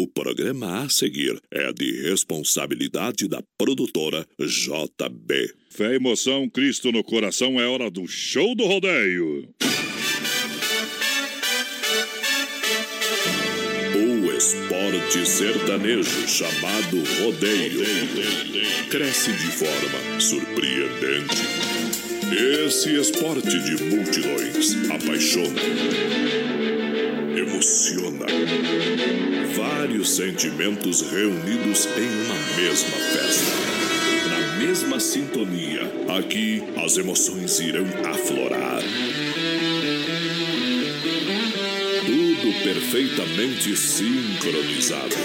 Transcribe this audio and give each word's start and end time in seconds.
O 0.00 0.06
programa 0.06 0.84
a 0.84 0.88
seguir 0.88 1.42
é 1.50 1.72
de 1.72 2.02
responsabilidade 2.02 3.26
da 3.26 3.42
produtora 3.58 4.24
JB. 4.38 5.52
Fé, 5.70 5.96
emoção, 5.96 6.48
Cristo 6.48 6.92
no 6.92 7.02
coração, 7.02 7.60
é 7.60 7.66
hora 7.66 7.90
do 7.90 8.06
show 8.06 8.54
do 8.54 8.64
rodeio. 8.64 9.48
O 13.96 14.32
esporte 14.36 15.26
sertanejo 15.26 16.28
chamado 16.28 17.02
rodeio 17.20 17.84
cresce 18.88 19.32
de 19.32 19.50
forma 19.50 20.20
surpreendente. 20.20 21.42
Esse 22.30 22.94
esporte 22.94 23.58
de 23.58 23.82
multidões 23.82 24.76
apaixona, 24.92 25.60
emociona. 27.36 28.26
Vários 29.54 30.16
sentimentos 30.16 31.02
reunidos 31.02 31.86
em 31.96 32.08
uma 32.24 32.34
mesma 32.56 32.96
festa. 33.12 33.52
Na 34.28 34.56
mesma 34.58 35.00
sintonia, 35.00 35.82
aqui 36.18 36.62
as 36.84 36.96
emoções 36.96 37.58
irão 37.60 37.86
aflorar. 38.04 38.82
Tudo 42.06 42.64
perfeitamente 42.64 43.76
sincronizado. 43.76 45.16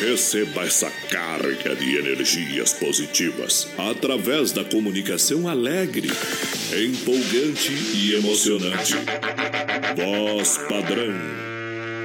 Receba 0.00 0.62
essa 0.62 0.88
carga 1.10 1.74
de 1.74 1.96
energias 1.96 2.72
positivas 2.72 3.66
através 3.76 4.52
da 4.52 4.62
comunicação 4.62 5.48
alegre, 5.48 6.08
empolgante 6.72 7.72
e 7.94 8.14
emocionante. 8.14 8.94
Voz 9.98 10.58
padrão 10.68 11.12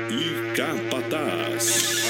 e 0.10 0.56
capataz. 0.56 2.02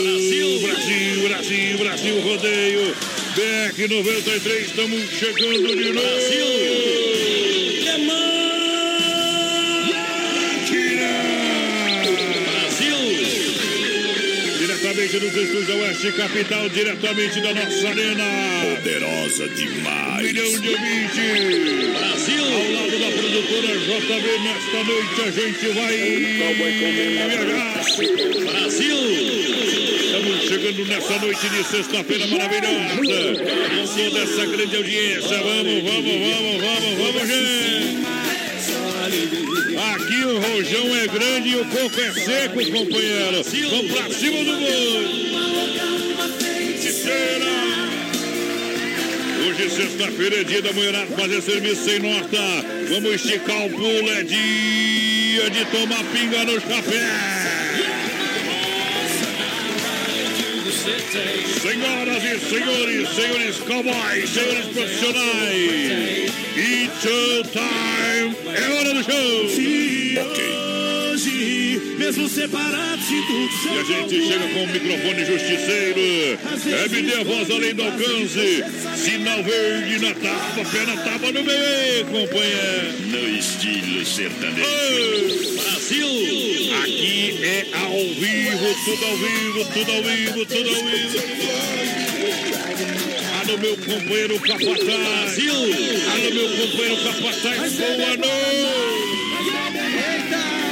Brasil, 0.00 0.60
Brasil, 0.60 1.28
Brasil, 1.28 1.78
Brasil, 1.78 2.20
rodeio. 2.22 2.96
BR 3.36 3.88
93, 3.88 4.66
estamos 4.66 5.02
chegando 5.10 5.76
de 5.76 5.92
novo. 5.92 6.00
Brasil. 6.00 7.09
Diretamente 15.10 15.18
dos 15.18 15.42
estúdios 15.42 15.66
da 15.66 15.74
Oeste 15.74 16.12
Capital, 16.12 16.68
diretamente 16.68 17.40
da 17.40 17.52
nossa 17.52 17.88
arena. 17.88 18.24
Poderosa 18.76 19.48
demais. 19.48 20.22
Milhão 20.22 20.60
de 20.60 20.68
ouvintes. 20.68 21.98
Brasil. 21.98 22.44
Ao 22.44 22.72
lado 22.72 22.96
da 22.96 23.10
produtora 23.18 23.76
JB, 23.76 24.38
nesta 24.38 24.84
noite 24.84 25.20
a 25.20 25.30
gente 25.32 25.66
vai 25.74 25.96
viajar. 27.26 27.74
Brasil. 28.52 28.98
Estamos 30.00 30.42
chegando 30.42 30.86
nessa 30.86 31.18
noite 31.18 31.48
de 31.48 31.64
sexta-feira 31.64 32.26
maravilhosa. 32.28 32.94
Com 32.94 33.86
toda 34.10 34.22
essa 34.22 34.46
grande 34.46 34.76
audiência. 34.76 35.38
Vamos, 35.38 35.82
vamos, 35.82 36.14
vamos, 36.20 36.60
vamos, 36.60 36.98
vamos, 36.98 37.28
gente. 37.28 38.09
Aqui 39.94 40.24
o 40.24 40.38
rojão 40.38 40.96
é 40.96 41.06
grande 41.08 41.48
e 41.48 41.56
o 41.56 41.64
coco 41.64 42.00
é 42.00 42.12
seco, 42.12 42.54
companheiro. 42.54 43.42
Vamos 43.70 43.92
pra 43.92 44.10
cima 44.10 44.44
do 44.44 44.56
gol. 44.56 45.30
Hoje, 49.48 49.70
sexta-feira, 49.70 50.40
é 50.40 50.44
dia 50.44 50.62
da 50.62 50.72
mulherada 50.72 51.16
fazer 51.16 51.42
serviço 51.42 51.84
sem 51.84 51.98
nota. 51.98 52.38
Vamos 52.88 53.14
esticar 53.14 53.66
o 53.66 53.70
pulo, 53.70 54.10
é 54.10 54.22
dia 54.22 55.50
de 55.50 55.64
tomar 55.66 56.04
pinga 56.12 56.44
no 56.44 56.60
chapéu. 56.60 58.00
Senhoras 61.60 62.22
e 62.24 62.38
senhores, 62.48 63.08
senhores 63.10 63.56
cowboys, 63.58 64.30
senhores 64.30 64.66
profissionais, 64.66 66.29
it's 66.56 67.02
show 67.02 67.42
time! 67.52 68.36
É 68.46 68.68
hora 68.72 68.94
do 68.94 69.02
show! 69.04 70.50
Hoje, 71.12 71.96
mesmo 71.98 72.28
separados 72.28 73.04
e 73.10 73.26
tudo 73.26 73.74
E 73.74 73.78
a 73.78 73.84
gente 73.84 74.26
chega 74.26 74.48
com 74.48 74.64
o 74.64 74.66
microfone 74.68 75.24
justiceiro. 75.24 76.38
É 76.66 76.88
me 76.88 77.02
dê 77.02 77.14
a 77.14 77.24
voz 77.24 77.50
além 77.50 77.74
do 77.74 77.82
alcance. 77.82 78.64
Sinal 78.96 79.42
verde 79.42 79.98
na 79.98 80.14
tábua, 80.14 80.64
pé 80.64 80.86
na 80.86 80.96
tábua 81.02 81.32
no 81.32 81.42
meio, 81.44 82.06
companheiro. 82.06 83.00
No 83.06 83.28
estilo 83.36 84.06
sertanejo. 84.06 85.54
Brasil! 85.56 86.06
Aqui 86.82 87.38
é 87.42 87.66
ao 87.74 87.90
vivo, 87.90 88.74
tudo 88.84 89.04
ao 89.04 89.16
vivo, 89.16 89.64
tudo 89.72 89.92
ao 89.92 90.02
vivo, 90.02 90.46
tudo 90.46 90.68
ao 90.68 90.84
vivo. 90.84 92.09
Alô, 93.50 93.58
meu 93.58 93.76
companheiro 93.78 94.38
Capataz. 94.38 94.84
Brasil! 94.84 95.52
Alô, 95.52 96.30
meu 96.30 96.48
companheiro 96.50 96.96
Capataz, 97.02 97.72
boa 97.72 98.16
noite! 98.16 98.28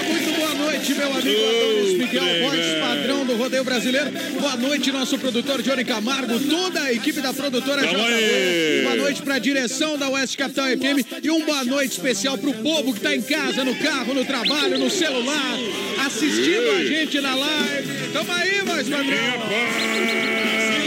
Muito 0.06 0.32
boa 0.36 0.54
noite, 0.54 0.94
meu 0.94 1.12
amigo 1.12 1.40
Adonis 1.48 1.98
Miguel, 1.98 2.22
voz 2.40 2.78
padrão 2.80 3.26
do 3.26 3.34
rodeio 3.34 3.64
brasileiro. 3.64 4.12
Boa 4.40 4.54
noite, 4.54 4.92
nosso 4.92 5.18
produtor 5.18 5.60
Johnny 5.60 5.84
Camargo, 5.84 6.38
toda 6.38 6.82
a 6.82 6.92
equipe 6.92 7.20
da 7.20 7.34
produtora 7.34 7.82
JB. 7.82 8.82
Boa 8.84 8.94
noite 8.94 9.22
para 9.22 9.34
a 9.34 9.40
direção 9.40 9.98
da 9.98 10.08
Oeste 10.10 10.36
Capital 10.36 10.66
FM 10.66 11.24
e 11.24 11.30
um 11.32 11.44
boa 11.44 11.64
noite 11.64 11.90
especial 11.90 12.38
para 12.38 12.50
o 12.50 12.54
povo 12.54 12.92
que 12.92 13.00
está 13.00 13.12
em 13.12 13.22
casa, 13.22 13.64
no 13.64 13.74
carro, 13.74 14.14
no 14.14 14.24
trabalho, 14.24 14.78
no 14.78 14.88
celular, 14.88 15.58
assistindo 16.06 16.70
a 16.78 16.84
gente 16.84 17.20
na 17.20 17.34
live. 17.34 17.88
Tamo 18.12 18.32
aí, 18.32 18.60
voz 18.60 18.88
padrão. 18.88 19.08
Minha 19.08 19.32
paz! 19.32 19.98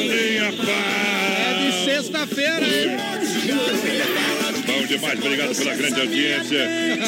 É 0.04 0.52
de 0.52 1.11
sexta-feira, 2.02 2.66
hein? 2.66 2.98
Bom 4.66 4.86
demais, 4.88 5.20
obrigado 5.20 5.56
pela 5.56 5.76
grande 5.76 6.00
audiência. 6.02 6.58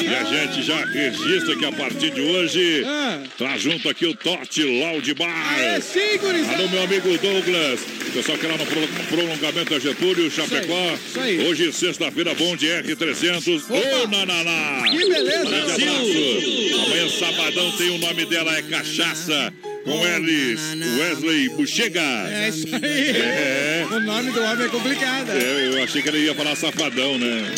E 0.03 0.07
a 0.15 0.23
gente 0.23 0.63
já 0.63 0.85
registra 0.85 1.55
que 1.55 1.65
a 1.65 1.71
partir 1.71 2.11
de 2.11 2.21
hoje 2.21 2.83
Ah. 2.85 3.19
tá 3.37 3.57
junto 3.57 3.89
aqui 3.89 4.05
o 4.05 4.15
Tote 4.15 4.63
Loud 4.63 5.13
Bar. 5.15 5.59
É 5.59 5.79
sim, 5.79 6.17
gurizada. 6.19 6.57
Alô, 6.59 6.69
meu 6.69 6.83
amigo 6.83 7.17
Douglas. 7.17 7.79
Pessoal 8.13 8.37
que 8.37 8.45
lá 8.45 8.57
no 8.57 8.65
pro- 8.65 8.87
prolongamento 9.17 9.73
da 9.73 9.79
Getúlio, 9.79 10.29
Chapecó. 10.29 10.93
isso 11.07 11.19
aí. 11.19 11.47
Hoje, 11.47 11.71
sexta-feira, 11.73 12.33
bom 12.35 12.55
de 12.55 12.67
R300. 12.67 13.63
Ô, 13.69 14.07
Nananá. 14.07 14.83
Que 14.89 14.97
beleza. 15.09 15.45
Grande 15.45 15.71
abraço. 15.71 16.85
Amanhã, 16.85 17.09
sabadão, 17.09 17.71
tem 17.77 17.89
o 17.89 17.97
nome 17.97 18.25
dela, 18.25 18.55
é 18.57 18.61
Cachaça. 18.61 19.51
Com 19.83 20.05
Elis, 20.07 20.61
Wesley 20.97 21.49
Buchega. 21.49 22.01
É 22.01 22.49
isso 22.49 22.67
aí. 22.73 23.09
É. 23.09 23.85
O 23.91 23.99
nome 23.99 24.31
do 24.31 24.41
homem 24.41 24.65
é 24.65 24.69
complicado. 24.69 25.29
É, 25.31 25.67
eu 25.67 25.83
achei 25.83 26.01
que 26.01 26.07
ele 26.07 26.19
ia 26.19 26.33
falar 26.33 26.55
safadão, 26.55 27.17
né? 27.17 27.51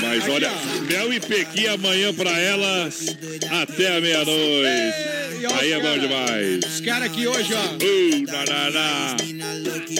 Mas 0.00 0.28
olha, 0.28 0.50
mel 0.88 1.12
e 1.12 1.20
pequi 1.20 1.66
amanhã 1.66 2.12
pra 2.12 2.38
elas 2.38 3.16
até 3.62 3.96
a 3.96 4.00
meia-noite. 4.00 5.23
E 5.44 5.46
ó, 5.46 5.54
Aí 5.60 5.72
é 5.72 5.78
bom 5.78 5.98
demais. 5.98 6.64
Os 6.64 6.80
caras 6.80 7.10
aqui 7.10 7.26
hoje, 7.26 7.52
ó. 7.52 7.74
Uh, 7.74 8.24
nananá. 8.32 9.14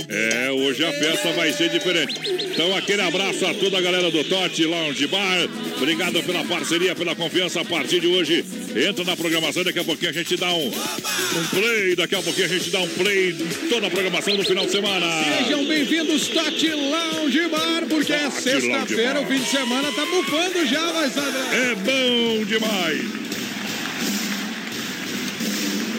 É, 0.08 0.50
hoje 0.50 0.82
a 0.82 0.90
festa 0.90 1.32
vai 1.32 1.52
ser 1.52 1.68
diferente. 1.68 2.14
Então, 2.50 2.74
aquele 2.74 3.02
abraço 3.02 3.44
a 3.44 3.52
toda 3.52 3.76
a 3.76 3.80
galera 3.82 4.10
do 4.10 4.24
Tote 4.24 4.64
Lounge 4.64 5.06
Bar. 5.06 5.46
Obrigado 5.76 6.22
pela 6.22 6.42
parceria, 6.44 6.94
pela 6.94 7.14
confiança 7.14 7.60
a 7.60 7.64
partir 7.64 8.00
de 8.00 8.06
hoje. 8.06 8.42
Entra 8.74 9.04
na 9.04 9.14
programação, 9.14 9.62
daqui 9.62 9.80
a 9.80 9.84
pouquinho 9.84 10.12
a 10.12 10.14
gente 10.14 10.34
dá 10.34 10.50
um, 10.50 10.66
um 10.68 11.46
play. 11.50 11.94
Daqui 11.94 12.14
a 12.14 12.22
pouquinho 12.22 12.46
a 12.46 12.48
gente 12.48 12.70
dá 12.70 12.80
um 12.80 12.88
play 12.88 13.30
em 13.32 13.68
toda 13.68 13.86
a 13.88 13.90
programação 13.90 14.36
do 14.38 14.44
final 14.44 14.64
de 14.64 14.72
semana. 14.72 15.06
Sejam 15.36 15.66
bem-vindos, 15.66 16.28
Tote 16.28 16.70
Lounge 16.70 17.48
Bar, 17.48 17.84
porque 17.90 18.14
é 18.14 18.30
Tote 18.30 18.40
sexta-feira, 18.40 19.20
Lounge 19.20 19.34
o 19.34 19.38
fim 19.38 19.44
de 19.44 19.50
semana 19.50 19.92
tá 19.92 20.06
bufando 20.06 20.66
já, 20.66 20.92
mas 20.94 21.14
É 21.52 21.74
bom 21.74 22.44
demais. 22.46 23.23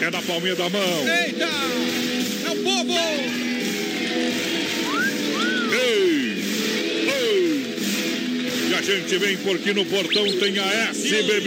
É 0.00 0.10
na 0.10 0.20
palminha 0.22 0.54
da 0.54 0.68
mão. 0.68 1.08
Eita! 1.08 1.48
É 2.44 2.50
o 2.50 2.54
bobo! 2.56 2.92
Ei! 5.72 6.44
Ei! 7.08 7.76
E 8.68 8.74
a 8.74 8.82
gente 8.82 9.16
vem 9.16 9.38
porque 9.38 9.72
no 9.72 9.86
portão 9.86 10.24
tem 10.38 10.58
a 10.58 10.66
S 10.90 11.08
Bebida. 11.08 11.46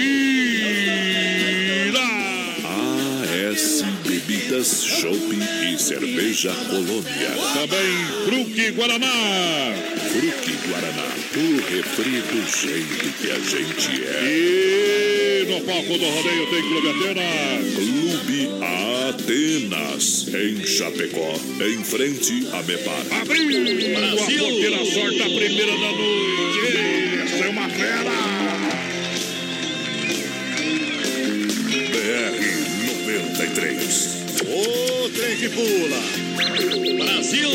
AS 3.51 3.83
Bebidas, 4.03 4.83
Shopping 4.83 5.43
e 5.71 5.77
Cerveja 5.77 6.51
Colônia. 6.69 7.31
Também 7.53 8.07
Fruque 8.25 8.71
Guaraná. 8.71 9.07
Fruque 10.09 10.53
Guaraná, 10.67 11.07
o 11.35 11.57
refri 11.69 12.21
do 12.21 12.41
jeito 12.59 13.13
que 13.21 13.29
a 13.31 13.39
gente 13.39 14.03
é. 14.05 14.23
E 14.25 15.18
aí 15.39 15.45
no 15.45 15.61
palco 15.61 15.97
do 15.97 16.05
rodeio 16.05 16.47
tem 16.47 16.61
Clube 16.61 16.89
Atenas. 16.89 17.73
Clube 17.75 18.49
Atenas, 19.07 20.27
em 20.27 20.65
Chapecó, 20.65 21.33
em 21.65 21.83
frente 21.83 22.47
a 22.51 22.61
Mepar. 22.63 23.05
Brasil! 23.05 24.45
A 24.69 24.85
sorte 24.85 25.21
a 25.21 25.25
primeira 25.25 25.71
da 25.71 25.91
noite. 25.91 26.59
Essa 27.23 27.45
é 27.45 27.49
uma 27.49 27.69
fera! 27.69 28.11
BR 31.89 32.41
93. 33.13 34.17
O 34.45 35.09
trem 35.09 35.37
que 35.37 35.49
pula. 35.49 36.01
Brasil! 36.97 37.49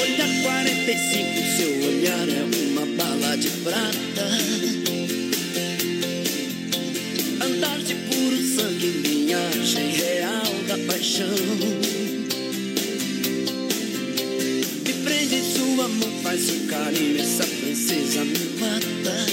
8 0.00 0.22
a 0.22 0.28
45, 0.42 1.56
seu 1.56 1.70
olhar 1.88 2.28
é 2.28 2.44
uma 2.44 2.86
bala 2.86 3.36
de 3.36 3.48
prata. 3.48 4.83
Me 11.06 11.20
prende 15.04 15.42
sua 15.42 15.86
mão, 15.86 16.10
faz 16.22 16.48
um 16.48 16.66
carinho, 16.66 17.20
essa 17.20 17.44
princesa 17.44 18.24
me 18.24 18.38
mata. 18.58 19.26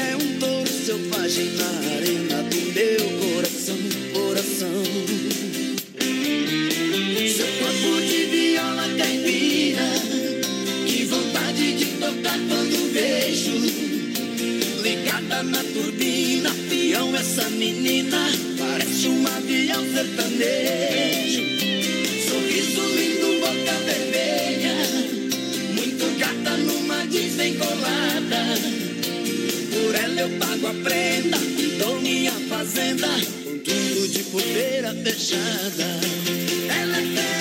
É 0.00 0.16
um 0.16 0.38
touro 0.38 0.70
selvagem 0.70 1.50
na 1.56 1.66
arena 1.96 2.44
do 2.44 2.60
meu 2.72 3.34
coração, 3.34 3.76
coração. 4.12 4.84
Seu 7.26 7.48
corpo 7.58 8.00
de 8.02 8.24
viola 8.26 8.86
caipira, 8.96 9.90
que 10.86 11.04
vontade 11.06 11.72
de 11.76 11.86
tocar 11.98 12.38
quando 12.48 12.92
vejo. 12.92 13.50
Ligada 14.80 15.42
na 15.42 15.64
turbina, 15.64 16.54
peão, 16.68 17.16
essa 17.16 17.50
menina 17.50 18.49
um 19.70 19.78
avião 19.78 19.84
sertanejo. 19.92 21.42
Sorriso 22.28 22.82
lindo, 22.96 23.40
boca 23.40 23.72
vermelha, 23.84 24.74
muito 25.74 26.18
gata 26.18 26.56
numa 26.56 27.06
desengolada. 27.06 28.44
Por 29.70 29.94
ela 29.94 30.20
eu 30.20 30.30
pago 30.38 30.66
a 30.66 30.74
prenda 30.74 31.38
dou 31.78 32.00
minha 32.00 32.32
fazenda 32.48 33.08
com 33.44 33.58
tudo 33.58 34.08
de 34.08 34.22
poeira 34.24 34.94
fechada. 34.94 36.00
Ela 36.80 36.98
é 36.98 37.39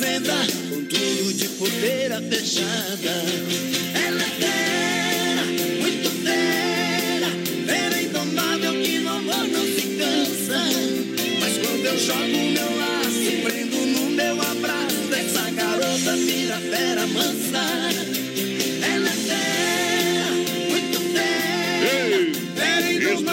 fazenda 0.00 0.32
Com 0.70 0.84
tudo 0.86 1.34
de 1.34 1.48
porteira 1.50 2.20
fechada. 2.22 3.10
Ela 3.94 4.22
é 4.46 4.99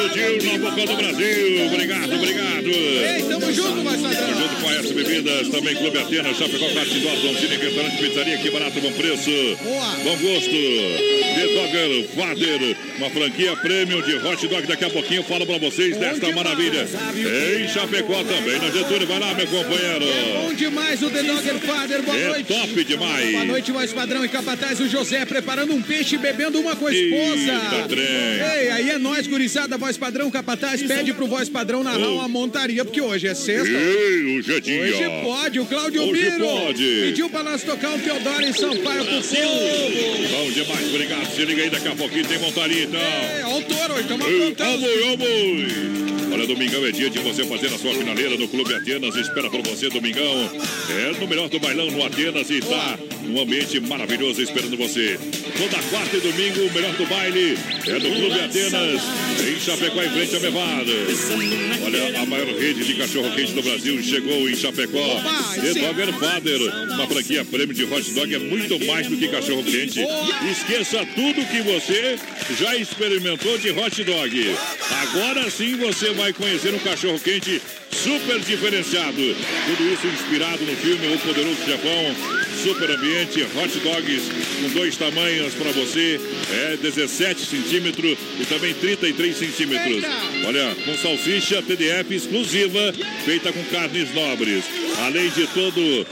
Explodiu 0.07 0.54
na 0.54 0.69
boca 0.69 0.86
do 0.86 0.95
Brasil. 0.95 1.65
Obrigado, 1.65 2.15
obrigado. 2.15 2.68
Ei, 2.68 3.24
tamo 3.24 3.51
junto, 3.51 3.83
vai 3.83 3.98
Tamo 3.98 4.36
junto 4.36 4.62
com 4.62 4.69
a 4.69 4.74
S 4.75 4.94
Bebidas, 4.94 5.50
também 5.50 5.75
Clube 5.75 5.98
Atenas, 5.98 6.38
Chapecó, 6.38 6.69
Cartidor, 6.74 7.15
Donzini, 7.18 7.57
Restaurante 7.57 7.98
Pizzaria, 7.98 8.38
que 8.38 8.50
barato, 8.50 8.80
bom 8.80 8.92
preço. 8.94 9.30
Boa. 9.62 9.86
Bom 10.04 10.18
gosto. 10.18 10.50
The 10.50 11.48
Dogger 11.54 12.07
Father, 12.15 12.77
uma 12.97 13.09
franquia 13.09 13.55
premium 13.57 14.01
de 14.01 14.15
hot 14.15 14.47
dog. 14.47 14.67
Daqui 14.67 14.85
a 14.85 14.89
pouquinho 14.89 15.19
eu 15.19 15.23
falo 15.23 15.45
pra 15.45 15.57
vocês 15.57 15.94
Bom 15.94 15.99
desta 15.99 16.25
demais. 16.25 16.35
maravilha. 16.35 16.88
Em 17.63 17.67
Chapecó 17.67 18.23
também, 18.23 18.59
na 18.59 18.69
Getúlio. 18.71 19.07
Vai 19.07 19.19
lá, 19.19 19.33
meu 19.33 19.47
companheiro. 19.47 20.05
Bom 20.41 20.53
demais 20.53 21.01
o 21.03 21.09
The 21.09 21.23
Dogger 21.23 21.59
Father, 21.59 22.01
boa 22.01 22.17
É 22.17 22.27
noite. 22.29 22.47
top 22.53 22.83
demais. 22.83 23.31
Boa 23.31 23.45
noite, 23.45 23.71
voz 23.71 23.94
padrão 23.94 24.25
e 24.25 24.29
capataz. 24.29 24.79
O 24.79 24.88
José 24.89 25.25
preparando 25.25 25.73
um 25.73 25.81
peixe 25.81 26.17
bebendo 26.17 26.59
uma 26.59 26.75
com 26.75 26.88
a 26.88 26.94
esposa. 26.94 27.51
Eita, 27.51 27.88
trem. 27.88 28.05
Ei, 28.05 28.69
aí 28.71 28.89
é 28.89 28.97
nós, 28.97 29.27
gurizada, 29.27 29.77
voz 29.77 29.97
padrão, 29.97 30.29
capataz. 30.31 30.81
Pede 30.83 31.13
pro 31.13 31.27
voz 31.27 31.49
padrão 31.49 31.83
narrar 31.83 32.09
uma 32.09 32.27
montaria, 32.27 32.83
porque 32.83 33.01
hoje 33.01 33.27
é 33.27 33.35
sexta. 33.35 33.67
Ei, 33.69 34.38
hoje 34.38 34.53
é 34.55 34.59
dia. 34.59 34.81
Hoje 34.81 35.03
pode, 35.23 35.59
o 35.59 35.65
Cláudio 35.65 36.11
Biro 36.11 36.39
pode. 36.45 36.83
pediu 37.03 37.29
pra 37.29 37.44
nós 37.44 37.63
tocar 37.63 37.91
um 37.91 37.99
Teodoro 37.99 38.44
em 38.44 38.53
Sampaio 38.53 39.05
pro 39.05 39.21
povo. 39.21 40.27
Bom 40.31 40.51
demais, 40.51 40.87
obrigado. 40.89 41.35
Se 41.35 41.45
liga 41.45 41.63
aí, 41.63 41.69
daqui 41.69 41.87
a 41.87 41.95
pouquinho 41.95 42.25
tem 42.25 42.39
montaria 42.39 42.86
então. 42.87 42.99
É, 42.99 43.44
ó 43.45 43.57
o 43.57 43.63
touro 43.63 43.99
estamos 43.99 44.25
aprontando. 44.25 44.85
Ô, 44.85 45.17
boi. 45.17 45.97
Olha, 46.33 46.47
domingão 46.47 46.85
é 46.85 46.91
dia 46.91 47.09
de 47.09 47.19
você 47.19 47.44
fazer 47.45 47.67
a 47.67 47.77
sua 47.77 47.94
finaleira 47.94 48.37
no 48.37 48.47
Clube 48.47 48.73
Atenas. 48.73 49.15
Espera 49.15 49.49
por 49.49 49.61
você, 49.63 49.89
domingão. 49.89 50.49
É 50.89 51.19
no 51.19 51.27
melhor 51.27 51.49
do 51.49 51.59
bailão 51.59 51.89
no 51.89 52.06
Atenas 52.06 52.49
e 52.49 52.59
tá 52.59 52.99
um 53.28 53.42
ambiente 53.42 53.80
maravilhoso 53.80 54.42
esperando 54.42 54.78
você. 54.78 55.19
Toda 55.57 55.84
quarta 55.90 56.18
e 56.18 56.19
domingo, 56.19 56.62
o 56.62 56.74
melhor 56.74 56.94
do 56.94 57.06
baile 57.06 57.57
é 57.86 57.94
no 57.94 58.16
Clube 58.16 58.40
Atenas, 58.40 59.02
em 59.48 59.60
Chapecó, 59.60 60.02
em 60.04 60.10
frente 60.10 60.36
ao 60.36 60.42
Mevado. 60.42 60.92
Olha, 61.86 62.22
a 62.22 62.26
maior 62.26 62.48
rede 62.48 62.84
de 62.86 62.94
cachorro-quente 62.96 63.54
do 63.54 63.62
Brasil 63.62 64.02
chegou 64.04 64.50
em 64.50 64.56
Chapecó. 64.56 65.22
The. 65.56 65.74
Dogger 65.74 66.14
Father, 66.14 66.62
uma 66.94 67.07
franquia 67.07 67.46
prêmio 67.46 67.74
de 67.74 67.84
hot 67.84 68.12
dog 68.12 68.34
é 68.34 68.40
muito 68.40 68.86
mais 68.86 69.07
do 69.07 69.18
que 69.18 69.28
cachorro-quente. 69.28 70.00
Esqueça 70.52 71.06
tudo 71.16 71.46
que 71.50 71.62
você 71.62 72.18
já 72.60 72.76
experimentou 72.76 73.57
de 73.57 73.72
hot 73.72 74.04
dog. 74.04 74.56
Agora 75.02 75.50
sim 75.50 75.76
você 75.76 76.12
vai 76.12 76.34
conhecer 76.34 76.74
um 76.74 76.80
cachorro-quente 76.80 77.62
super 77.92 78.40
diferenciado. 78.40 79.36
Tudo 79.66 79.94
isso 79.94 80.07
inspirado 80.07 80.64
no 80.64 80.76
filme 80.78 81.14
O 81.14 81.19
Poderoso 81.19 81.60
Japão. 81.68 82.46
Super 82.64 82.90
ambiente, 82.92 83.44
hot 83.56 83.80
dogs 83.80 84.23
com 84.61 84.69
dois 84.69 84.97
tamanhos 84.97 85.54
para 85.54 85.71
você. 85.71 86.19
É 86.52 86.78
17 86.78 87.45
centímetros 87.45 88.18
e 88.40 88.45
também 88.45 88.73
33 88.73 89.37
centímetros. 89.37 90.04
Olha, 90.45 90.76
com 90.85 90.97
salsicha 90.97 91.61
TDF 91.61 92.14
exclusiva, 92.14 92.94
feita 93.26 93.54
com 93.54 93.64
carnes 93.66 94.14
nobres. 94.14 94.66
Além 95.06 95.30
de 95.30 95.47
todo 95.47 96.06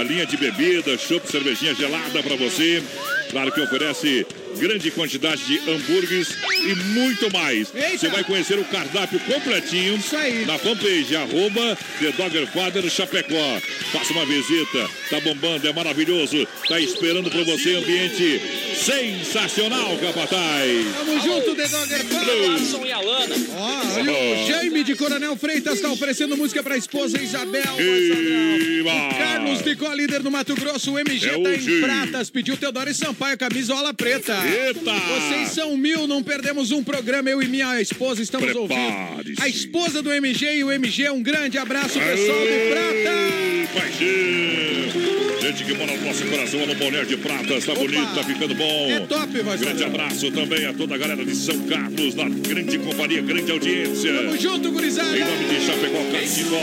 a 0.00 0.04
linha 0.04 0.26
de 0.26 0.36
bebidas, 0.36 1.00
chopp, 1.02 1.30
cervejinha 1.30 1.74
gelada 1.74 2.22
para 2.22 2.36
você. 2.36 2.82
Claro 3.30 3.52
que 3.52 3.60
oferece 3.60 4.26
grande 4.58 4.90
quantidade 4.90 5.44
de 5.44 5.58
hambúrgueres 5.70 6.28
e 6.64 6.74
muito 6.98 7.30
mais. 7.32 7.68
Eita! 7.74 7.98
Você 7.98 8.08
vai 8.08 8.24
conhecer 8.24 8.58
o 8.58 8.64
cardápio 8.64 9.18
completinho 9.20 9.96
Isso 9.96 10.16
aí. 10.16 10.44
na 10.44 10.58
fanpage 10.58 11.14
arroba 11.16 11.76
The 12.00 12.12
Dogger 12.12 12.46
Father 12.48 12.88
Chapecó. 12.90 13.60
Faça 13.92 14.12
uma 14.12 14.24
visita, 14.26 14.88
tá 15.10 15.20
bombando, 15.20 15.66
é 15.68 15.72
maravilhoso. 15.72 16.46
Tá 16.68 16.80
esperando 16.80 17.30
por 17.30 17.44
você, 17.44 17.74
ambiente 17.76 18.40
Sensacional, 18.76 19.96
capataz. 19.98 20.86
Tamo 20.96 21.20
junto, 21.20 21.54
The 21.54 21.68
Dogger 21.68 22.04
Watson 22.50 22.86
e 22.86 22.92
Alana. 22.92 23.34
Ó, 23.56 23.94
olha 23.98 24.12
o 24.12 24.46
Jaime 24.46 24.82
de 24.84 24.94
Coronel 24.94 25.36
Freitas 25.36 25.80
tá 25.80 25.90
oferecendo 25.90 26.36
música 26.36 26.62
pra 26.62 26.76
esposa 26.76 27.20
Isabel. 27.20 27.62
Eba! 27.78 28.90
O 28.92 29.18
Carlos 29.18 29.62
Ficou 29.62 29.92
líder 29.94 30.22
no 30.22 30.30
Mato 30.30 30.54
Grosso, 30.54 30.92
o 30.92 30.98
MG 30.98 31.26
É 31.26 31.30
tá 31.32 31.38
hoje. 31.38 31.72
em 31.78 31.80
Pratas, 31.80 32.30
pediu 32.30 32.56
Teodoro 32.56 32.90
e 32.90 32.94
Sampaio, 32.94 33.38
camisola 33.38 33.94
preta. 33.94 34.34
Eita! 34.46 34.92
Vocês 34.92 35.48
são 35.50 35.76
mil, 35.76 36.06
não 36.06 36.22
perdemos 36.22 36.70
um 36.70 36.82
programa, 36.82 37.30
eu 37.30 37.42
e 37.42 37.48
minha 37.48 37.80
esposa 37.80 38.22
estamos 38.22 38.54
ouvindo. 38.54 39.40
A 39.40 39.48
esposa 39.48 40.02
do 40.02 40.12
MG 40.12 40.56
e 40.56 40.64
o 40.64 40.72
MG, 40.72 41.10
um 41.10 41.22
grande 41.22 41.58
abraço, 41.58 41.98
pessoal 41.98 42.40
de 42.40 42.70
Prata. 42.70 43.10
Aê, 43.10 43.66
Paixão. 43.74 45.31
Gente 45.42 45.64
que 45.64 45.74
mora 45.74 45.92
no 45.96 46.06
nosso 46.06 46.24
coração, 46.26 46.64
no 46.64 46.74
Boné 46.76 47.04
de 47.04 47.16
Prata, 47.16 47.54
está 47.54 47.74
bonito, 47.74 48.14
tá 48.14 48.22
ficando 48.22 48.54
bom. 48.54 48.88
É 48.88 49.00
top, 49.00 49.42
voz 49.42 49.60
Grande 49.60 49.82
abraço 49.82 50.30
também 50.30 50.66
a 50.66 50.72
toda 50.72 50.94
a 50.94 50.98
galera 50.98 51.24
de 51.24 51.34
São 51.34 51.58
Carlos, 51.66 52.14
na 52.14 52.28
grande 52.28 52.78
companhia, 52.78 53.20
grande 53.22 53.50
audiência. 53.50 54.14
Tamo 54.14 54.38
junto, 54.38 54.70
gurizada. 54.70 55.18
Em 55.18 55.24
nome 55.24 55.44
de 55.46 55.66
Chapecó 55.66 55.98
Cassinor, 56.12 56.60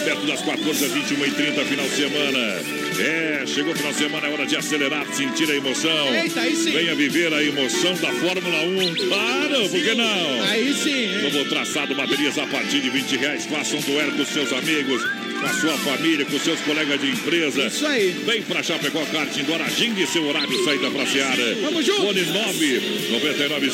aberto 0.00 0.26
das 0.26 0.40
14 0.40 0.84
às 0.86 0.90
21h30, 0.90 1.64
final 1.66 1.86
de 1.86 1.94
semana. 1.94 2.82
É, 2.98 3.44
chegou 3.46 3.72
o 3.72 3.76
final 3.76 3.92
de 3.92 3.98
semana, 3.98 4.26
é 4.26 4.32
hora 4.32 4.46
de 4.46 4.56
acelerar, 4.56 5.06
sentir 5.14 5.50
a 5.50 5.54
emoção. 5.54 6.14
Eita, 6.14 6.40
aí 6.40 6.56
sim. 6.56 6.70
Venha 6.70 6.94
viver 6.94 7.34
a 7.34 7.42
emoção 7.42 7.94
da 7.96 8.10
Fórmula 8.12 8.62
1. 8.62 8.94
Claro, 9.08 9.68
por 9.68 9.82
que 9.82 9.94
não? 9.94 10.42
Aí 10.44 10.72
sim, 10.72 10.90
hein? 10.90 11.22
Novo 11.30 11.44
traçado, 11.46 11.94
baterias 11.94 12.38
a 12.38 12.46
partir 12.46 12.80
de 12.80 12.88
20 12.88 13.16
reais. 13.18 13.44
Faça 13.44 13.76
um 13.76 13.80
duelo 13.80 14.12
com 14.12 14.24
seus 14.24 14.50
amigos, 14.52 15.02
com 15.02 15.46
a 15.46 15.52
sua 15.54 15.76
família, 15.78 16.24
com 16.24 16.38
seus 16.38 16.60
colegas 16.60 17.00
de 17.00 17.10
empresa. 17.10 17.66
Isso 17.66 17.81
aí. 17.86 18.10
Vem 18.26 18.42
pra 18.42 18.62
Chapecó 18.62 19.04
Kart, 19.06 19.36
Dora 19.42 19.64
Agingue 19.64 20.06
seu 20.06 20.24
horário, 20.26 20.64
saída 20.64 20.90
pra 20.90 21.06
Seara. 21.06 21.54
Vamos 21.62 21.84
junto. 21.84 22.02
Fone 22.02 22.22
9 22.22 22.80
99 23.10 23.70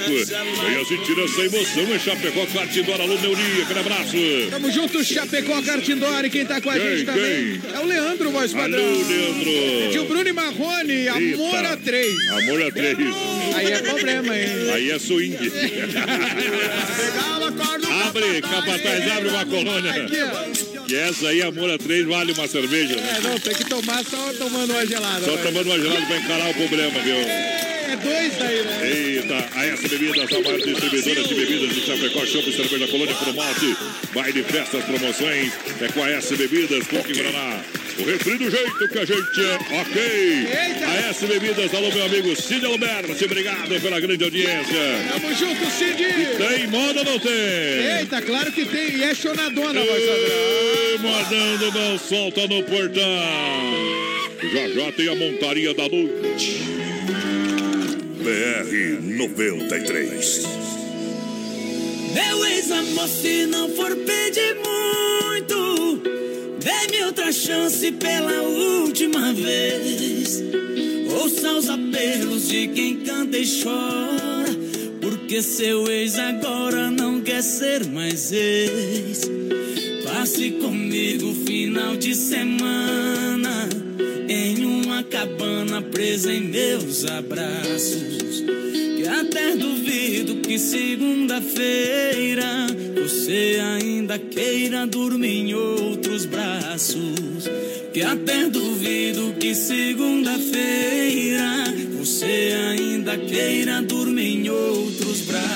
Venha 0.00 0.84
sentir 0.84 1.18
essa 1.18 1.40
emoção 1.42 1.94
em 1.94 1.98
Chapecó 1.98 2.46
Kart, 2.46 2.72
Dora 2.82 3.02
Alô 3.02 3.18
Neuri. 3.18 3.62
Aquele 3.62 3.80
abraço. 3.80 4.16
Tamo 4.50 4.70
junto, 4.70 5.02
Chapecó, 5.04 5.60
Cartindori. 5.62 6.30
Quem 6.30 6.44
tá 6.44 6.60
com 6.60 6.70
a 6.70 6.74
Quem, 6.74 6.96
gente 6.98 7.06
também 7.06 7.60
quem? 7.60 7.74
é 7.74 7.78
o 7.80 7.86
Leandro, 7.86 8.30
voz 8.30 8.52
padrão. 8.52 8.78
Alô, 8.78 9.08
Leandro. 9.08 9.90
Tio 9.92 10.04
Bruno 10.04 10.28
e 10.28 10.32
Marrone, 10.32 11.08
amor 11.08 11.64
a 11.66 11.76
três. 11.76 12.14
Amor 12.30 12.62
a 12.62 12.70
três. 12.70 12.96
Aí 13.54 13.72
é 13.72 13.78
problema, 13.82 14.36
hein? 14.38 14.48
Aí 14.72 14.90
é 14.90 14.98
swing. 14.98 15.36
abre, 18.06 18.40
capataz, 18.42 19.10
abre 19.10 19.28
uma 19.28 19.46
colônia. 19.46 19.90
Aqui, 19.90 20.16
ó. 20.22 20.69
Que 20.90 20.96
essa 20.96 21.28
aí, 21.28 21.40
amor 21.40 21.70
a 21.70 21.78
três, 21.78 22.04
vale 22.04 22.32
uma 22.32 22.48
cerveja. 22.48 22.96
né? 22.96 23.14
É, 23.16 23.20
não, 23.20 23.38
tem 23.38 23.54
que 23.54 23.64
tomar 23.64 24.04
só 24.04 24.32
tomando 24.32 24.72
uma 24.72 24.84
gelada. 24.84 25.24
Só 25.24 25.36
vai. 25.36 25.44
tomando 25.44 25.66
uma 25.66 25.78
gelada 25.78 26.04
pra 26.04 26.16
encarar 26.16 26.50
o 26.50 26.54
problema, 26.54 26.98
viu? 26.98 27.14
É 27.14 27.96
dois 28.02 28.42
aí, 28.42 28.62
né? 28.64 28.90
Eita, 28.90 29.48
a 29.54 29.66
S 29.66 29.88
Bebidas, 29.88 30.32
a 30.32 30.40
maior 30.40 30.58
distribuidora 30.60 31.22
de 31.22 31.34
bebidas 31.36 31.74
de 31.76 31.80
Chapecó, 31.86 32.26
Chopp, 32.26 32.52
Cerveja 32.52 32.88
Colônia 32.88 33.14
Promote, 33.14 33.76
baile, 34.12 34.42
festas, 34.42 34.84
promoções, 34.84 35.52
é 35.80 35.88
com 35.92 36.02
a 36.02 36.10
S 36.10 36.34
Bebidas, 36.36 36.84
Coque 36.88 37.12
Guaraná. 37.12 37.62
O 38.00 38.04
refri 38.04 38.38
do 38.38 38.50
jeito 38.50 38.88
que 38.88 38.98
a 38.98 39.04
gente 39.04 39.40
é, 39.40 39.54
ok. 39.80 40.02
Eita. 40.02 40.86
A 40.86 41.10
S 41.10 41.26
Bebidas, 41.26 41.74
alô 41.74 41.92
meu 41.92 42.04
amigo 42.06 42.34
Cid 42.34 42.64
Alberto, 42.64 43.24
obrigado 43.24 43.80
pela 43.80 44.00
grande 44.00 44.24
audiência. 44.24 44.78
Tamo 45.12 45.34
junto, 45.34 45.70
Cid! 45.70 46.02
Tem 46.38 46.66
moda 46.68 47.00
ou 47.00 47.04
não 47.04 47.18
tem? 47.18 47.30
Eita, 47.98 48.22
claro 48.22 48.50
que 48.52 48.64
tem. 48.64 48.96
E 48.96 49.02
é 49.04 49.14
chonadona, 49.14 49.80
padrão. 49.80 49.96
Ei, 49.96 50.98
Modando 50.98 51.72
mão 51.72 51.98
solta 51.98 52.46
no 52.46 52.62
portão. 52.62 53.00
Já 54.52 54.68
já 54.68 54.92
tem 54.92 55.08
a 55.08 55.14
montaria 55.14 55.74
da 55.74 55.88
noite. 55.88 56.60
BR 58.22 59.00
93. 59.16 60.42
Meu 62.14 62.44
ex-amor, 62.46 63.08
se 63.08 63.46
não 63.46 63.68
for 63.70 63.94
pedir 63.94 64.54
muito, 64.56 65.29
dê-me 66.60 67.04
outra 67.04 67.32
chance 67.32 67.90
pela 67.92 68.42
última 68.42 69.32
vez. 69.32 70.42
Ouça 71.20 71.52
os 71.54 71.68
apelos 71.68 72.48
de 72.48 72.68
quem 72.68 72.96
canta 73.00 73.38
e 73.38 73.62
chora, 73.62 74.56
porque 75.00 75.42
seu 75.42 75.90
ex 75.90 76.18
agora 76.18 76.90
não 76.90 77.20
quer 77.20 77.42
ser 77.42 77.86
mais 77.86 78.30
ex. 78.32 79.22
Passe 80.04 80.52
comigo 80.52 81.34
final 81.46 81.96
de 81.96 82.14
semana 82.14 83.68
em 84.28 84.64
uma 84.64 85.02
cabana 85.02 85.82
presa 85.82 86.32
em 86.32 86.42
meus 86.42 87.04
abraços. 87.06 88.49
Até 89.18 89.56
duvido 89.56 90.36
que 90.36 90.58
segunda-feira 90.58 92.66
você 92.94 93.58
ainda 93.60 94.18
queira 94.18 94.86
dormir 94.86 95.40
em 95.40 95.54
outros 95.54 96.26
braços. 96.26 97.50
Que 97.92 98.02
até 98.02 98.48
duvido 98.48 99.34
que 99.40 99.52
segunda-feira 99.54 101.64
você 101.98 102.54
ainda 102.70 103.18
queira 103.18 103.82
dormir 103.82 104.36
em 104.38 104.48
outros 104.48 105.22
braços. 105.22 105.50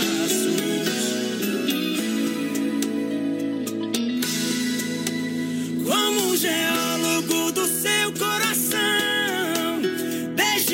Como 5.87 6.37
geólogo 6.37 7.53
do 7.53 7.67
seu 7.67 8.13
coração, 8.19 9.04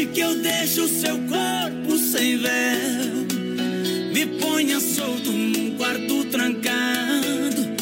deixe 0.00 0.06
que 0.06 0.20
eu 0.20 0.34
deixe 0.36 0.80
o 0.80 0.88
seu 0.88 1.18
corpo 1.18 1.98
sem 1.98 2.38
véu. 2.38 3.26
Me 4.14 4.26
ponha 4.38 4.80
solto 4.80 5.30
num 5.30 5.76
quarto 5.76 6.24
trancado, 6.26 7.76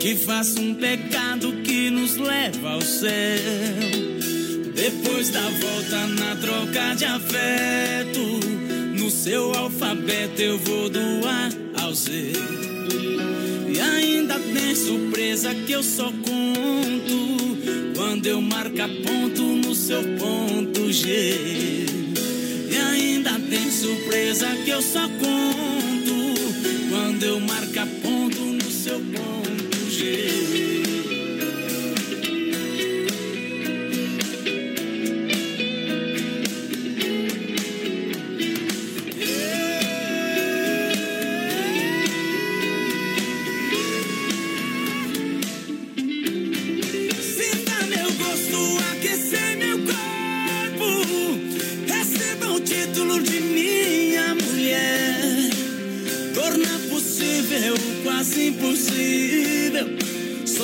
que 0.00 0.14
faça 0.14 0.60
um 0.60 0.74
pecado 0.74 1.52
que 1.64 1.90
nos 1.90 2.16
leva 2.16 2.72
ao 2.72 2.80
céu. 2.82 3.10
Depois 4.74 5.30
da 5.30 5.40
volta 5.40 6.06
na 6.06 6.36
troca 6.36 6.94
de 6.94 7.04
afeto, 7.04 8.20
no 8.98 9.10
seu 9.10 9.52
alfabeto 9.54 10.40
eu 10.40 10.58
vou 10.58 10.88
do 10.88 11.00
A 11.00 11.82
ao 11.82 11.94
Z. 11.94 12.32
E 13.74 13.80
ainda 13.80 14.38
tem 14.38 14.74
surpresa 14.74 15.54
que 15.54 15.72
eu 15.72 15.82
só 15.82 16.12
conto 16.12 17.55
quando 17.94 18.26
eu 18.26 18.40
marcar 18.40 18.88
ponto 18.88 19.42
no 19.42 19.74
seu 19.74 20.02
ponto 20.18 20.92
G. 20.92 21.86
E 22.70 22.76
ainda 22.76 23.38
tem 23.38 23.70
surpresa 23.70 24.48
que 24.64 24.70
eu 24.70 24.82
só 24.82 25.08
conto 25.08 26.34
quando 26.90 27.22
eu 27.22 27.40
marcar 27.40 27.86
ponto 28.02 28.40
no 28.40 28.70
seu 28.70 28.98
ponto 29.00 29.90
G. 29.90 30.75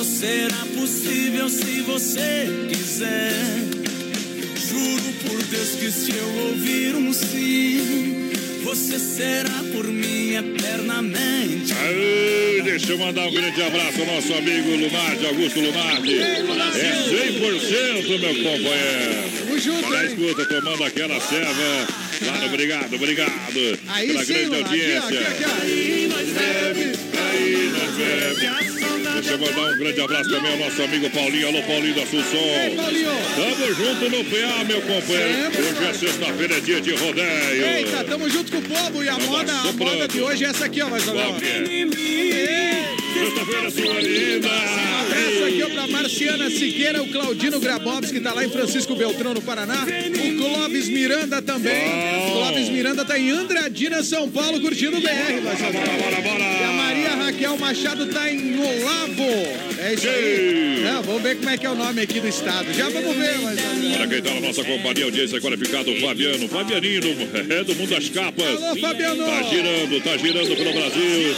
Será 0.03 0.65
possível 0.75 1.47
se 1.47 1.81
você 1.81 2.67
quiser. 2.69 3.31
Juro 4.69 5.13
por 5.25 5.43
Deus 5.43 5.69
que 5.79 5.89
se 5.91 6.13
eu 6.15 6.27
ouvir 6.47 6.95
um 6.95 7.13
sim, 7.13 8.29
você 8.63 8.99
será 8.99 9.63
por 9.71 9.85
mim 9.87 10.35
eternamente. 10.35 11.73
Aê, 11.73 12.61
deixa 12.63 12.91
eu 12.91 12.97
mandar 12.97 13.27
um 13.27 13.31
grande 13.31 13.61
abraço 13.61 14.01
ao 14.01 14.07
nosso 14.07 14.33
amigo 14.33 14.71
Lunardi, 14.71 15.25
Augusto 15.25 15.59
Lunardi. 15.61 16.17
É 16.19 16.33
100% 17.31 18.19
meu 18.19 18.35
companheiro. 18.35 19.23
Tamo 19.39 19.59
junto, 19.59 19.89
na 19.89 20.05
escuta, 20.05 20.45
tomando 20.45 20.83
aquela 20.83 21.19
serva. 21.21 21.87
Claro, 22.19 22.45
obrigado, 22.47 22.93
obrigado. 22.93 23.79
Aí 23.87 24.07
pela 24.07 24.25
sim, 24.25 24.33
grande 24.33 24.47
Lula. 24.47 24.59
Aqui, 24.59 24.65
ó, 24.65 25.01
audiência. 25.01 25.19
aqui, 25.19 25.27
aqui, 25.27 25.45
ó. 25.45 25.61
Aí 25.61 26.07
nós 26.11 26.27
bebe. 26.27 26.99
Aí, 27.17 27.71
nós 27.71 27.95
bebe. 27.95 28.72
Deixa 29.13 29.31
eu 29.31 29.37
mandar 29.37 29.71
um 29.73 29.77
grande 29.77 30.01
abraço 30.01 30.29
também 30.29 30.51
ao 30.51 30.57
nosso 30.57 30.81
amigo 30.81 31.09
Paulinho. 31.11 31.47
Alô, 31.47 31.63
Paulinho 31.63 31.93
da 31.95 32.01
Ei, 32.01 32.07
Assunção. 32.07 32.75
Paulinho. 32.75 33.09
Tamo 33.35 33.73
junto 33.75 34.09
no 34.09 34.23
PA, 34.25 34.63
meu 34.65 34.81
companheiro. 34.81 35.43
Sempre, 35.43 35.61
Hoje 35.61 35.85
é 35.85 35.93
sexta-feira, 35.93 36.57
é 36.57 36.59
dia 36.59 36.81
de 36.81 36.91
rodeio. 36.95 37.65
Eita, 37.65 38.03
tamo 38.03 38.29
junto 38.29 38.51
com 38.51 38.57
o 38.57 38.61
povo. 38.61 39.03
E 39.03 39.09
a 39.09 39.17
moda, 39.19 39.53
a 39.53 39.71
moda 39.71 40.07
de 40.07 40.21
hoje 40.21 40.45
é 40.45 40.47
essa 40.49 40.65
aqui, 40.65 40.81
ó, 40.81 40.87
é? 40.87 41.73
Em 41.73 41.85
mim, 41.85 41.93
Sexta-feira, 43.13 43.69
sua 43.71 44.01
linda. 44.01 44.49
Abraço 44.49 45.43
aqui 45.45 45.63
ó, 45.63 45.69
pra 45.69 45.87
Marciana 45.87 46.49
Siqueira, 46.49 47.03
o 47.03 47.07
Claudino 47.07 47.59
Grabowski, 47.59 48.13
que 48.13 48.19
tá 48.19 48.33
lá 48.33 48.43
em 48.43 48.49
Francisco 48.49 48.95
Beltrão, 48.95 49.33
no 49.33 49.41
Paraná. 49.41 49.85
O 49.85 50.37
Clóvis 50.37 50.89
Miranda 50.89 51.41
também. 51.41 51.87
Bom. 51.89 52.31
Clóvis 52.33 52.69
Miranda 52.69 53.05
tá 53.05 53.17
em 53.17 53.29
Andradina, 53.29 54.03
São 54.03 54.29
Paulo, 54.29 54.59
curtindo 54.59 54.97
o 54.97 55.01
BR. 55.01 55.41
Vai 55.43 55.55
saber. 55.55 55.79
Bora, 55.79 56.21
bora, 56.21 56.39
E 56.39 56.63
a 56.63 56.67
bora. 56.67 56.73
Maria 56.73 57.12
Raquel 57.33 57.57
Machado 57.57 58.05
tá 58.05 58.31
em 58.31 58.59
Olavo. 58.59 59.23
É 59.79 59.93
isso 59.95 60.07
aí. 60.07 60.83
É, 60.85 61.01
vamos 61.03 61.21
ver 61.23 61.35
como 61.37 61.49
é 61.49 61.57
que 61.57 61.65
é 61.65 61.69
o 61.69 61.75
nome 61.75 62.01
aqui 62.01 62.19
do 62.19 62.27
estado. 62.27 62.71
Já 62.73 62.87
vamos 62.89 63.15
ver, 63.15 63.39
mas. 63.39 63.59
Para 63.97 64.07
quem 64.07 64.21
tá 64.21 64.33
na 64.35 64.41
nossa 64.41 64.63
companhia, 64.63 65.05
audiência 65.05 65.41
qualificada, 65.41 65.89
o 65.89 65.99
Fabiano. 65.99 66.47
Fabianinho, 66.47 67.01
é 67.49 67.63
do 67.63 67.75
mundo 67.75 67.89
das 67.89 68.07
capas. 68.09 68.45
Alô, 68.45 68.79
Fabiano! 68.79 69.25
Tá 69.25 69.43
girando, 69.43 70.03
tá 70.03 70.17
girando 70.17 70.55
pelo 70.55 70.73
Brasil. 70.73 71.35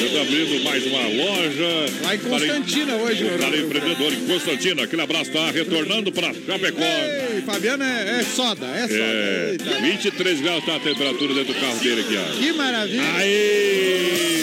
Já 0.00 0.08
tá 0.14 0.20
abrindo 0.20 0.64
mais 0.64 0.86
uma 0.86 1.00
loja. 1.00 1.92
Lá 2.02 2.14
em 2.14 2.18
Constantina 2.18 2.94
hoje, 2.96 3.24
O 3.24 3.38
cara 3.38 3.56
empreendedor 3.56 4.12
em 4.12 4.26
Constantina. 4.26 4.82
Aquele 4.82 5.02
abraço 5.02 5.32
tá 5.32 5.50
retornando 5.50 6.12
para 6.12 6.34
Chapecó. 6.34 6.82
Ei, 6.82 7.40
Fabiano 7.40 7.84
é, 7.84 8.20
é 8.20 8.22
soda, 8.22 8.66
é 8.66 8.82
soda. 8.82 8.94
É, 8.94 9.48
Eita. 9.52 9.80
23 9.80 10.40
graus 10.40 10.64
tá 10.66 10.76
a 10.76 10.80
temperatura 10.80 11.32
dentro 11.32 11.54
do 11.54 11.60
carro 11.60 11.78
dele 11.78 12.02
aqui, 12.02 12.16
ó. 12.18 12.38
Que 12.38 12.52
maravilha. 12.52 13.02
Aê! 13.16 14.37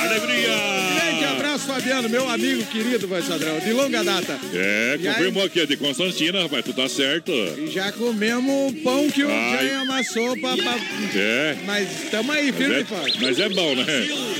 Alegria! 0.00 0.48
Grande 0.94 1.24
abraço, 1.24 1.66
Fabiano, 1.66 2.08
meu 2.08 2.28
amigo 2.28 2.64
querido, 2.66 3.06
vai 3.08 3.22
Sadrão, 3.22 3.58
de 3.60 3.72
longa 3.72 4.02
data. 4.04 4.38
É, 4.52 4.92
aí? 5.00 5.06
confirmou 5.06 5.44
aqui, 5.44 5.60
é 5.60 5.66
de 5.66 5.76
Constantina, 5.76 6.42
rapaz, 6.42 6.64
tu 6.64 6.72
tá 6.72 6.88
certo. 6.88 7.32
E 7.32 7.68
já 7.70 7.90
comemos 7.92 8.72
o 8.72 8.74
pão 8.82 9.10
que 9.10 9.24
o. 9.24 9.28
Jay 9.28 9.70
amassou 9.74 10.36
pra, 10.38 10.56
pra- 10.56 10.78
É. 11.14 11.56
Mas 11.66 11.88
tamo 12.10 12.32
aí, 12.32 12.52
firme 12.52 12.76
e 12.76 12.78
É, 12.80 12.86
mas 13.20 13.38
é 13.38 13.48
bom, 13.48 13.74
né? 13.74 13.84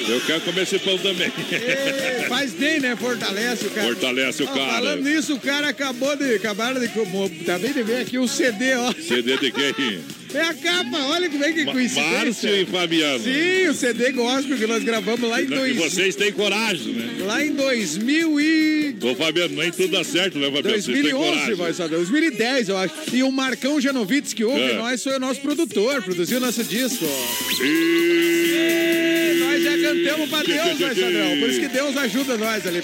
Eu 0.08 0.20
quero 0.22 0.40
comer 0.42 0.62
esse 0.62 0.78
pão 0.78 0.96
também. 0.98 1.30
É, 1.52 2.26
faz 2.28 2.52
bem, 2.52 2.80
né? 2.80 2.96
Fortalece 2.96 3.66
o 3.66 3.70
cara. 3.70 3.86
Fortalece 3.88 4.42
o 4.42 4.46
Ó, 4.48 4.54
cara. 4.54 4.72
Falando 4.72 5.02
nisso, 5.04 5.34
o 5.34 5.40
cara 5.40 5.68
acabou 5.68 6.16
de. 6.16 6.34
Acabaram 6.34 6.80
de. 6.80 6.86
Acabei 7.42 7.72
de 7.72 7.82
ver 7.82 8.02
aqui 8.02 8.18
o 8.18 8.26
CD, 8.28 8.74
ó. 8.74 8.92
CD 8.92 9.36
de 9.36 9.50
quem? 9.52 10.00
É 10.34 10.40
a 10.42 10.54
capa, 10.54 10.98
olha 11.06 11.28
como 11.30 11.42
é 11.44 11.52
que 11.52 11.64
coincidência. 11.64 12.02
Márcio 12.18 12.54
e 12.54 12.66
Fabiano. 12.66 13.24
Sim, 13.24 13.68
o 13.68 13.74
CD 13.74 14.12
gospel 14.12 14.58
que 14.58 14.66
nós 14.66 14.82
gravamos 14.84 15.28
lá 15.28 15.40
em, 15.42 15.46
dois, 15.46 15.70
E 15.76 15.78
vocês 15.78 16.14
têm 16.16 16.32
coragem, 16.32 16.92
né? 16.92 17.16
lá 17.24 17.44
em 17.44 17.52
2000 17.54 18.40
e... 18.40 18.96
Ô, 19.02 19.14
Fabiano, 19.14 19.56
nem 19.56 19.70
tudo 19.70 19.88
dá 19.88 20.04
certo, 20.04 20.38
né, 20.38 20.46
Fabiano? 20.50 20.70
Vocês 20.70 20.84
têm 20.84 21.02
2011, 21.02 21.30
coragem. 21.30 21.54
vai 21.54 21.72
saber. 21.72 21.96
2010, 21.96 22.68
eu 22.68 22.76
acho. 22.76 22.94
E 23.12 23.22
o 23.22 23.32
Marcão 23.32 23.80
Genovitz, 23.80 24.32
que 24.34 24.44
ouve 24.44 24.60
É. 24.60 24.74
nós, 24.74 25.02
foi 25.02 25.16
o 25.16 25.20
nosso 25.20 25.40
produtor, 25.40 26.02
produziu 26.02 26.38
nosso 26.40 26.62
disco. 26.64 27.04
E... 27.62 29.07
Cantamos 29.88 30.28
pra 30.28 30.42
Deus, 30.42 30.78
que? 30.78 31.00
Sadrão. 31.00 31.40
Por 31.40 31.50
isso 31.50 31.60
que 31.60 31.68
Deus 31.68 31.96
ajuda 31.96 32.36
nós 32.36 32.66
ali. 32.66 32.82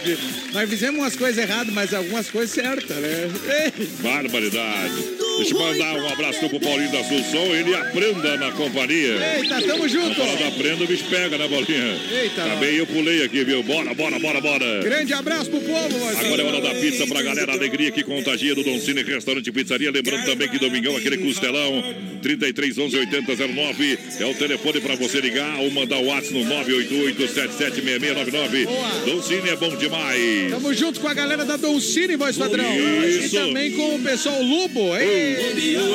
Nós 0.52 0.70
fizemos 0.70 1.00
umas 1.00 1.16
coisas 1.16 1.42
erradas, 1.42 1.72
mas 1.72 1.92
algumas 1.92 2.30
coisas 2.30 2.54
certas, 2.54 2.96
né? 2.96 3.30
Ei, 3.76 3.86
Barbaridade. 4.02 4.92
Deixa 5.36 5.52
eu 5.54 5.58
mandar 5.58 5.94
um 5.94 6.08
abraço 6.08 6.48
pro 6.48 6.60
Paulinho 6.60 6.92
da 6.92 7.00
Assunção. 7.00 7.44
Ele 7.54 7.74
aprenda 7.74 8.36
na 8.36 8.52
companhia. 8.52 9.36
Eita, 9.36 9.60
tamo 9.62 9.88
junto. 9.88 10.14
Falando 10.14 10.46
aprenda, 10.46 10.84
o 10.84 10.86
bicho 10.86 11.04
pega, 11.10 11.36
né, 11.36 11.48
Bolinha? 11.48 12.00
Eita, 12.22 12.42
Também 12.42 12.76
eu 12.76 12.86
pulei 12.86 13.24
aqui, 13.24 13.42
viu? 13.44 13.62
Bora, 13.62 13.92
bora, 13.94 14.18
bora, 14.18 14.40
bora. 14.40 14.82
Grande 14.82 15.12
abraço 15.12 15.50
pro 15.50 15.60
povo, 15.60 15.98
vai 15.98 16.24
Agora 16.24 16.42
é 16.42 16.44
hora 16.44 16.60
da 16.60 16.74
pizza 16.74 17.06
pra 17.06 17.20
galera. 17.22 17.52
Alegria 17.52 17.90
que 17.90 18.02
contagia 18.04 18.54
do 18.54 18.62
Don 18.62 18.78
Cine 18.78 19.02
Restaurante 19.02 19.48
e 19.48 19.52
Pizzaria. 19.52 19.90
Lembrando 19.90 20.24
também 20.24 20.48
que 20.48 20.58
domingão, 20.58 20.96
aquele 20.96 21.18
costelão. 21.18 21.82
33 22.22 22.78
11 22.78 22.96
80 22.96 23.36
09 23.48 23.98
é 24.20 24.24
o 24.26 24.34
telefone 24.34 24.80
pra 24.80 24.94
você 24.94 25.20
ligar 25.20 25.58
ou 25.58 25.70
mandar 25.70 25.98
o 25.98 26.06
WhatsApp 26.06 26.32
no 26.32 26.44
988 26.44 26.93
776699. 27.02 28.64
Boa. 28.64 28.88
Don 29.06 29.22
Cine 29.22 29.48
é 29.48 29.56
bom 29.56 29.74
demais. 29.76 30.50
Tamo 30.50 30.74
junto 30.74 31.00
com 31.00 31.08
a 31.08 31.14
galera 31.14 31.44
da 31.44 31.56
Don 31.56 31.78
Cine, 31.80 32.16
voz 32.16 32.36
padrão. 32.36 32.64
Isso. 33.06 33.24
E 33.26 33.28
também 33.38 33.72
com 33.72 33.94
o 33.96 33.98
pessoal 34.00 34.42
Lobo, 34.42 34.96
hein? 34.96 35.36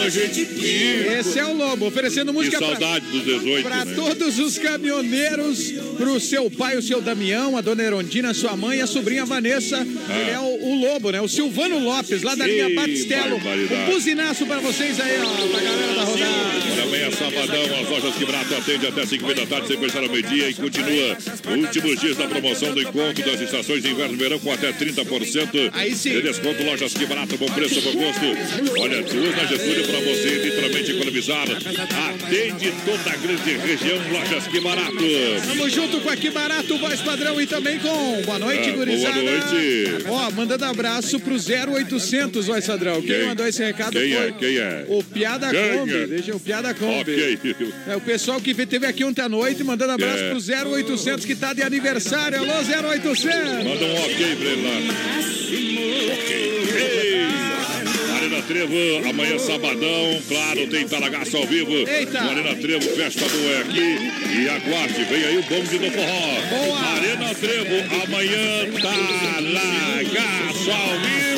a 0.05 0.09
gente 0.09 0.41
Esse 1.19 1.39
é 1.39 1.45
o 1.45 1.53
Lobo, 1.53 1.87
oferecendo 1.87 2.31
Que 2.31 2.37
música 2.39 2.57
pra, 2.57 2.67
saudade 2.67 3.05
dos 3.07 3.23
18, 3.23 3.63
pra 3.63 3.85
né? 3.85 3.93
todos 3.95 4.39
os 4.39 4.57
caminhoneiros, 4.57 5.71
pro 5.97 6.19
seu 6.19 6.49
pai, 6.49 6.77
o 6.77 6.81
seu 6.81 7.01
Damião, 7.01 7.57
a 7.57 7.61
dona 7.61 7.83
Erondina, 7.83 8.33
sua 8.33 8.55
mãe, 8.55 8.81
a 8.81 8.87
sobrinha 8.87 9.25
Vanessa. 9.25 9.77
Ele 9.79 10.29
é 10.31 10.39
o, 10.39 10.65
o 10.67 10.75
Lobo, 10.81 11.11
né? 11.11 11.21
O 11.21 11.27
Silvano 11.27 11.79
Lopes, 11.79 12.23
lá 12.23 12.35
da 12.35 12.45
linha 12.45 12.65
Ah. 12.65 12.69
Ei, 12.69 12.75
Batistelo. 12.75 13.37
barbaridade. 13.39 13.91
Um 13.91 13.93
buzinaço 13.93 14.45
pra 14.45 14.59
vocês 14.59 14.99
aí, 14.99 15.17
ó, 15.21 15.47
pra 15.47 15.59
galera 15.61 15.93
da 15.93 16.03
rodada. 16.03 16.29
Olha, 16.73 16.83
amanhã 16.83 17.11
sabadão, 17.11 17.79
as 17.81 17.89
lojas 17.89 18.15
Quebrato 18.15 18.55
atende 18.55 18.87
até 18.87 19.05
5 19.05 19.33
da 19.33 19.45
tarde, 19.45 19.67
sem 19.67 19.77
fechar 19.77 20.03
ao 20.03 20.09
meio-dia 20.09 20.49
e 20.49 20.53
continua 20.53 20.88
últimos 21.57 21.99
dias 21.99 22.17
da 22.17 22.27
promoção 22.27 22.73
do 22.73 22.81
encontro 22.81 23.23
das 23.25 23.41
estações 23.41 23.81
de 23.83 23.89
inverno 23.89 24.13
e 24.13 24.17
verão 24.17 24.39
com 24.39 24.51
até 24.51 24.71
30% 24.71 25.69
Aí 25.73 25.95
sim. 25.95 26.11
de 26.11 26.21
desconto. 26.21 26.63
Lojas 26.63 26.93
Quebrato, 26.93 27.37
bom 27.37 27.45
preço, 27.47 27.81
bom 27.81 27.93
gosto. 27.93 28.25
Olha, 28.79 29.01
duas 29.03 29.35
na 29.35 29.45
Getúlio 29.45 29.87
para 29.87 29.99
você 29.99 30.29
literalmente 30.43 30.91
economizar. 30.91 31.47
Atende 31.49 32.73
toda 32.85 33.11
a 33.11 33.15
grande 33.15 33.51
região, 33.57 33.97
Lojas 34.11 34.47
Que 34.47 34.59
Barato. 34.59 34.95
Tamo 35.47 35.69
junto 35.69 35.99
com 36.01 36.09
aqui 36.09 36.29
Barato, 36.29 36.77
voz 36.77 37.01
padrão 37.01 37.39
e 37.41 37.47
também 37.47 37.79
com 37.79 38.21
Boa 38.23 38.39
Noite, 38.39 38.69
Ah, 38.69 38.73
gurizada. 38.73 39.19
boa 39.21 39.31
noite. 39.31 40.05
Ó, 40.07 40.31
mandando 40.31 40.65
abraço 40.65 41.19
pro 41.19 41.35
0800, 41.35 42.47
voz 42.47 42.65
padrão. 42.65 43.01
Quem, 43.01 43.09
Quem? 43.19 43.25
mandou 43.25 43.47
esse 43.47 43.63
recado 43.63 43.91
Quem 43.99 44.13
foi 44.13 44.27
é? 44.27 44.31
Quem 44.31 44.57
é? 44.57 44.85
o 44.87 45.03
Piada 45.03 45.49
Quem 45.49 45.77
Kombi. 45.79 45.93
é? 45.93 46.07
Deixa 46.07 46.35
o 46.35 46.39
Piada 46.39 46.73
Kombi. 46.73 47.39
É, 47.87 47.95
o 47.95 48.01
pessoal 48.01 48.39
que 48.41 48.53
teve 48.65 48.85
aqui 48.85 49.03
ontem 49.03 49.21
à 49.21 49.29
noite, 49.29 49.63
mandando 49.63 49.93
abraço 49.93 50.23
É. 50.23 50.29
pro 50.29 50.39
0800 50.39 50.78
que 51.25 51.35
tá 51.35 51.53
de 51.53 51.61
aniversário. 51.61 52.39
Alô, 52.39 52.53
0800. 52.53 53.63
Manda 53.63 53.85
um 53.85 53.95
ok 53.95 54.35
pra 54.35 54.49
ele 54.49 54.61
lá. 54.63 54.77
Ok. 56.13 56.49
Ei! 56.75 57.19
Arena 58.15 58.41
Trevo, 58.43 59.09
amanhã 59.09 59.39
sabadão, 59.39 60.21
claro, 60.27 60.67
tem 60.67 60.87
Talagaço 60.87 61.37
ao 61.37 61.45
vivo. 61.45 61.71
Eita. 61.71 62.23
O 62.23 62.29
Arena 62.29 62.55
Trevo, 62.55 62.89
festa 62.95 63.25
é 63.25 63.61
aqui. 63.61 63.97
E 64.39 64.49
aguarde, 64.49 65.03
vem 65.05 65.23
aí 65.23 65.37
o 65.37 65.43
bonde 65.43 65.77
do 65.77 65.91
forró. 65.91 66.41
Boa. 66.49 66.79
Arena 66.95 67.35
Trevo, 67.35 67.75
amanhã 68.03 68.67
Talagaço 68.81 70.71
ao 70.71 70.99
vivo. 70.99 71.28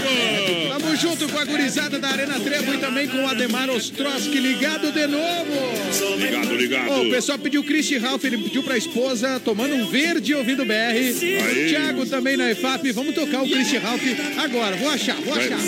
Junto 1.01 1.27
com 1.29 1.39
a 1.39 1.45
gurizada 1.45 1.97
da 1.97 2.09
Arena 2.09 2.39
Trevo 2.39 2.73
e 2.75 2.77
também 2.77 3.07
com 3.07 3.17
o 3.23 3.27
Ademar 3.27 3.69
Ostroski 3.71 4.37
ligado 4.39 4.91
de 4.91 5.07
novo. 5.07 6.15
Ligado, 6.17 6.55
ligado. 6.55 6.91
Ó, 6.91 7.01
o 7.01 7.09
pessoal 7.09 7.39
pediu 7.39 7.63
Christy 7.63 7.97
Ralph, 7.97 8.23
ele 8.23 8.37
pediu 8.37 8.61
pra 8.61 8.77
esposa, 8.77 9.39
tomando 9.43 9.73
um 9.73 9.87
verde 9.87 10.35
ouvindo 10.35 10.63
BR. 10.63 10.73
Aí. 10.73 11.69
Thiago 11.69 12.05
também 12.05 12.37
na 12.37 12.51
EFAP. 12.51 12.91
Vamos 12.91 13.15
tocar 13.15 13.41
o 13.41 13.49
Christy 13.49 13.77
Ralph 13.77 14.03
agora. 14.37 14.75
Vou 14.75 14.89
achar, 14.89 15.15
vou 15.15 15.33
Vai, 15.33 15.45
achar. 15.45 15.59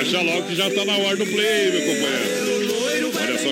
Acha 0.00 0.20
logo 0.20 0.42
que 0.48 0.54
já 0.54 0.68
tá 0.70 0.84
na 0.84 0.96
hora 0.96 1.16
do 1.16 1.26
play, 1.26 1.70
meu 1.70 1.80
companheiro. 1.80 2.61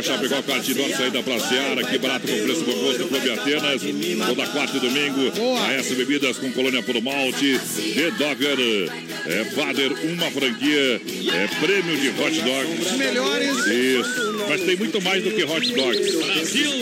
Olha 0.01 0.03
só, 0.03 0.15
Chapecó, 0.15 0.43
Cartidor, 0.43 0.89
saída 0.97 1.23
pra 1.23 1.39
Seara, 1.39 1.85
que 1.85 1.99
barato 1.99 2.27
com 2.27 2.43
preço 2.43 2.65
bom 2.65 2.73
gosto, 2.73 3.07
Clube 3.07 3.31
Atenas, 3.31 3.83
toda 4.27 4.47
quarta 4.47 4.77
e 4.79 4.81
domingo. 4.81 5.33
A 5.63 5.73
S 5.75 5.95
Bebidas 5.95 6.39
com 6.39 6.51
colônia 6.53 6.83
por 6.83 7.01
malte, 7.03 7.61
The 7.95 8.11
Dogger, 8.13 8.59
é 9.27 9.45
Father, 9.55 9.93
uma 10.05 10.31
franquia, 10.31 11.03
é 11.35 11.49
prêmio 11.61 11.97
de 11.99 12.09
hot 12.09 12.41
dogs. 12.41 12.87
Os 12.87 12.97
melhores. 12.97 13.67
Isso, 13.67 14.47
mas 14.49 14.63
tem 14.63 14.77
muito 14.77 15.03
mais 15.03 15.23
do 15.23 15.33
que 15.33 15.45
hot 15.45 15.71
dogs. 15.75 16.15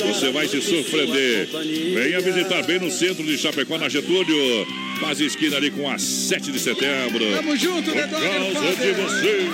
Você 0.06 0.30
vai 0.30 0.46
se 0.46 0.60
surpreender. 0.62 1.48
Venha 1.94 2.20
visitar 2.20 2.62
bem 2.62 2.78
no 2.78 2.90
centro 2.90 3.24
de 3.24 3.36
Chapecó, 3.36 3.78
na 3.78 3.88
Getúlio, 3.88 4.66
quase 5.00 5.26
esquina 5.26 5.56
ali 5.56 5.72
com 5.72 5.90
a 5.90 5.98
7 5.98 6.52
de 6.52 6.60
setembro. 6.60 7.24
Tamo 7.34 7.56
junto, 7.56 7.90
Por 7.90 8.00
The 8.00 8.06
Dogger 8.06 8.30
causa 8.30 8.76
de 8.76 8.92
você. 8.92 9.48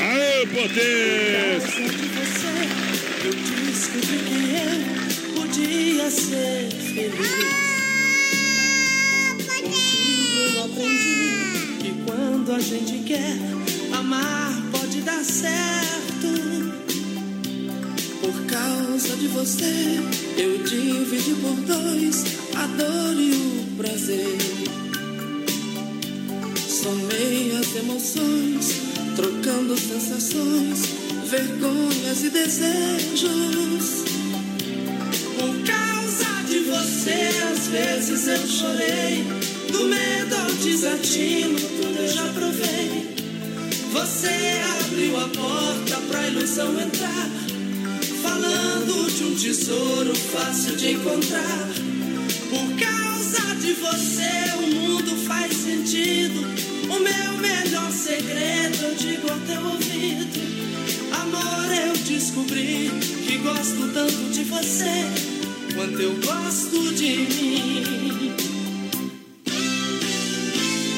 Aê, 0.00 0.46
potência! 0.46 2.11
Podia 5.72 6.10
ser 6.10 6.68
feliz. 6.70 7.62
Contigo 9.28 9.72
eu 10.54 10.64
aprendi 10.64 11.78
que 11.80 11.94
quando 12.04 12.52
a 12.52 12.60
gente 12.60 12.98
quer 13.04 13.38
amar 13.96 14.52
pode 14.70 15.00
dar 15.00 15.24
certo. 15.24 16.28
Por 18.20 18.46
causa 18.46 19.16
de 19.16 19.28
você, 19.28 19.98
eu 20.36 20.58
dividi 20.58 21.34
por 21.40 21.56
dois 21.66 22.24
a 22.54 22.66
dor 22.66 23.14
e 23.18 23.32
o 23.32 23.76
prazer. 23.78 24.38
Somei 26.68 27.56
as 27.56 27.74
emoções, 27.76 28.74
trocando 29.16 29.78
sensações, 29.78 30.80
vergonhas 31.30 32.24
e 32.24 32.30
desejos. 32.30 34.11
Você, 37.02 37.30
às 37.52 37.66
vezes 37.66 38.28
eu 38.28 38.46
chorei. 38.46 39.24
Do 39.72 39.88
medo 39.88 40.36
ao 40.36 40.52
desatino, 40.52 41.58
tudo 41.58 41.98
eu 41.98 42.08
já 42.08 42.28
provei. 42.28 43.16
Você 43.90 44.60
abriu 44.80 45.16
a 45.16 45.28
porta 45.28 45.96
pra 46.08 46.28
ilusão 46.28 46.80
entrar. 46.80 47.28
Falando 48.22 49.10
de 49.10 49.24
um 49.24 49.34
tesouro 49.34 50.14
fácil 50.14 50.76
de 50.76 50.92
encontrar. 50.92 51.68
Por 52.50 52.86
causa 52.86 53.56
de 53.56 53.72
você 53.72 54.54
o 54.62 54.66
mundo 54.72 55.16
faz 55.26 55.56
sentido. 55.56 56.38
O 56.88 57.00
meu 57.00 57.38
melhor 57.38 57.90
segredo 57.90 58.80
eu 58.80 58.94
digo 58.94 59.28
ao 59.28 59.40
teu 59.40 59.66
ouvido. 59.72 60.40
Amor, 61.20 61.74
eu 61.84 61.96
descobri 61.96 62.92
que 63.26 63.38
gosto 63.38 63.92
tanto 63.92 64.30
de 64.30 64.44
você 64.44 65.31
quanto 65.74 66.00
eu 66.00 66.14
gosto 66.16 66.94
de 66.94 67.16
mim. 67.16 68.34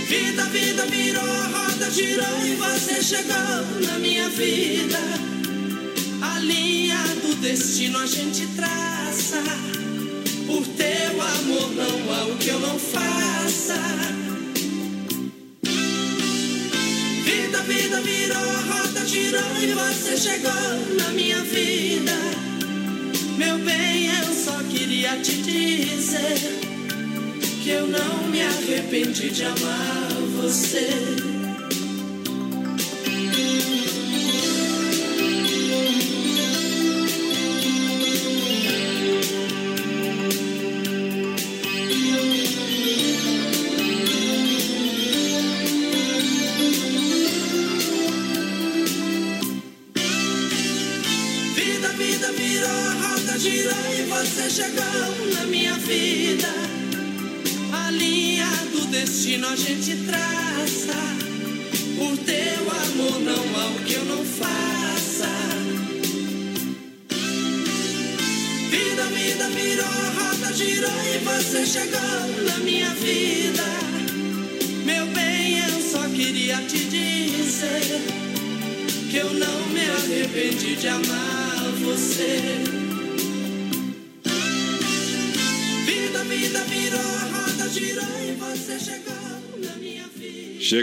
Vida, 0.08 0.44
vida 0.46 0.86
virou, 0.86 1.22
a 1.22 1.46
roda 1.46 1.90
girou 1.90 2.46
e 2.46 2.54
você 2.54 3.02
chegou 3.02 3.86
na 3.86 3.98
minha 3.98 4.28
vida. 4.28 4.98
A 6.22 6.38
linha 6.40 6.96
do 7.22 7.34
destino 7.36 7.98
a 7.98 8.06
gente 8.06 8.46
traça. 8.56 9.42
Por 10.46 10.66
teu 10.66 11.22
amor 11.22 11.70
não 11.74 12.14
há 12.14 12.24
o 12.26 12.36
que 12.36 12.48
eu 12.48 12.60
não 12.60 12.78
faça. 12.78 13.80
Vida, 17.24 17.62
vida 17.62 18.00
virou, 18.00 18.36
a 18.36 18.60
roda 18.60 19.06
girou 19.06 19.62
e 19.62 19.72
você 19.72 20.16
chegou 20.16 20.96
na 20.98 21.08
minha 21.10 21.42
vida. 21.42 22.53
Meu 23.36 23.58
bem, 23.58 24.06
eu 24.06 24.32
só 24.32 24.56
queria 24.70 25.16
te 25.20 25.32
dizer 25.42 26.38
que 27.62 27.70
eu 27.70 27.86
não 27.86 28.28
me 28.28 28.42
arrependi 28.42 29.30
de 29.30 29.44
amar 29.44 30.08
você. 30.40 31.33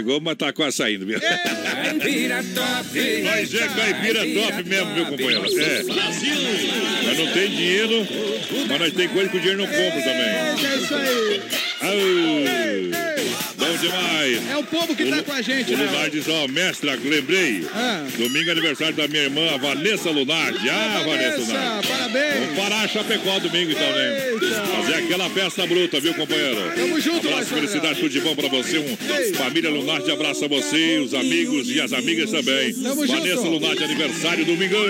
Chegou, 0.02 0.20
mas 0.20 0.36
tá 0.36 0.52
quase 0.52 0.76
saindo, 0.78 1.06
viu? 1.06 1.20
Caipira 1.20 2.42
top. 2.54 3.22
Mas 3.22 3.54
é 3.54 3.68
caipira 3.68 4.26
top 4.34 4.64
mesmo, 4.68 4.94
meu 4.94 5.06
companheiro. 5.06 5.60
É. 5.60 5.82
Mas 7.04 7.18
não 7.18 7.32
tem 7.32 7.48
dinheiro, 7.50 8.08
mas 8.68 8.80
nós 8.80 8.92
tem 8.92 9.08
coisa 9.08 9.30
que 9.30 9.36
o 9.36 9.40
dinheiro 9.40 9.62
não 9.62 9.68
compra 9.68 10.02
também. 10.02 10.28
É 10.28 10.54
isso 10.76 10.94
aí. 10.96 11.40
Demais. 13.82 14.50
É 14.50 14.56
o 14.56 14.62
povo 14.64 14.94
que 14.94 15.04
tá 15.06 15.22
com 15.22 15.32
a 15.32 15.42
gente, 15.42 15.74
O 15.74 15.76
né? 15.76 15.84
Lunardi 15.86 16.10
diz, 16.20 16.28
ó, 16.28 16.46
mestra, 16.48 16.98
lembrei. 17.04 17.66
Ah. 17.74 18.04
Domingo 18.16 18.48
é 18.48 18.52
aniversário 18.52 18.94
da 18.94 19.08
minha 19.08 19.24
irmã, 19.24 19.50
a 19.54 19.56
Vanessa 19.56 20.10
Lunardi. 20.10 20.68
Ah, 20.70 21.02
Vanessa 21.04 21.38
Lunardi. 21.38 21.72
Vamos 21.72 21.86
parabéns. 21.86 22.56
parar 22.56 22.88
Chapecó 22.88 23.38
domingo 23.40 23.72
então, 23.72 23.92
né? 23.92 24.28
Eita. 24.30 24.62
Fazer 24.66 24.94
aquela 24.94 25.28
festa 25.30 25.66
bruta, 25.66 26.00
viu, 26.00 26.14
companheiro? 26.14 26.72
Tamo 26.76 27.00
junto, 27.00 27.28
Abraço, 27.28 27.54
felicidade, 27.54 27.94
tudo 28.00 28.08
de 28.10 28.20
bom 28.20 28.34
pra 28.36 28.48
você. 28.48 28.78
Um, 28.78 28.96
Ei. 29.16 29.32
família 29.34 29.70
Lunardi 29.70 30.10
abraça 30.10 30.46
você, 30.48 30.98
os 30.98 31.14
amigos 31.14 31.68
e 31.70 31.80
as 31.80 31.92
amigas 31.92 32.30
também. 32.30 32.72
Tamo 32.74 33.06
Vanessa 33.06 33.36
junto. 33.36 33.48
Lunardi, 33.48 33.84
aniversário 33.84 34.44
domingão. 34.44 34.82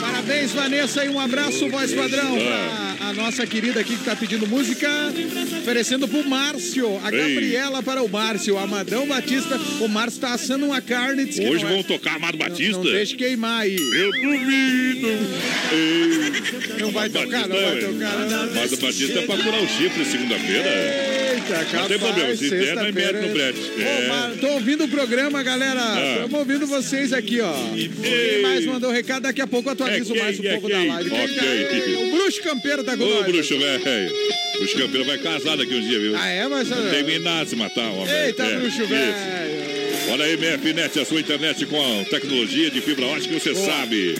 Parabéns, 0.00 0.52
Vanessa, 0.52 1.04
e 1.04 1.08
um 1.08 1.20
abraço, 1.20 1.68
voz 1.68 1.92
padrão, 1.92 2.36
Ah. 2.36 2.94
pra 2.95 2.95
a 3.08 3.12
nossa 3.12 3.46
querida 3.46 3.80
aqui 3.80 3.96
que 3.96 4.04
tá 4.04 4.16
pedindo 4.16 4.46
música, 4.46 4.88
oferecendo 5.60 6.08
pro 6.08 6.28
Márcio, 6.28 7.00
a 7.04 7.12
Ei. 7.12 7.18
Gabriela 7.34 7.82
para 7.82 8.02
o 8.02 8.08
Márcio, 8.08 8.58
Amadão 8.58 9.06
Batista. 9.06 9.58
O 9.80 9.88
Márcio 9.88 10.20
tá 10.20 10.34
assando 10.34 10.66
uma 10.66 10.80
carne. 10.80 11.24
diz 11.24 11.38
Hoje 11.38 11.62
não 11.64 11.70
é- 11.70 11.74
vão 11.74 11.82
tocar 11.82 12.16
Amado 12.16 12.36
Não, 12.38 12.48
Batista. 12.48 12.72
não 12.82 12.82
deixe 12.82 13.14
queimar 13.16 13.62
aí. 13.62 13.76
Eu 13.76 14.10
duvido. 14.12 15.08
Ei. 15.72 16.80
Não 16.80 16.90
vai 16.90 17.08
tocar, 17.08 17.48
não 17.48 17.56
vai 17.56 17.64
Batista, 17.74 17.92
tocar. 17.92 18.18
não. 18.28 18.54
Mas 18.54 18.72
o 18.72 18.76
Batista 18.76 19.18
é 19.18 19.22
pra 19.22 19.36
curar 19.36 19.62
o 19.62 19.68
chifre 19.68 20.04
segunda-feira. 20.04 21.25
Eita, 21.46 21.64
capaz, 21.64 21.72
Não 21.72 21.88
tem 21.88 21.98
problema, 21.98 22.36
se 22.36 22.50
der, 22.50 22.74
nós 22.74 22.92
mete 22.94 23.12
no 23.14 23.28
brete. 23.32 23.60
É. 23.80 24.36
Tô 24.40 24.48
ouvindo 24.48 24.84
o 24.84 24.88
programa, 24.88 25.42
galera. 25.42 25.80
Ah. 25.80 26.14
Estamos 26.16 26.38
ouvindo 26.40 26.66
vocês 26.66 27.12
aqui, 27.12 27.40
ó. 27.40 27.52
Quem 28.02 28.42
mais 28.42 28.64
mandou 28.66 28.90
recado? 28.90 29.22
Daqui 29.22 29.40
a 29.40 29.46
pouco 29.46 29.68
eu 29.68 29.72
atualizo 29.72 30.12
É 30.12 30.16
quem, 30.16 30.22
mais 30.24 30.40
um 30.40 30.44
é 30.44 30.52
pouco 30.52 30.68
quem? 30.68 30.86
da 30.88 30.94
live. 30.94 31.10
O 31.96 32.10
Bruxo 32.16 32.42
Campeiro 32.42 32.82
tá 32.84 32.96
com 32.96 33.04
Ô, 33.04 33.22
bruxo, 33.22 33.58
velho. 33.58 34.12
Bruxo 34.58 34.78
Campeiro 34.78 35.06
vai 35.06 35.18
casar 35.18 35.56
daqui 35.56 35.74
uns 35.74 35.86
dias, 35.86 36.02
viu? 36.02 36.16
Ah, 36.16 36.28
é? 36.28 36.48
Mas... 36.48 36.68
Terminar 36.68 37.44
de 37.44 37.50
se 37.50 37.56
matar, 37.56 37.90
homem. 37.90 38.12
Eita, 38.12 38.42
É, 38.42 38.58
bruxo 38.58 38.86
velho. 38.86 39.14
Olha 40.08 40.24
aí, 40.24 40.36
MFNet, 40.36 41.00
a 41.00 41.04
sua 41.04 41.20
internet 41.20 41.66
com 41.66 42.04
tecnologia 42.04 42.70
de 42.70 42.80
fibra 42.80 43.06
ótica, 43.06 43.38
você 43.38 43.54
sabe. 43.54 44.14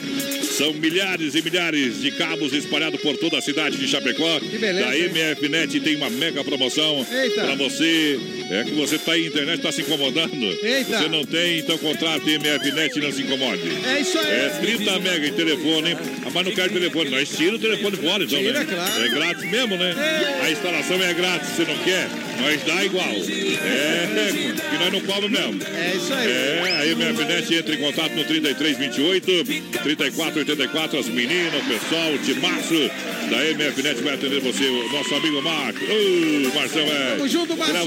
São 0.56 0.72
milhares 0.72 1.34
e 1.34 1.42
milhares 1.42 2.00
de 2.00 2.10
cabos 2.12 2.54
espalhados 2.54 2.98
por 3.02 3.14
toda 3.18 3.36
a 3.36 3.42
cidade 3.42 3.76
de 3.76 3.86
Chapecó. 3.86 4.40
Que 4.40 4.56
beleza, 4.56 4.86
Da? 4.86 4.96
MFNet 4.96 5.80
tem 5.80 5.96
uma 5.96 6.08
mega 6.08 6.42
promoção 6.42 7.06
para 7.34 7.54
você. 7.56 8.18
É 8.50 8.64
que 8.64 8.70
você 8.70 8.96
está 8.96 9.12
aí, 9.12 9.26
internet 9.26 9.58
está 9.58 9.70
se 9.70 9.82
incomodando. 9.82 10.46
Eita. 10.62 10.98
Você 10.98 11.08
não 11.08 11.24
tem, 11.26 11.58
então 11.58 11.76
contrate 11.76 12.24
MFNet 12.38 12.98
e 12.98 13.02
não 13.02 13.12
se 13.12 13.22
incomode. 13.22 13.60
É 13.86 14.00
isso 14.00 14.18
aí. 14.18 14.26
É 14.30 14.48
30 14.60 14.98
mega 15.00 15.26
em 15.26 15.32
telefone, 15.32 15.90
hein? 15.90 15.96
Ah, 16.24 16.30
mas 16.32 16.46
não 16.46 16.52
quero 16.52 16.72
telefone, 16.72 17.10
nós 17.10 17.28
tira 17.28 17.56
o 17.56 17.58
telefone 17.58 17.96
fora, 17.96 18.24
então, 18.24 18.38
Tira, 18.38 18.60
né? 18.60 18.66
claro. 18.68 19.04
É 19.04 19.08
grátis 19.08 19.50
mesmo, 19.50 19.76
né? 19.76 19.94
A 20.42 20.50
instalação 20.50 21.02
é 21.02 21.12
grátis, 21.12 21.50
você 21.50 21.64
não 21.64 21.76
quer, 21.84 22.08
nós 22.40 22.62
dá 22.64 22.84
igual. 22.84 23.08
É, 23.08 24.06
que 24.70 24.78
nós 24.78 24.92
não 24.92 25.00
cobramos 25.00 25.30
mesmo. 25.30 25.60
É 25.76 25.96
isso 25.96 26.14
aí. 26.14 26.30
É, 26.30 26.82
a 26.82 26.96
MFNet 26.96 27.54
entra 27.54 27.74
em 27.74 27.78
contato 27.78 28.14
no 28.14 28.24
3328 28.24 29.44
3484, 30.46 30.98
as 31.00 31.08
meninas, 31.08 31.54
o 31.54 31.64
pessoal, 31.66 32.12
o 32.12 32.18
timaço 32.18 32.90
da 33.28 33.38
MFNet 33.54 34.02
vai 34.02 34.14
atender 34.14 34.40
você, 34.40 34.64
o 34.64 34.92
nosso 34.92 35.14
amigo 35.16 35.42
Marco. 35.42 35.80
Ô, 35.84 36.54
Marcelo, 36.54 36.88
é. 36.88 37.16
Tamo 37.16 37.28
junto, 37.28 37.56
Marcão. 37.56 37.82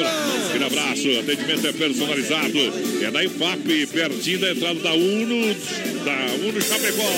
Aquele 0.49 0.65
abraço, 0.65 1.19
atendimento 1.19 1.67
é 1.67 1.71
personalizado. 1.71 2.59
É 3.01 3.11
da 3.11 3.23
IFAP, 3.23 3.87
pertinho 3.87 4.39
da 4.39 4.51
entrada 4.51 4.79
da 4.81 4.93
Uno, 4.93 5.55
da 6.03 6.45
Uno 6.45 6.61
Chapecó. 6.61 7.09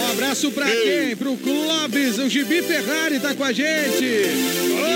Um 0.00 0.10
abraço 0.10 0.50
pra 0.50 0.68
Ei. 0.68 1.06
quem? 1.06 1.16
Pro 1.16 1.36
Clóvis, 1.36 2.18
o 2.18 2.28
Gibi 2.28 2.62
Ferrari 2.62 3.20
tá 3.20 3.32
com 3.34 3.44
a 3.44 3.52
gente. 3.52 4.04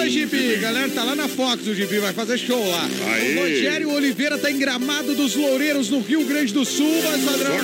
Ô, 0.02 0.08
Gibi, 0.08 0.56
galera, 0.56 0.88
tá 0.88 1.04
lá 1.04 1.14
na 1.14 1.28
Fox, 1.28 1.66
o 1.68 1.74
Gibi 1.74 1.98
vai 1.98 2.12
fazer 2.12 2.36
show 2.38 2.68
lá. 2.68 2.88
Aê. 3.12 3.36
O 3.36 3.40
Rogério 3.40 3.90
Oliveira 3.92 4.38
tá 4.38 4.50
em 4.50 4.58
Gramado 4.58 5.14
dos 5.14 5.36
Loureiros, 5.36 5.88
no 5.88 6.00
Rio 6.00 6.24
Grande 6.24 6.52
do 6.52 6.64
Sul, 6.64 7.00
vai 7.02 7.20
padrão. 7.20 7.54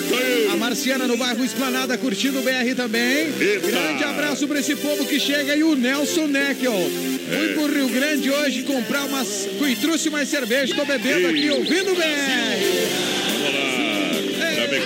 A 0.53 0.57
Marciana 0.57 1.09
no 1.09 1.17
bairro 1.17 1.45
Esplanada, 1.45 1.99
curtindo 1.99 2.20
o 2.29 2.43
BR 2.43 2.75
também. 2.77 3.29
Eita. 3.41 3.67
Grande 3.67 4.05
abraço 4.05 4.47
pra 4.47 4.61
esse 4.61 4.77
povo 4.77 5.05
que 5.07 5.19
chega 5.19 5.57
e 5.57 5.63
o 5.63 5.75
Nelson 5.75 6.27
Neckel. 6.27 6.73
Fui 6.73 7.51
É. 7.51 7.53
pro 7.55 7.67
Rio 7.73 7.89
Grande 7.89 8.31
hoje 8.31 8.63
comprar 8.63 9.05
umas. 9.05 9.49
Fui, 9.59 9.75
trouxe 9.77 10.11
mais 10.11 10.29
cerveja, 10.29 10.75
tô 10.75 10.85
bebendo 10.85 11.29
Ei. 11.29 11.31
aqui, 11.31 11.51
ouvindo 11.51 11.93
o 11.93 11.95
BR. 11.95 13.20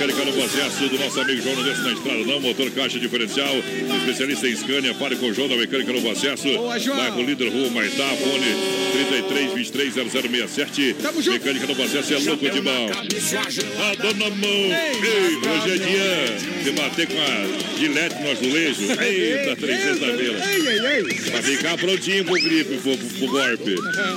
Mecânica 0.05 0.25
no 0.27 0.33
processo 0.35 0.87
do 0.87 0.99
nosso 0.99 1.19
amigo 1.19 1.41
João, 1.41 1.65
desce 1.65 1.81
na 1.81 1.93
estrada 1.93 2.25
não, 2.25 2.39
motor 2.39 2.71
caixa 2.73 3.01
diferencial, 3.01 3.55
especialista 4.01 4.47
em 4.47 4.55
Scania, 4.55 4.95
fale 4.95 5.17
com 5.17 5.29
o 5.29 5.33
João 5.33 5.49
da 5.49 5.57
mecânica 5.57 5.91
no 5.95 6.03
processo. 6.03 6.47
Boa, 6.47 6.79
João. 6.79 6.99
Bairro 6.99 7.23
Líder, 7.23 7.49
Rua 7.49 7.71
Maitá, 7.71 8.07
fone 8.17 8.85
33 8.93 9.53
23 9.55 9.95
0067. 9.95 10.97
Tamo 11.01 11.23
junto. 11.23 11.33
Mecânica 11.33 11.67
no 11.67 11.75
processo 11.75 12.13
é 12.13 12.19
louco 12.19 12.51
de 12.51 12.61
mão. 12.61 12.87
A 12.87 13.95
dona 13.95 14.29
mão. 14.29 14.51
Ei, 14.51 15.37
hoje 15.37 15.75
é 15.75 15.79
dia 15.79 16.65
de 16.65 16.71
bater 16.73 17.07
com 17.07 17.19
a 17.19 17.79
gilete 17.79 18.23
no 18.23 18.31
azulejo. 18.31 18.83
Eita, 19.01 19.57
três 19.57 19.83
sexta-feira. 19.85 20.51
Ei, 20.51 20.69
ei, 20.69 20.87
ei. 20.87 21.31
Pra 21.31 21.43
ficar 21.43 21.79
prontinho 21.79 22.25
pro 22.27 22.35
gripe, 22.35 22.77
pro, 22.77 22.99
pro 22.99 23.27
golpe. 23.27 23.75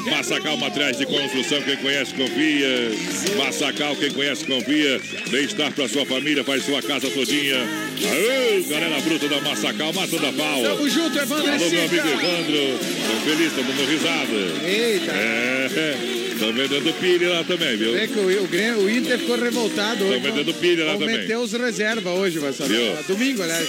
Massacal 0.10 0.58
Materiais 0.58 0.98
de 0.98 1.06
Construção, 1.06 1.62
quem 1.62 1.78
conhece, 1.78 2.14
confia. 2.14 2.92
Massacal, 3.38 3.96
quem 3.96 4.12
conhece, 4.12 4.44
confia. 4.44 5.00
Bem-estar 5.30 5.77
pra 5.78 5.88
sua 5.88 6.06
família, 6.08 6.44
faz 6.44 6.66
sua 6.66 6.82
casa 6.82 7.08
todinha. 7.12 7.56
Aê, 7.56 8.64
galera 8.68 9.00
bruta 9.00 9.28
da 9.28 9.40
Massacal, 9.42 9.94
Massa 9.94 10.18
da 10.18 10.34
Pau. 10.34 10.64
Tamo 10.64 10.90
junto, 10.90 11.20
Evandro 11.20 11.52
Alô, 11.52 11.70
meu 11.70 11.84
amigo. 11.86 11.96
Evandro. 11.96 12.80
Tô 12.80 13.30
feliz, 13.30 13.54
tô 13.54 13.62
dando 13.62 13.86
risada. 13.86 14.68
Eita. 14.68 15.12
É, 15.12 16.27
tô 16.40 16.52
vendendo 16.54 16.94
pilha 17.00 17.30
lá 17.30 17.44
também, 17.44 17.78
viu? 17.78 17.94
Vê 17.94 18.08
que 18.08 18.20
o, 18.20 18.44
o 18.44 18.84
o 18.86 18.90
Inter 18.90 19.20
ficou 19.20 19.38
revoltado 19.40 20.04
hoje. 20.04 20.20
Tô 20.22 20.32
vendendo 20.32 20.54
pilha 20.56 20.86
lá 20.86 20.92
Vão 20.92 21.00
também. 21.02 21.18
meter 21.18 21.38
os 21.38 21.52
reserva 21.52 22.12
hoje, 22.12 22.40
vai 22.40 22.54
saber. 22.54 22.78
Viu? 22.78 23.16
Domingo, 23.16 23.44
aliás. 23.44 23.68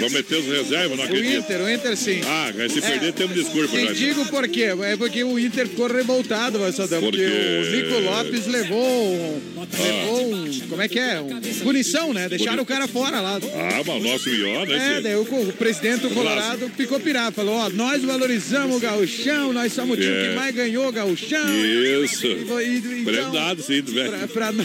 Vou 0.00 0.10
meter 0.10 0.38
os 0.38 0.46
reservas, 0.46 0.96
não 0.98 1.04
O 1.04 1.08
acredito. 1.08 1.38
Inter, 1.38 1.60
o 1.62 1.70
Inter 1.70 1.96
sim. 1.96 2.20
Ah, 2.24 2.52
se 2.68 2.80
perder, 2.80 3.12
temos 3.12 3.34
desculpa, 3.34 3.68
Te 3.76 3.94
digo 3.94 4.26
por 4.26 4.48
quê. 4.48 4.68
É 4.82 4.96
porque 4.96 5.24
o 5.24 5.38
Inter 5.38 5.66
ficou 5.68 5.86
revoltado, 5.86 6.58
vai 6.58 6.72
saber. 6.72 6.96
Por 7.00 7.10
Porque 7.10 7.24
quê? 7.24 7.62
o 7.62 7.70
Nico 7.76 7.98
Lopes 8.00 8.46
levou 8.46 9.14
um, 9.14 9.40
levou 9.82 10.34
um. 10.34 10.60
Como 10.68 10.82
é 10.82 10.88
que 10.88 10.98
é? 10.98 11.20
Um, 11.20 11.40
punição, 11.62 12.12
né? 12.12 12.28
Deixaram 12.28 12.62
o 12.62 12.66
cara 12.66 12.86
fora 12.88 13.20
lá. 13.20 13.38
Ah, 13.54 13.82
mas 13.86 13.96
o 13.96 14.00
nosso 14.08 14.28
Ió, 14.28 14.64
né? 14.66 14.96
É, 14.96 15.00
daí 15.00 15.14
o, 15.16 15.22
o 15.22 15.52
presidente 15.52 16.00
do 16.02 16.10
Colorado 16.10 16.70
ficou 16.76 16.98
pirado. 17.00 17.34
Falou: 17.34 17.54
ó, 17.54 17.68
nós 17.70 18.02
valorizamos 18.02 18.76
o 18.76 18.80
gauchão, 18.80 19.52
nós 19.52 19.72
somos 19.72 19.96
o 19.96 20.00
time 20.00 20.12
É. 20.12 20.28
que 20.30 20.34
mais 20.34 20.54
ganhou 20.54 20.88
o 20.88 20.92
gauchão. 20.92 21.64
Isso. 21.64 22.05
E, 22.06 22.64
e, 22.64 22.76
então, 23.00 23.04
Prendado, 23.04 23.62
sim, 23.62 23.82
velho. 23.82 24.10
Pra, 24.10 24.28
pra, 24.28 24.52
no- 24.52 24.64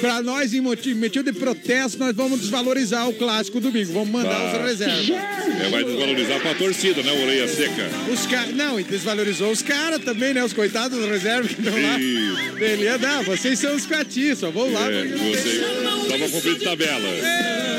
pra 0.00 0.22
nós, 0.22 0.52
em 0.54 0.60
motivo, 0.60 0.98
de 1.22 1.32
protesto, 1.32 1.98
nós 1.98 2.14
vamos 2.14 2.40
desvalorizar 2.40 3.08
o 3.08 3.12
clássico 3.14 3.60
domingo. 3.60 3.92
Vamos 3.92 4.10
mandar 4.10 4.54
os 4.56 4.66
reservas. 4.66 5.10
É, 5.10 5.68
vai 5.70 5.84
desvalorizar 5.84 6.40
pra 6.40 6.54
torcida, 6.54 7.02
né? 7.02 7.12
Orelha 7.12 7.48
seca. 7.48 7.88
Os 8.12 8.26
caras. 8.26 8.54
Não, 8.54 8.78
e 8.78 8.82
desvalorizou 8.84 9.50
os 9.50 9.62
caras 9.62 10.00
também, 10.04 10.34
né? 10.34 10.44
Os 10.44 10.52
coitados 10.52 10.98
dos 10.98 11.08
reservas 11.08 11.52
que 11.52 11.60
estão 11.60 11.82
lá. 11.82 11.98
Isso. 11.98 12.52
Beleza, 12.58 12.98
não, 12.98 13.22
vocês 13.24 13.58
são 13.58 13.74
os 13.74 13.86
catis, 13.86 14.38
só 14.38 14.50
vão 14.50 14.72
lá. 14.72 14.90
É, 14.90 15.04
você 15.06 16.28
cumprir 16.30 16.58
de 16.58 16.64
tabela. 16.64 17.08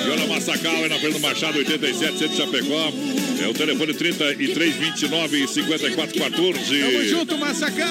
Joana 0.05 0.27
Massacal 0.27 0.85
é 0.85 0.89
na 0.89 0.99
Fernando 0.99 1.21
Machado, 1.21 1.57
87, 1.57 2.17
centro 2.17 2.27
de 2.29 2.35
Chapecó. 2.37 2.91
É 3.41 3.47
o 3.47 3.53
telefone 3.53 3.93
33 3.93 4.75
29 4.75 5.47
54 5.47 6.19
14. 6.19 6.79
Tamo 6.79 7.03
junto, 7.07 7.37
Massacal! 7.37 7.87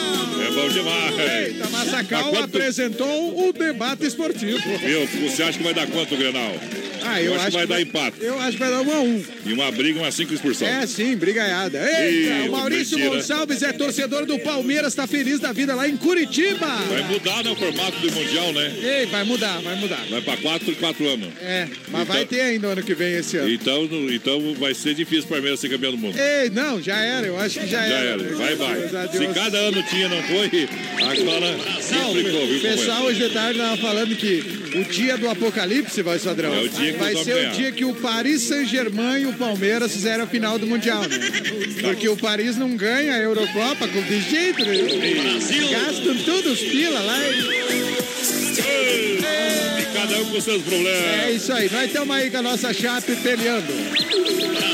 É 0.47 0.51
bom 0.63 0.69
demais. 0.69 1.19
Eita, 1.49 1.69
Massacal 1.71 2.23
Mas 2.25 2.31
quanto- 2.31 2.57
apresentou 2.57 3.49
o 3.49 3.53
debate 3.53 4.07
esportivo. 4.07 4.59
Meu, 4.83 5.07
você 5.29 5.43
acha 5.43 5.59
que 5.59 5.65
vai 5.65 5.75
dar 5.75 5.87
quanto, 5.89 6.17
Grenal? 6.17 6.55
Ah, 7.05 7.21
Eu 7.21 7.35
acho 7.35 7.47
que 7.47 7.53
vai 7.53 7.67
dar 7.67 7.81
empate. 7.81 8.17
Eu 8.21 8.39
acho 8.39 8.53
que 8.53 8.59
vai 8.59 8.71
dar 8.71 8.81
um 8.81 8.93
a 8.93 9.01
um. 9.01 9.25
E 9.45 9.53
uma 9.53 9.73
briga, 9.73 9.99
uma 9.99 10.13
cinco 10.13 10.33
expulsão. 10.35 10.69
É, 10.69 10.87
sim, 10.87 11.17
brigaiada. 11.17 11.79
Eita, 12.01 12.49
o 12.49 12.53
Maurício 12.53 12.97
mentira. 12.97 13.17
Gonçalves 13.17 13.61
é 13.63 13.73
torcedor 13.73 14.25
do 14.25 14.39
Palmeiras, 14.39 14.95
tá 14.95 15.05
feliz 15.09 15.41
da 15.41 15.51
vida 15.53 15.75
lá 15.75 15.89
em 15.89 15.97
Curitiba. 15.97 16.65
Vai 16.89 17.03
mudar, 17.03 17.43
né, 17.43 17.51
o 17.51 17.57
formato 17.57 17.99
do 17.99 18.13
Mundial, 18.13 18.53
né? 18.53 18.73
Ei, 18.81 19.07
vai 19.07 19.25
mudar, 19.25 19.61
vai 19.63 19.75
mudar. 19.77 19.99
Vai 20.09 20.21
pra 20.23 20.37
4 20.37 20.77
4 20.77 21.09
anos. 21.09 21.29
É, 21.41 21.67
mas 21.91 22.03
Então- 22.03 22.15
vai 22.15 22.25
ter 22.25 22.41
ainda 22.41 22.69
ano 22.69 22.83
que 22.85 22.95
vem 22.95 23.15
esse 23.15 23.37
ano. 23.37 23.51
Então, 23.51 23.89
então 24.11 24.55
vai 24.55 24.73
ser 24.73 24.95
difícil 24.95 25.25
o 25.25 25.29
Palmeiras 25.29 25.59
ser 25.59 25.69
campeão 25.71 25.91
do 25.91 25.99
mundo. 25.99 26.17
Ei, 26.17 26.51
não, 26.51 26.81
já 26.81 27.01
era, 27.01 27.27
eu 27.27 27.37
acho 27.37 27.59
que 27.59 27.67
já, 27.67 27.81
Já 27.81 27.95
era, 27.97 28.23
vai, 28.37 28.55
vai. 28.55 29.09
Se 29.09 29.27
cada 29.35 29.59
ano 29.59 29.83
tinha, 29.91 30.09
não 30.09 30.23
foi, 30.23 30.49
agora 30.99 31.57
viu? 32.13 32.57
O 32.57 32.61
pessoal 32.61 33.05
hoje 33.05 33.27
de 33.27 33.33
tarde 33.33 33.59
tava 33.59 33.77
falando 33.79 34.15
que 34.15 34.45
o 34.75 34.85
dia 34.85 35.17
do 35.17 35.29
apocalipse, 35.29 36.03
vai, 36.03 36.19
Sadrão, 36.19 36.55
É 36.55 36.61
o 36.63 36.69
dia 36.69 36.93
vai 36.99 37.17
ser 37.17 37.49
o 37.49 37.51
dia 37.53 37.73
que 37.73 37.85
o 37.85 37.95
Paris 37.95 38.43
Saint-Germain 38.43 39.23
e 39.23 39.27
o 39.27 39.33
Palmeiras 39.33 39.93
fizeram 39.93 40.25
a 40.25 40.27
final 40.27 40.59
do 40.59 40.67
Mundial, 40.67 41.03
né? 41.03 41.19
Porque 41.81 42.09
o 42.09 42.17
Paris 42.17 42.57
não 42.57 42.77
ganha 42.77 43.15
a 43.15 43.19
Eurocopa 43.19 43.89
com 43.89 44.03
de 44.03 44.21
jeito 44.21 44.65
nenhum. 44.65 44.89
Gastam 45.71 46.17
todos 46.25 46.53
os 46.53 46.69
pila 46.69 47.01
lá. 47.01 47.19
E 49.79 49.87
cada 49.93 50.21
um 50.21 50.25
com 50.27 50.41
seus 50.41 50.63
problemas. 50.63 51.25
É 51.25 51.33
isso 51.33 51.53
aí, 51.53 51.71
nós 51.71 51.87
estamos 51.87 52.15
aí 52.15 52.31
com 52.31 52.39
a 52.39 52.43
nossa 52.43 52.73
chape 52.75 53.17
peleando. 53.17 53.73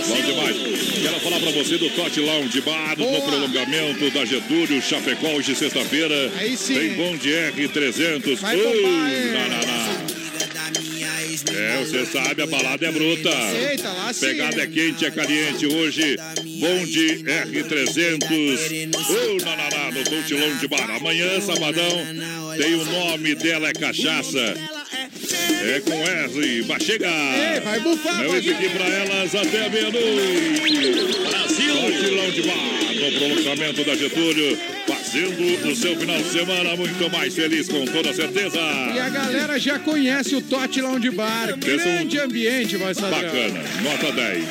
Bom 0.08 0.22
demais. 0.22 0.67
Quero 1.09 1.21
falar 1.21 1.40
pra 1.40 1.51
você 1.53 1.79
do 1.79 1.88
Tote 1.88 2.21
Lounge 2.21 2.61
Bar, 2.61 2.99
no 2.99 3.07
Boa. 3.07 3.23
prolongamento 3.23 4.11
da 4.11 4.27
Getúlio, 4.27 4.83
Chapecó, 4.83 5.29
hoje 5.29 5.55
sexta-feira. 5.55 6.31
Tem 6.66 6.97
bom 6.97 7.16
de 7.16 7.31
R300. 7.31 8.37
Vai 8.37 8.57
Ui, 8.57 8.83
bombar, 8.83 9.11
hein? 9.11 9.33
na, 9.33 9.49
na, 9.49 9.66
na. 9.66 10.18
É, 11.59 11.79
você 11.83 12.05
sabe, 12.05 12.42
a 12.42 12.47
balada 12.47 12.87
é 12.87 12.92
bruta. 12.92 13.31
Eita, 13.31 13.90
lá 13.90 14.12
sim. 14.12 14.27
Pegada 14.27 14.62
é 14.62 14.66
quente, 14.66 15.07
é 15.07 15.11
caliente. 15.11 15.66
Hoje, 15.66 16.16
Bonde 16.61 17.25
R300. 17.25 18.90
Oh, 19.09 19.44
na, 19.44 19.57
na, 19.57 19.71
na, 19.71 19.90
no 19.90 20.05
Tote 20.05 20.35
Lounge 20.35 20.68
Bar. 20.68 20.90
Amanhã, 20.90 21.40
sabadão, 21.40 22.07
tem 22.59 22.75
o 22.75 22.85
nome 22.85 23.35
dela, 23.35 23.71
é 23.71 23.73
Cachaça. 23.73 24.55
É 25.50 25.80
com 25.80 25.92
R, 25.92 26.62
vai 26.62 26.80
chegar. 26.80 27.54
Ei, 27.54 27.61
vai 27.61 27.80
bufar, 27.80 28.22
Eu 28.22 28.30
vai 28.30 28.38
esse 28.38 28.50
aqui 28.50 28.68
pra 28.70 28.87
elas 28.87 29.34
até 29.34 29.66
a 29.66 29.68
meia-noite. 29.68 31.18
Brasil! 31.28 31.74
Lounge 32.16 32.42
Bar, 32.42 32.94
no 32.94 33.18
prolongamento 33.18 33.84
da 33.84 33.94
Getúlio, 33.94 34.58
fazendo 34.87 35.68
o 35.70 35.76
seu 35.76 35.96
final 35.96 36.16
de 36.18 36.28
semana 36.30 36.76
muito 36.76 37.11
mais 37.11 37.34
feliz, 37.34 37.68
com 37.68 37.84
toda 37.87 38.12
certeza. 38.14 38.58
E 38.94 38.98
a 38.98 39.08
galera 39.08 39.58
já 39.58 39.78
conhece 39.78 40.34
o 40.37 40.40
Tote 40.40 40.80
Lounge 40.80 41.11
Bar. 41.11 41.54
Um- 41.54 41.58
Grande 41.58 42.18
ambiente, 42.18 42.76
vai. 42.76 42.94
Bacana, 42.94 43.61
nota 43.82 44.12
10. 44.12 44.44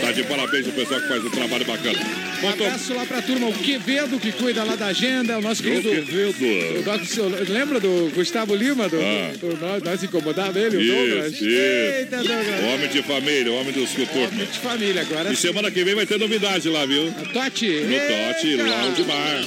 Tá 0.00 0.12
de 0.12 0.22
parabéns 0.24 0.66
o 0.66 0.72
pessoal 0.72 1.00
que 1.00 1.08
faz 1.08 1.24
um 1.24 1.30
trabalho 1.30 1.64
bacana. 1.64 1.98
Um 2.42 2.48
abraço 2.48 2.94
lá 2.94 3.06
pra 3.06 3.22
turma, 3.22 3.48
o 3.48 3.52
Quevedo 3.52 4.18
que 4.18 4.32
cuida 4.32 4.64
lá 4.64 4.74
da 4.76 4.86
agenda, 4.86 5.38
o 5.38 5.40
nosso 5.42 5.62
querido. 5.62 5.88
Quevedo. 5.90 6.80
o 6.80 6.82
nosso- 6.84 7.52
lembra 7.52 7.78
do 7.78 8.10
Gustavo 8.14 8.54
Lima? 8.54 8.88
Do, 8.88 8.96
Ah. 9.00 9.32
do- 9.38 9.56
nós, 9.60 9.82
nós 9.82 10.02
incomodava 10.02 10.58
ele, 10.58 10.76
o 10.76 10.80
Isso, 10.80 10.92
Douglas? 10.94 11.32
isso. 11.34 11.44
Eita, 11.44 12.16
Douglas. 12.16 12.64
Homem 12.74 12.88
de 12.88 13.02
família, 13.02 13.52
homem 13.52 13.72
dos 13.72 13.90
coturnos. 13.90 14.52
De 14.52 14.58
família 14.58 15.02
agora. 15.02 15.32
E 15.32 15.36
semana 15.36 15.70
que 15.70 15.84
vem 15.84 15.94
vai 15.94 16.06
ter 16.06 16.18
novidade 16.18 16.68
lá, 16.68 16.84
viu? 16.86 17.12
Tote. 17.32 17.66
No 17.66 17.98
Tote. 17.98 18.56
Lounge 18.56 19.02
Bar. 19.04 19.44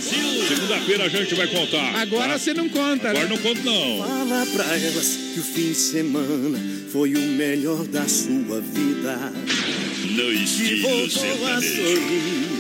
Segunda-feira 0.47 1.03
a 1.05 1.09
gente 1.09 1.35
vai 1.35 1.47
contar. 1.47 1.95
Agora 1.95 2.29
tá? 2.33 2.37
você 2.39 2.53
não 2.53 2.69
conta, 2.69 3.09
Agora 3.09 3.25
né? 3.25 3.29
não 3.29 3.37
conto, 3.37 3.61
não. 3.63 3.97
Fala 4.07 4.45
pra 4.53 4.65
elas 4.77 5.17
que 5.33 5.39
o 5.39 5.43
fim 5.43 5.69
de 5.69 5.75
semana 5.75 6.59
foi 6.91 7.13
o 7.15 7.19
melhor 7.19 7.85
da 7.87 8.07
sua 8.07 8.61
vida. 8.61 9.33
No 10.05 10.31
Que 10.31 10.43
estilo 10.43 10.81
voltou 10.87 11.47
a 11.47 11.59
sertanejo. 11.61 11.75
sorrir, 11.75 12.54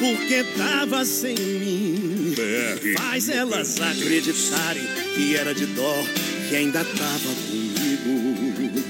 porque 0.00 0.44
tava 0.56 1.04
sem 1.04 1.34
mim. 1.34 2.34
BR. 2.34 2.94
Faz 2.98 3.28
elas 3.28 3.80
acreditarem 3.80 4.84
que 5.14 5.36
era 5.36 5.54
de 5.54 5.66
dó, 5.66 6.04
que 6.48 6.56
ainda 6.56 6.84
tava 6.84 7.34
comigo. 7.48 8.82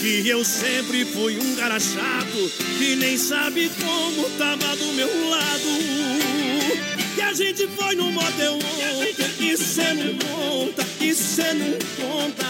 Que 0.00 0.26
eu 0.26 0.42
sempre 0.44 1.04
fui 1.04 1.38
um 1.38 1.54
cara 1.56 1.78
chato, 1.78 2.50
que 2.78 2.96
nem 2.96 3.18
sabe 3.18 3.70
como 3.80 4.30
tava 4.38 4.76
do 4.76 4.92
meu 4.94 5.28
lado. 5.28 5.68
Que 7.14 7.20
a 7.20 7.34
gente 7.34 7.66
foi 7.76 7.94
no 7.96 8.10
motel 8.10 8.54
ontem, 8.54 9.52
e 9.52 9.56
cê 9.58 9.92
não 9.92 10.16
conta, 10.16 10.86
e 11.00 11.14
cê 11.14 11.52
não 11.52 11.78
conta. 11.96 12.46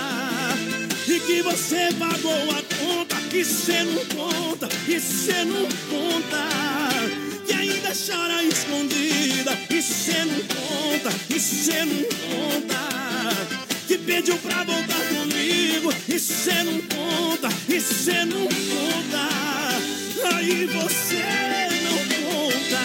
E 1.09 1.19
que 1.19 1.43
você 1.43 1.89
pagou 1.99 2.51
a 2.53 2.63
conta, 2.77 3.17
e 3.37 3.45
cê 3.45 3.83
não 3.83 4.05
conta, 4.07 4.69
e 4.87 5.01
cê 5.01 5.45
não 5.45 5.69
conta. 5.91 6.80
Ainda 7.91 8.05
chora 8.07 8.45
escondida, 8.45 9.59
e 9.69 9.83
cê 9.83 10.25
não 10.25 10.41
conta, 10.47 11.11
e 11.29 11.41
cê 11.41 11.85
não 11.85 12.05
conta. 12.05 12.79
Que 13.89 13.99
pediu 13.99 14.39
pra 14.39 14.63
voltar 14.63 15.01
comigo, 15.09 15.93
e 16.09 16.17
cê 16.17 16.63
não 16.63 16.81
conta, 16.83 17.49
e 17.69 17.81
cê 17.81 18.25
não 18.25 18.47
conta. 18.47 19.29
Aí 20.37 20.67
você 20.67 21.25
não 21.83 21.99
conta. 22.31 22.79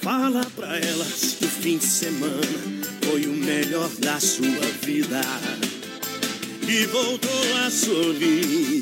Fala 0.00 0.46
pra 0.54 0.78
elas 0.78 1.36
que 1.40 1.44
o 1.44 1.48
fim 1.48 1.78
de 1.78 1.86
semana 1.86 2.81
foi 3.04 3.26
o 3.26 3.32
melhor 3.32 3.88
da 3.98 4.18
sua 4.20 4.66
vida. 4.82 5.20
E 6.66 6.86
voltou 6.86 7.56
a 7.64 7.70
sorrir, 7.70 8.80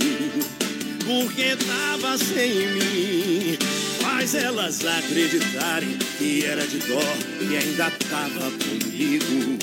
porque 1.04 1.56
tava 1.66 2.16
sem 2.18 2.68
mim. 2.72 3.58
Faz 4.00 4.34
elas 4.34 4.84
acreditarem 4.84 5.96
que 6.18 6.44
era 6.44 6.66
de 6.66 6.78
dó 6.78 7.00
e 7.40 7.56
ainda 7.56 7.90
tava 8.08 8.50
comigo. 8.50 9.58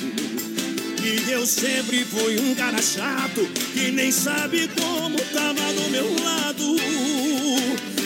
E 1.03 1.31
eu 1.31 1.45
sempre 1.45 2.03
fui 2.03 2.39
um 2.39 2.55
cara 2.55 2.81
chato 2.81 3.47
que 3.73 3.91
nem 3.91 4.11
sabe 4.11 4.69
como 4.69 5.17
tava 5.33 5.73
do 5.73 5.89
meu 5.89 6.15
lado. 6.23 6.75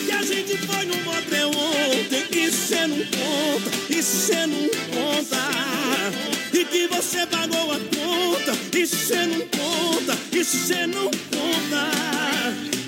Que 0.04 0.12
a 0.12 0.22
gente 0.22 0.56
foi 0.58 0.84
no 0.84 0.96
motel 1.02 1.48
ontem 1.48 2.24
e 2.30 2.50
cê 2.52 2.86
não 2.86 2.98
conta, 2.98 3.70
e 3.90 4.02
cê 4.02 4.46
não 4.46 4.68
conta. 4.94 6.41
E 6.52 6.64
que 6.66 6.86
você 6.86 7.26
pagou 7.26 7.72
a 7.72 7.78
conta, 7.78 8.52
e 8.76 8.86
cê 8.86 9.26
não 9.26 9.40
conta, 9.48 10.18
e 10.32 10.44
cê 10.44 10.86
não 10.86 11.10
conta. 11.10 11.90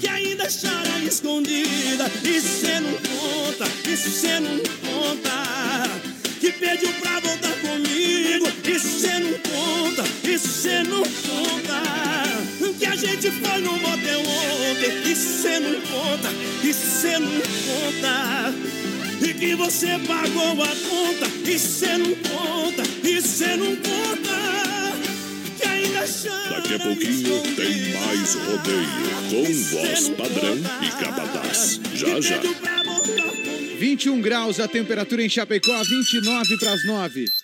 Que 0.00 0.06
ainda 0.06 0.44
chora 0.44 0.98
escondida. 1.02 2.10
E 2.22 2.40
cê 2.40 2.80
não 2.80 2.92
conta, 2.92 3.66
e 3.88 3.96
cê 3.96 4.38
não 4.40 4.58
conta. 4.58 5.44
Que 6.40 6.52
pediu 6.52 6.92
pra 7.00 7.20
voltar 7.20 7.54
comigo. 7.60 8.46
E 8.64 8.78
cê 8.78 9.18
não 9.18 9.32
conta, 9.38 10.04
e 10.24 10.38
cê 10.38 10.82
não 10.82 11.02
conta. 11.02 12.74
Que 12.78 12.86
a 12.86 12.96
gente 12.96 13.30
foi 13.30 13.60
no 13.62 13.78
motel 13.78 14.20
ontem. 14.20 15.10
E 15.10 15.16
cê 15.16 15.58
não 15.58 15.80
conta, 15.80 16.28
e 16.62 16.72
cê 16.72 17.18
não 17.18 17.40
conta. 17.40 18.54
E 19.26 19.32
que 19.32 19.54
você 19.54 19.98
pagou 20.06 20.62
a 20.62 20.68
conta. 20.68 21.50
E 21.50 21.58
cê 21.58 21.96
não 21.96 22.14
conta, 22.16 22.82
e 23.34 23.36
cê 23.36 23.56
não 23.56 23.74
conta. 23.76 24.94
Que 25.58 25.66
ainda 25.66 26.06
chama. 26.06 26.50
Daqui 26.50 26.74
a 26.74 26.78
pouquinho 26.78 27.42
tem 27.56 27.92
mais 27.94 28.34
rodeio 28.34 29.14
com 29.30 29.44
voz 29.76 30.08
padrão 30.10 30.56
e 30.80 31.04
capataz. 31.04 31.80
Já 31.94 32.20
já. 32.20 32.40
21 33.78 34.20
graus 34.20 34.60
a 34.60 34.68
temperatura 34.68 35.22
em 35.22 35.28
Chapecó, 35.28 35.82
29 35.82 36.58
para 36.58 36.72
as 36.74 36.86
9. 36.86 37.43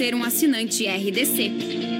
ser 0.00 0.14
um 0.14 0.24
assinante 0.24 0.88
RDC. 0.88 1.99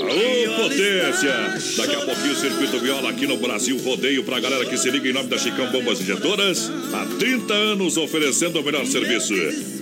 Alô, 0.00 0.62
potência! 0.62 1.32
Daqui 1.76 1.94
a 1.94 2.00
pouquinho 2.00 2.32
o 2.32 2.36
Circuito 2.36 2.80
Viola 2.80 3.10
aqui 3.10 3.26
no 3.26 3.36
Brasil 3.36 3.78
Rodeio 3.78 4.24
pra 4.24 4.40
galera 4.40 4.64
que 4.64 4.76
se 4.76 4.90
liga 4.90 5.08
em 5.08 5.12
nome 5.12 5.28
da 5.28 5.38
Chicão 5.38 5.70
Bombas 5.70 6.00
Injetoras. 6.00 6.70
Há 6.92 7.06
30 7.18 7.54
anos 7.54 7.96
oferecendo 7.96 8.60
o 8.60 8.64
melhor 8.64 8.84
serviço. 8.86 9.34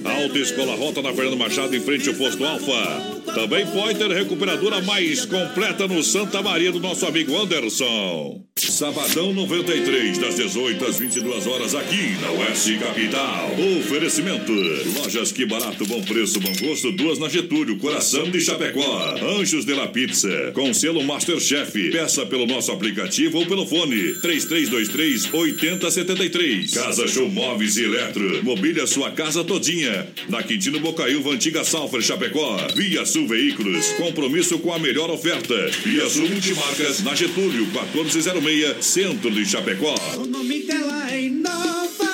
Alta 0.04 0.38
Escola 0.38 0.74
Rota 0.74 1.00
na 1.00 1.14
Fernando 1.14 1.38
Machado 1.38 1.74
em 1.74 1.80
frente 1.80 2.08
ao 2.08 2.14
posto 2.14 2.44
Alfa. 2.44 3.13
Também 3.32 3.66
Pointer 3.66 4.08
Recuperadora 4.08 4.82
mais 4.82 5.24
completa 5.24 5.88
no 5.88 6.02
Santa 6.02 6.42
Maria 6.42 6.70
do 6.70 6.80
nosso 6.80 7.06
amigo 7.06 7.36
Anderson. 7.36 8.44
Sabadão 8.56 9.32
93, 9.32 10.18
das 10.18 10.36
18 10.36 10.84
às 10.84 10.98
22 10.98 11.46
horas 11.46 11.74
aqui 11.74 12.16
na 12.20 12.30
Oeste 12.30 12.78
Capital. 12.78 13.50
Oferecimento: 13.80 14.52
Lojas 14.96 15.32
Que 15.32 15.44
Barato, 15.44 15.84
Bom 15.86 16.02
Preço, 16.02 16.40
Bom 16.40 16.52
Gosto, 16.60 16.92
duas 16.92 17.18
na 17.18 17.28
Getúlio, 17.28 17.78
Coração 17.78 18.30
de 18.30 18.40
Chapecó. 18.40 19.14
Anjos 19.38 19.64
de 19.64 19.74
la 19.74 19.88
Pizza, 19.88 20.52
com 20.54 20.72
selo 20.72 21.02
Masterchef. 21.02 21.90
Peça 21.90 22.24
pelo 22.26 22.46
nosso 22.46 22.72
aplicativo 22.72 23.38
ou 23.38 23.46
pelo 23.46 23.66
fone 23.66 24.14
3323 24.20 25.32
8073. 25.32 26.74
Casa 26.74 27.06
Show 27.08 27.28
Móveis 27.28 27.76
e 27.76 27.84
Eletro. 27.84 28.44
Mobília 28.44 28.86
sua 28.86 29.10
casa 29.10 29.44
todinha. 29.44 30.08
Na 30.28 30.42
Quintino 30.42 30.80
Bocaiúva, 30.80 31.30
Antiga 31.30 31.64
Salfer, 31.64 32.02
Chapecó. 32.02 32.56
Via 32.76 33.04
Sul 33.14 33.28
Veículos. 33.28 33.92
Compromisso 33.92 34.58
com 34.58 34.72
a 34.72 34.78
melhor 34.80 35.08
oferta. 35.08 35.54
Via 35.84 36.10
Sul 36.10 36.28
Multimarcas, 36.28 37.00
na 37.04 37.14
Getúlio, 37.14 37.64
1406, 37.66 38.84
Centro 38.84 39.30
de 39.30 39.46
Chapecó. 39.46 39.94
O 40.16 40.26
nome 40.26 40.64
dela 40.64 41.12
é 41.12 41.22
Inova. 41.22 42.13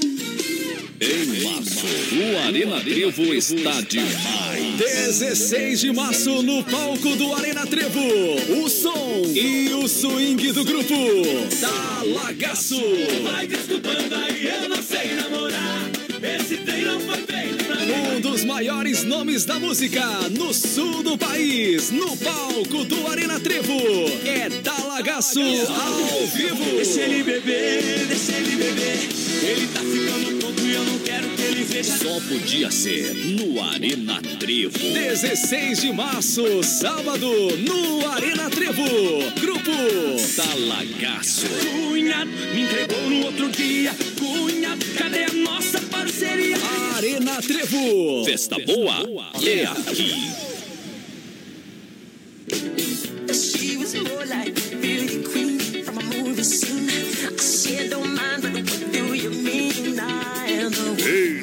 Em 1.03 1.25
março, 1.43 1.87
o 2.13 2.47
Arena 2.47 2.79
Trevo 2.79 3.33
está 3.33 3.81
demais. 3.81 4.75
16 4.77 5.79
de 5.79 5.91
março 5.91 6.43
no 6.43 6.63
palco 6.63 7.15
do 7.15 7.33
Arena 7.33 7.65
Trevo. 7.65 7.99
O 8.63 8.69
som 8.69 9.23
e 9.33 9.73
o 9.73 9.87
swing 9.87 10.51
do 10.51 10.63
grupo 10.63 10.93
Talagaço. 11.59 12.79
Vai 13.23 13.47
desculpando 13.47 14.13
aí, 14.13 14.45
eu 14.45 14.69
não 14.69 14.83
sei 14.83 15.15
namorar. 15.15 15.89
Esse 16.21 16.57
trem 16.57 16.83
não 16.83 16.99
foi 16.99 17.17
feito 17.17 17.65
pra 17.65 17.77
mim. 17.77 18.17
Um 18.17 18.21
dos 18.21 18.43
maiores 18.43 19.03
nomes 19.03 19.43
da 19.43 19.57
música 19.59 20.05
no 20.29 20.53
sul 20.53 21.01
do 21.01 21.17
país, 21.17 21.89
no 21.89 22.15
palco 22.17 22.83
do 22.85 23.07
Arena 23.07 23.39
Trevo. 23.39 23.73
É 24.23 24.51
Talagaço 24.61 25.39
ao 25.39 26.27
vivo. 26.27 26.63
Deixa 26.75 27.01
ele 27.01 27.23
beber, 27.23 28.05
deixa 28.07 28.33
ele 28.33 28.55
beber. 28.55 29.09
Ele 29.43 29.67
tá 29.73 29.79
ficando 29.79 30.30
quero 31.11 31.29
que 31.35 31.41
ele 31.41 31.63
veja. 31.63 31.97
Só 31.97 32.19
podia 32.21 32.71
ser 32.71 33.13
no 33.13 33.61
Arena 33.61 34.21
Trevo. 34.39 34.77
16 34.77 35.81
de 35.81 35.91
março, 35.91 36.63
sábado, 36.63 37.27
no 37.57 38.07
Arena 38.07 38.49
Trevo. 38.49 38.83
Grupo 39.39 39.71
Talagaço. 40.35 41.47
Cunha 41.47 42.25
me 42.25 42.61
entregou 42.63 43.09
no 43.09 43.25
outro 43.25 43.49
dia. 43.49 43.93
Cunha, 44.17 44.77
cadê 44.97 45.25
a 45.25 45.33
nossa 45.33 45.81
parceria? 45.81 46.57
Arena 46.95 47.41
Trevo. 47.41 48.23
Festa 48.25 48.57
boa 48.59 49.05
é 49.43 49.65
aqui. 49.65 50.51
She 53.33 53.77
was 53.77 53.95
more 53.95 54.25
like 54.25 54.55
beauty 54.81 55.23
queen 55.23 55.83
from 55.83 55.97
a 55.97 56.03
movie 56.03 56.43
scene. 56.43 56.89
I 56.89 57.37
said, 57.37 57.89
don't 57.91 58.20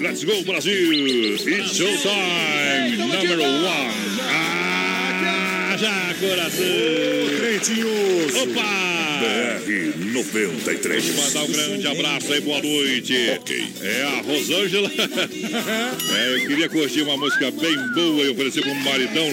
let's 0.01 0.25
go 0.25 0.43
Brasil! 0.45 0.73
It's 0.75 1.79
showtime! 1.79 2.99
Number 2.99 3.39
one! 3.39 3.93
Ah, 4.23 5.77
já 5.77 6.15
coração! 6.21 7.39
Crentinhos. 7.39 8.35
Opa! 8.35 9.08
BR 9.19 10.13
93. 10.13 11.05
Deixa 11.05 11.19
eu 11.19 11.25
mandar 11.25 11.43
um 11.43 11.53
grande 11.53 11.87
abraço 11.87 12.33
aí, 12.33 12.41
boa 12.41 12.63
noite. 12.63 13.15
Ok. 13.37 13.67
É 13.83 14.03
a 14.03 14.23
Rosângela. 14.23 14.91
é, 16.17 16.35
eu 16.35 16.47
queria 16.47 16.69
curtir 16.69 17.03
uma 17.03 17.17
música 17.17 17.51
bem 17.51 17.77
boa 17.95 18.25
e 18.25 18.29
oferecer 18.31 18.63
para 18.63 18.71
um 18.71 18.75
maridão, 18.77 19.29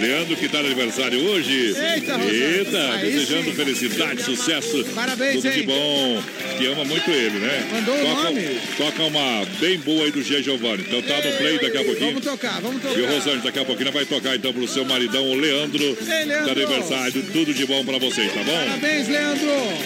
Leandro, 0.00 0.36
que 0.36 0.46
está 0.46 0.60
de 0.60 0.66
aniversário 0.66 1.24
hoje. 1.24 1.74
Eita, 1.76 2.16
Rosângela. 2.16 2.56
Eita, 2.56 2.92
Aí 2.92 3.12
desejando 3.12 3.44
sim. 3.44 3.52
felicidade, 3.52 4.22
sucesso. 4.24 4.84
Parabéns, 4.94 5.42
Tudo 5.42 5.50
de 5.50 5.60
hein? 5.60 5.66
bom. 5.66 6.22
Que 6.58 6.66
ama 6.66 6.84
muito 6.84 7.10
ele, 7.10 7.38
né? 7.38 7.68
Mandou 7.72 7.94
o 7.94 7.98
toca, 7.98 8.22
nome. 8.24 8.60
Toca 8.76 9.02
uma 9.04 9.44
bem 9.60 9.78
boa 9.78 10.04
aí 10.04 10.10
do 10.10 10.22
G. 10.22 10.42
Giovanni. 10.42 10.84
Então 10.86 11.02
tá 11.02 11.16
no 11.16 11.36
play 11.36 11.58
daqui 11.58 11.76
a 11.76 11.84
pouquinho. 11.84 12.10
Vamos 12.10 12.24
tocar, 12.24 12.60
vamos 12.60 12.82
tocar. 12.82 12.98
E 12.98 13.02
o 13.02 13.06
Rosângela 13.06 13.42
daqui 13.42 13.58
a 13.58 13.64
pouquinho 13.64 13.92
vai 13.92 14.04
tocar 14.04 14.36
então 14.36 14.52
pro 14.52 14.66
seu 14.66 14.84
maridão, 14.84 15.30
o 15.30 15.34
Leandro. 15.34 15.82
Ei, 15.84 16.24
Leandro. 16.24 16.54
De 16.54 16.62
aniversário. 16.62 17.22
Tudo 17.32 17.54
de 17.54 17.66
bom 17.66 17.84
pra 17.84 17.98
vocês, 17.98 18.32
tá 18.32 18.42
bom? 18.42 18.52
Parabéns, 18.52 19.08
Leandro. 19.08 19.19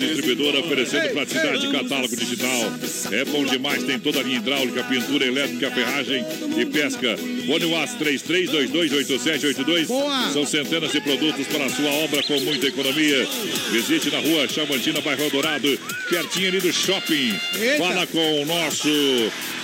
Distribuidora, 0.54 0.60
oferecendo 0.60 1.14
praticidade, 1.14 1.68
catálogo 1.72 2.16
digital. 2.16 2.74
É 3.12 3.26
bom 3.26 3.44
demais, 3.46 3.84
tem 3.84 4.00
toda 4.00 4.20
a 4.20 4.24
linha 4.24 4.38
hidráulica, 4.38 4.84
pintura 4.84 5.26
elétrica, 5.26 5.72
ferragem 5.72 6.24
e 6.58 6.66
pesca. 6.66 7.18
Fone 7.48 7.66
UAS 7.66 7.92
33228782. 8.00 9.88
Boa. 9.88 10.32
São 10.32 10.46
centenas 10.46 10.92
de 10.92 11.02
produtos 11.02 11.48
para 11.48 11.66
a 11.66 11.70
sua 11.70 11.90
obra 11.90 12.22
com 12.24 12.40
muita 12.42 12.68
economia. 12.68 13.28
Visite 13.72 14.12
na 14.12 14.20
rua 14.20 14.48
Chavantina, 14.48 15.02
bairro 15.02 15.30
Dourado, 15.30 15.80
pertinho 16.10 16.50
ali 16.50 16.60
do 16.60 16.72
shopping. 16.72 17.34
Eita. 17.60 17.78
Fala 17.78 18.08
com 18.08 18.42
o 18.42 18.46
nosso 18.46 18.90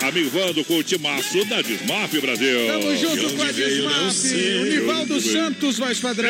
amigo 0.02 0.30
Vando, 0.30 0.64
com 0.64 0.78
o 0.78 0.84
timaço 0.84 1.44
da 1.46 1.62
Desmaf 1.62 2.20
Brasil. 2.20 2.68
Tamo 2.68 2.98
junto 2.98 3.34
com 3.36 3.44
a 3.44 3.52
Desmaf. 3.52 4.34
O 4.62 4.66
Nivaldo 4.66 5.22
Santos, 5.22 5.78
voz 5.78 6.00
padrão. 6.00 6.30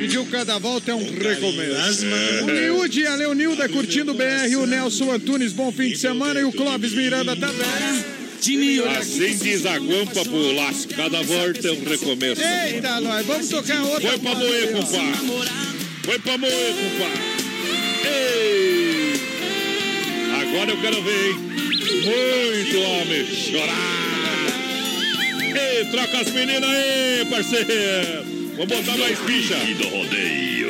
Pediu 0.00 0.26
cada 0.26 0.58
volta 0.58 0.92
é 0.92 0.94
um 0.94 1.04
recomeço. 1.04 2.06
O 2.42 2.46
Niude, 2.46 3.06
a 3.06 3.14
Leonilda 3.14 3.68
curtindo 3.72 4.12
o 4.12 4.14
BR, 4.14 4.56
o 4.58 4.66
Nelson 4.66 5.10
Antunes, 5.10 5.52
bom 5.52 5.72
fim 5.72 5.88
de 5.88 5.98
semana 5.98 6.40
e 6.40 6.44
o 6.44 6.52
Clóvis 6.52 6.92
Miranda 6.92 7.34
também. 7.34 8.22
Assim 8.98 9.36
diz 9.36 9.64
a 9.66 9.78
guampa 9.78 10.24
pro 10.24 10.52
laço. 10.52 10.88
Cada 10.88 11.22
volta 11.22 11.68
é 11.68 11.72
um 11.72 11.84
recomeço. 11.84 12.42
Eita, 12.42 13.00
nós, 13.00 13.24
vamos 13.24 13.48
tocar 13.48 13.80
outra. 13.82 14.10
Foi 14.10 14.18
pra 14.18 14.34
moer, 14.34 14.72
compadre. 14.72 15.48
Foi 16.02 16.18
pra 16.18 16.38
moer, 16.38 16.74
compadre. 16.74 17.22
Ei! 18.04 19.20
Agora 20.40 20.70
eu 20.72 20.80
quero 20.80 21.02
ver, 21.02 21.28
hein? 21.28 21.36
Muito 22.04 22.80
homem 22.80 23.26
chorar. 23.26 24.02
Ei, 25.40 25.84
troca 25.84 26.18
as 26.20 26.30
meninas 26.32 26.68
aí, 26.68 27.24
parceiro. 27.30 28.24
Vou 28.56 28.66
botar 28.66 28.96
mais 28.96 29.18
bicha. 29.20 29.54
do 29.54 29.88
rodeio. 29.88 30.68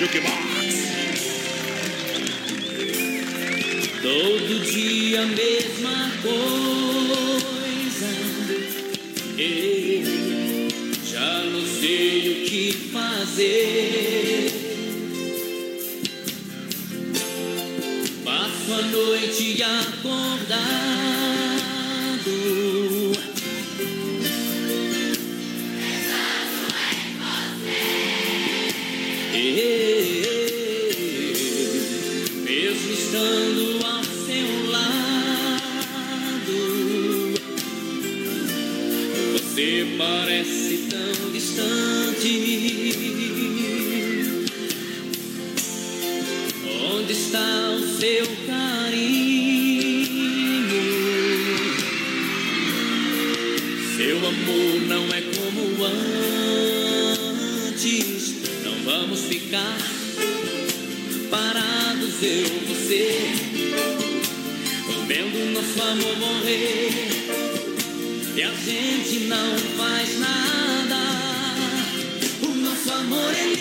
No 0.00 0.59
Todo 4.10 4.58
dia 4.64 5.22
a 5.22 5.26
mesma 5.26 6.10
coisa. 6.20 8.10
Ei, 9.38 10.02
já 11.06 11.44
não 11.44 11.64
sei 11.64 12.32
o 12.32 12.34
que 12.44 12.72
fazer. 12.92 14.50
Passo 18.24 18.72
a 18.72 18.82
noite 18.82 19.62
acordado. 19.62 20.60
Parece 40.00 40.88
tão 40.88 41.30
distante. 41.30 42.32
Onde 46.90 47.12
está 47.12 47.76
o 47.76 47.80
seu 47.98 48.26
carinho? 48.46 49.60
Seu 53.96 54.16
amor 54.16 54.80
não 54.88 55.04
é 55.12 55.20
como 55.20 55.84
antes. 57.66 58.34
Não 58.64 58.76
vamos 58.84 59.20
ficar 59.20 59.76
parados, 61.30 62.22
eu 62.22 62.46
e 62.46 62.60
você, 62.68 63.20
vendo 65.06 65.52
nosso 65.52 65.82
amor 65.82 66.16
morrer. 66.16 67.09
E 68.36 68.42
a 68.42 68.52
gente 68.52 69.26
não 69.26 69.58
faz 69.76 70.18
nada. 70.20 70.96
O 72.42 72.54
nosso 72.54 72.92
amor 72.92 73.34
é 73.34 73.59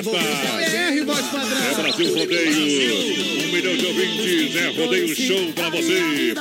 BR, 0.00 1.04
voz 1.04 1.26
padrão. 1.26 1.58
É 1.70 1.82
Brasil 1.82 2.14
Rodeio. 2.14 3.42
Um 3.42 3.52
milhão 3.52 3.76
de 3.76 3.86
ouvintes. 3.86 4.56
É 4.56 4.66
Rodeio 4.68 5.16
Show 5.16 5.52
pra 5.52 5.68
você. 5.70 6.34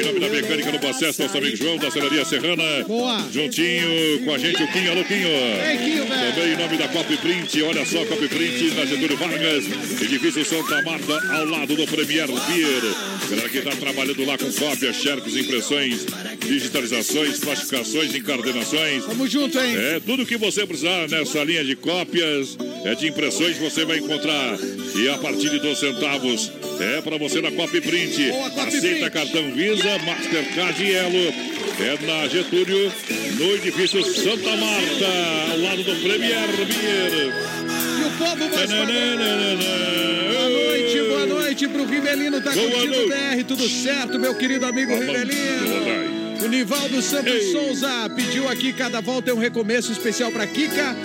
Em 0.00 0.04
nome 0.04 0.20
da 0.20 0.28
mecânica 0.28 0.72
no 0.72 0.78
processo, 0.78 1.22
nosso 1.22 1.38
amigo 1.38 1.56
João 1.56 1.76
da 1.78 1.90
Celaria 1.90 2.24
Serrana. 2.24 2.84
Boa. 2.86 3.28
Juntinho 3.32 4.24
com 4.24 4.34
a 4.34 4.38
gente, 4.38 4.62
o 4.62 4.68
Quinho. 4.72 4.90
Alô, 4.90 5.04
Quinho. 5.04 5.28
Ei, 5.28 5.76
Quinho, 5.78 6.06
velho. 6.06 6.34
Também 6.34 6.52
em 6.52 6.56
nome 6.56 6.76
da 6.76 6.88
Copy 6.88 7.16
Print. 7.16 7.62
Olha 7.62 7.86
só, 7.86 8.04
Copy 8.04 8.28
Print 8.28 8.74
na 8.74 8.84
Getúlio 8.84 9.16
Vargas. 9.16 9.64
Edifício 10.00 10.44
Santa 10.44 10.82
Marta, 10.82 11.34
ao 11.34 11.44
lado 11.46 11.74
do 11.74 11.86
Premier 11.86 12.26
Beer. 12.26 12.82
Galera 13.30 13.48
que 13.48 13.60
tá 13.62 13.70
trabalhando 13.70 14.24
lá 14.24 14.36
com 14.36 14.52
cópias, 14.52 14.96
xerox, 14.96 15.36
impressões, 15.36 16.06
digitalizações, 16.46 17.38
plastificações, 17.38 18.14
encardenações. 18.14 19.04
Tamo 19.04 19.26
junto, 19.28 19.58
hein? 19.58 19.76
É, 19.76 20.00
tudo 20.00 20.26
que 20.26 20.36
você 20.36 20.66
precisar 20.66 21.08
nessa 21.08 21.42
linha 21.44 21.64
de 21.64 21.76
cópias, 21.76 22.56
é 22.84 22.94
de 22.94 23.08
impressões, 23.08 23.58
você 23.58 23.84
vai 23.84 23.98
encontrar. 23.98 24.58
E 24.94 25.08
a 25.08 25.18
partir 25.18 25.50
de 25.50 25.58
12 25.58 25.80
centavos 25.80 26.50
é 26.80 27.00
para 27.00 27.16
você 27.18 27.40
na 27.40 27.50
Copy 27.52 27.80
Print. 27.80 28.30
Boa, 28.30 28.46
Aceita 28.46 28.80
Print. 28.80 29.10
cartão 29.10 29.52
Visa, 29.52 29.98
Mastercard 29.98 30.82
e 30.82 30.92
Elo. 30.92 31.34
É 31.80 32.06
na 32.06 32.28
Getúlio, 32.28 32.92
no 33.38 33.54
edifício 33.54 34.04
Santa 34.04 34.56
Marta, 34.56 35.52
ao 35.52 35.60
lado 35.60 35.82
do 35.82 35.96
Premier 36.02 36.46
Beer. 36.48 37.32
E 37.98 38.04
o 38.04 38.10
povo. 38.18 38.48
Tananana. 38.50 39.56
Boa 40.32 40.48
noite, 40.48 41.02
boa 41.08 41.26
noite 41.26 41.68
pro 41.68 41.84
Rivelino, 41.86 42.40
tá 42.42 42.52
Boa 42.52 42.70
curtindo 42.70 43.04
o. 43.04 43.08
BR, 43.08 43.44
tudo 43.48 43.68
certo, 43.68 44.18
meu 44.18 44.34
querido 44.34 44.66
amigo 44.66 44.90
Vamos, 44.92 45.06
Rivelino. 45.06 46.20
O 46.44 46.48
Nivaldo 46.48 47.02
Santos 47.02 47.32
Ei. 47.32 47.52
Souza 47.52 48.10
pediu 48.14 48.48
aqui, 48.48 48.72
cada 48.72 49.00
volta 49.00 49.30
é 49.30 49.34
um 49.34 49.38
recomeço 49.38 49.92
especial 49.92 50.30
pra 50.30 50.46
Kika, 50.46 50.96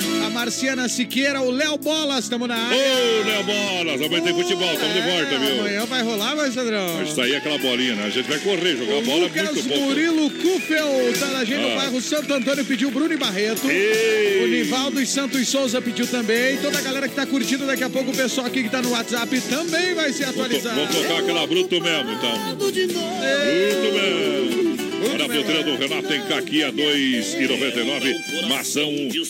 Marciana 0.46 0.88
Siqueira, 0.88 1.42
o 1.42 1.50
Léo 1.50 1.76
Bolas, 1.76 2.26
estamos 2.26 2.48
na 2.48 2.56
área. 2.56 2.78
Ô, 2.78 3.28
Léo 3.28 3.44
Bolas, 3.46 4.00
amanhã 4.00 4.22
tem 4.22 4.34
futebol, 4.36 4.72
estamos 4.74 4.94
de 4.94 5.02
volta, 5.02 5.40
viu? 5.40 5.60
Amanhã 5.60 5.86
vai 5.88 6.04
rolar, 6.04 6.36
vai, 6.36 6.52
Sandrão? 6.52 6.98
Vai 6.98 7.08
sair 7.08 7.36
aquela 7.38 7.58
bolinha, 7.58 7.96
né? 7.96 8.04
A 8.06 8.10
gente 8.12 8.30
vai 8.30 8.38
correr, 8.38 8.78
jogar 8.78 9.02
bola 9.02 9.26
é 9.26 9.28
Lucas 9.28 9.52
muito 9.56 9.70
bom. 9.70 9.80
Murilo 9.86 10.30
Kufel, 10.30 11.14
tá 11.20 11.26
na 11.32 11.44
gente 11.44 11.62
no 11.62 11.72
Ah. 11.72 11.76
bairro 11.78 12.00
Santo 12.00 12.32
Antônio, 12.32 12.64
pediu 12.64 12.92
Bruno 12.92 13.12
e 13.12 13.18
Barreto. 13.18 13.68
Ei. 13.68 14.44
O 14.44 14.48
Nivaldo 14.48 15.02
e 15.02 15.06
Santos 15.08 15.48
Souza 15.50 15.82
pediu 15.82 16.06
também. 16.06 16.58
Toda 16.58 16.78
a 16.78 16.82
galera 16.82 17.10
que 17.10 17.16
tá 17.16 17.26
curtindo, 17.26 17.66
daqui 17.66 17.84
a 17.84 17.90
pouco 17.90 18.12
o 18.12 18.16
pessoal 18.16 18.46
aqui 18.46 18.62
que 18.62 18.70
tá 18.70 18.84
no 18.84 18.92
WhatsApp 18.92 19.42
também 19.50 19.96
vai 19.96 20.14
ser 20.14 20.26
atualizado. 20.26 20.76
vou 20.76 20.88
tocar 20.88 21.20
aquela 21.22 21.48
bruto 21.48 21.82
mesmo, 21.82 22.12
então. 22.12 22.56
Bruto 22.56 22.76
mesmo. 22.76 24.65
Olha 25.12 25.26
a 25.26 25.30
fruteira 25.30 25.64
do 25.64 25.76
Renato 25.76 26.08
tem 26.08 26.22
caqui 26.28 26.64
a 26.64 26.72
2,99. 26.72 28.48
Maçã, 28.48 28.82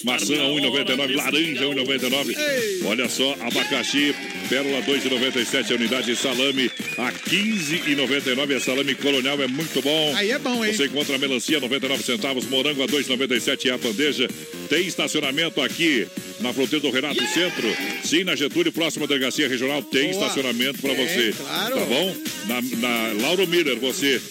maçã 0.03 0.33
a 0.35 0.47
1,99. 0.47 1.15
Laranja 1.15 1.65
1,99. 1.65 2.85
Olha 2.85 3.09
só, 3.09 3.35
abacaxi, 3.41 4.15
pérola 4.49 4.81
2,97 4.83 5.71
a 5.71 5.75
unidade 5.75 6.05
de 6.07 6.15
salame 6.15 6.71
a 6.97 7.11
15,99. 7.11 8.55
É 8.55 8.59
salame 8.59 8.95
colonial, 8.95 9.41
é 9.41 9.47
muito 9.47 9.81
bom. 9.81 10.13
Aí 10.15 10.31
é 10.31 10.39
bom, 10.39 10.63
hein? 10.63 10.73
Você 10.73 10.85
encontra 10.85 11.17
melancia 11.17 11.59
99 11.59 12.03
centavos, 12.03 12.45
morango 12.45 12.83
a 12.83 12.87
2,97 12.87 13.69
é 13.69 13.71
a 13.71 13.77
bandeja. 13.77 14.27
Tem 14.69 14.85
estacionamento 14.87 15.61
aqui 15.61 16.07
na 16.45 16.53
fronteira 16.53 16.79
do 16.81 16.91
Renato 16.91 17.25
Centro. 17.27 17.67
Sim, 18.03 18.23
na 18.23 18.35
Getúlio, 18.35 18.71
próxima 18.71 19.07
delegacia 19.07 19.47
regional, 19.47 19.81
tem 19.81 20.11
Boa. 20.11 20.27
estacionamento 20.27 20.79
para 20.79 20.93
você. 20.93 21.33
claro. 21.37 21.75
Tá 21.75 21.85
bom? 21.85 22.15
Na, 22.45 22.61
na 22.61 23.21
Lauro 23.23 23.47
Miller, 23.47 23.77
você 23.79 24.21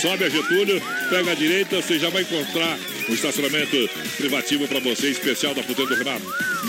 sobe 0.00 0.24
a 0.24 0.28
Getúlio, 0.28 0.80
pega 1.10 1.32
a 1.32 1.34
direita, 1.34 1.76
você 1.82 1.98
já 1.98 2.08
vai 2.08 2.22
encontrar 2.22 2.78
um 3.08 3.14
estacionamento 3.14 3.88
privativo 4.16 4.68
para 4.68 4.80
você, 4.80 5.08
especial 5.08 5.54
da 5.54 5.62
Fruteira 5.62 5.90
do 5.90 5.96
Renato. 5.96 6.26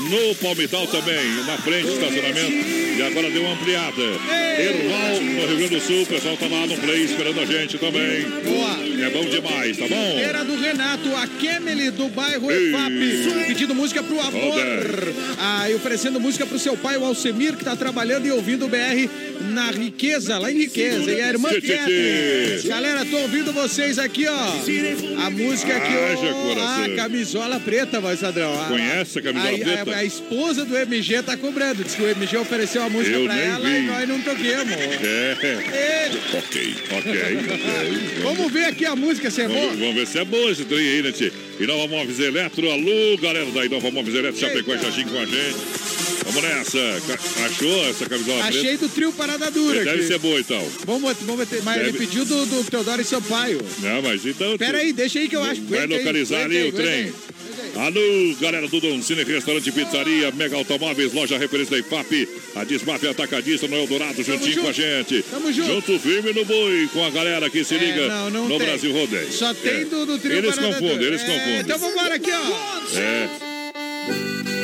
No 0.10 0.36
Palmital 0.36 0.88
também, 0.88 1.44
na 1.46 1.58
frente, 1.58 1.90
estacionamento. 1.90 2.52
E 2.98 3.02
agora 3.02 3.30
deu 3.30 3.44
uma 3.44 3.54
ampliada. 3.54 4.02
Erval, 4.02 5.22
no 5.22 5.48
Rio 5.48 5.58
Grande 5.58 5.76
do 5.76 5.82
Sul, 5.82 6.04
o 6.04 6.06
pessoal 6.06 6.38
tá 6.38 6.48
lá 6.48 6.66
no 6.66 6.78
play 6.78 7.04
esperando 7.04 7.40
a 7.40 7.46
gente 7.46 7.78
também. 7.78 8.22
Boa. 8.44 8.80
É 9.06 9.10
bom 9.10 9.26
demais, 9.26 9.78
tá 9.78 9.88
bom? 9.88 10.16
Feira 10.18 10.44
do 10.44 10.56
Renato, 10.56 11.16
a 11.16 11.28
Kemely 11.28 11.92
do 11.92 12.08
bairro. 12.10 12.52
EFAP, 12.52 13.48
pedindo 13.48 13.74
música 13.74 14.04
pro 14.04 14.20
amor. 14.20 15.14
Ah, 15.38 15.70
e 15.70 15.76
oferecendo 15.76 16.20
música 16.20 16.46
pro 16.46 16.60
seu 16.60 16.76
pai, 16.78 16.98
o 16.98 17.06
Alcemir, 17.06 17.56
que 17.56 17.64
tá 17.64 17.76
trabalhando 17.76 18.26
e 18.28 18.32
ouvindo 18.32 18.66
o 18.66 18.70
BR 18.70 19.10
na 19.54 19.72
Riqueza, 19.72 20.38
lá 20.38 20.52
em 20.52 20.58
Riqueza. 20.58 21.12
E 21.12 21.22
a 21.22 21.30
irmã 21.30 21.50
tchê. 21.50 22.68
Galera, 22.68 23.06
tô 23.06 23.18
ouvindo 23.18 23.54
vocês 23.54 23.98
aqui, 23.98 24.28
ó. 24.28 25.26
A 25.26 25.30
música 25.30 25.80
que 25.80 25.94
Haja 25.94 26.29
o. 26.32 26.44
coração. 26.48 26.84
Ah, 26.86 26.96
camisola 26.96 27.60
preta, 27.60 28.00
voz 28.00 28.20
padrão. 28.20 28.62
A- 28.62 28.68
Conhece 28.68 29.20
a 29.20 29.22
camisola 29.22 29.50
a, 29.56 29.60
preta? 29.60 29.92
A, 29.92 29.98
a 29.98 30.04
esposa 30.06 30.66
do 30.66 30.78
MG 30.78 31.22
tá 31.24 31.36
cobrando. 31.38 31.84
Diz 31.84 31.96
que 31.96 32.02
o 32.02 32.08
MG 32.08 32.38
ofereceu 32.38 32.84
a 32.84 32.90
música 32.90 33.16
Eu 33.18 33.26
pra 33.26 33.38
ela 33.38 33.70
vi. 33.70 33.76
e 33.78 33.82
nós 33.82 34.08
não 34.10 34.20
toquemos. 34.22 34.72
É. 34.74 35.38
Ei, 35.74 36.20
Ok, 36.40 36.76
ok, 36.92 37.12
ok. 37.54 38.22
Vamos 38.24 38.52
ver 38.52 38.66
aqui 38.66 38.86
a 38.86 38.96
música, 38.96 39.30
se 39.32 39.42
é 39.42 39.48
boa? 39.48 39.60
Vamos, 39.60 39.80
vamos 39.80 39.96
ver 39.96 40.08
se 40.08 40.20
é 40.20 40.26
boa 40.26 40.52
esse 40.52 40.66
trem 40.66 40.80
aí, 40.80 41.02
né, 41.02 41.12
tio? 41.12 41.32
Inova 41.60 41.88
Móveis 41.88 42.20
Eletro, 42.20 42.70
alô, 42.72 43.18
galera 43.22 43.46
da 43.52 43.66
Inova 43.66 43.92
Móveis 43.92 44.16
Eletro, 44.16 44.40
Chapecó 44.40 44.74
e. 44.76 44.80
Xaxim 44.80 45.04
com 45.06 45.18
a 45.20 45.26
gente. 45.26 45.89
Vamos 46.32 46.44
nessa. 46.44 47.02
Ca- 47.08 47.46
Achou 47.46 47.90
essa 47.90 48.06
camisola 48.08 48.44
Achei 48.44 48.62
preta? 48.64 48.88
do 48.88 48.90
trio 48.94 49.12
Parada 49.12 49.50
Dura 49.52 49.84
Deve 49.84 50.00
aqui. 50.00 50.08
ser 50.08 50.20
boa, 50.20 50.40
então. 50.40 50.66
Vamos, 50.86 51.16
vamos 51.22 51.48
ter, 51.50 51.62
mas 51.64 51.78
Deve- 51.78 51.90
ele 51.90 51.98
pediu 51.98 52.26
do, 52.26 52.46
do 52.46 52.64
Teodoro 52.70 53.02
e 53.02 53.06
Sampaio. 53.06 53.60
Não, 53.80 54.02
mas 54.02 54.26
então... 54.26 54.58
Pera 54.58 54.78
aí, 54.80 54.94
deixa 54.94 55.20
aí 55.20 55.28
que 55.28 55.36
eu 55.36 55.44
acho. 55.44 55.62
Vai 55.64 55.80
Aguenta 55.80 55.94
aí, 55.96 56.00
localizar 56.00 56.36
aguenta 56.38 56.50
ali 56.56 56.58
aí, 56.64 56.70
o 56.70 56.74
trem. 56.74 57.00
aguenta 57.02 57.18
aí. 57.18 57.30
Alô, 57.76 58.36
galera 58.42 58.68
do 58.68 58.80
Dom 58.82 59.02
Cine, 59.02 59.24
restaurante 59.24 59.72
pizzaria, 59.72 60.32
Mega 60.32 60.56
Automóveis, 60.56 61.14
loja 61.14 61.38
referência 61.38 61.72
da 61.72 61.78
IPAP, 61.80 62.28
a 62.56 62.64
Desmaf 62.64 63.06
Atacadista 63.08 63.68
no 63.68 63.76
Eldorado, 63.78 64.22
juntinho 64.24 64.54
junto. 64.54 64.62
com 64.64 64.70
a 64.70 64.74
gente. 64.74 65.22
Tamo 65.30 65.54
junto. 65.54 65.68
Junto 65.74 66.00
firme 66.00 66.34
no 66.34 66.46
boi, 66.46 66.90
com 66.92 67.06
a 67.06 67.10
galera 67.10 67.50
que 67.50 67.64
se 67.64 67.76
É, 67.76 67.78
liga 67.78 68.08
não, 68.08 68.30
não 68.30 68.50
no 68.50 68.58
tem. 68.58 68.68
Brasil 68.68 68.92
Rodeio. 68.92 69.32
Só 69.32 69.54
tem 69.54 69.82
É. 69.82 69.86
do, 69.86 70.06
do 70.06 70.18
trio 70.18 70.38
Eles 70.38 70.56
Parada 70.56 70.74
confundem, 70.74 70.98
Dura. 70.98 71.10
eles 71.10 71.22
É, 71.22 71.26
confundem. 71.26 71.60
Então 71.60 71.78
vamos 71.78 71.96
embora 71.96 72.16
aqui, 72.16 72.32
ó. 72.32 72.98
É. 73.00 74.59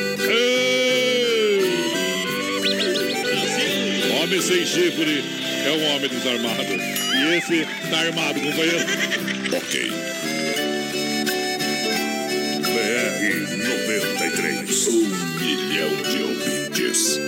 Homem 4.26 4.42
sem 4.42 4.66
chifre 4.66 5.22
é 5.64 5.70
um 5.70 5.94
homem 5.94 6.08
desarmado. 6.10 6.64
E 6.64 7.36
esse 7.36 7.64
tá 7.88 7.98
armado, 8.00 8.40
companheiro. 8.40 8.84
Ok. 9.56 9.92
Um 14.88 15.04
milhão 15.38 15.90
de 16.10 16.22
ouvintes. 16.24 17.20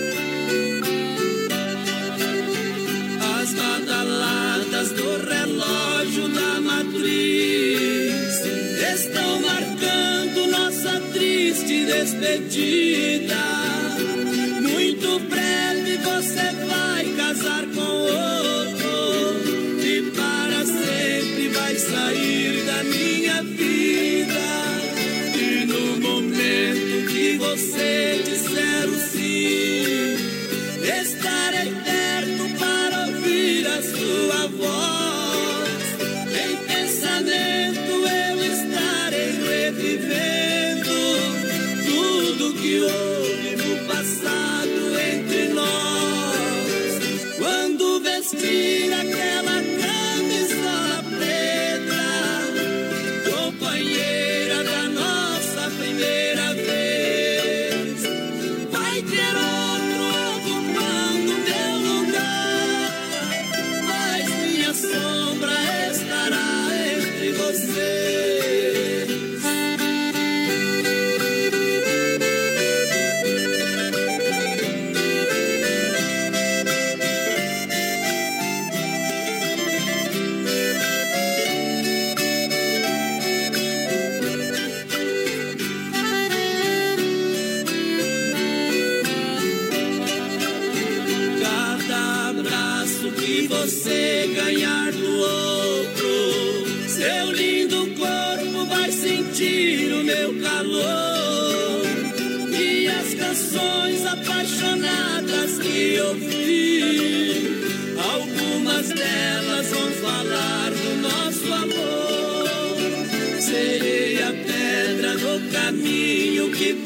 As 3.39 3.53
badaladas 3.53 4.91
do 4.91 5.25
relógio 5.25 6.27
da 6.27 6.59
matriz 6.59 8.41
estão 8.93 9.39
marcando 9.39 10.47
nossa 10.51 10.99
triste 11.13 11.85
despedida. 11.85 13.37
Muito 14.61 15.19
breve 15.29 15.78
você 16.03 16.51
vai 16.67 17.05
casar 17.15 17.65
com 17.67 17.81
outro 17.81 18.89
e 19.83 20.11
para 20.15 20.65
sempre 20.65 21.49
vai 21.49 21.75
sair 21.75 22.63
da 22.65 22.83
minha 22.83 23.43
vida. 23.43 24.39
E 25.35 25.65
no 25.65 25.99
momento 25.99 27.07
que 27.11 27.37
você 27.37 28.21
disser 28.23 28.89
o 28.89 28.97
sim, 28.97 30.15
estarei 31.01 31.73
perto 31.83 32.57
para 32.59 33.05
ouvir 33.07 33.67
a 33.67 33.81
sua 33.81 34.47
voz. 34.47 34.88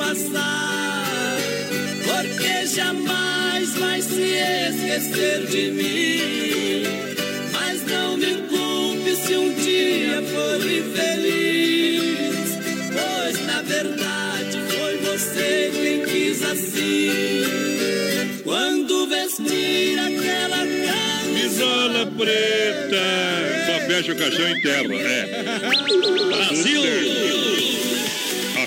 Passar 0.04 1.38
porque 2.06 2.66
jamais 2.68 3.74
vai 3.76 4.02
se 4.02 4.22
esquecer 4.22 5.46
de 5.48 5.72
mim. 5.72 6.84
Mas 7.54 7.86
não 7.88 8.18
me 8.18 8.34
culpe 8.50 9.16
se 9.16 9.36
um 9.36 9.54
dia 9.54 10.22
for 10.34 10.58
infeliz, 10.80 12.58
pois 12.92 13.46
na 13.46 13.62
verdade 13.62 14.60
foi 14.70 14.98
você 14.98 15.72
quem 15.74 16.06
quis 16.06 16.44
assim. 16.44 17.44
Quando 18.44 19.08
vestir 19.08 20.00
aquela 20.00 20.58
Camisola 20.86 22.06
preta. 22.18 23.04
Só 23.66 23.88
fecha 23.88 24.12
o 24.12 24.16
caixão 24.18 24.50
e 24.50 24.52
enterra. 24.52 24.96
É. 24.96 25.60
Brasil! 26.28 27.33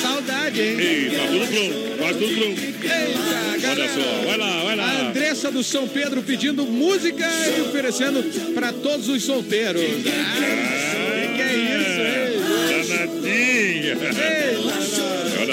Saudade, 0.00 0.60
hein? 0.60 0.80
Ei, 0.80 1.10
tá 1.10 1.26
tudo 1.26 1.46
pronto, 1.46 1.98
quase 1.98 2.18
tudo 2.18 2.34
pronto. 2.34 2.60
Eita, 2.60 3.70
Olha 3.70 3.88
só, 3.88 4.26
vai 4.26 4.38
lá, 4.38 4.62
vai 4.64 4.72
A 4.72 4.76
lá. 4.76 5.08
Andressa 5.08 5.50
do 5.50 5.62
São 5.62 5.86
Pedro 5.86 6.22
pedindo 6.22 6.64
música 6.64 7.28
e 7.56 7.60
oferecendo 7.62 8.22
para 8.54 8.72
todos 8.72 9.08
os 9.08 9.22
solteiros. 9.22 9.82
Ah, 9.82 11.36
que 11.36 11.42
é 11.42 11.54
isso, 11.54 12.00
hein? 12.00 12.88
Danadinha. 12.88 13.96
Olha 14.00 14.81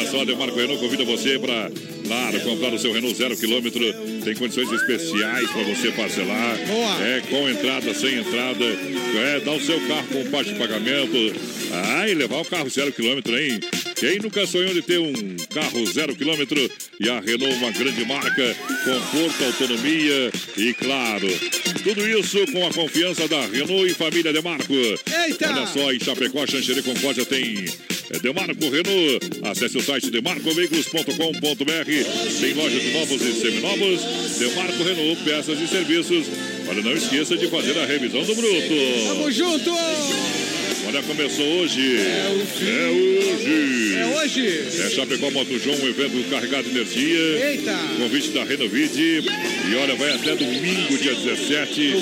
só, 0.10 0.26
Demarco 0.26 0.58
Renault 0.58 0.82
convida 0.82 1.06
você 1.06 1.38
para, 1.38 1.72
claro, 2.06 2.42
comprar 2.42 2.74
o 2.74 2.80
seu 2.80 2.92
Renault 2.92 3.16
zero 3.16 3.38
quilômetro. 3.38 3.82
Tem 4.24 4.34
condições 4.36 4.72
especiais 4.72 5.50
para 5.52 5.64
você 5.64 5.92
parcelar. 5.92 6.58
Boa. 6.66 7.08
É, 7.08 7.22
com 7.30 7.48
entrada, 7.48 7.94
sem 7.94 8.18
entrada. 8.18 8.66
É, 8.66 9.40
dá 9.40 9.52
o 9.52 9.62
seu 9.62 9.80
carro 9.88 10.08
com 10.08 10.26
parte 10.32 10.52
de 10.52 10.60
pagamento. 10.60 11.18
Ah, 11.72 12.10
e 12.10 12.16
levar 12.16 12.42
o 12.42 12.46
carro 12.46 12.70
zero 12.70 12.92
quilômetro, 12.92 13.38
hein? 13.38 13.60
Quem 13.96 14.18
nunca 14.18 14.48
sonhou 14.48 14.74
de 14.74 14.82
ter 14.82 14.98
um 14.98 15.14
carro 15.54 15.86
zero 15.86 16.16
quilômetro? 16.16 16.60
E 17.00 17.10
a 17.10 17.20
Renault, 17.20 17.56
uma 17.56 17.72
grande 17.72 18.04
marca, 18.06 18.56
conforto, 18.84 19.44
autonomia 19.44 20.32
e, 20.58 20.74
claro, 20.74 21.28
tudo 21.84 22.08
isso 22.08 22.40
com 22.52 22.66
a 22.66 22.74
confiança 22.74 23.28
da 23.28 23.42
Renault 23.42 23.86
e 23.86 23.94
família 23.94 24.34
Demarco. 24.34 24.74
Eita! 24.74 25.52
Olha 25.52 25.68
só, 25.68 25.94
em 25.94 26.00
Chapecó, 26.00 26.48
Xanxerê 26.48 26.82
Concórdia 26.82 27.26
tem 27.26 27.66
é, 28.12 28.20
Demarco 28.20 28.70
Renault. 28.70 29.20
Acesse 29.44 29.78
o 29.78 29.82
site 29.82 30.10
demarcoveículos.com.br. 30.10 32.40
Tem 32.40 32.54
loja 32.54 32.80
de 32.80 32.92
novos 32.92 33.22
e 33.22 33.34
seminovos. 33.34 34.02
Demarco 34.38 34.84
Renault, 34.84 35.24
peças 35.24 35.60
e 35.60 35.68
serviços. 35.68 36.26
Olha, 36.68 36.82
não 36.82 36.94
esqueça 36.94 37.38
de 37.38 37.48
fazer 37.48 37.78
a 37.78 37.86
revisão 37.86 38.24
do 38.24 38.36
bruto. 38.36 38.74
Tamo 39.08 39.32
junto! 39.32 39.72
Olha, 40.90 41.04
começou 41.04 41.46
hoje. 41.46 41.98
É. 41.98 42.02
É 42.02 42.90
hoje. 42.90 43.96
É 43.96 44.06
hoje. 44.08 44.82
É 44.82 44.90
Chapecó 44.90 45.30
Moto 45.30 45.60
João, 45.60 45.78
um 45.78 45.88
evento 45.88 46.28
carregado 46.32 46.64
de 46.64 46.72
energia. 46.72 47.48
Eita. 47.48 47.78
Convite 48.00 48.30
da 48.30 48.44
Renovide. 48.44 49.24
E 49.70 49.76
olha, 49.76 49.94
vai 49.94 50.16
até 50.16 50.36
domingo, 50.36 50.98
dia 50.98 51.14
17. 51.14 51.94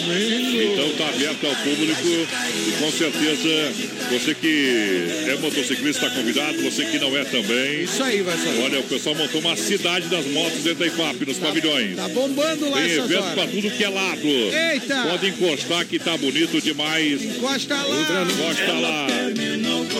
Então 0.71 0.89
tá 0.97 1.09
aberto 1.09 1.47
ao 1.47 1.55
público. 1.57 2.07
E 2.07 2.71
com 2.79 2.89
certeza, 2.89 3.73
você 4.09 4.33
que 4.33 5.07
é 5.27 5.35
motorciclista 5.35 6.05
está 6.05 6.09
convidado, 6.09 6.61
você 6.61 6.85
que 6.85 6.97
não 6.97 7.17
é 7.17 7.25
também. 7.25 7.83
Isso 7.83 8.01
aí, 8.01 8.21
vai 8.21 8.37
só. 8.37 8.49
Olha, 8.63 8.79
o 8.79 8.83
pessoal 8.83 9.15
montou 9.15 9.41
uma 9.41 9.57
cidade 9.57 10.07
das 10.07 10.25
motos 10.27 10.63
dentro 10.63 10.79
da 10.79 10.87
IFAP, 10.87 11.25
nos 11.25 11.37
pavilhões. 11.39 11.97
Tá 11.97 12.07
bombando 12.07 12.69
lá 12.69 12.77
Tem 12.77 12.91
evento 12.91 13.33
pra 13.33 13.47
tudo 13.47 13.69
que 13.69 13.83
é 13.83 13.89
lado. 13.89 14.27
Eita. 14.27 15.07
Pode 15.09 15.27
encostar 15.27 15.85
que 15.85 15.99
tá 15.99 16.15
bonito 16.15 16.61
demais. 16.61 17.21
Encosta 17.21 17.75
lá. 17.75 18.25
Encosta 18.31 18.76
lá. 18.79 19.07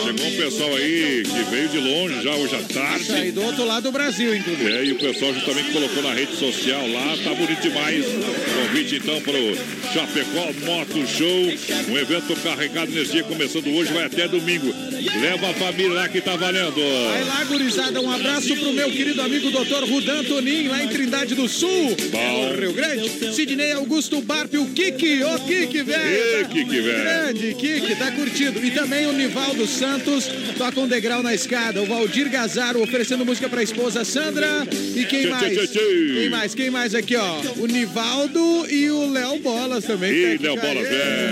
Chegou 0.08 0.26
um 0.26 0.36
pessoal 0.36 0.74
aí 0.76 1.22
que 1.22 1.50
veio 1.50 1.68
de 1.68 1.78
longe 1.78 2.22
já 2.22 2.34
hoje 2.34 2.54
à 2.56 2.62
tarde. 2.62 3.02
Isso 3.02 3.12
aí, 3.12 3.30
do 3.30 3.42
outro 3.42 3.64
lado 3.64 3.84
do 3.84 3.92
Brasil, 3.92 4.34
inclusive. 4.34 4.72
É, 4.72 4.84
e 4.84 4.92
o 4.92 4.96
pessoal 4.96 5.34
justamente 5.34 5.70
colocou 5.70 6.02
na 6.02 6.12
rede 6.12 6.36
social 6.36 6.86
lá, 6.88 7.16
tá 7.22 7.34
bonito 7.34 7.60
demais. 7.60 8.04
Convite 8.06 8.96
então 8.96 9.20
para 9.20 9.36
o 9.36 9.56
Chapecó 9.92 10.52
Moto 10.64 11.06
Show, 11.06 11.92
um 11.92 11.98
evento 11.98 12.34
carregado 12.42 12.90
de 12.90 12.98
energia 12.98 13.22
começando 13.24 13.68
hoje, 13.68 13.92
vai 13.92 14.04
até 14.04 14.28
domingo. 14.28 14.72
Leva 15.20 15.50
a 15.50 15.54
família 15.54 15.92
lá 15.92 16.08
que 16.08 16.20
tá 16.20 16.36
valendo. 16.36 16.80
Vai 17.08 17.24
lá, 17.24 17.44
gurizada. 17.44 18.00
Um 18.00 18.10
abraço 18.10 18.54
pro 18.56 18.72
meu 18.72 18.90
querido 18.90 19.20
amigo 19.22 19.50
Dr. 19.50 19.84
Rudan 19.88 20.24
Tonin, 20.24 20.68
lá 20.68 20.82
em 20.84 20.88
Trindade 20.88 21.34
do 21.34 21.48
Sul, 21.48 21.96
Bom. 22.10 22.54
Rio 22.58 22.72
Grande. 22.72 23.08
Sidney 23.34 23.72
Augusto 23.72 24.20
Barp, 24.22 24.54
o 24.54 24.66
Kiki, 24.66 25.22
ô 25.22 25.38
Kiki, 25.40 25.82
velho. 25.82 26.40
Ê, 26.40 26.44
Kiki, 26.44 26.80
velho. 26.80 27.02
Grande, 27.02 27.54
Kiki, 27.54 27.94
tá 27.96 28.10
curtindo. 28.12 28.60
E 28.68 28.70
também 28.70 29.06
o 29.06 29.12
Nivaldo 29.12 29.66
Santos, 29.66 30.28
toca 30.58 30.78
um 30.78 30.86
degrau 30.86 31.22
na 31.22 31.34
escada. 31.34 31.80
O 31.80 31.86
Valdir 31.86 32.28
Gazaro 32.28 32.82
oferecendo 32.82 33.24
música 33.24 33.48
pra 33.48 33.62
esposa 33.62 34.04
Sandra. 34.04 34.68
E 34.94 35.06
quem 35.06 35.26
mais? 35.28 35.70
Quem 35.70 36.28
mais? 36.28 36.54
Quem 36.54 36.70
mais 36.70 36.94
aqui, 36.94 37.16
ó? 37.16 37.40
O 37.56 37.66
Nivaldo 37.66 38.66
e 38.70 38.90
o 38.90 39.10
Léo 39.10 39.38
Bolas 39.38 39.84
também. 39.86 40.36
Tá 40.36 40.42
Léo 40.42 40.60
Bolas, 40.60 40.86
é. 40.86 41.30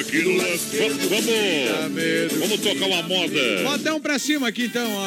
Aqui 0.00 0.22
no. 0.22 0.38
Vamos, 0.38 1.04
vamos. 1.04 2.32
Vamos 2.40 2.60
tocar 2.60 2.86
uma 2.86 3.02
moda. 3.04 3.40
Botão 3.62 4.00
pra 4.00 4.18
cima 4.18 4.48
aqui 4.48 4.64
então, 4.64 4.90
ó. 4.92 5.06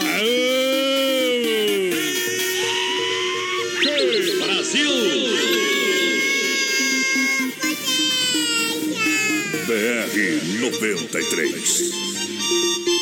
BR 9.73 10.61
93. 10.61 11.91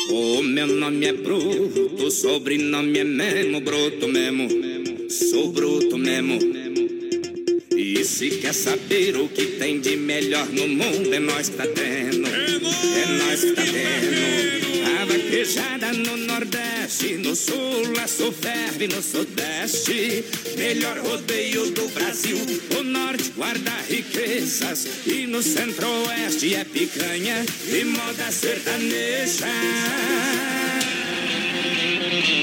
O 0.08 0.42
meu 0.42 0.66
nome 0.66 1.04
é 1.04 1.12
Bruto, 1.12 2.10
sobrenome 2.10 2.98
é 2.98 3.04
Memo, 3.04 3.60
Bruto 3.60 4.08
mesmo, 4.08 4.48
sou 5.10 5.52
bruto 5.52 5.98
mesmo. 5.98 6.38
E 7.76 8.02
se 8.06 8.30
quer 8.38 8.54
saber 8.54 9.18
o 9.18 9.28
que 9.28 9.44
tem 9.58 9.80
de 9.80 9.96
melhor 9.96 10.48
no 10.48 10.66
mundo, 10.66 11.12
é 11.12 11.18
nós 11.18 11.50
que 11.50 11.56
tá 11.56 11.66
tendo, 11.66 12.26
é 12.26 13.06
nós 13.18 13.44
que 13.44 13.52
tá 13.52 13.62
tendo. 13.64 14.71
Vaquejada 15.04 15.92
no 15.92 16.16
Nordeste, 16.16 17.16
no 17.18 17.34
Sul, 17.34 17.92
a 18.02 18.06
ferve 18.32 18.86
no 18.88 19.02
Sudeste. 19.02 20.24
Melhor 20.56 20.98
rodeio 20.98 21.70
do 21.72 21.88
Brasil, 21.88 22.38
o 22.78 22.82
Norte 22.82 23.32
guarda 23.36 23.72
riquezas 23.88 24.86
e 25.06 25.26
no 25.26 25.42
Centro-Oeste 25.42 26.54
é 26.54 26.64
picanha 26.64 27.44
e 27.68 27.84
moda 27.84 28.30
sertaneja. 28.30 29.46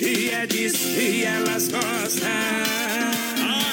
E 0.00 0.30
é 0.30 0.46
disso 0.46 0.94
que 0.94 1.24
elas 1.24 1.68
gostam. 1.68 2.28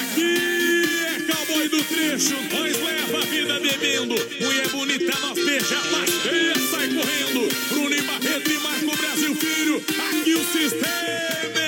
Aqui 0.00 0.84
é 1.06 1.32
cowboy 1.32 1.68
do 1.68 1.82
trecho, 1.84 2.34
nós 2.52 2.82
leva 2.82 3.18
a 3.18 3.26
vida 3.26 3.60
bebendo. 3.60 4.14
Mulher 4.40 4.68
bonita, 4.68 5.18
nós 5.20 5.34
beija 5.34 5.80
mais 5.92 6.10
feia, 6.10 6.54
sai 6.70 6.88
correndo. 6.88 7.48
Bruno 7.68 7.94
e 7.94 8.02
Barreto 8.02 8.50
e 8.50 8.58
Marco 8.58 8.96
Brasil 8.96 9.36
Filho, 9.36 9.76
aqui 9.76 10.34
o 10.34 10.44
sistema 10.44 11.60
é 11.60 11.65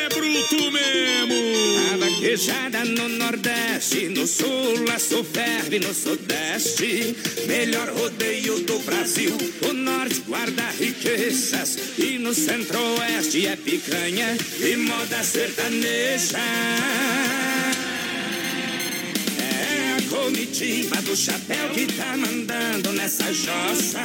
mesmo. 2.28 2.52
A 2.52 2.68
vaquejada 2.68 2.84
no 2.84 3.08
Nordeste, 3.08 4.08
no 4.08 4.26
Sul, 4.26 4.84
a 4.94 4.98
ferve 5.24 5.78
no 5.78 5.94
Sudeste. 5.94 7.16
Melhor 7.46 7.88
rodeio 7.88 8.60
do 8.60 8.78
Brasil. 8.80 9.36
O 9.68 9.72
Norte 9.72 10.22
guarda 10.26 10.62
riquezas 10.78 11.78
e 11.98 12.18
no 12.18 12.34
Centro-Oeste 12.34 13.46
é 13.46 13.56
picanha 13.56 14.36
e 14.60 14.76
moda 14.76 15.22
sertaneja. 15.22 16.38
É 19.40 19.96
a 19.96 20.02
comitiva 20.10 20.96
do 21.02 21.16
chapéu 21.16 21.70
que 21.70 21.86
tá 21.94 22.16
mandando 22.16 22.92
nessa 22.92 23.32
jossa. 23.32 24.02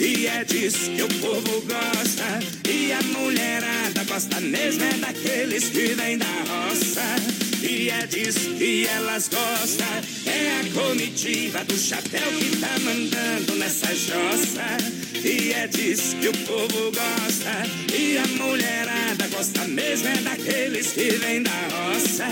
E 0.00 0.26
é 0.26 0.44
disso 0.44 0.90
que 0.92 1.02
o 1.02 1.08
povo 1.20 1.60
gosta. 1.62 2.38
E 2.68 2.92
a 2.92 3.02
mulherada 3.02 4.04
gosta 4.04 4.40
mesmo 4.40 4.84
é 4.84 4.94
daqueles 4.94 5.64
que 5.64 5.94
vêm 5.94 6.16
da 6.16 6.26
roça. 6.26 7.17
E 7.62 7.90
é 7.90 8.06
disso 8.06 8.54
que 8.54 8.86
elas 8.86 9.28
gostam. 9.28 9.86
É 10.26 10.60
a 10.60 10.80
comitiva 10.80 11.64
do 11.64 11.76
chapéu 11.76 12.30
que 12.38 12.56
tá 12.56 12.78
mandando 12.80 13.54
nessa 13.56 13.94
jossa. 13.94 14.78
E 15.24 15.52
é 15.52 15.66
disso 15.66 16.16
que 16.16 16.28
o 16.28 16.32
povo 16.46 16.92
gosta. 16.92 17.96
E 17.96 18.18
a 18.18 18.26
mulherada 18.42 19.26
gosta 19.28 19.64
mesmo 19.64 20.08
é 20.08 20.16
daqueles 20.18 20.92
que 20.92 21.10
vêm 21.10 21.42
da 21.42 21.50
roça. 21.50 22.28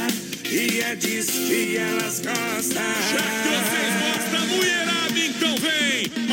E 0.50 0.80
é 0.80 0.94
disso 0.94 1.32
que 1.32 1.76
elas 1.76 2.20
gostam. 2.20 2.82
Já 3.12 3.26
que 3.42 3.48
vocês 3.56 4.30
gostam, 4.30 4.46
mulherada, 4.46 5.18
então 5.18 5.56
vem. 5.56 6.25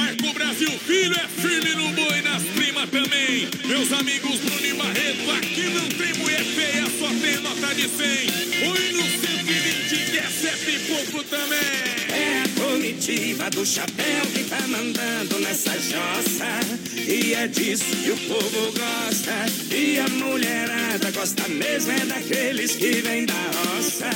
Filho 0.85 1.15
é 1.15 1.27
firme 1.29 1.75
no 1.75 1.89
boi, 1.93 2.21
nas 2.23 2.43
primas 2.43 2.89
também. 2.89 3.47
Meus 3.65 3.91
amigos 3.93 4.37
Bruno 4.39 4.65
e 4.65 4.73
Barreto, 4.73 5.31
aqui 5.31 5.69
não 5.69 5.87
tem 5.87 6.13
mulher 6.15 6.43
feia, 6.43 6.83
só 6.99 7.07
tem 7.07 7.37
nota 7.39 7.73
de 7.73 7.87
100. 7.87 8.69
Oi 8.69 8.91
no 8.91 9.03
120, 9.03 10.11
que 10.11 10.17
é 10.17 10.29
sete 10.29 10.75
e 10.75 10.79
pouco 10.79 11.23
também. 11.23 11.93
É 12.09 12.43
a 12.43 12.61
comitiva 12.61 13.49
do 13.51 13.65
chapéu 13.65 14.25
que 14.33 14.43
tá 14.43 14.59
mandando 14.67 15.39
nessa 15.39 15.71
jossa. 15.71 16.59
E 17.07 17.33
é 17.33 17.47
disso 17.47 17.85
que 18.03 18.11
o 18.11 18.17
povo 18.17 18.73
gosta. 18.73 19.73
E 19.73 19.99
a 19.99 20.09
mulherada 20.09 21.11
gosta 21.11 21.47
mesmo 21.47 21.93
é 21.93 22.05
daqueles 22.05 22.75
que 22.75 23.01
vêm 23.01 23.25
da 23.25 23.33
roça. 23.33 24.09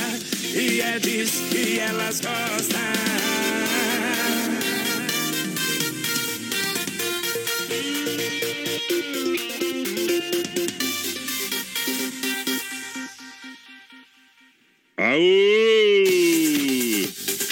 E 0.54 0.82
é 0.82 0.98
disso 0.98 1.44
que 1.50 1.78
elas 1.78 2.20
gostam. 2.20 3.27
Aô! 15.08 15.20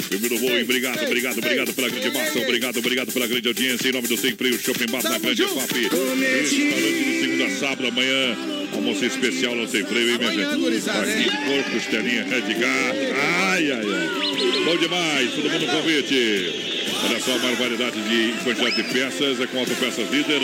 Primeiro 0.08 0.38
bom, 0.38 0.62
obrigado, 0.62 1.02
obrigado, 1.04 1.38
obrigado 1.38 1.72
pela 1.72 1.88
grande 1.88 2.10
massa, 2.10 2.38
obrigado, 2.38 2.78
obrigado 2.78 3.12
pela 3.12 3.26
grande 3.26 3.48
audiência. 3.48 3.88
Em 3.88 3.92
nome 3.92 4.08
do 4.08 4.16
Sem 4.16 4.36
Freio 4.36 4.58
Shopping 4.58 4.86
Bar 4.90 5.02
na 5.02 5.18
Grande 5.18 5.42
FAP. 5.42 5.72
Restaurante 5.72 7.04
de 7.04 7.20
segunda 7.20 7.46
a 7.46 7.50
sábado, 7.50 7.88
amanhã. 7.88 8.36
Almoço 8.74 9.04
especial 9.06 9.54
no 9.54 9.66
Sem 9.66 9.86
Freio, 9.86 10.10
hein, 10.10 10.18
minha 10.18 10.32
gente? 10.32 10.90
Aqui 10.90 11.30
porco, 11.46 11.70
costelinha, 11.70 12.24
de 12.24 12.54
gato. 12.54 12.98
Ai, 13.48 13.70
ai, 13.70 13.80
ai. 13.80 14.64
Bom 14.64 14.76
demais, 14.76 15.30
todo 15.32 15.50
mundo 15.50 15.66
convite. 15.66 16.75
Olha 17.08 17.20
só 17.20 17.36
a 17.36 17.38
maior 17.38 17.56
variedade 17.56 18.00
de 18.02 18.32
quantidade 18.42 18.76
de 18.76 18.82
peças, 18.92 19.40
é 19.40 19.46
com 19.46 19.60
Autopeças 19.60 20.10
Líder. 20.10 20.40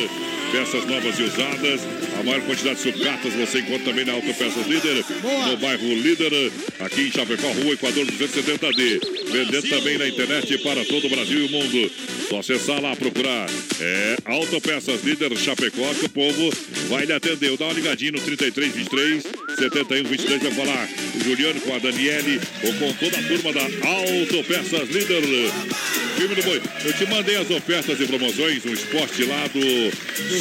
Peças 0.52 0.86
novas 0.86 1.18
e 1.18 1.22
usadas. 1.22 1.80
A 2.20 2.22
maior 2.22 2.40
quantidade 2.42 2.76
de 2.76 2.82
sucatas 2.82 3.32
você 3.34 3.58
encontra 3.58 3.86
também 3.86 4.04
na 4.04 4.12
Autopeças 4.12 4.64
Líder. 4.68 5.04
No 5.48 5.56
bairro 5.56 5.94
Líder, 5.94 6.52
aqui 6.78 7.08
em 7.08 7.10
Chapecó, 7.10 7.48
Rua 7.48 7.74
Equador 7.74 8.06
270D. 8.06 9.00
Vendendo 9.32 9.68
também 9.68 9.98
na 9.98 10.06
internet 10.06 10.56
para 10.58 10.84
todo 10.84 11.06
o 11.06 11.10
Brasil 11.10 11.40
e 11.40 11.46
o 11.46 11.50
mundo. 11.50 11.90
Só 12.28 12.38
acessar 12.38 12.80
lá, 12.80 12.94
procurar. 12.94 13.50
É 13.80 14.16
Autopeças 14.26 15.02
Líder 15.02 15.36
Chapecó, 15.36 15.92
que 15.94 16.06
o 16.06 16.10
povo 16.10 16.52
vai 16.88 17.06
lhe 17.06 17.12
atender. 17.12 17.56
Dá 17.56 17.64
uma 17.64 17.74
ligadinha 17.74 18.12
no 18.12 18.20
3323 18.20 19.24
7122 19.58 20.42
vai 20.42 20.52
falar 20.52 20.88
o 21.14 21.24
Juliano 21.24 21.60
com 21.60 21.74
a 21.74 21.78
Daniele 21.78 22.40
ou 22.64 22.72
com 22.74 22.92
toda 22.94 23.18
a 23.18 23.22
turma 23.22 23.52
da 23.52 23.62
Autopeças 23.88 24.88
Líder. 24.90 25.22
Filme 26.16 26.34
do 26.34 26.42
Boi. 26.52 26.60
Eu 26.84 26.92
te 26.92 27.06
mandei 27.06 27.36
as 27.36 27.50
ofertas 27.50 27.98
e 27.98 28.06
promoções, 28.06 28.64
um 28.66 28.72
esporte 28.72 29.24
lá 29.24 29.46
do, 29.46 29.60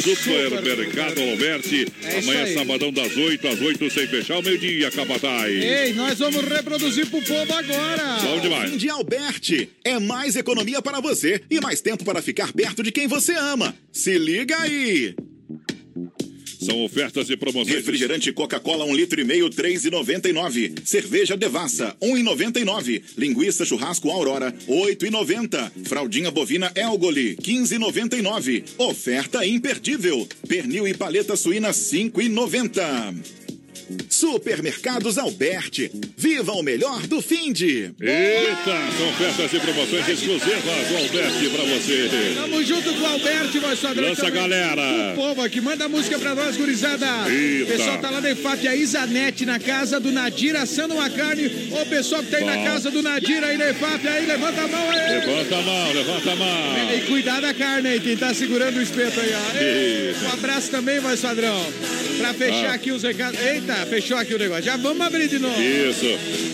Supermercado 0.02 1.20
Alberti. 1.20 1.86
É 2.02 2.18
Amanhã, 2.18 2.44
aí. 2.44 2.54
sabadão, 2.54 2.92
das 2.92 3.16
8 3.16 3.48
às 3.48 3.60
8, 3.60 3.90
sem 3.90 4.06
fechar 4.06 4.38
o 4.38 4.42
meio-dia, 4.42 4.90
Capataz. 4.90 5.50
Ei, 5.50 5.94
nós 5.94 6.18
vamos 6.18 6.44
reproduzir 6.44 7.06
pro 7.06 7.22
povo 7.22 7.52
agora. 7.52 8.18
Bom 8.22 8.40
demais. 8.40 8.70
Fim 8.70 8.76
de 8.76 8.90
Alberti. 8.90 9.70
É 9.84 9.98
mais 9.98 10.36
economia 10.36 10.82
para 10.82 11.00
você 11.00 11.42
e 11.48 11.60
mais 11.60 11.80
tempo 11.80 12.04
para 12.04 12.20
ficar 12.20 12.52
perto 12.52 12.82
de 12.82 12.92
quem 12.92 13.06
você 13.06 13.32
ama. 13.32 13.74
Se 13.90 14.18
liga 14.18 14.58
aí! 14.58 15.14
São 16.62 16.84
ofertas 16.84 17.28
e 17.28 17.36
promoções. 17.36 17.74
Refrigerante 17.74 18.32
Coca-Cola 18.32 18.84
1 18.84 18.94
litro 18.94 19.20
e 19.20 19.24
meio, 19.24 19.50
3,99. 19.50 20.84
Cerveja 20.84 21.36
Devassa, 21.36 21.96
1,99. 22.00 23.02
Linguiça 23.18 23.64
churrasco 23.64 24.10
Aurora, 24.10 24.54
8,90. 24.68 25.86
Fraldinha 25.86 26.30
bovina 26.30 26.70
Elgoli, 26.74 27.36
15,99. 27.36 28.64
Oferta 28.78 29.44
imperdível. 29.44 30.26
Pernil 30.46 30.86
e 30.86 30.94
paleta 30.94 31.34
suína, 31.34 31.70
5,90. 31.70 33.41
Supermercados 34.08 35.18
Alberti. 35.18 35.90
Viva 36.16 36.52
o 36.52 36.62
melhor 36.62 37.06
do 37.06 37.20
fim 37.20 37.52
de. 37.52 37.90
Eita, 38.00 38.92
são 38.96 39.08
ofertas 39.10 39.52
e 39.52 39.60
promoções 39.60 40.08
exclusivas 40.08 40.88
do 40.88 40.96
Alberti 40.96 41.48
pra 41.50 41.64
você. 41.64 42.10
Tamo 42.34 42.64
junto 42.64 42.94
com 42.94 43.00
o 43.00 43.06
Alberto, 43.06 43.60
voz 43.60 43.78
padrão. 43.78 44.08
Lança, 44.08 44.30
galera. 44.30 45.12
O 45.12 45.16
povo 45.16 45.42
aqui, 45.42 45.60
manda 45.60 45.84
a 45.84 45.88
música 45.88 46.18
pra 46.18 46.34
nós, 46.34 46.56
gurizada. 46.56 47.06
Eita. 47.30 47.64
O 47.64 47.76
pessoal 47.76 47.98
tá 47.98 48.10
lá 48.10 48.20
da 48.20 48.30
EFAP, 48.30 48.68
a 48.68 48.76
Isanete, 48.76 49.44
na 49.46 49.58
casa 49.58 49.98
do 49.98 50.10
Nadir, 50.10 50.56
assando 50.56 50.94
uma 50.94 51.10
carne. 51.10 51.50
Ô, 51.70 51.86
pessoal 51.86 52.22
que 52.22 52.30
tá 52.30 52.38
aí 52.38 52.44
na 52.44 52.56
Bom. 52.56 52.64
casa 52.64 52.90
do 52.90 53.02
Nadir 53.02 53.42
aí 53.42 53.56
na 53.56 53.70
EFAP, 53.70 54.06
aí, 54.08 54.26
levanta 54.26 54.62
a 54.62 54.68
mão 54.68 54.90
aí. 54.90 55.20
Levanta 55.20 55.56
a 55.56 55.62
mão, 55.62 55.92
levanta 55.92 56.32
a 56.32 56.36
mão. 56.36 56.94
E 56.96 57.00
cuidado 57.06 57.42
da 57.42 57.54
carne 57.54 57.88
aí, 57.88 58.00
quem 58.00 58.16
tá 58.16 58.32
segurando 58.34 58.78
o 58.78 58.82
espeto 58.82 59.20
aí, 59.20 59.30
ó. 59.34 60.28
Um 60.28 60.32
abraço 60.32 60.70
também, 60.70 61.00
voz 61.00 61.20
padrão. 61.20 61.62
Pra 62.22 62.34
fechar 62.34 62.70
Ah. 62.70 62.74
aqui 62.74 62.92
os 62.92 63.02
recados. 63.02 63.40
Eita, 63.40 63.74
fechou 63.86 64.16
aqui 64.16 64.34
o 64.34 64.38
negócio. 64.38 64.62
Já 64.62 64.76
vamos 64.76 65.04
abrir 65.04 65.28
de 65.28 65.38
novo. 65.40 65.60
Isso. 65.60 66.06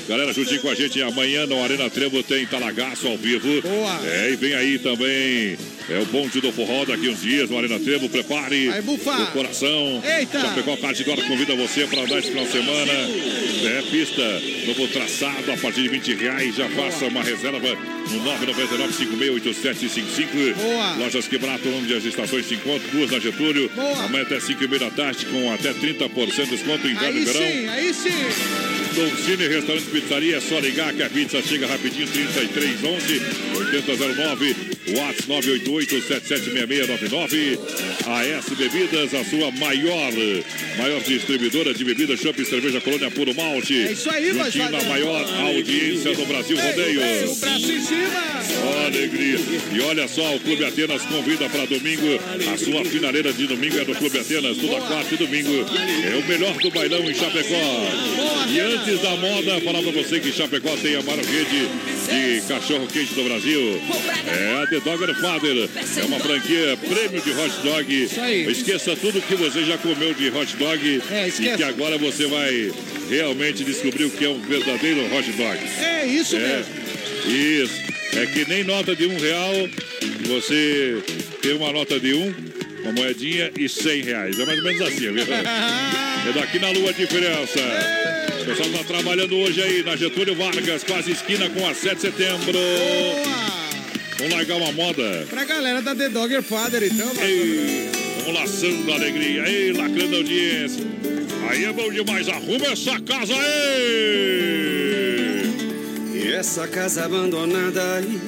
Galera, 0.09 0.32
juntinho 0.32 0.62
com 0.62 0.70
a 0.70 0.74
gente 0.74 1.02
amanhã 1.02 1.44
no 1.46 1.62
Arena 1.62 1.90
Trevo 1.90 2.22
tem 2.22 2.46
Talagaço 2.46 3.06
ao 3.06 3.18
vivo. 3.18 3.61
Boa. 3.61 4.00
É, 4.06 4.30
e 4.32 4.36
vem 4.36 4.54
aí 4.54 4.78
também. 4.78 5.59
É 5.90 5.98
o 6.00 6.06
bonde 6.06 6.40
do 6.40 6.50
forró 6.50 6.84
daqui 6.86 7.09
uns 7.11 7.20
dias 7.20 7.50
no 7.50 7.59
Arena 7.59 7.78
Trevo. 7.78 8.09
Prepare 8.09 8.68
Vai 8.68 8.80
bufar. 8.82 9.22
o 9.22 9.26
coração. 9.32 10.02
Eita. 10.18 10.40
Chapecó 10.40 10.76
Kart 10.78 10.98
agora 11.00 11.20
convida 11.22 11.54
você 11.56 11.86
para 11.86 12.00
andar 12.02 12.18
esse 12.20 12.28
final 12.28 12.44
de 12.46 12.52
semana. 12.52 12.92
É, 12.92 13.82
pista, 13.90 14.22
novo 14.66 14.88
traçado 14.88 15.52
a 15.52 15.56
partir 15.59 15.82
de 15.82 15.88
20 15.88 16.14
reais. 16.14 16.56
Já 16.56 16.68
faça 16.70 17.04
uma 17.04 17.22
reserva 17.22 17.59
no 17.59 18.20
999-568755. 18.20 20.54
Boa. 20.54 20.94
Lojas 20.96 21.28
Quebrato, 21.28 21.68
onde 21.68 21.92
as 21.94 22.04
estações 22.04 22.46
se 22.46 22.54
encontram. 22.54 22.90
Duas 22.92 23.11
na 23.11 23.18
Getúlio. 23.18 23.70
Boa. 23.74 24.04
Amanhã 24.04 24.22
até 24.22 24.40
5 24.40 24.64
e 24.64 24.68
meia 24.68 24.80
da 24.80 24.90
tarde 24.90 25.26
com 25.26 25.52
até 25.52 25.74
30% 25.74 26.44
de 26.44 26.50
desconto 26.50 26.86
em 26.86 26.92
inverno 26.92 27.16
Aí 27.18 27.22
e 27.22 27.24
verão. 27.26 27.40
sim, 27.42 27.68
aí 27.68 27.92
sim. 27.94 28.77
Dolcine 28.99 29.46
Restaurante 29.46 29.86
Pizzaria, 29.90 30.38
é 30.38 30.40
só 30.40 30.59
ligar 30.59 30.92
que 30.92 31.05
a 31.05 31.09
pizza 31.09 31.40
chega 31.40 31.68
rapidinho, 31.68 32.09
3311 32.09 33.22
8009, 33.57 34.77
WhatsApp 34.86 35.28
988 35.28 36.00
776699. 36.02 37.58
AS 38.06 38.48
Bebidas, 38.56 39.14
a 39.14 39.24
sua 39.24 39.50
maior, 39.52 40.12
maior 40.78 41.00
distribuidora 41.02 41.74
de 41.74 41.84
bebidas, 41.84 42.20
chopp 42.20 42.44
cerveja 42.44 42.80
Colônia 42.80 43.10
Puro 43.10 43.34
Malte. 43.34 43.86
É 43.86 43.92
isso 43.92 44.10
aí, 44.10 44.32
Juntinho 44.32 44.70
na 44.70 44.82
maior 44.84 45.24
audiência 45.40 46.14
do 46.14 46.24
Brasil 46.26 46.56
Rodeio. 46.56 47.00
Alegria. 48.86 49.38
E 49.72 49.80
olha 49.80 50.08
só, 50.08 50.34
o 50.34 50.40
Clube 50.40 50.64
Atenas 50.64 51.02
convida 51.02 51.48
para 51.48 51.66
domingo. 51.66 52.06
A 52.52 52.56
sua 52.56 52.84
finaleira 52.84 53.32
de 53.32 53.46
domingo 53.46 53.78
é 53.78 53.84
do 53.84 53.94
Clube 53.94 54.18
Atenas. 54.18 54.56
Toda 54.56 54.80
quarta 54.80 55.14
e 55.14 55.18
domingo 55.18 55.52
é 55.52 56.16
o 56.16 56.26
melhor 56.26 56.54
do 56.54 56.70
bailão 56.70 57.00
em 57.00 57.14
Chapecó. 57.14 57.54
E 58.50 58.60
antes 58.60 59.02
da 59.02 59.16
moda, 59.16 59.60
falar 59.60 59.82
para 59.82 59.92
você 59.92 60.20
que 60.20 60.32
Chapecó 60.32 60.74
tem 60.76 60.96
a 60.96 61.02
maior 61.02 61.24
rede 61.24 61.68
de 62.09 62.40
cachorro 62.48 62.86
quente 62.86 63.14
do 63.14 63.24
Brasil. 63.24 63.80
É 64.26 64.62
a 64.62 64.66
The 64.66 64.80
Dogger 64.80 65.14
Father. 65.20 65.68
É 65.96 66.04
uma 66.04 66.18
franquia 66.20 66.76
prêmio 66.76 67.20
de 67.20 67.30
hot 67.30 67.52
dog. 67.62 68.09
aí. 68.20 68.50
Esqueça 68.50 68.96
tudo 68.96 69.20
que 69.20 69.34
você 69.34 69.64
já 69.64 69.76
comeu 69.78 70.14
de 70.14 70.28
hot 70.30 70.56
dog. 70.56 71.02
É, 71.11 71.28
e 71.28 71.56
que 71.56 71.62
agora 71.62 71.98
você 71.98 72.26
vai 72.26 72.72
realmente 73.11 73.64
descobrir 73.64 74.04
o 74.04 74.11
que 74.11 74.24
é 74.24 74.28
um 74.28 74.40
verdadeiro 74.40 75.00
hot 75.14 75.30
dog. 75.32 75.59
É 75.82 76.06
isso 76.06 76.36
É, 76.36 76.40
mesmo. 76.59 76.74
isso. 77.62 77.88
É 78.16 78.26
que 78.26 78.48
nem 78.48 78.64
nota 78.64 78.96
de 78.96 79.06
um 79.06 79.16
real, 79.18 79.52
você 80.26 80.96
tem 81.42 81.52
uma 81.54 81.70
nota 81.72 82.00
de 82.00 82.14
um, 82.14 82.34
uma 82.82 82.92
moedinha 82.92 83.50
e 83.58 83.68
cem 83.68 84.02
reais. 84.02 84.38
É 84.38 84.44
mais 84.44 84.58
ou 84.58 84.64
menos 84.64 84.80
assim, 84.82 85.12
viu? 85.12 85.24
É 86.28 86.32
daqui 86.32 86.58
na 86.58 86.70
lua 86.70 86.90
a 86.90 86.92
diferença. 86.92 87.60
O 88.40 88.44
pessoal 88.44 88.68
tá 88.70 88.84
trabalhando 88.84 89.36
hoje 89.36 89.62
aí 89.62 89.82
na 89.82 89.96
Getúlio 89.96 90.34
Vargas, 90.34 90.84
quase 90.84 91.12
esquina 91.12 91.48
com 91.50 91.66
a 91.66 91.74
7 91.74 91.94
de 91.96 92.00
setembro. 92.02 92.58
Vamos 94.18 94.34
largar 94.34 94.56
uma 94.56 94.72
moda. 94.72 95.26
Pra 95.30 95.44
galera 95.44 95.80
da 95.80 95.94
The 95.94 96.08
Dogger 96.08 96.42
Father, 96.42 96.82
então. 96.82 97.10
Ei, 97.22 97.88
vamos 98.18 98.40
laçando 98.40 98.90
a 98.92 98.94
alegria. 98.96 99.48
Ei, 99.48 99.72
lacrando 99.72 100.16
a 100.16 100.18
audiência. 100.18 100.84
Aí 101.48 101.64
é 101.64 101.72
bom 101.72 101.90
demais. 101.90 102.28
Arruma 102.28 102.66
essa 102.66 103.00
casa 103.00 103.34
aí. 103.34 104.68
E 106.14 106.32
essa 106.32 106.66
casa 106.66 107.04
abandonada 107.04 107.94
aí 107.94 108.20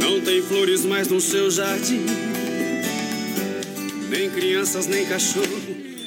Não 0.00 0.20
tem 0.20 0.42
flores 0.42 0.84
mais 0.84 1.08
no 1.08 1.20
seu 1.20 1.50
jardim 1.50 2.33
Nem 4.16 4.30
crianças, 4.30 4.86
nem 4.86 5.04
cachorro 5.06 5.60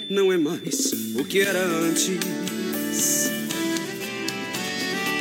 Não 0.09 0.31
é 0.31 0.37
mais 0.37 0.93
o 1.19 1.25
que 1.25 1.41
era 1.41 1.61
antes. 1.61 3.29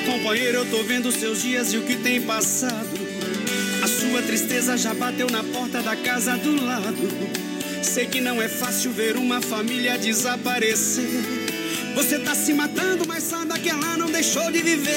Companheiro, 0.06 0.58
eu 0.58 0.66
tô 0.66 0.84
vendo 0.84 1.10
seus 1.10 1.42
dias 1.42 1.72
e 1.72 1.78
o 1.78 1.82
que 1.82 1.96
tem 1.96 2.22
passado. 2.22 2.88
A 3.82 3.88
sua 3.88 4.22
tristeza 4.22 4.76
já 4.76 4.94
bateu 4.94 5.26
na 5.28 5.42
porta 5.42 5.82
da 5.82 5.96
casa 5.96 6.36
do 6.36 6.64
lado. 6.64 7.08
Sei 7.82 8.06
que 8.06 8.20
não 8.20 8.40
é 8.40 8.48
fácil 8.48 8.92
ver 8.92 9.16
uma 9.16 9.42
família 9.42 9.98
desaparecer. 9.98 11.08
Você 11.96 12.20
tá 12.20 12.36
se 12.36 12.52
matando, 12.52 13.04
mas 13.08 13.24
saiba 13.24 13.58
que 13.58 13.68
ela 13.68 13.96
não 13.96 14.12
deixou 14.12 14.48
de 14.52 14.62
viver. 14.62 14.92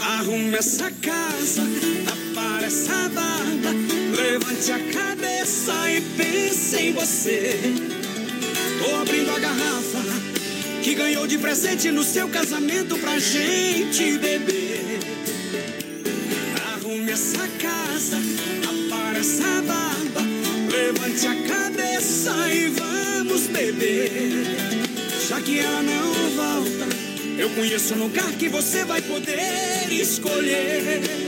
Arrume 0.00 0.54
essa 0.54 0.92
casa, 0.92 1.62
apare 2.38 2.66
essa 2.66 3.08
barba, 3.08 3.70
levante 4.16 4.72
a 4.72 4.78
cabeça 4.92 5.90
e 5.90 6.00
pense 6.16 6.76
em 6.76 6.92
você. 6.92 7.58
Tô 8.78 8.96
abrindo 8.96 9.30
a 9.30 9.38
garrafa 9.40 9.98
que 10.82 10.94
ganhou 10.94 11.26
de 11.26 11.36
presente 11.38 11.90
no 11.90 12.04
seu 12.04 12.28
casamento 12.28 12.96
pra 12.98 13.18
gente 13.18 14.18
beber. 14.18 15.00
Arrume 16.74 17.10
essa 17.10 17.48
casa, 17.60 18.18
apare 18.64 19.18
essa 19.18 19.62
barba, 19.62 20.20
levante 20.70 21.26
a 21.26 21.34
cabeça 21.34 22.32
e 22.54 22.68
vamos 22.68 23.48
beber. 23.48 24.12
Já 25.28 25.40
que 25.40 25.58
ela 25.58 25.82
não 25.82 26.12
volta, 26.36 26.86
eu 27.36 27.50
conheço 27.50 27.94
um 27.94 27.98
lugar 27.98 28.30
que 28.32 28.48
você 28.48 28.84
vai 28.84 29.02
poder 29.02 29.88
escolher. 29.90 31.27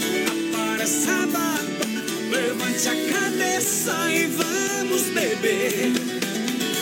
barba, 0.81 1.59
levante 2.31 2.87
a 2.87 2.95
cabeça 3.13 3.93
e 4.11 4.25
vamos 4.25 5.03
beber. 5.13 5.93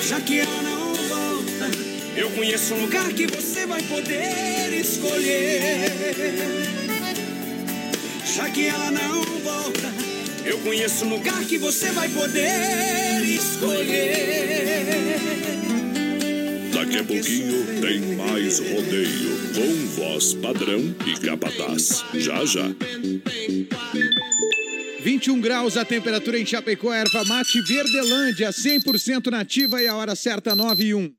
Já 0.08 0.22
que 0.22 0.40
ela 0.40 0.62
não 0.62 0.94
volta, 0.96 1.70
eu 2.16 2.30
conheço 2.32 2.76
um 2.76 2.82
lugar 2.82 3.12
que 3.12 3.28
você 3.28 3.66
vai 3.66 3.82
poder 3.84 4.74
escolher. 4.74 5.92
Já 8.26 8.50
que 8.50 8.68
ela 8.68 8.90
não 8.90 9.22
volta, 9.44 9.94
eu 10.46 10.58
conheço 10.60 11.04
um 11.04 11.10
lugar 11.10 11.44
que 11.44 11.58
você 11.58 11.92
vai 11.92 12.08
poder 12.08 13.22
escolher. 13.26 14.80
Daqui 16.90 17.02
a 17.02 17.04
pouquinho 17.04 17.82
tem 17.82 18.16
mais 18.16 18.58
rodeio 18.58 19.38
com 19.54 20.02
voz 20.02 20.34
padrão 20.34 20.96
e 21.06 21.20
capataz. 21.20 22.04
Já 22.16 22.44
já. 22.44 22.66
21 25.04 25.40
graus 25.40 25.78
a 25.78 25.86
temperatura 25.86 26.40
em 26.40 26.46
Chapecó, 26.48 26.92
erva 26.92 27.24
mate 27.26 27.62
Verdelândia, 27.62 28.50
100% 28.50 29.30
nativa 29.30 29.84
e 29.84 29.88
a 29.88 29.96
hora 29.96 30.16
certa 30.16 30.56
9 30.56 30.84
e 30.84 30.96
1. 30.96 31.19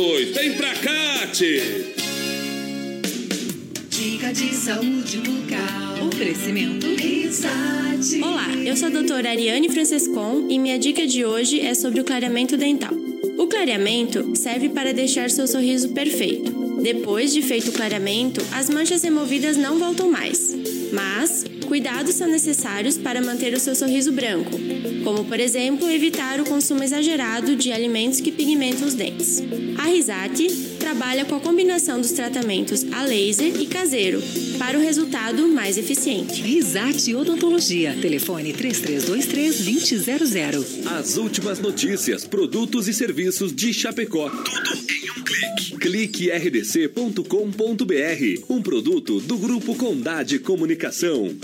Vem 0.00 0.52
pra 0.52 0.72
cá, 0.76 1.26
tchê. 1.32 1.60
Dica 3.90 4.32
de 4.32 4.54
saúde 4.54 5.18
bucal. 5.18 6.06
Oferecimento 6.06 6.86
Risate. 6.94 8.22
Olá, 8.22 8.46
eu 8.64 8.76
sou 8.76 8.86
a 8.86 8.90
doutora 8.92 9.30
Ariane 9.30 9.68
Francescon 9.68 10.46
e 10.48 10.56
minha 10.56 10.78
dica 10.78 11.04
de 11.04 11.24
hoje 11.24 11.60
é 11.60 11.74
sobre 11.74 12.00
o 12.00 12.04
clareamento 12.04 12.56
dental. 12.56 12.92
O 13.38 13.48
clareamento 13.48 14.36
serve 14.36 14.68
para 14.68 14.94
deixar 14.94 15.30
seu 15.30 15.48
sorriso 15.48 15.88
perfeito. 15.88 16.52
Depois 16.80 17.34
de 17.34 17.42
feito 17.42 17.70
o 17.70 17.72
clareamento, 17.72 18.40
as 18.52 18.70
manchas 18.70 19.02
removidas 19.02 19.56
não 19.56 19.80
voltam 19.80 20.08
mais. 20.08 20.54
Mas, 20.92 21.44
cuidados 21.68 22.14
são 22.14 22.26
necessários 22.26 22.96
para 22.96 23.20
manter 23.20 23.52
o 23.52 23.60
seu 23.60 23.76
sorriso 23.76 24.10
branco, 24.10 24.50
como, 25.04 25.24
por 25.24 25.38
exemplo, 25.38 25.88
evitar 25.90 26.40
o 26.40 26.44
consumo 26.44 26.82
exagerado 26.82 27.54
de 27.54 27.70
alimentos 27.70 28.22
que 28.22 28.32
pigmentam 28.32 28.88
os 28.88 28.94
dentes. 28.94 29.42
A 29.76 29.84
Risate 29.84 30.77
trabalha 30.78 31.24
com 31.24 31.34
a 31.34 31.40
combinação 31.40 32.00
dos 32.00 32.12
tratamentos 32.12 32.84
a 32.92 33.02
laser 33.02 33.60
e 33.60 33.66
caseiro 33.66 34.22
para 34.58 34.78
o 34.78 34.80
resultado 34.80 35.48
mais 35.48 35.76
eficiente. 35.76 36.40
Risate 36.40 37.12
Odontologia. 37.14 37.96
Telefone 38.00 38.54
3323-2000. 38.54 40.86
As 40.98 41.16
últimas 41.16 41.58
notícias, 41.58 42.24
produtos 42.24 42.86
e 42.88 42.94
serviços 42.94 43.52
de 43.54 43.74
Chapecó. 43.74 44.30
Tudo 44.30 44.78
em 44.90 45.10
um 45.10 45.24
clique. 45.24 45.76
Clique 45.78 46.30
rdc.com.br. 46.30 47.24
Um 48.48 48.62
produto 48.62 49.20
do 49.20 49.36
Grupo 49.36 49.74
Condade 49.74 50.38
Comunicação. 50.38 51.36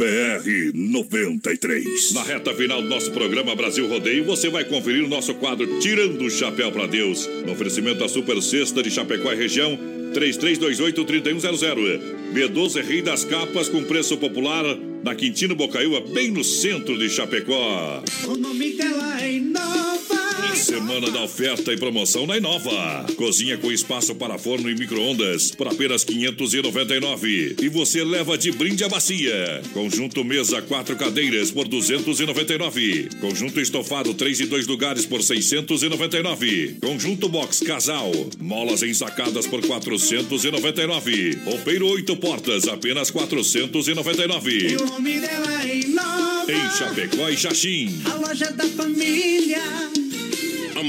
BR 0.00 0.72
93. 0.72 2.14
Na 2.14 2.22
reta 2.22 2.54
final 2.54 2.80
do 2.80 2.88
nosso 2.88 3.10
programa 3.10 3.54
Brasil 3.54 3.86
Rodeio, 3.86 4.24
você 4.24 4.48
vai 4.48 4.64
conferir 4.64 5.04
o 5.04 5.08
nosso 5.08 5.34
quadro 5.34 5.78
Tirando 5.78 6.24
o 6.24 6.30
Chapéu 6.30 6.72
para 6.72 6.86
Deus. 6.86 7.28
No 7.44 7.52
oferecimento 7.52 7.98
da 7.98 8.08
Super 8.08 8.40
Sexta 8.40 8.82
de 8.82 8.90
Chapecó 8.90 9.30
e 9.30 9.36
região, 9.36 9.78
3328-3100. 10.14 12.19
B12 12.32 12.82
Rei 12.84 13.02
das 13.02 13.24
Capas 13.24 13.68
com 13.68 13.82
preço 13.82 14.16
popular 14.16 14.64
na 15.02 15.14
Quintino 15.14 15.54
Bocaiúva, 15.54 16.00
bem 16.12 16.30
no 16.30 16.44
centro 16.44 16.98
de 16.98 17.08
Chapecó. 17.08 18.02
O 18.26 18.36
nome 18.36 18.72
dela 18.72 19.22
é 19.22 19.32
Inova. 19.32 20.20
Semana 20.54 21.10
da 21.10 21.22
oferta 21.22 21.72
e 21.72 21.76
promoção 21.76 22.26
na 22.26 22.36
Inova. 22.36 23.06
Cozinha 23.16 23.56
com 23.56 23.72
espaço 23.72 24.14
para 24.14 24.36
forno 24.36 24.68
e 24.68 24.74
micro-ondas 24.74 25.52
por 25.52 25.68
apenas 25.68 26.04
599. 26.04 27.56
E 27.60 27.68
você 27.68 28.04
leva 28.04 28.36
de 28.36 28.52
brinde 28.52 28.84
a 28.84 28.88
bacia. 28.88 29.62
Conjunto 29.72 30.22
mesa 30.24 30.60
quatro 30.60 30.96
cadeiras 30.96 31.50
por 31.50 31.66
299. 31.66 33.08
Conjunto 33.20 33.60
estofado 33.60 34.12
3 34.12 34.40
e 34.40 34.46
2 34.46 34.66
lugares 34.66 35.06
por 35.06 35.22
699. 35.22 36.76
Conjunto 36.82 37.28
box 37.28 37.60
casal. 37.60 38.10
Molas 38.38 38.82
ensacadas 38.82 39.46
por 39.46 39.64
499. 39.64 41.38
Roupeiro 41.44 41.86
oito 41.88 42.16
portas 42.20 42.68
apenas 42.68 43.10
499. 43.10 44.50
E 44.50 44.76
o 44.76 44.86
nome 44.86 45.18
dela 45.18 45.62
é 45.64 45.78
Inova. 45.78 46.52
Em 46.52 46.70
Chapecó 46.76 47.28
e 47.28 47.36
Xaxim. 47.36 48.02
A 48.04 48.14
loja 48.14 48.52
da 48.52 48.64
família. 48.68 49.60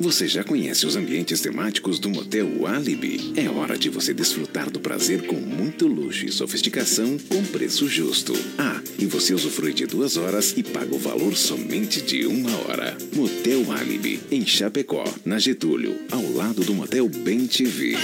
Você 0.00 0.28
já 0.28 0.44
conhece 0.44 0.86
os 0.86 0.96
ambientes 0.96 1.40
temáticos 1.40 1.98
do 1.98 2.08
Motel 2.08 2.66
Alibi? 2.66 3.32
É 3.36 3.48
hora 3.48 3.76
de 3.76 3.88
você 3.88 4.14
desfrutar 4.14 4.70
do 4.70 4.80
prazer 4.80 5.26
com 5.26 5.36
muito 5.36 5.86
luxo 5.86 6.24
e 6.26 6.32
sofisticação 6.32 7.18
com 7.28 7.42
preço 7.44 7.88
justo. 7.88 8.32
Ah, 8.56 8.80
e 8.98 9.06
você 9.06 9.34
usufrui 9.34 9.72
de 9.72 9.86
duas 9.86 10.16
horas 10.16 10.54
e 10.56 10.62
paga 10.62 10.94
o 10.94 10.98
valor 10.98 11.36
somente 11.36 12.00
de 12.00 12.26
uma 12.26 12.56
hora. 12.62 12.96
Motel 13.14 13.72
Alibi, 13.72 14.20
em 14.30 14.46
Chapecó, 14.46 15.04
na 15.24 15.38
Getúlio, 15.38 15.96
ao 16.10 16.32
lado 16.32 16.62
do 16.62 16.74
Motel 16.74 17.08
Bem 17.08 17.46
TV. 17.46 17.96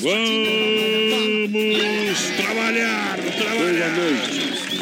Vamos 0.00 0.36
trabalhar, 2.36 3.18
trabalhar. 3.38 3.94
Boa 3.94 4.10
noite, 4.10 4.35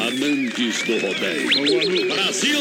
amantes 0.07 0.83
do 0.83 0.99
rodeio. 0.99 2.07
Brasil! 2.07 2.59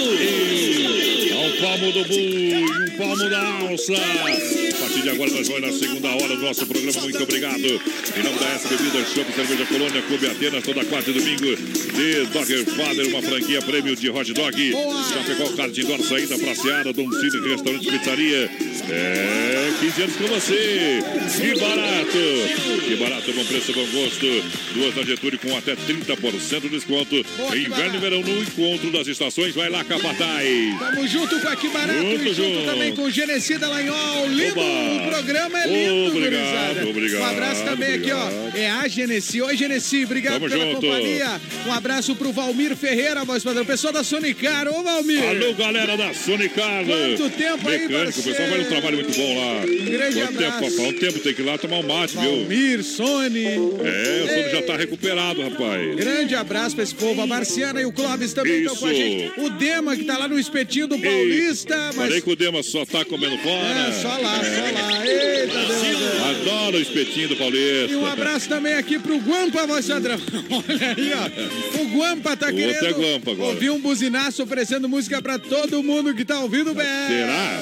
Ao 1.35 1.51
palmo 1.61 1.93
do 1.93 2.05
boi, 2.05 2.65
um 2.65 2.97
palmo 2.97 3.29
da 3.29 3.41
alça. 3.41 3.93
A 3.93 4.81
partir 4.81 5.03
de 5.03 5.11
agora 5.11 5.31
nós 5.31 5.49
vamos 5.49 5.63
na 5.63 5.73
segunda 5.73 6.09
hora 6.09 6.37
do 6.37 6.43
nosso 6.43 6.67
programa. 6.67 7.01
Muito 7.03 7.23
obrigado. 7.23 7.61
Em 7.61 8.23
nome 8.23 8.39
da 8.39 8.47
S 8.47 8.69
Bebida, 8.69 9.05
Shop 9.05 9.33
Cerveja 9.33 9.67
Colônia, 9.67 10.03
Clube 10.03 10.27
Atenas, 10.27 10.65
toda 10.65 10.85
quarta 10.85 11.11
e 11.11 11.13
domingo. 11.13 11.57
De 11.95 12.27
Dogger 12.33 12.65
Father, 12.65 13.09
uma 13.09 13.23
franquia 13.23 13.61
prêmio 13.63 13.95
de 13.95 14.11
hot 14.11 14.33
dog. 14.33 14.73
Já 14.73 15.25
pegou 15.25 15.47
o 15.49 15.57
card 15.57 15.81
indoor, 15.81 16.03
saída 16.03 16.39
pra 16.39 16.55
Seara, 16.55 16.93
domicílio, 16.93 17.49
restaurante, 17.49 17.91
pizzaria. 17.91 18.51
É, 18.91 19.73
15 19.81 20.03
anos 20.03 20.17
com 20.17 20.27
você. 20.29 20.99
Que 21.41 21.61
barato. 21.61 22.85
Que 22.87 22.97
barato, 22.97 23.33
bom 23.33 23.45
preço, 23.45 23.73
bom 23.73 23.87
gosto. 23.87 24.27
Duas 24.75 24.95
na 24.95 25.03
Getúlio 25.03 25.39
com 25.39 25.57
até 25.57 25.75
30% 25.75 26.61
de 26.63 26.69
desconto. 26.69 27.25
Inverno 27.57 27.97
e 27.97 27.99
verão 27.99 28.21
no 28.21 28.43
encontro 28.43 28.91
das 28.91 29.07
estações. 29.07 29.55
Vai 29.55 29.69
lá, 29.69 29.83
Capataz. 29.85 30.79
Tamo 30.79 31.09
junto 31.09 31.41
com 31.41 31.49
a 31.49 31.55
Barato 31.55 31.99
Junto, 31.99 32.23
e 32.23 32.35
junto 32.35 32.35
junto. 32.35 32.67
também 32.67 32.95
com 32.95 33.03
o 33.03 33.11
Genesi 33.11 33.59
Dallagnol. 33.59 34.29
Lindo, 34.29 34.61
Oba. 34.61 35.07
o 35.07 35.09
programa 35.11 35.63
é 35.63 35.67
lindo, 35.67 36.17
Obrigado, 36.17 36.75
gurizada. 36.75 36.89
obrigado, 36.91 37.21
Um 37.23 37.25
abraço 37.27 37.65
também 37.65 37.95
aqui, 37.95 38.13
ó. 38.13 38.27
obrigado. 38.27 38.57
É 38.57 38.71
a 38.71 38.89
Genesi. 38.89 39.43
Oi, 39.43 39.57
Genesi, 39.57 40.05
obrigado 40.05 40.35
Tamo 40.35 40.49
pela 40.49 40.65
junto. 40.65 40.81
companhia. 40.81 41.41
Um 41.67 41.73
abraço 41.73 42.15
pro 42.17 42.33
Valmir 42.33 42.77
Ferreira, 42.77 43.25
voz 43.25 43.43
padrão. 43.43 43.65
Pessoal 43.65 43.93
da 43.93 44.05
Sonicar, 44.05 44.69
ô 44.69 44.83
Valmir. 44.83 45.23
Alô, 45.29 45.55
galera 45.55 45.97
da 45.97 46.13
Sonicar. 46.15 46.85
Quanto 46.85 47.31
tempo 47.31 47.69
aí, 47.69 47.79
Mecânico, 47.81 48.21
o 48.21 48.23
pessoal 48.23 48.49
faz 48.49 48.67
um 48.67 48.69
trabalho 48.69 48.97
muito 48.97 49.17
bom 49.17 49.35
lá. 49.39 49.55
Um 49.65 49.85
grande 49.91 50.15
Quanto 50.21 50.39
tempo, 50.39 50.55
abraço. 50.57 50.77
papai? 50.77 50.87
Um 50.87 50.93
tempo 50.99 51.19
tem 51.21 51.35
que 51.35 51.43
ir 51.43 51.45
lá 51.45 51.59
tomar 51.59 51.77
um 51.79 51.83
mate, 51.83 52.17
viu? 52.17 52.31
Valmir, 52.37 52.83
Sony. 52.85 53.45
É, 53.45 54.23
o 54.25 54.29
Sônia 54.29 54.49
já 54.51 54.63
tá 54.63 54.77
recuperado, 54.77 55.43
rapaz. 55.43 55.97
Grande 55.97 56.35
abraço 56.35 56.75
pra 56.75 56.85
esse 56.85 56.95
povo. 56.95 57.24
A 57.25 57.27
Marciana 57.27 57.81
e 57.81 57.87
o 57.87 57.93
Clóvis 57.93 58.35
também 58.35 58.61
estão 58.61 58.77
com 58.77 58.87
a 58.87 58.93
Isso. 58.93 59.01
gente. 59.03 59.41
O 59.41 59.49
Dema, 59.51 59.97
que 59.97 60.05
tá 60.05 60.19
lá 60.19 60.29
no 60.29 60.39
espetinho 60.39 60.87
do 60.87 60.99
Paulista. 60.99 61.75
Mas 61.87 61.97
Falei 61.97 62.21
que 62.21 62.31
o 62.31 62.37
Dema 62.37 62.63
só 62.63 62.85
tá 62.85 63.03
comendo 63.03 63.39
fora. 63.39 63.67
É, 63.89 63.93
só 63.93 64.09
lá, 64.09 64.41
só 64.45 64.73
lá. 64.75 65.07
Eita, 65.07 65.55
Deus. 65.55 66.23
Adoro 66.41 66.77
o 66.77 66.81
espetinho 66.83 67.29
do 67.29 67.37
Paulista. 67.37 67.93
E 67.93 67.97
um 67.97 68.05
abraço 68.05 68.47
também 68.49 68.75
aqui 68.75 68.99
pro 68.99 69.17
Guampa, 69.17 69.67
voz. 69.67 69.89
Olha 69.91 70.03
aí, 70.07 71.13
ó. 71.15 71.81
O 71.81 71.85
Guampa 71.97 72.37
tá 72.37 72.49
O 72.49 72.55
querendo 72.55 72.75
outro 72.75 72.87
é 72.87 72.93
Guampa 72.93 73.31
agora. 73.31 73.49
ouvir 73.51 73.71
um 73.71 73.81
buzinaço 73.81 74.43
oferecendo 74.43 74.87
música 74.87 75.23
pra 75.23 75.39
todo 75.39 75.83
mundo 75.83 76.15
que 76.15 76.25
tá 76.27 76.41
ouvindo 76.41 76.75
BR. 76.75 76.83
Será? 77.09 77.61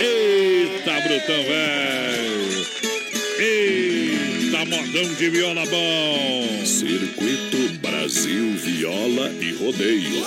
Eita, 0.00 1.00
brutão, 1.08 1.42
velho. 1.42 2.66
Eita, 3.40 3.77
modão 4.68 5.14
de 5.14 5.30
viola 5.30 5.64
bom. 5.66 6.66
Circuito 6.66 7.78
Brasil 7.80 8.52
Viola 8.52 9.32
e 9.40 9.52
Rodeio. 9.52 10.26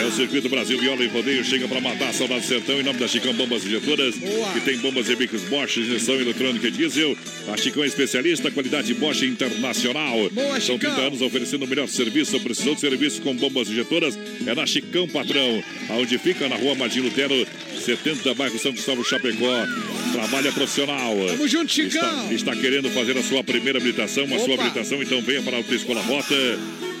É, 0.00 0.06
o 0.06 0.12
Circuito 0.12 0.48
Brasil 0.48 0.78
Viola 0.78 1.02
e 1.04 1.08
Rodeio 1.08 1.44
chega 1.44 1.66
para 1.66 1.80
matar 1.80 2.08
a 2.10 2.12
saudade 2.12 2.42
do 2.42 2.46
sertão 2.46 2.80
em 2.80 2.82
nome 2.82 2.98
da 2.98 3.08
Chicão 3.08 3.32
Bombas 3.34 3.64
Injetoras, 3.64 4.14
que 4.52 4.60
tem 4.60 4.78
bombas 4.78 5.08
e 5.08 5.16
bicos 5.16 5.42
Bosch, 5.42 5.78
injeção 5.78 6.14
eletrônica 6.16 6.68
e 6.68 6.70
diesel. 6.70 7.16
A 7.52 7.56
Chicão 7.56 7.82
é 7.82 7.86
especialista, 7.86 8.50
qualidade 8.50 8.94
Bosch 8.94 9.22
internacional. 9.22 10.30
Boa, 10.30 10.60
São 10.60 10.78
30 10.78 10.94
Chicão. 10.94 11.06
anos 11.06 11.22
oferecendo 11.22 11.64
o 11.64 11.68
melhor 11.68 11.88
serviço. 11.88 12.38
Precisou 12.40 12.74
de 12.74 12.80
serviço 12.80 13.20
com 13.22 13.34
bombas 13.34 13.68
injetoras? 13.68 14.18
É 14.46 14.54
na 14.54 14.66
Chicão 14.66 15.08
Patrão, 15.08 15.62
aonde 15.88 16.18
fica 16.18 16.48
na 16.48 16.56
rua 16.56 16.74
Martim 16.74 17.00
Lutero, 17.00 17.46
70, 17.84 18.34
bairro 18.34 18.58
São 18.58 18.72
Cristóvão 18.72 19.04
Chapecó. 19.04 19.66
Trabalha 20.12 20.52
profissional. 20.52 21.14
Tamo 21.28 21.48
junto, 21.48 21.72
Chicão. 21.72 22.30
Está, 22.30 22.52
está 22.52 22.56
querendo 22.56 22.90
fazer 22.90 23.16
a 23.16 23.22
sua 23.22 23.42
primeira 23.42 23.71
habilitação, 23.78 24.24
a 24.24 24.38
sua 24.38 24.54
Opa. 24.54 24.54
habilitação, 24.54 25.02
então 25.02 25.20
venha 25.22 25.42
para 25.42 25.56
a 25.56 25.58
Autoescola 25.58 26.00
Rota. 26.02 26.34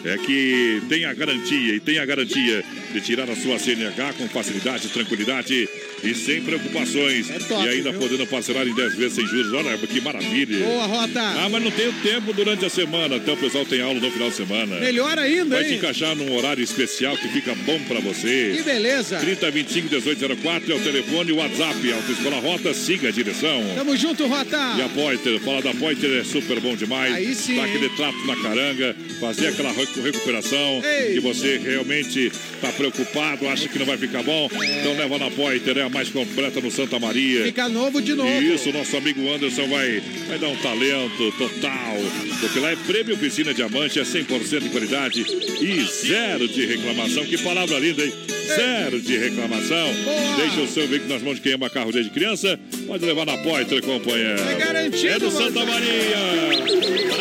É 0.04 0.18
que 0.18 0.82
tem 0.88 1.04
a 1.04 1.14
garantia 1.14 1.74
e 1.74 1.80
tem 1.80 1.98
a 1.98 2.04
garantia 2.04 2.64
de 2.92 3.00
tirar 3.00 3.30
a 3.30 3.36
sua 3.36 3.58
CNH 3.58 4.14
com 4.18 4.28
facilidade, 4.28 4.88
tranquilidade 4.88 5.68
e 6.02 6.14
sem 6.14 6.42
preocupações. 6.42 7.30
É 7.30 7.38
top, 7.38 7.64
e 7.64 7.68
ainda 7.68 7.90
viu? 7.92 8.00
podendo 8.00 8.26
parcelar 8.26 8.66
em 8.66 8.74
10 8.74 8.96
vezes 8.96 9.14
sem 9.14 9.26
juros. 9.26 9.52
Olha 9.52 9.78
que 9.78 10.00
maravilha. 10.00 10.66
Boa, 10.66 10.86
Rota. 10.86 11.20
Ah, 11.20 11.48
mas 11.50 11.62
não 11.62 11.70
tenho 11.70 11.92
tempo 12.02 12.32
durante 12.32 12.64
a 12.64 12.68
semana. 12.68 13.16
Então 13.16 13.34
o 13.34 13.36
pessoal 13.36 13.64
tem 13.64 13.80
aula 13.80 14.00
no 14.00 14.10
final 14.10 14.28
de 14.30 14.36
semana. 14.36 14.80
Melhor 14.80 15.18
ainda, 15.18 15.54
Vai 15.56 15.64
te 15.64 15.70
hein? 15.72 15.76
encaixar 15.78 16.16
num 16.16 16.34
horário 16.34 16.62
especial 16.62 17.16
que 17.16 17.28
fica 17.28 17.54
bom 17.64 17.78
pra 17.86 18.00
você. 18.00 18.54
Que 18.56 18.62
beleza. 18.62 19.18
3025 19.18 19.88
1804 19.88 20.72
é 20.72 20.76
o 20.76 20.80
telefone, 20.80 21.32
o 21.32 21.36
WhatsApp, 21.36 21.92
Autoescola 21.92 22.40
Rota, 22.40 22.74
siga 22.74 23.08
a 23.08 23.12
direção. 23.12 23.62
Tamo 23.76 23.96
junto, 23.96 24.26
Rota. 24.26 24.74
E 24.78 24.82
a 24.82 24.88
Poiter, 24.88 25.38
fala 25.40 25.62
da 25.62 25.72
Poiter 25.74 26.10
é 26.20 26.24
super 26.24 26.58
bom 26.60 26.74
demais. 26.74 27.14
Aí 27.14 27.34
sim, 27.34 27.56
Dá 27.56 27.64
aquele 27.64 27.88
trato 27.90 28.26
na 28.26 28.36
caranga, 28.36 28.96
fazer 29.20 29.48
aquela 29.48 29.70
recu- 30.00 30.12
recuperação 30.22 30.80
Ei. 30.84 31.14
que 31.14 31.20
você 31.20 31.58
realmente 31.58 32.30
tá 32.60 32.68
preocupado, 32.72 33.48
acha 33.48 33.68
que 33.68 33.78
não 33.78 33.86
vai 33.86 33.96
ficar 33.98 34.22
bom. 34.22 34.48
Então 34.80 34.96
leva 34.96 35.18
na 35.18 35.30
Poiter, 35.30 35.76
é 35.78 35.82
a 35.82 35.88
mais 35.88 36.08
completa 36.10 36.60
no 36.60 36.70
Santa 36.70 36.98
Maria. 36.98 37.44
Fica 37.44 37.68
novo 37.68 38.00
de 38.00 38.14
novo. 38.14 38.30
Isso, 38.42 38.72
nosso 38.72 38.96
amigo 38.96 39.28
Anderson 39.32 39.66
vai, 39.68 40.02
vai 40.28 40.38
dar 40.38 40.48
um 40.48 40.56
talento 40.56 41.32
total. 41.38 41.96
Porque 42.40 42.58
lá 42.60 42.70
é 42.72 42.76
prêmio 42.76 43.16
Piscina 43.16 43.52
Diamante, 43.54 43.98
é 43.98 44.02
100% 44.04 44.60
de 44.60 44.68
qualidade 44.70 45.20
e 45.60 45.82
zero 46.06 46.46
de 46.48 46.64
reclamação. 46.66 47.24
Que 47.24 47.38
palavra 47.38 47.78
linda, 47.78 48.04
hein? 48.04 48.12
Zero 48.54 49.00
de 49.00 49.16
reclamação. 49.16 49.92
Boa. 50.04 50.36
Deixa 50.36 50.60
o 50.60 50.68
seu 50.68 50.86
veículo 50.88 51.12
nas 51.14 51.22
mãos 51.22 51.36
de 51.36 51.40
quem 51.40 51.52
ama 51.54 51.70
carro 51.70 51.92
desde 51.92 52.10
criança. 52.10 52.58
Pode 52.86 53.04
levar 53.04 53.24
na 53.26 53.38
Poiter, 53.38 53.80
companheiro. 53.82 54.40
É 54.42 54.54
garantido, 54.54 55.08
É 55.08 55.18
do 55.18 55.30
Santa. 55.30 55.64
Maria. 55.64 57.11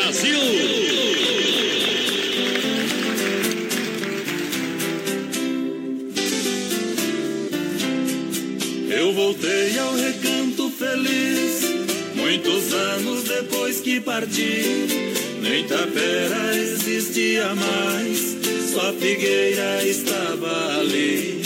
Voltei 9.14 9.78
ao 9.78 9.93
recanto 9.93 10.70
feliz, 10.72 11.62
muitos 12.16 12.74
anos 12.74 13.24
depois 13.24 13.82
que 13.82 13.99
parti. 13.99 14.88
Nem 15.41 15.66
tapera 15.66 16.55
existia 16.55 17.53
mais, 17.53 18.38
só 18.72 18.89
a 18.89 18.93
figueira 18.93 19.86
estava 19.86 20.80
ali. 20.80 21.41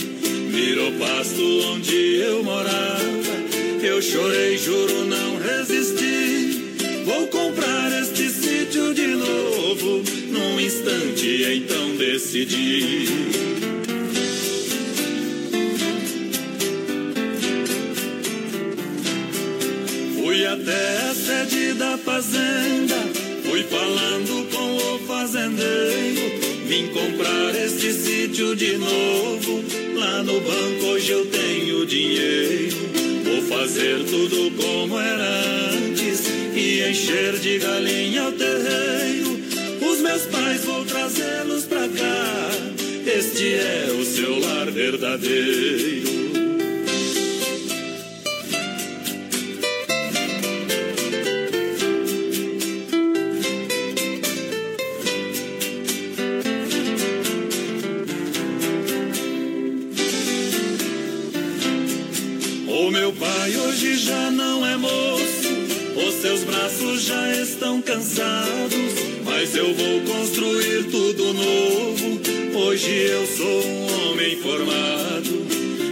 Virou 0.52 0.92
pasto 0.94 1.42
onde 1.74 2.18
eu 2.18 2.44
morava, 2.44 3.34
eu 3.82 4.00
chorei, 4.00 4.58
juro, 4.60 5.06
não 5.06 5.38
resisti. 5.38 6.76
Vou 7.04 7.28
comprar 7.28 7.92
este 8.00 8.30
sítio 8.30 8.94
de 8.94 9.08
novo, 9.08 10.04
num 10.30 10.60
instante 10.60 11.44
então 11.52 11.96
decidi. 11.98 13.55
Até 20.66 20.98
a 20.98 21.14
sede 21.14 21.74
da 21.74 21.96
fazenda, 21.96 22.96
fui 23.44 23.64
falando 23.66 24.50
com 24.50 24.96
o 24.96 25.00
fazendeiro. 25.06 26.22
Vim 26.66 26.88
comprar 26.88 27.56
este 27.56 27.94
sítio 27.94 28.56
de 28.56 28.76
novo. 28.78 29.64
Lá 29.96 30.24
no 30.24 30.42
banco 30.42 30.86
hoje 30.88 31.12
eu 31.12 31.26
tenho 31.28 31.86
dinheiro. 31.86 32.78
Vou 33.24 33.42
fazer 33.44 34.04
tudo 34.06 34.52
como 34.60 35.00
era 35.00 35.70
antes 35.72 36.24
e 36.56 36.90
encher 36.90 37.38
de 37.38 37.60
galinha 37.60 38.30
o 38.30 38.32
terreiro. 38.32 39.40
Os 39.88 40.00
meus 40.00 40.24
pais 40.24 40.66
vou 40.66 40.84
trazê-los 40.84 41.66
pra 41.66 41.88
cá. 41.88 42.50
Este 43.06 43.54
é 43.54 43.96
o 44.00 44.04
seu 44.04 44.40
lar 44.40 44.72
verdadeiro. 44.72 46.15
Braços 66.66 67.04
já 67.04 67.32
estão 67.34 67.80
cansados. 67.80 68.94
Mas 69.24 69.56
eu 69.56 69.72
vou 69.74 70.02
construir 70.02 70.86
tudo 70.86 71.34
novo. 71.34 72.22
Hoje 72.58 72.92
eu 72.92 73.28
sou 73.28 73.66
um 73.66 74.12
homem 74.12 74.36
formado. 74.38 75.46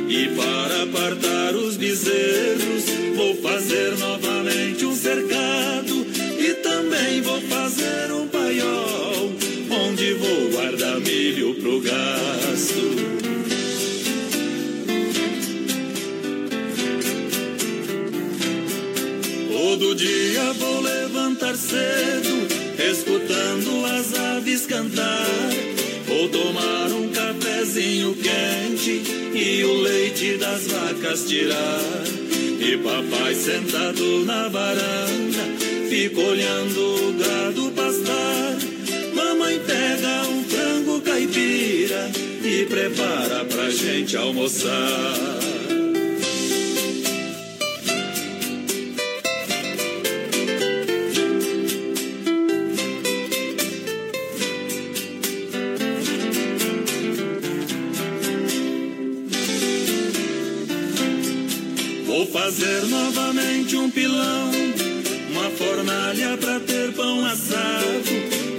E 0.09 0.29
para 0.35 0.83
apartar 0.83 1.55
os 1.55 1.77
bezerros, 1.77 2.85
vou 3.15 3.35
fazer 3.35 3.97
novamente 3.99 4.85
um 4.85 4.95
cercado. 4.95 6.07
E 6.39 6.53
também 6.55 7.21
vou 7.21 7.39
fazer 7.41 8.11
um 8.11 8.27
paiol, 8.27 9.31
onde 9.69 10.13
vou 10.15 10.49
guardar 10.51 10.99
milho 11.01 11.53
pro 11.55 11.81
gasto. 11.81 12.42
Dia 19.95 20.53
vou 20.53 20.81
levantar 20.81 21.55
cedo, 21.55 22.47
escutando 22.91 23.85
as 23.85 24.13
aves 24.17 24.65
cantar. 24.65 25.27
Vou 26.07 26.29
tomar 26.29 26.87
um 26.87 27.09
cafezinho 27.09 28.15
quente 28.15 29.03
e 29.35 29.63
o 29.63 29.81
leite 29.81 30.37
das 30.37 30.65
vacas 30.65 31.25
tirar. 31.27 32.03
E 32.59 32.77
papai 32.77 33.35
sentado 33.35 34.25
na 34.25 34.47
varanda, 34.47 35.43
fica 35.89 36.19
olhando 36.21 36.79
o 36.79 37.13
gado 37.13 37.71
pastar. 37.71 38.57
Mamãe 39.13 39.59
pega 39.59 40.27
um 40.27 40.43
frango 40.45 41.01
caipira 41.01 42.09
e 42.43 42.65
prepara 42.65 43.45
pra 43.45 43.69
gente 43.69 44.17
almoçar. 44.17 45.42
Fazer 62.43 62.85
novamente 62.87 63.77
um 63.77 63.89
pilão, 63.89 64.51
uma 65.29 65.49
fornalha 65.51 66.37
pra 66.37 66.59
ter 66.59 66.91
pão 66.91 67.25
assado. 67.25 68.03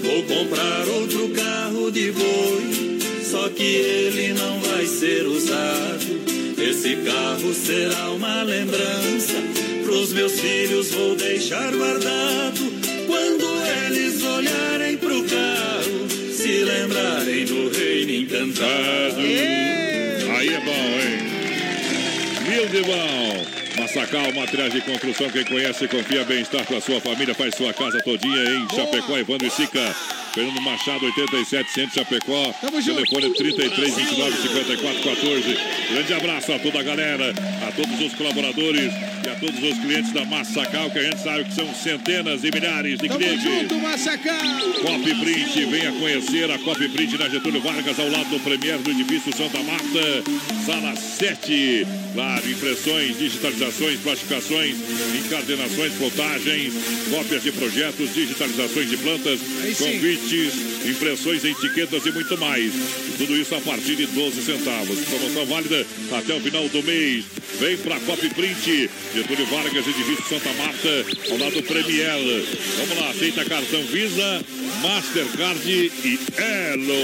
Vou 0.03 0.23
comprar 0.23 0.89
outro 0.89 1.29
carro 1.29 1.91
de 1.91 2.11
boi, 2.13 2.99
só 3.31 3.47
que 3.51 3.63
ele 3.63 4.33
não 4.33 4.59
vai 4.61 4.87
ser 4.87 5.27
usado. 5.27 6.19
Esse 6.57 6.97
carro 6.97 7.53
será 7.53 8.09
uma 8.09 8.43
lembrança, 8.45 9.35
pros 9.85 10.15
meus 10.15 10.33
filhos 10.41 10.91
vou 10.91 11.15
deixar 11.15 11.71
guardado. 11.71 12.63
Quando 13.07 13.45
eles 13.87 14.23
olharem 14.23 14.97
pro 14.97 15.23
carro, 15.25 16.09
se 16.33 16.65
lembrarem 16.65 17.45
do 17.45 17.69
reino 17.69 18.13
encantado. 18.13 19.21
Aí 20.39 20.49
é 20.49 20.61
bom, 20.61 20.73
hein? 20.73 21.35
Mil 22.49 22.67
de 22.67 22.81
bom. 22.81 23.44
Massacal, 23.85 24.33
materiais 24.33 24.73
de 24.73 24.81
construção, 24.81 25.29
quem 25.29 25.45
conhece, 25.45 25.87
confia, 25.87 26.25
bem-estar 26.25 26.65
com 26.65 26.75
a 26.75 26.81
sua 26.81 27.03
família, 27.03 27.35
faz 27.35 27.55
sua 27.55 27.71
casa 27.75 28.01
todinha 28.03 28.43
em 28.43 28.67
Chapecó, 28.75 29.19
Evandro 29.19 29.47
e 29.47 29.51
Sica. 29.51 29.95
Fernando 30.33 30.59
Machado, 30.63 31.05
87, 31.05 31.71
Centro 31.71 31.95
Chapecó. 31.95 32.51
Tamo 32.63 32.81
junto. 32.81 33.05
Telefone 33.05 33.35
33 33.35 33.95
29 33.95 34.37
54 34.37 35.03
14. 35.03 35.59
Grande 35.93 36.15
abraço 36.15 36.53
a 36.55 36.59
toda 36.61 36.81
a 36.81 36.83
galera, 36.83 37.35
a 37.69 37.73
todos 37.73 38.01
os 38.01 38.15
colaboradores 38.15 38.91
e 39.23 39.29
a 39.29 39.35
todos 39.35 39.63
os 39.63 39.79
clientes 39.79 40.13
da 40.13 40.25
Massacal, 40.25 40.91
que 40.91 40.99
a 41.01 41.03
gente 41.03 41.23
sabe 41.23 41.45
que 41.45 41.55
são 41.55 41.73
centenas 41.75 42.43
e 42.43 42.51
milhares 42.51 42.99
de 42.99 43.07
Tamo 43.07 43.21
clientes. 43.21 43.43
junto, 43.45 43.75
Massacal. 43.81 44.41
Copy 44.81 45.15
Print, 45.15 45.65
venha 45.67 45.93
conhecer 45.93 46.51
a 46.51 46.59
Copy 46.59 46.89
Print 46.89 47.19
na 47.19 47.29
Getúlio 47.29 47.61
Vargas, 47.61 48.01
ao 48.01 48.09
lado 48.09 48.31
do 48.31 48.41
Premier 48.41 48.79
do 48.79 48.91
edifício 48.91 49.31
Santa 49.37 49.63
Marta, 49.63 50.25
sala 50.65 50.97
7. 50.97 51.87
Claro, 52.15 52.49
impressões, 52.49 53.19
digitalizações, 53.19 53.99
plastificações, 53.99 54.77
encadernações, 55.19 55.93
plotagens, 55.95 56.73
cópias 57.11 57.43
de 57.43 57.51
projetos, 57.51 58.15
digitalizações 58.15 58.89
de 58.89 58.97
plantas, 58.99 59.41
convites, 59.77 60.55
impressões, 60.85 61.45
etiquetas 61.45 62.05
e 62.07 62.11
muito 62.13 62.37
mais. 62.39 62.73
Tudo 63.19 63.37
isso 63.37 63.55
a 63.55 63.61
partir 63.61 63.97
de 63.97 64.07
12 64.07 64.43
centavos. 64.43 64.99
Promoção 65.01 65.47
válida 65.47 65.87
até 66.13 66.35
o 66.35 66.41
final 66.41 66.69
do 66.69 66.83
mês. 66.83 67.25
Vem 67.61 67.77
pra 67.79 68.01
Copy 68.01 68.29
Print, 68.31 68.91
Getúlio 69.15 69.47
Vargas, 69.47 69.87
edifício 69.87 70.25
Santa 70.29 70.53
Marta, 70.55 71.07
ao 71.31 71.39
lado 71.39 71.55
do 71.55 71.63
Premier. 71.63 72.45
Vamos 72.79 72.99
lá, 73.01 73.11
aceita 73.11 73.45
cartão 73.45 73.83
Visa, 73.85 74.45
Mastercard 74.83 75.71
e 75.71 76.19
Elo. 76.37 76.95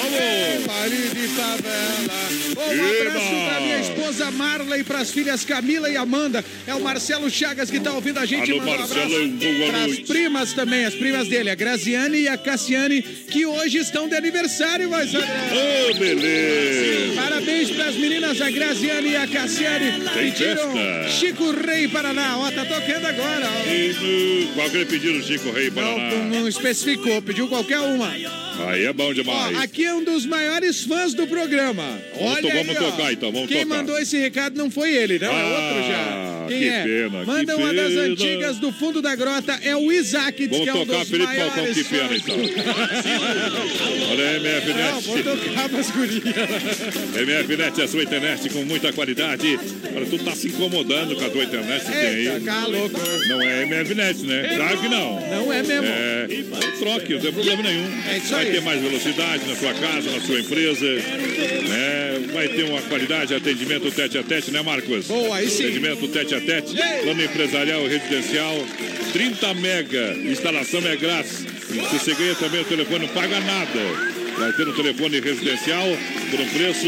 Vamos! 0.00 0.66
Baile 0.66 0.96
de 1.08 1.28
favela. 1.28 2.14
Um 2.56 3.08
abraço 3.08 3.54
da 3.54 3.60
minha 3.60 3.80
esposa 3.80 4.30
Marla 4.30 4.78
e 4.78 4.84
pras 4.84 5.10
filhas 5.10 5.44
Camila 5.44 5.88
e 5.90 5.96
Amanda. 5.96 6.44
É 6.66 6.74
o 6.74 6.80
Marcelo 6.80 7.30
Chagas 7.30 7.70
que 7.70 7.80
tá 7.80 7.92
ouvindo 7.92 8.18
a 8.18 8.26
gente. 8.26 8.50
Alô, 8.50 8.60
Manda 8.60 8.72
um 8.72 8.78
Marcelo, 8.78 9.16
abraço 9.16 9.70
pras 9.70 9.86
noite. 9.86 10.02
primas 10.04 10.52
também, 10.52 10.84
as 10.84 10.94
primas 10.94 11.28
dele, 11.28 11.50
a 11.50 11.54
Graziane 11.54 12.20
e 12.20 12.28
a 12.28 12.36
Cassiane, 12.36 13.02
que 13.30 13.44
hoje 13.46 13.78
estão 13.78 14.08
de 14.08 14.14
aniversário, 14.14 14.88
saber. 14.90 15.24
Ô, 15.90 15.94
beleza! 15.98 17.14
Parabéns 17.20 17.70
pras 17.70 17.94
meninas, 17.96 18.40
a 18.40 18.50
Graziane 18.50 19.10
e 19.10 19.16
a 19.16 19.26
Cassiane. 19.26 19.92
Tem 20.14 20.30
Pediram 20.32 20.72
festa. 20.72 21.08
Chico 21.10 21.50
Rei 21.52 21.88
Paraná. 21.88 22.38
Ó, 22.38 22.50
tá 22.50 22.64
tocando 22.64 23.06
agora, 23.06 23.46
ó. 23.46 23.68
E, 23.70 24.48
Qual 24.54 24.70
que 24.70 24.76
ele 24.76 24.86
pediu, 24.86 25.22
Chico 25.22 25.50
Rei 25.50 25.70
Paraná? 25.70 26.10
Não, 26.10 26.24
não 26.40 26.48
especificou, 26.48 27.20
pediu 27.22 27.48
qualquer 27.48 27.80
uma. 27.80 28.12
Aí 28.68 28.84
é 28.84 28.92
bom 28.92 29.12
demais. 29.12 29.56
Ó, 29.56 29.60
aqui 29.62 29.84
é 29.84 29.92
um 29.94 30.04
dos 30.04 30.24
maiores 30.26 30.82
fãs 30.84 31.12
do 31.12 31.26
programa. 31.26 31.82
Vamos 32.16 32.36
Olha 32.36 32.52
aí, 32.52 32.58
vamos 32.64 32.76
ó. 32.80 32.90
tocar, 32.90 33.12
então, 33.12 33.32
vamos 33.32 33.48
Quem 33.48 33.62
tocar. 33.64 33.76
mandou 33.78 33.98
esse 33.98 34.16
recado 34.16 34.56
não 34.56 34.70
foi 34.70 34.92
ele, 34.94 35.18
não, 35.18 35.26
é 35.28 35.30
Ah, 35.30 35.46
outro 35.46 35.88
já. 35.90 36.34
Quem 36.46 36.58
que 36.60 36.68
é? 36.68 36.82
pena, 36.84 37.24
Manda 37.24 37.56
uma 37.56 37.72
das 37.74 37.88
pena. 37.88 38.02
antigas 38.02 38.58
do 38.58 38.70
fundo 38.70 39.00
da 39.02 39.16
grota, 39.16 39.58
é 39.62 39.74
o 39.74 39.90
Isaac, 39.90 40.46
diz 40.46 40.50
Vamos 40.50 40.64
que 40.64 40.68
é 40.70 40.74
um 40.74 40.86
tocar 40.86 40.98
dos 41.00 41.08
Felipe 41.08 41.26
maiores 41.26 41.54
Falcão, 41.54 41.74
que 41.74 41.84
pena, 41.84 42.16
então. 42.16 42.36
Olha 44.10 44.28
a 44.30 44.34
MF 44.36 44.68
Não, 44.68 44.76
Net. 44.94 45.06
vou 45.06 45.22
tocar 45.22 45.68
pras 45.68 45.90
gurias. 45.90 46.22
MF 47.16 47.56
Net 47.56 47.80
é 47.80 47.84
a 47.84 47.88
sua 47.88 48.02
internet 48.02 48.48
com 48.50 48.64
muita 48.64 48.92
qualidade. 48.92 49.58
Olha, 49.94 50.06
tu 50.06 50.18
tá 50.18 50.32
se 50.32 50.48
incomodando 50.48 51.16
com 51.16 51.24
a 51.24 51.30
tua 51.30 51.44
internet 51.44 51.84
que 51.84 51.92
tem 51.92 52.28
aí. 52.28 52.40
cá, 52.44 52.66
louco. 52.66 53.00
Não 53.28 53.42
é 53.42 53.62
MF 53.62 53.94
Net, 53.94 54.22
né? 54.26 54.52
Claro 54.56 54.78
que 54.78 54.88
não. 54.88 55.20
Não 55.28 55.52
é 55.52 55.62
mesmo. 55.62 55.86
É, 55.86 56.26
troque, 56.78 57.14
não 57.14 57.20
tem 57.20 57.32
problema 57.32 57.62
nenhum. 57.62 57.86
É 58.08 58.18
isso 58.18 58.28
vai 58.30 58.46
ter 58.46 58.60
mais 58.62 58.80
velocidade 58.82 59.44
na 59.46 59.54
sua 59.56 59.72
casa, 59.74 60.10
na 60.10 60.20
sua 60.20 60.40
empresa. 60.40 60.86
né? 60.86 62.20
Vai 62.32 62.48
ter 62.48 62.64
uma 62.64 62.80
qualidade, 62.82 63.34
atendimento 63.34 63.90
tete 63.90 64.18
a 64.18 64.22
tete, 64.22 64.50
né, 64.50 64.60
Marcos? 64.62 65.06
Boa, 65.06 65.36
aí 65.36 65.48
sim. 65.48 65.64
Atendimento 65.64 66.08
tete 66.08 66.34
a 66.34 66.40
tete, 66.40 66.74
plano 67.02 67.22
empresarial 67.22 67.86
residencial, 67.86 68.66
30 69.12 69.54
mega, 69.54 70.14
instalação 70.24 70.80
é 70.86 70.96
grátis. 70.96 71.44
Se 71.74 71.98
você 71.98 72.14
ganha 72.14 72.34
também 72.36 72.60
o 72.60 72.64
telefone, 72.64 73.06
não 73.06 73.14
paga 73.14 73.40
nada. 73.40 74.13
Vai 74.38 74.52
ter 74.52 74.68
um 74.68 74.72
telefone 74.72 75.20
residencial 75.20 75.84
por 76.30 76.40
um 76.40 76.48
preço 76.48 76.86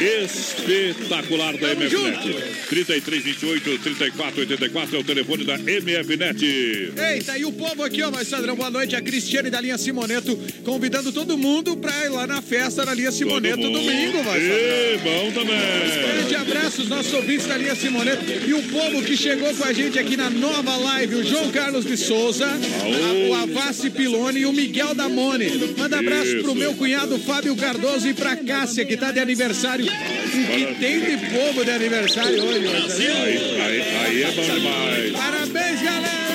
espetacular 0.00 1.56
da 1.56 1.68
MFNet. 1.74 2.34
3328 2.68 3.78
3484 3.82 4.96
é 4.96 5.00
o 5.00 5.04
telefone 5.04 5.44
da 5.44 5.56
MFNet. 5.58 6.92
Eita, 6.96 7.38
e 7.38 7.44
o 7.44 7.52
povo 7.52 7.84
aqui, 7.84 8.02
ó, 8.02 8.10
mas 8.10 8.26
Sadrão, 8.28 8.56
boa 8.56 8.70
noite. 8.70 8.96
A 8.96 9.00
Cristiane 9.00 9.48
da 9.48 9.60
linha 9.60 9.78
Simoneto 9.78 10.36
convidando 10.64 11.12
todo 11.12 11.38
mundo 11.38 11.76
pra 11.76 12.04
ir 12.04 12.08
lá 12.10 12.26
na 12.26 12.42
festa 12.42 12.84
da 12.84 12.92
linha 12.94 13.12
Simoneto 13.12 13.56
domingo, 13.62 14.22
vai 14.24 14.40
Ê, 14.40 14.98
bom 15.02 15.30
também. 15.32 15.56
Grande 15.58 16.34
abraço 16.34 16.80
aos 16.80 16.90
nossos 16.90 17.12
ouvintes 17.14 17.46
da 17.46 17.56
linha 17.56 17.74
Simoneto 17.76 18.24
e 18.46 18.54
o 18.54 18.62
povo 18.64 19.02
que 19.02 19.16
chegou 19.16 19.54
com 19.54 19.64
a 19.64 19.72
gente 19.72 19.98
aqui 19.98 20.16
na 20.16 20.30
nova 20.30 20.76
live, 20.76 21.14
o 21.16 21.24
João 21.24 21.50
Carlos 21.52 21.84
de 21.86 21.96
Souza, 21.96 22.46
a- 22.46 23.28
o 23.28 23.34
Avassi 23.34 23.88
Piloni 23.90 24.40
e 24.40 24.46
o 24.46 24.52
Miguel 24.52 24.94
Damone. 24.94 25.48
Manda 25.78 25.98
abraço 26.00 26.26
Isso. 26.34 26.42
pro 26.42 26.54
meu 26.56 26.74
cunhado 26.74 26.87
Fábio 27.26 27.54
Cardoso 27.56 28.08
e 28.08 28.14
pra 28.14 28.36
Cássia, 28.36 28.84
que 28.84 28.96
tá 28.96 29.10
de 29.12 29.20
aniversário. 29.20 29.84
O 29.84 29.88
que 29.88 30.74
tem 30.80 31.00
de 31.00 31.16
povo 31.30 31.64
de 31.64 31.70
aniversário 31.70 32.42
hoje, 32.42 32.66
saber? 32.88 33.10
Aí, 33.10 33.60
aí, 33.60 33.82
aí 34.06 34.22
é 34.22 34.30
bom 34.32 34.42
demais. 34.42 35.12
Parabéns, 35.12 35.82
galera! 35.82 36.28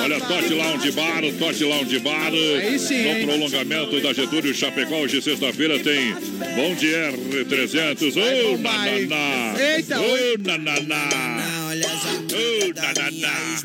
Olha, 0.00 0.20
Tote 0.20 0.54
Lounge 0.54 0.90
Bar, 0.92 1.22
Tote 1.38 1.64
Lounge 1.64 1.98
Bar. 1.98 2.32
Aí 2.32 2.78
sim, 2.78 3.02
No 3.02 3.08
hein? 3.08 3.26
prolongamento 3.26 4.00
da 4.00 4.12
Getúlio 4.12 4.54
Chapecó, 4.54 4.96
hoje 5.00 5.20
sexta-feira 5.20 5.78
tem 5.80 6.12
Bom 6.54 6.74
Dia 6.76 7.12
R300. 7.12 8.16
Ô, 8.16 8.20
hein? 8.20 8.58
nananá. 8.58 9.54
Eita, 9.76 10.00
Ô, 10.00 10.04
oi. 10.12 10.36
nananá. 10.38 11.57
Ô, 11.86 12.72
nananá. 12.74 13.62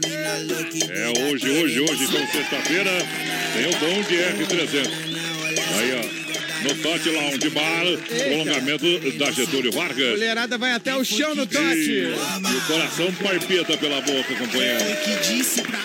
É 0.89 1.09
hoje, 1.09 1.49
hoje, 1.49 1.79
hoje, 1.79 2.03
então 2.03 2.27
sexta-feira 2.27 2.91
tem 3.53 3.65
o 3.65 3.79
Bom 3.79 4.01
Dia 4.07 4.33
R300. 4.33 4.87
Aí, 5.79 5.93
ó. 6.19 6.23
No 6.63 6.73
Tote 6.75 7.09
Lounge 7.09 7.49
Bar, 7.49 7.83
prolongamento 8.07 9.11
da 9.17 9.31
Getúlio 9.31 9.69
Vargas. 9.73 10.11
Mulherada 10.11 10.57
vai 10.57 10.71
até 10.71 10.95
o 10.95 11.03
chão 11.03 11.35
no 11.35 11.45
Tote. 11.45 11.63
e 11.65 12.05
o 12.05 12.61
coração 12.67 13.11
parpeta 13.15 13.77
pela 13.77 13.99
boca, 13.99 14.33
companheiro. 14.35 14.79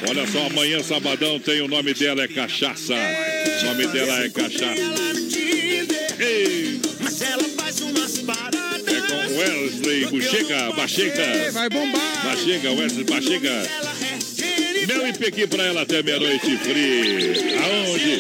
Olha 0.08 0.24
só, 0.30 0.46
amanhã, 0.46 0.80
sabadão, 0.82 1.40
tem 1.40 1.62
o 1.62 1.68
nome 1.68 1.94
dela 1.94 2.22
é 2.22 2.28
Cachaça. 2.28 2.94
O 2.94 3.64
nome 3.64 3.88
dela 3.88 4.24
é 4.24 4.28
Cachaça. 4.28 4.80
Ei, 6.20 6.80
Mas 7.00 7.22
ela 7.22 7.44
faz 7.56 7.80
umas 7.80 8.18
paradas. 8.18 8.67
Wesley 9.36 10.06
Buchega, 10.06 10.72
Bachega. 10.72 11.50
Vai 11.52 11.68
bombar. 11.68 12.24
Bachega, 12.24 12.72
Wesley 12.72 13.04
Bachega. 13.04 13.68
Mel 14.86 15.06
e 15.08 15.12
pequi 15.12 15.46
pra 15.46 15.64
ela 15.64 15.82
até 15.82 16.02
meia-noite 16.02 16.56
free. 16.58 17.56
Aonde? 17.58 18.16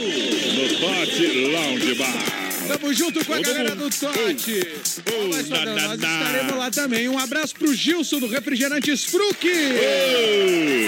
No 0.54 0.68
Tote 0.78 1.26
Lounge 1.26 1.94
Bar. 1.94 2.47
Tamo 2.68 2.92
junto 2.92 3.24
com 3.24 3.32
a 3.32 3.40
galera 3.40 3.74
do 3.74 3.88
Tote. 3.88 4.60
Nós 5.28 5.40
estaremos 5.40 6.56
lá 6.56 6.70
também. 6.70 7.08
Um 7.08 7.18
abraço 7.18 7.54
pro 7.54 7.74
Gilson 7.74 8.18
do 8.18 8.26
Refrigerantes 8.26 9.04
Fruc. 9.04 9.40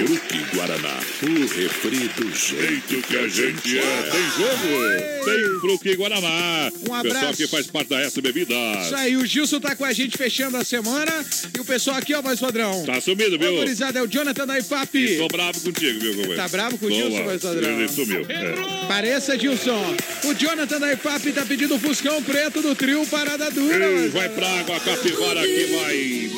Fruque 0.07 0.57
Guaraná, 0.57 0.99
o 1.23 1.47
refri 1.47 2.09
do 2.17 2.37
jeito 2.37 3.07
que 3.09 3.17
a 3.17 3.29
gente 3.29 3.79
é. 3.79 4.11
Tem 4.11 4.23
jogo, 4.37 5.25
tem 5.25 5.61
Fruque 5.61 5.97
Guaraná. 5.97 6.71
Um 6.89 6.95
abraço. 6.95 7.19
Pessoal 7.19 7.35
que 7.35 7.47
faz 7.47 7.67
parte 7.67 7.89
da 7.89 8.01
S 8.01 8.21
Bebidas. 8.21 8.87
Isso 8.87 8.97
aí, 8.97 9.17
o 9.17 9.25
Gilson 9.25 9.61
tá 9.61 9.75
com 9.75 9.85
a 9.85 9.93
gente 9.93 10.19
fechando 10.19 10.57
a 10.57 10.65
semana. 10.65 11.25
E 11.57 11.61
o 11.61 11.65
pessoal 11.65 11.97
aqui, 11.97 12.13
ó, 12.15 12.21
voz 12.21 12.39
padrão. 12.39 12.85
Tá 12.85 13.01
sumido, 13.01 13.39
viu? 13.39 13.49
Autorizado 13.49 13.99
é 13.99 14.03
o 14.03 14.07
Jonathan 14.07 14.47
da 14.47 14.59
IPAP. 14.59 15.17
Tô 15.19 15.29
bravo 15.29 15.61
contigo, 15.61 16.01
viu, 16.01 16.11
companheiro? 16.15 16.37
Tá 16.37 16.49
bravo 16.49 16.79
com 16.79 16.87
o 16.87 16.91
Gilson, 16.91 17.25
voz 17.25 17.43
padrão? 17.43 17.81
Ele 17.81 17.89
sumiu. 17.89 18.27
É. 18.29 18.87
Pareça, 18.87 19.39
Gilson. 19.39 19.97
O 20.25 20.35
Jonathan 20.35 20.79
da 20.79 20.93
IPAP 20.93 21.33
tá 21.33 21.47
pedindo 21.47 21.70
do 21.71 21.79
Fuscão 21.79 22.21
Preto 22.21 22.61
do 22.61 22.75
trio 22.75 23.07
Parada 23.07 23.49
Dura. 23.49 23.87
Ei, 23.87 24.09
vai 24.09 24.29
pra 24.29 24.45
água, 24.59 24.81
capivara 24.81 25.41
aqui, 25.41 25.77
vai. 25.77 26.31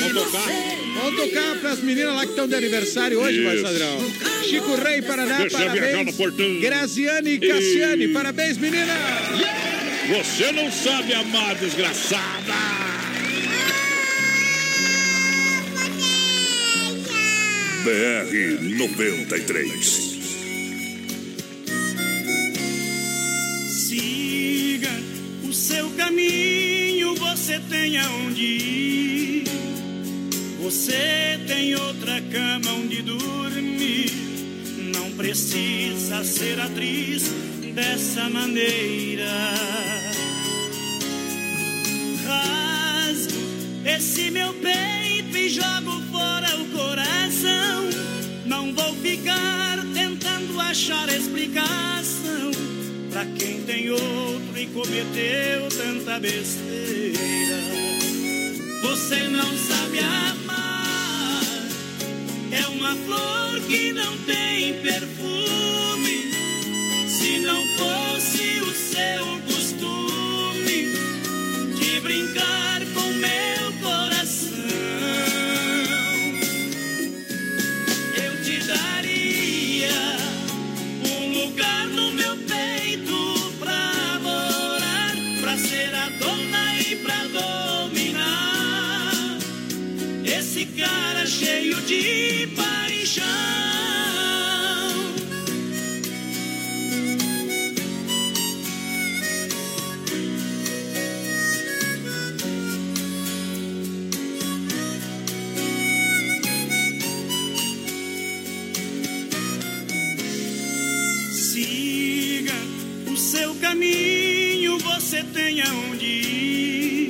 Vamos 0.00 0.24
tocar? 0.24 0.48
Vamos 0.94 1.20
tocar 1.20 1.56
pras 1.60 1.78
meninas 1.78 2.12
lá 2.16 2.22
que 2.22 2.30
estão 2.30 2.48
de 2.48 2.56
aniversário 2.56 3.20
hoje, 3.20 3.38
Isso. 3.38 3.62
Marçadrão. 3.62 4.12
Chico 4.42 4.74
Rei, 4.74 5.00
Paraná, 5.02 5.38
Deixa 5.38 5.58
parabéns. 5.58 6.60
Graziane 6.60 7.30
e 7.34 7.38
Cassiane, 7.38 8.08
parabéns, 8.08 8.58
menina. 8.58 8.92
Você 10.08 10.50
não 10.50 10.72
sabe 10.72 11.14
amar, 11.14 11.54
desgraçada. 11.54 12.52
BR 17.84 18.76
93. 18.76 20.13
Caminho, 26.04 27.14
você 27.14 27.58
tem 27.58 27.96
aonde 27.98 28.42
ir. 28.42 29.44
Você 30.62 31.40
tem 31.46 31.74
outra 31.74 32.20
cama 32.20 32.72
onde 32.72 33.02
dormir. 33.02 34.12
Não 34.94 35.10
precisa 35.12 36.22
ser 36.22 36.60
atriz 36.60 37.30
dessa 37.74 38.28
maneira. 38.28 39.30
Rasgo 42.26 43.38
esse 43.86 44.30
meu 44.30 44.52
peito 44.54 45.36
e 45.36 45.48
jogo 45.48 46.02
fora 46.12 46.56
o 46.56 46.66
coração. 46.66 47.88
Não 48.44 48.74
vou 48.74 48.94
ficar 48.96 49.78
tentando 49.94 50.60
achar 50.60 51.08
explicação 51.08 52.53
pra 53.14 53.24
quem 53.26 53.62
tem 53.62 53.88
outro 53.90 54.58
e 54.58 54.66
cometeu 54.66 55.68
tanta 55.68 56.18
besteira. 56.18 57.60
Você 58.82 59.28
não 59.28 59.56
sabe 59.56 60.00
amar, 60.00 61.44
é 62.50 62.66
uma 62.66 62.96
flor 62.96 63.60
que 63.68 63.92
não 63.92 64.18
tem 64.26 64.74
perfume. 64.82 66.32
Se 67.06 67.38
não 67.38 67.62
fosse 67.78 68.60
o 68.62 68.74
seu 68.74 69.53
paixão. 93.14 93.24
Siga 111.32 112.52
o 113.12 113.16
seu 113.16 113.54
caminho, 113.56 114.78
você 114.78 115.22
tem 115.22 115.60
aonde 115.62 116.04
ir. 116.04 117.08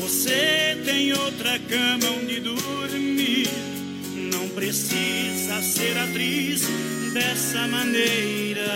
Você 0.00 0.80
tem 0.84 1.12
outra 1.12 1.58
cama 1.58 2.10
onde 2.22 2.40
dormir. 2.40 2.87
Precisa 4.68 5.62
ser 5.62 5.96
atriz 5.96 6.60
dessa 7.14 7.66
maneira. 7.68 8.66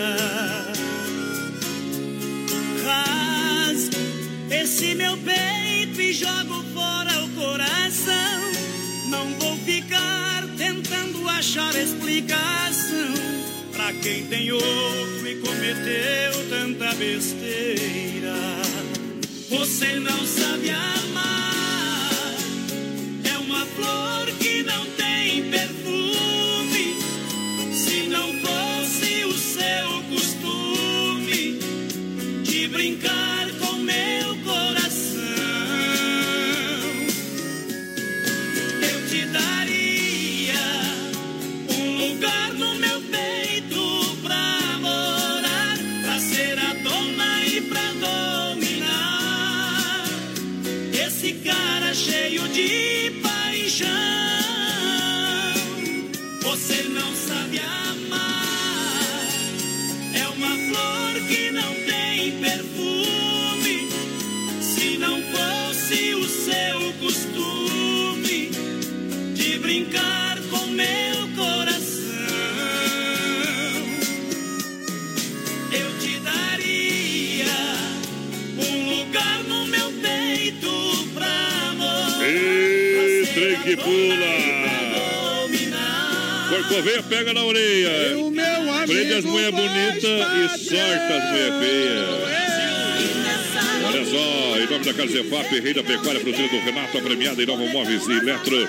Rasgo 2.82 3.98
esse 4.51 4.94
meu 4.94 5.19
peito 5.19 6.01
e 6.01 6.14
jogo 6.14 6.64
fora 6.73 7.23
o 7.23 7.28
coração. 7.35 8.40
Não 9.10 9.35
vou 9.39 9.55
ficar 9.66 10.48
tentando 10.56 11.28
achar 11.28 11.74
explicação 11.77 13.12
pra 13.74 13.93
quem 13.93 14.24
tem 14.28 14.51
outro 14.51 15.28
e 15.28 15.36
cometeu 15.43 16.48
tanta 16.48 16.94
besteira. 16.94 18.32
Você 19.51 19.97
não 19.97 20.27
sabe 20.27 20.70
amar, 20.70 22.35
é 23.31 23.36
uma 23.36 23.66
flor 23.66 24.27
que 24.40 24.62
não 24.62 24.86
tem 24.97 25.51
perfume. 25.51 25.82
Brincar 32.73 33.22
brincar 69.73 70.39
com 70.51 70.66
meu 70.66 71.28
coração, 71.35 72.03
eu 75.73 75.99
te 75.99 76.19
daria 76.20 77.47
um 78.59 78.99
lugar 78.99 79.43
no 79.44 79.65
meu 79.69 79.90
peito 79.93 81.09
pra 81.15 81.73
morar. 81.78 82.23
Ei, 82.23 83.27
trem 83.32 83.61
que 83.62 83.77
pula. 83.78 84.53
Corcoveia 86.51 87.03
pega 87.05 87.32
na 87.32 87.43
orelha. 87.43 88.19
O 88.19 88.31
meu 88.31 88.74
amigo 88.74 88.93
Prende 88.93 89.15
as 89.15 89.24
mulheres 89.24 89.55
bonitas 89.55 90.05
e 90.05 90.69
sorta 90.69 91.16
as 91.16 91.31
mulheres 91.31 91.55
feias. 91.61 92.32
Olha 93.86 94.05
só, 94.05 94.59
em 94.59 94.66
nome 94.66 94.85
da 94.85 94.93
Casa 94.93 95.12
Zefap, 95.12 95.61
Rei 95.61 95.73
da 95.73 95.82
Pecuária, 95.82 96.20
fruteira 96.20 96.49
do 96.49 96.61
Renato, 96.61 96.99
a 96.99 97.01
premiada 97.01 97.43
em 97.43 97.47
Nova 97.47 97.65
Móveis 97.65 98.07
e 98.07 98.12
Eletro. 98.12 98.69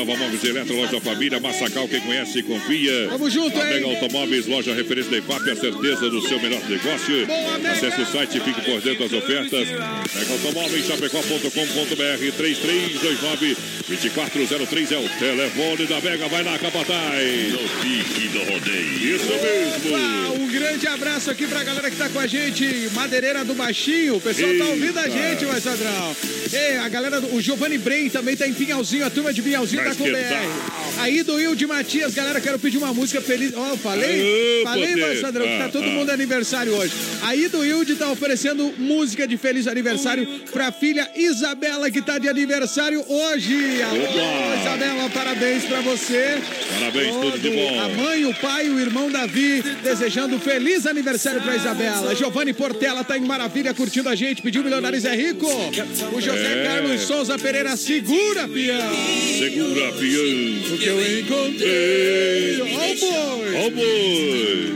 Nova 0.00 0.16
Móveis 0.16 0.42
e 0.42 0.48
Eletro, 0.48 0.74
loja 0.76 0.92
da 0.92 1.00
família, 1.00 1.38
Massacal, 1.38 1.86
quem 1.86 2.00
conhece 2.00 2.38
e 2.38 2.42
confia. 2.42 3.08
Tamo 3.10 3.28
junto, 3.28 3.60
a 3.60 3.64
Mega 3.64 3.86
hein? 3.86 3.94
Automóveis, 4.00 4.46
loja 4.46 4.72
referência 4.74 5.10
da 5.10 5.18
IFAP, 5.18 5.50
a 5.50 5.56
certeza 5.56 6.08
do 6.08 6.26
seu 6.26 6.40
melhor 6.40 6.62
negócio. 6.66 7.26
Acesse 7.70 8.00
o 8.00 8.06
site 8.06 8.38
e 8.38 8.40
fique 8.40 8.62
por 8.62 8.80
dentro 8.80 9.06
das 9.06 9.12
ofertas. 9.12 9.68
Mega 9.68 10.32
Automóveis, 10.32 10.86
chapecó.com.br, 10.86 12.32
3329 12.34 13.56
2403 13.88 14.92
é 14.92 14.98
o 14.98 15.08
telefone 15.18 15.86
da 15.86 16.00
Mega. 16.00 16.28
Vai 16.28 16.44
lá, 16.44 16.58
Capataz. 16.58 17.52
No 17.52 17.58
pique 17.82 18.28
do 18.28 18.38
rodeio. 18.38 19.16
Isso 19.16 19.26
mesmo. 19.26 19.96
Opa, 19.96 20.40
um 20.40 20.48
grande 20.48 20.86
abraço 20.86 21.30
aqui 21.30 21.46
pra 21.46 21.62
galera 21.62 21.90
que 21.90 21.96
tá 21.96 22.08
com 22.08 22.20
a 22.20 22.26
gente, 22.26 22.88
Madeireira 22.94 23.44
do 23.44 23.52
Baixinho. 23.54 24.16
O 24.16 24.20
pessoal 24.20 24.50
tá 24.56 24.64
ouvindo 24.64 24.98
a 24.98 25.06
Eita. 25.08 25.18
gente, 25.30 25.44
vai 25.44 25.60
Sadrão. 25.60 26.16
Ei, 26.52 26.78
a 26.78 26.88
galera, 26.88 27.20
do, 27.20 27.34
o 27.34 27.40
Giovanni 27.40 27.76
Brem 27.76 28.08
também 28.08 28.36
tá 28.36 28.46
em 28.46 28.54
Pinhalzinho, 28.54 29.04
a 29.04 29.10
turma 29.10 29.32
de 29.32 29.42
Pinhalzinho 29.42 29.82
com 29.94 30.04
BR. 30.04 31.00
Aí 31.00 31.22
do 31.22 31.34
Will 31.34 31.54
de 31.54 31.66
Matias, 31.66 32.14
galera, 32.14 32.40
quero 32.40 32.58
pedir 32.58 32.78
uma 32.78 32.92
música 32.92 33.20
feliz. 33.20 33.52
Ó, 33.54 33.76
falei? 33.76 34.60
Ô, 34.60 34.64
falei, 34.64 34.88
poder. 34.88 35.00
vai 35.00 35.16
Sadrão, 35.16 35.46
que 35.46 35.58
tá 35.58 35.64
Ah, 35.64 35.68
todo 35.68 35.84
ah. 35.84 35.90
mundo 35.90 36.10
aniversário 36.10 36.74
hoje. 36.74 36.92
Aí 37.22 37.48
do 37.48 37.60
Wilde 37.60 37.94
tá 37.94 38.10
oferecendo 38.10 38.72
música 38.78 39.26
de 39.26 39.36
feliz 39.36 39.66
aniversário 39.66 40.26
pra 40.52 40.70
filha 40.72 41.08
Isabela, 41.16 41.90
que 41.90 42.02
tá 42.02 42.18
de 42.18 42.28
aniversário 42.28 43.04
hoje. 43.08 43.82
Alô. 43.82 44.60
Isabela, 44.60 45.10
parabéns 45.10 45.64
pra 45.64 45.80
você. 45.80 46.38
Parabéns, 46.78 47.14
tudo 47.16 47.38
de 47.38 47.50
bom. 47.50 47.80
A 47.80 47.88
mãe, 47.88 48.24
o 48.26 48.34
pai, 48.34 48.68
o 48.68 48.78
irmão 48.78 49.10
Davi, 49.10 49.62
desejando 49.82 50.38
feliz 50.38 50.86
aniversário 50.86 51.40
pra 51.40 51.56
Isabela. 51.56 52.14
Giovanni 52.14 52.52
Portela 52.52 53.04
tá 53.04 53.16
em 53.16 53.22
maravilha 53.22 53.72
curtindo 53.72 54.08
a 54.08 54.14
gente, 54.14 54.42
pediu 54.42 54.62
Milionários 54.62 55.04
é 55.04 55.14
Rico. 55.14 55.46
O 56.12 56.20
José 56.20 56.60
É. 56.60 56.64
Carlos 56.64 57.00
Souza 57.02 57.38
Pereira, 57.38 57.76
segura, 57.76 58.46
peão. 58.48 58.92
Segura, 59.38 59.69
peão. 59.74 60.74
O 60.74 60.78
que 60.78 60.86
eu 60.86 61.18
encontrei. 61.20 62.60
Ó 62.60 62.64
o 62.64 62.96
boi. 62.96 63.54
Ó 63.56 63.66
o 63.66 63.70
boi. 63.70 64.74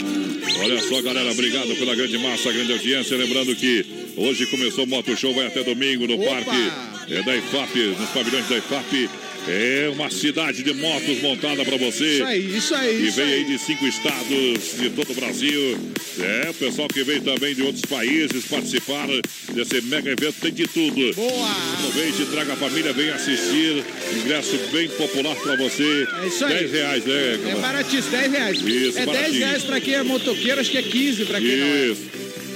Olha 0.62 0.80
só, 0.80 1.02
galera, 1.02 1.30
obrigado 1.30 1.74
pela 1.76 1.94
grande 1.94 2.18
massa, 2.18 2.52
grande 2.52 2.72
audiência. 2.72 3.16
Lembrando 3.16 3.54
que 3.56 3.84
hoje 4.16 4.46
começou 4.46 4.84
o 4.84 4.86
Moto 4.86 5.16
Show, 5.16 5.34
vai 5.34 5.46
até 5.46 5.62
domingo 5.62 6.06
no 6.06 6.14
Opa. 6.14 6.30
Parque 6.30 6.72
é, 7.12 7.22
da 7.22 7.36
IFAP, 7.36 7.78
nos 7.98 8.10
pavilhões 8.10 8.48
da 8.48 8.56
IFAP. 8.56 9.10
É 9.46 9.90
uma 9.92 10.10
cidade 10.10 10.62
de 10.62 10.72
motos 10.72 11.20
montada 11.20 11.64
para 11.64 11.76
você. 11.76 12.04
Isso 12.14 12.24
aí, 12.24 12.56
isso 12.56 12.74
aí. 12.74 13.02
E 13.02 13.08
isso 13.08 13.16
vem 13.16 13.32
aí. 13.32 13.44
de 13.44 13.58
cinco 13.58 13.86
estados 13.86 14.78
de 14.78 14.90
todo 14.90 15.10
o 15.10 15.14
Brasil. 15.14 15.78
É, 16.18 16.50
o 16.50 16.54
pessoal 16.54 16.88
que 16.88 17.02
vem 17.02 17.20
também 17.20 17.54
de 17.54 17.62
outros 17.62 17.84
países 17.84 18.44
participar 18.46 19.06
desse 19.52 19.80
mega 19.82 20.10
evento 20.10 20.36
tem 20.40 20.52
de 20.52 20.66
tudo. 20.66 21.14
Boa! 21.14 21.50
Aproveite, 21.78 22.24
traga 22.26 22.54
a 22.54 22.56
família, 22.56 22.92
vem 22.92 23.10
assistir. 23.10 23.84
Ingresso 24.16 24.58
bem 24.72 24.88
popular 24.88 25.36
para 25.36 25.56
você. 25.56 26.06
É 26.22 26.26
isso 26.26 26.44
aí. 26.44 26.54
10 26.60 26.72
reais, 26.72 27.04
né? 27.04 27.34
É 27.34 27.38
Camara? 27.38 27.60
baratíssimo, 27.60 28.10
10 28.12 28.32
reais. 28.32 28.58
Isso, 28.60 28.98
é 28.98 29.04
10 29.04 29.06
baratinho. 29.06 29.38
reais 29.38 29.62
pra 29.64 29.80
quem 29.80 29.94
é 29.94 30.02
motoqueiro, 30.02 30.60
acho 30.60 30.70
que 30.70 30.78
é 30.78 30.82
15 30.82 31.24
pra 31.26 31.40
quem 31.40 31.56
não 31.56 31.66
é. 31.66 31.86
Isso. 31.88 32.02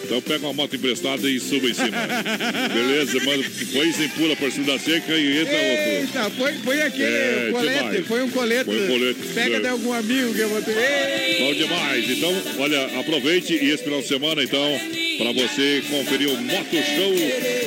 Então 0.09 0.23
pega 0.23 0.47
uma 0.47 0.55
moto 0.55 0.75
emprestada 0.75 1.29
e 1.29 1.39
suba 1.39 1.69
em 1.69 1.75
cima. 1.75 1.91
Beleza, 2.73 3.23
mano. 3.25 3.45
Põe 3.75 3.93
sem 3.93 4.09
pula 4.09 4.35
por 4.37 4.51
cima 4.51 4.67
da 4.73 4.79
seca 4.79 5.13
e 5.15 5.43
entra 5.43 5.53
outro. 5.55 5.85
Eita, 5.85 6.31
põe, 6.31 6.55
põe 6.61 6.81
aquele 6.81 7.05
É, 7.05 7.49
colete, 7.53 7.79
demais. 7.79 8.07
põe 8.07 8.23
um 8.23 8.31
colete. 8.31 8.65
Põe 8.65 8.85
um 8.85 8.87
colete. 8.87 9.21
Pega 9.35 9.57
É. 9.57 9.61
de 9.61 9.69
algum 9.69 9.93
amigo 9.93 10.33
que 10.35 10.41
eu 10.41 10.49
vou 10.49 10.63
ter. 10.63 11.37
Bom 11.41 11.53
demais. 11.53 12.11
Então, 12.11 12.43
olha, 12.59 12.87
aproveite 13.01 13.53
e 13.53 13.71
esse 13.71 13.85
final 13.85 14.01
de 14.01 14.09
semana, 14.09 14.43
então, 14.43 14.81
para 15.19 15.33
você 15.33 15.83
conferir 15.91 16.29
o 16.29 16.37
Moto 16.41 16.71
Show, 16.71 17.15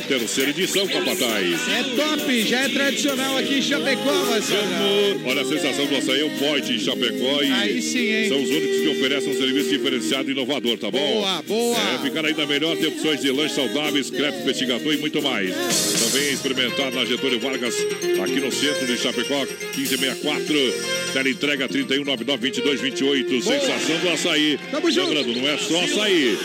terceira 0.07 0.51
edição, 0.51 0.87
Capataz. 0.87 1.67
É 1.67 1.83
top, 1.95 2.41
já 2.43 2.61
é 2.61 2.69
tradicional 2.69 3.37
aqui 3.37 3.55
em 3.55 3.61
Chapecó, 3.61 4.13
Marcelo. 4.29 5.21
Olha, 5.25 5.41
a 5.41 5.45
sensação 5.45 5.85
do 5.85 5.97
açaí 5.97 6.21
é 6.21 6.23
o 6.23 6.29
Point 6.31 6.71
em 6.71 6.79
Chapecó 6.79 7.43
e 7.43 7.51
Aí 7.51 7.81
sim, 7.81 7.99
hein? 7.99 8.29
são 8.29 8.41
os 8.41 8.49
únicos 8.49 8.79
que 8.79 8.87
oferecem 8.87 9.33
um 9.33 9.37
serviço 9.37 9.69
diferenciado 9.69 10.29
e 10.29 10.31
inovador, 10.31 10.77
tá 10.77 10.89
bom? 10.89 10.97
Boa, 10.97 11.41
boa. 11.41 11.77
É, 11.77 11.97
ficar 11.99 12.25
ainda 12.25 12.45
melhor, 12.45 12.77
tem 12.77 12.87
opções 12.87 13.19
de 13.19 13.29
lanches 13.31 13.55
saudáveis, 13.55 14.09
crepe, 14.09 14.43
petit 14.43 14.65
gâteau 14.65 14.93
e 14.93 14.97
muito 14.97 15.21
mais. 15.21 15.53
Também 15.53 16.31
experimentar 16.31 16.91
na 16.93 17.03
Getúlio 17.03 17.39
Vargas, 17.41 17.75
aqui 18.23 18.39
no 18.39 18.51
centro 18.51 18.87
de 18.87 18.97
Chapecó, 18.97 19.45
1564, 19.75 20.55
teleentrega 21.11 21.67
3199-2228, 21.67 23.41
sensação 23.41 23.97
do 23.99 24.09
açaí. 24.09 24.57
Lembrando, 24.71 25.35
não 25.35 25.49
é 25.49 25.57
só 25.57 25.83
açaí, 25.83 26.37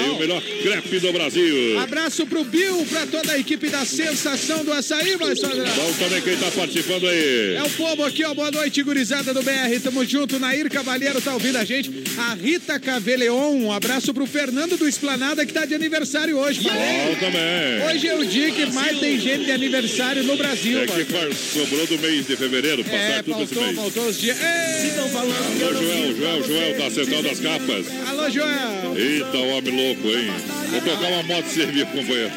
tem 0.00 0.10
o 0.12 0.18
melhor 0.18 0.42
crepe 0.62 0.98
do 1.00 1.12
Brasil. 1.12 1.78
Abraço 1.80 2.26
pro 2.26 2.44
Bill, 2.44 2.84
pra 2.88 3.06
toda 3.06 3.32
a 3.32 3.38
equipe 3.38 3.68
da 3.68 3.84
Sensação 3.84 4.64
do 4.64 4.72
Açaí, 4.72 5.16
Marcelo. 5.16 5.64
Vamos 5.76 5.96
também 5.98 6.20
quem 6.22 6.36
tá 6.36 6.50
participando 6.50 7.06
aí. 7.06 7.54
É 7.56 7.62
o 7.62 7.70
povo 7.70 8.04
aqui, 8.04 8.24
ó. 8.24 8.34
Boa 8.34 8.50
noite, 8.50 8.82
gurizada 8.82 9.32
do 9.32 9.42
BR. 9.42 9.80
Tamo 9.82 10.04
junto. 10.04 10.38
Nair 10.38 10.70
Cavalheiro 10.70 11.20
tá 11.20 11.32
ouvindo 11.34 11.56
a 11.56 11.64
gente. 11.64 11.90
A 12.18 12.34
Rita 12.34 12.78
Caveleon. 12.78 13.54
Um 13.56 13.72
abraço 13.72 14.12
pro 14.14 14.26
Fernando 14.26 14.76
do 14.76 14.88
Esplanada, 14.88 15.44
que 15.46 15.52
tá 15.52 15.64
de 15.64 15.74
aniversário 15.74 16.36
hoje. 16.38 16.60
Bom 16.60 16.68
Falei. 16.70 17.16
também. 17.20 17.86
Hoje 17.88 18.08
é 18.08 18.14
o 18.16 18.24
dia 18.24 18.50
que 18.50 18.66
mais 18.66 18.98
tem 18.98 19.18
gente 19.20 19.44
de 19.44 19.50
aniversário 19.52 20.22
no 20.24 20.36
Brasil, 20.36 20.80
É 20.80 20.86
que 20.86 21.34
sobrou 21.34 21.86
do 21.86 21.98
mês 21.98 22.26
de 22.26 22.36
fevereiro, 22.36 22.82
passar 22.84 22.96
É, 22.96 23.22
tudo 23.22 23.42
esse 23.42 23.54
faltou, 23.54 23.62
mês. 23.64 23.76
faltou 23.76 24.06
os 24.08 24.20
dias. 24.20 24.36
Ei! 24.40 24.96
Alô, 25.16 25.32
Joel, 25.58 26.16
Joel, 26.16 26.44
Joel, 26.46 26.78
da 26.78 26.90
Central 26.90 27.22
das 27.22 27.40
Capas. 27.40 27.86
Alô, 28.08 28.30
Joel. 28.30 28.96
Eita, 28.96 29.36
homem 29.38 29.76
louco, 29.76 30.08
hein? 30.08 30.30
Vou 30.70 30.80
tocar 30.80 31.08
uma 31.08 31.22
moto 31.22 31.46
servir, 31.46 31.86
companheiro. 31.86 32.30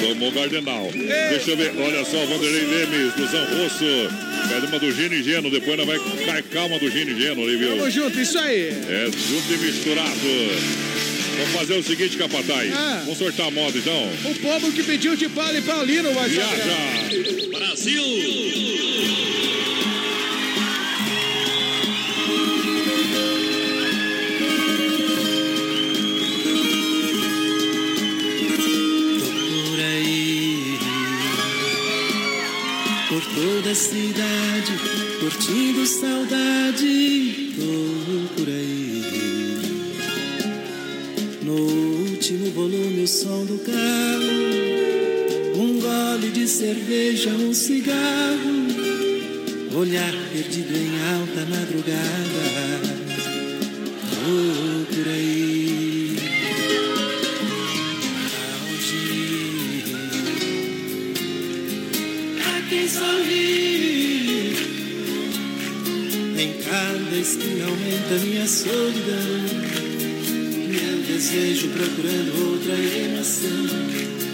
Tomou 0.00 0.32
Gardenal. 0.32 0.90
Deixa 0.92 1.50
eu 1.50 1.56
ver, 1.56 1.72
olha 1.78 2.04
só, 2.04 2.24
Vanderlei 2.26 2.64
Lemes, 2.64 3.12
do 3.14 3.28
São 3.28 3.44
Rosso. 3.44 4.08
Pede 4.48 4.66
uma 4.66 4.78
do 4.78 4.92
Gino 4.92 5.14
e 5.14 5.22
Geno, 5.22 5.50
depois 5.50 5.76
nós 5.76 5.86
vai 5.86 5.98
cair 6.26 6.42
calma 6.44 6.78
do 6.78 6.90
Gino 6.90 7.10
e 7.10 7.20
Geno 7.20 7.42
ali, 7.42 7.56
viu? 7.56 7.76
Tamo 7.76 7.90
junto, 7.90 8.18
isso 8.18 8.38
aí. 8.38 8.68
É 8.88 9.04
junto 9.06 9.52
e 9.52 9.58
misturado. 9.58 10.10
Vamos 11.36 11.52
fazer 11.54 11.74
o 11.74 11.82
seguinte, 11.82 12.16
Capataz. 12.16 12.72
Ah. 12.74 13.02
Vamos 13.04 13.18
sortar 13.18 13.46
a 13.46 13.50
moto, 13.50 13.78
então. 13.78 14.10
O 14.24 14.34
povo 14.36 14.72
que 14.72 14.82
pediu 14.82 15.16
de 15.16 15.28
Paulo 15.28 15.56
e 15.56 15.62
Paulino, 15.62 16.12
Marcelo. 16.14 16.48
Viaja! 16.48 17.58
Brasil! 17.58 19.29
Toda 33.40 33.70
a 33.70 33.74
cidade, 33.74 34.72
curtindo 35.18 35.86
saudade, 35.86 37.54
tô 37.56 38.36
por 38.36 38.46
aí. 38.46 39.02
No 41.42 41.54
último 42.10 42.50
volume, 42.50 43.02
o 43.02 43.08
som 43.08 43.46
do 43.46 43.58
carro, 43.60 44.30
um 45.56 45.80
gole 45.80 46.30
de 46.32 46.46
cerveja, 46.46 47.30
um 47.30 47.54
cigarro, 47.54 48.66
olhar 49.74 50.12
perdido 50.32 50.76
em 50.76 51.00
alta 51.14 51.46
madrugada, 51.46 52.42
tô 54.10 54.94
por 54.94 55.08
aí. 55.08 55.39
Esquina 67.30 67.64
aumenta 67.64 68.14
minha 68.24 68.46
solidão. 68.46 69.40
Meu 70.66 71.02
desejo 71.06 71.68
procurando 71.68 72.50
outra 72.50 72.74
emoção 72.74 74.29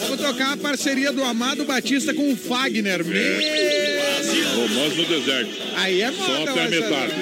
Vamos 0.00 0.20
tocar 0.20 0.52
a 0.52 0.56
parceria 0.56 1.12
do 1.12 1.22
Amado 1.24 1.64
Batista 1.64 2.12
com 2.12 2.32
o 2.32 2.36
Fagner. 2.36 3.04
Meu 3.04 3.16
Romance 4.56 4.96
no 4.96 5.04
deserto. 5.04 5.50
Aí 5.76 6.00
é 6.02 6.10
moda, 6.10 6.26
Só 6.26 6.42
até 6.50 6.64
a 6.64 6.68
metade. 6.68 7.12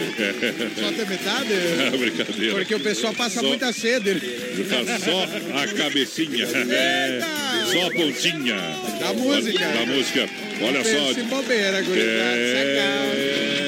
Só 0.79 0.89
até 0.89 1.05
metade? 1.05 1.49
É 1.95 1.97
brincadeira. 1.97 2.55
Porque 2.55 2.75
o 2.75 2.81
pessoal 2.81 3.13
passa 3.15 3.41
Só- 3.41 3.47
muita 3.47 3.73
sede. 3.73 4.21
Só 5.05 5.59
a 5.59 5.67
cabecinha. 5.67 6.45
É, 6.45 7.21
só 7.73 7.87
a 7.87 7.91
pontinha. 7.91 8.57
Da 9.01 9.13
música. 9.13 9.59
Da 9.69 9.87
música. 9.87 10.29
Olha 10.63 10.85
só. 10.85 11.15
Pense 11.15 11.23
bobeira, 11.23 11.83
gurizada. 11.83 12.37
É. 12.37 13.64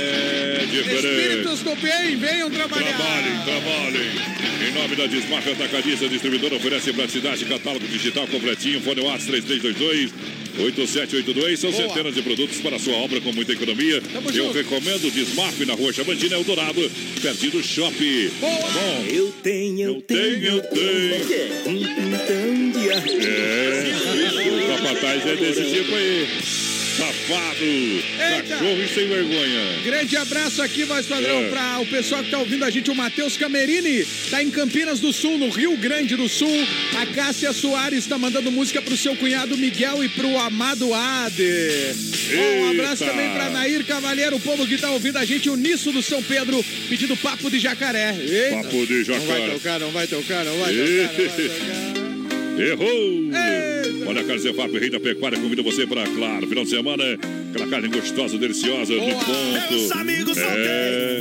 Espíritos 0.74 1.60
do 1.60 1.74
bem, 1.76 2.16
venham 2.16 2.50
trabalhar. 2.50 2.96
Trabalhem, 2.96 3.44
trabalhem. 3.44 4.10
Em 4.68 4.72
nome 4.72 4.96
da 4.96 5.06
Desmarca 5.06 5.52
Atacadista, 5.52 6.08
distribuidora 6.08 6.56
oferece 6.56 6.92
praticidade, 6.92 7.44
catálogo 7.44 7.86
digital 7.86 8.26
completinho, 8.26 8.80
fone 8.80 9.00
WhatsApp 9.02 9.42
3322 9.42 10.10
8782. 10.58 11.60
São 11.60 11.70
Boa. 11.70 11.86
centenas 11.88 12.14
de 12.14 12.22
produtos 12.22 12.58
para 12.60 12.76
a 12.76 12.78
sua 12.78 12.94
obra 12.94 13.20
com 13.20 13.30
muita 13.32 13.52
economia. 13.52 14.00
Tamo 14.12 14.30
Eu 14.30 14.34
junto. 14.34 14.52
recomendo 14.56 15.06
o 15.06 15.10
Desmarque 15.10 15.66
na 15.66 15.74
rua 15.74 15.92
Chavantina 15.92 16.34
Eldorado, 16.36 16.90
pertinho 17.20 17.52
do 17.52 17.62
shopping. 17.62 18.30
Boa. 18.40 18.52
Bom? 18.70 19.04
Eu 19.10 19.32
tenho, 19.42 19.80
eu 19.82 20.00
tenho, 20.02 20.44
eu 20.46 20.60
tenho. 20.62 21.16
Então, 21.66 22.82
É, 23.28 23.92
o 24.48 24.76
capataz 24.76 25.26
é 25.26 25.36
desse 25.36 25.64
tipo 25.74 25.94
aí. 25.94 26.26
Safado, 26.96 28.48
cachorro 28.48 28.82
e 28.82 28.88
sem 28.88 29.06
vergonha. 29.08 29.60
Grande 29.84 30.16
abraço 30.16 30.62
aqui, 30.62 30.84
voz 30.84 31.04
padrão, 31.06 31.40
É. 31.44 31.48
para 31.48 31.78
o 31.80 31.86
pessoal 31.86 32.22
que 32.24 32.30
tá 32.30 32.38
ouvindo 32.38 32.64
a 32.64 32.70
gente, 32.70 32.90
o 32.90 32.94
Matheus 32.94 33.36
Camerini, 33.36 34.02
tá 34.30 34.42
em 34.42 34.50
Campinas 34.50 34.98
do 34.98 35.12
Sul, 35.12 35.36
no 35.36 35.50
Rio 35.50 35.76
Grande 35.76 36.16
do 36.16 36.26
Sul. 36.28 36.48
A 36.98 37.04
Cássia 37.06 37.52
Soares 37.52 38.06
tá 38.06 38.16
mandando 38.16 38.50
música 38.50 38.80
pro 38.80 38.96
seu 38.96 39.14
cunhado 39.16 39.58
Miguel 39.58 40.02
e 40.02 40.08
pro 40.08 40.38
amado 40.38 40.92
Ade. 40.94 41.42
Um 42.62 42.70
abraço 42.70 43.02
Eita. 43.04 43.12
também 43.14 43.30
pra 43.32 43.50
Nair 43.50 43.84
Cavalheiro, 43.84 44.36
o 44.36 44.40
povo 44.40 44.66
que 44.66 44.78
tá 44.78 44.90
ouvindo 44.90 45.18
a 45.18 45.24
gente, 45.24 45.50
o 45.50 45.56
Nisso 45.56 45.92
do 45.92 46.02
São 46.02 46.22
Pedro, 46.22 46.64
pedindo 46.88 47.14
papo 47.18 47.50
de 47.50 47.58
jacaré. 47.58 48.14
Eita. 48.18 48.56
Papo 48.62 48.86
de 48.86 49.04
Não 49.06 49.20
vai 49.20 49.40
jacaré. 49.40 49.52
tocar, 49.52 49.80
não 49.80 49.90
vai 49.90 50.06
tocar, 50.06 50.44
não 50.44 50.58
vai 50.58 50.74
tocar, 50.74 50.84
não 50.84 51.18
vai 51.18 51.28
tocar. 51.36 52.06
Errou! 52.58 53.85
Olha 54.06 54.20
a 54.20 54.24
Carne 54.24 54.40
Zefap, 54.40 54.78
Rei 54.78 54.88
da 54.88 55.00
Pecuária, 55.00 55.38
convida 55.38 55.62
você 55.62 55.86
para, 55.86 56.04
claro, 56.06 56.46
final 56.46 56.64
de 56.64 56.70
semana, 56.70 57.02
aquela 57.50 57.66
carne 57.68 57.88
gostosa, 57.88 58.38
deliciosa, 58.38 58.92
de 58.94 59.00
ponto. 59.00 59.70
Meus 59.70 59.90
amigos 59.92 60.38
é... 60.38 61.20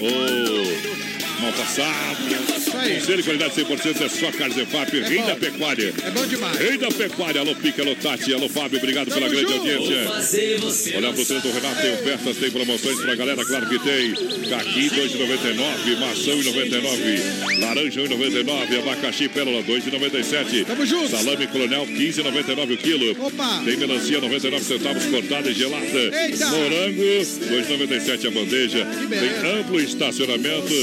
Oh, 0.00 1.13
mal 1.40 1.52
passado. 1.52 2.16
Conselho 2.64 3.16
de 3.18 3.22
qualidade 3.22 3.54
100% 3.54 4.02
é 4.04 4.08
só 4.08 4.32
Carne 4.32 4.54
Zefap, 4.54 4.90
Rei 5.00 5.18
bom. 5.18 5.26
da 5.26 5.36
Pecuária. 5.36 5.94
É 6.04 6.10
bom 6.10 6.26
demais. 6.26 6.58
Rei 6.58 6.78
da 6.78 6.88
Pecuária, 6.88 7.40
alô 7.40 7.54
Pica, 7.54 7.82
alô 7.82 7.94
Tati, 7.94 8.34
alô 8.34 8.48
Fábio, 8.48 8.78
obrigado 8.78 9.12
pela 9.12 9.28
grande 9.28 9.52
junto. 9.52 9.70
audiência. 9.70 10.04
Fazer 10.04 10.58
você 10.58 10.96
Olha 10.96 11.12
pro 11.12 11.24
centro 11.24 11.50
do 11.50 11.54
Renato, 11.54 11.80
tem 11.82 11.92
ofertas, 11.94 12.36
tem 12.36 12.50
promoções 12.50 13.00
pra 13.00 13.14
galera, 13.14 13.44
claro 13.44 13.68
que 13.68 13.78
tem. 13.78 14.14
Caqui 14.48 14.90
2,99, 14.90 15.98
maçã 15.98 16.32
1,99, 16.32 17.60
laranja 17.60 18.00
1,99, 18.02 18.78
abacaxi 18.78 19.28
pérola 19.28 19.62
2,97. 19.62 20.64
Tamo 20.66 20.86
junto. 20.86 21.08
Salame 21.10 21.46
colonial 21.46 21.86
15,99 21.86 22.74
o 22.74 22.76
quilo. 22.76 23.26
Opa. 23.26 23.62
Tem 23.64 23.76
melancia 23.76 24.20
99 24.20 24.64
centavos 24.64 25.04
cortada 25.06 25.50
e 25.50 25.54
gelada. 25.54 25.84
Eita. 25.84 26.46
Morango 26.46 27.02
2,97 27.02 28.26
a 28.26 28.30
bandeja. 28.30 28.86
Tem 29.08 29.60
amplo 29.60 29.80
estacionamento 29.80 30.74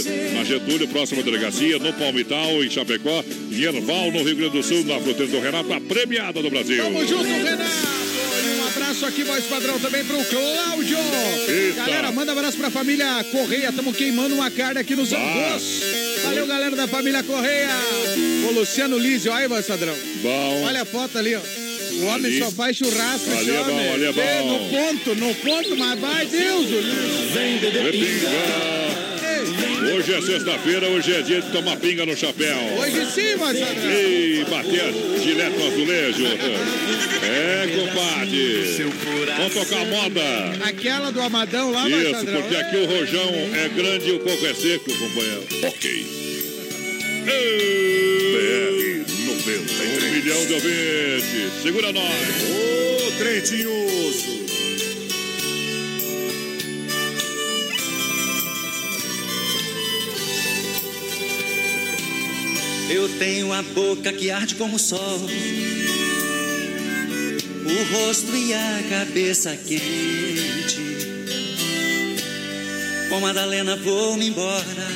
na 0.41 0.43
Getúlio, 0.43 0.87
próxima 0.87 1.21
delegacia, 1.21 1.77
no 1.77 1.93
Palmital, 1.93 2.63
em 2.63 2.69
Chapecó, 2.69 3.23
em 3.51 3.61
Erval, 3.61 4.11
no 4.11 4.23
Rio 4.23 4.35
Grande 4.35 4.57
do 4.57 4.63
Sul, 4.63 4.83
na 4.85 4.99
fruteira 4.99 5.31
do 5.31 5.39
Renato, 5.39 5.71
a 5.71 5.79
premiada 5.79 6.41
do 6.41 6.49
Brasil. 6.49 6.83
Tamo 6.83 7.05
junto, 7.07 7.23
Renato. 7.23 7.61
Um 8.59 8.67
abraço 8.67 9.05
aqui, 9.05 9.23
voz 9.23 9.43
padrão, 9.45 9.79
também 9.79 10.03
pro 10.03 10.17
Cláudio. 10.25 10.97
Eita. 11.47 11.83
Galera, 11.85 12.11
manda 12.11 12.33
um 12.33 12.37
abraço 12.37 12.57
pra 12.57 12.71
família 12.71 13.23
Correia. 13.31 13.71
Tamo 13.71 13.93
queimando 13.93 14.33
uma 14.33 14.49
carne 14.49 14.79
aqui 14.79 14.95
nos 14.95 15.13
Angos. 15.13 15.83
Valeu, 16.23 16.47
galera 16.47 16.75
da 16.75 16.87
família 16.87 17.21
Correia. 17.21 17.69
O 18.49 18.53
Luciano 18.53 18.97
Lise, 18.97 19.29
olha 19.29 19.43
aí, 19.43 19.47
voz 19.47 19.67
padrão. 19.67 19.95
Bom. 20.23 20.63
Olha 20.65 20.81
a 20.81 20.85
foto 20.85 21.19
ali, 21.19 21.35
ó. 21.35 21.39
O 21.39 22.05
homem 22.05 22.31
Ali. 22.31 22.39
só 22.39 22.49
faz 22.51 22.77
churrasco, 22.77 23.29
Ali 23.31 23.41
esse 23.41 23.51
é 23.51 23.63
bom, 23.63 23.93
ali 23.93 24.05
é 24.05 24.11
bom. 24.11 24.21
Vê, 24.21 24.43
No 24.43 24.69
ponto, 24.69 25.15
no 25.15 25.35
ponto, 25.35 25.77
mas 25.77 25.99
vai 25.99 26.25
Deus. 26.25 26.65
Vem, 27.33 27.59
Hoje 29.93 30.13
é 30.13 30.21
sexta-feira, 30.21 30.87
hoje 30.87 31.13
é 31.13 31.21
dia 31.21 31.41
de 31.41 31.51
tomar 31.51 31.75
pinga 31.77 32.05
no 32.05 32.15
chapéu. 32.15 32.57
Hoje 32.79 33.05
sim, 33.11 33.37
padrão. 33.37 33.67
E 33.91 34.45
bater 34.49 34.93
direto 35.21 35.59
no 35.59 35.67
azulejo. 35.67 36.25
É, 37.23 37.67
compadre. 37.75 38.63
Vamos 39.37 39.53
tocar 39.53 39.85
moda. 39.85 40.21
Aquela 40.65 41.11
do 41.11 41.21
Amadão 41.21 41.71
lá, 41.71 41.89
Isso, 41.89 42.25
porque 42.25 42.55
aqui 42.55 42.77
o 42.77 42.85
rojão 42.85 43.31
é 43.53 43.69
grande 43.69 44.09
e 44.09 44.11
o 44.13 44.19
coco 44.19 44.45
é 44.45 44.53
seco, 44.53 44.93
companheiro. 44.93 45.43
Ok. 45.67 46.05
BR 48.33 49.05
93. 49.27 50.03
Um 50.03 50.11
milhão 50.11 50.45
de 50.45 50.53
ouvintes. 50.53 51.61
Segura 51.63 51.91
nós. 51.91 52.05
Ô, 52.05 53.11
trem 53.17 53.41
tinhoso. 53.41 54.41
Eu 62.93 63.07
tenho 63.17 63.53
a 63.53 63.61
boca 63.61 64.11
que 64.11 64.29
arde 64.29 64.55
como 64.55 64.75
o 64.75 64.79
sol, 64.79 65.21
o 67.65 67.93
rosto 67.93 68.35
e 68.35 68.53
a 68.53 68.83
cabeça 68.89 69.55
quente. 69.55 70.81
Com 73.07 73.21
Madalena 73.21 73.77
vou-me 73.77 74.27
embora. 74.27 74.87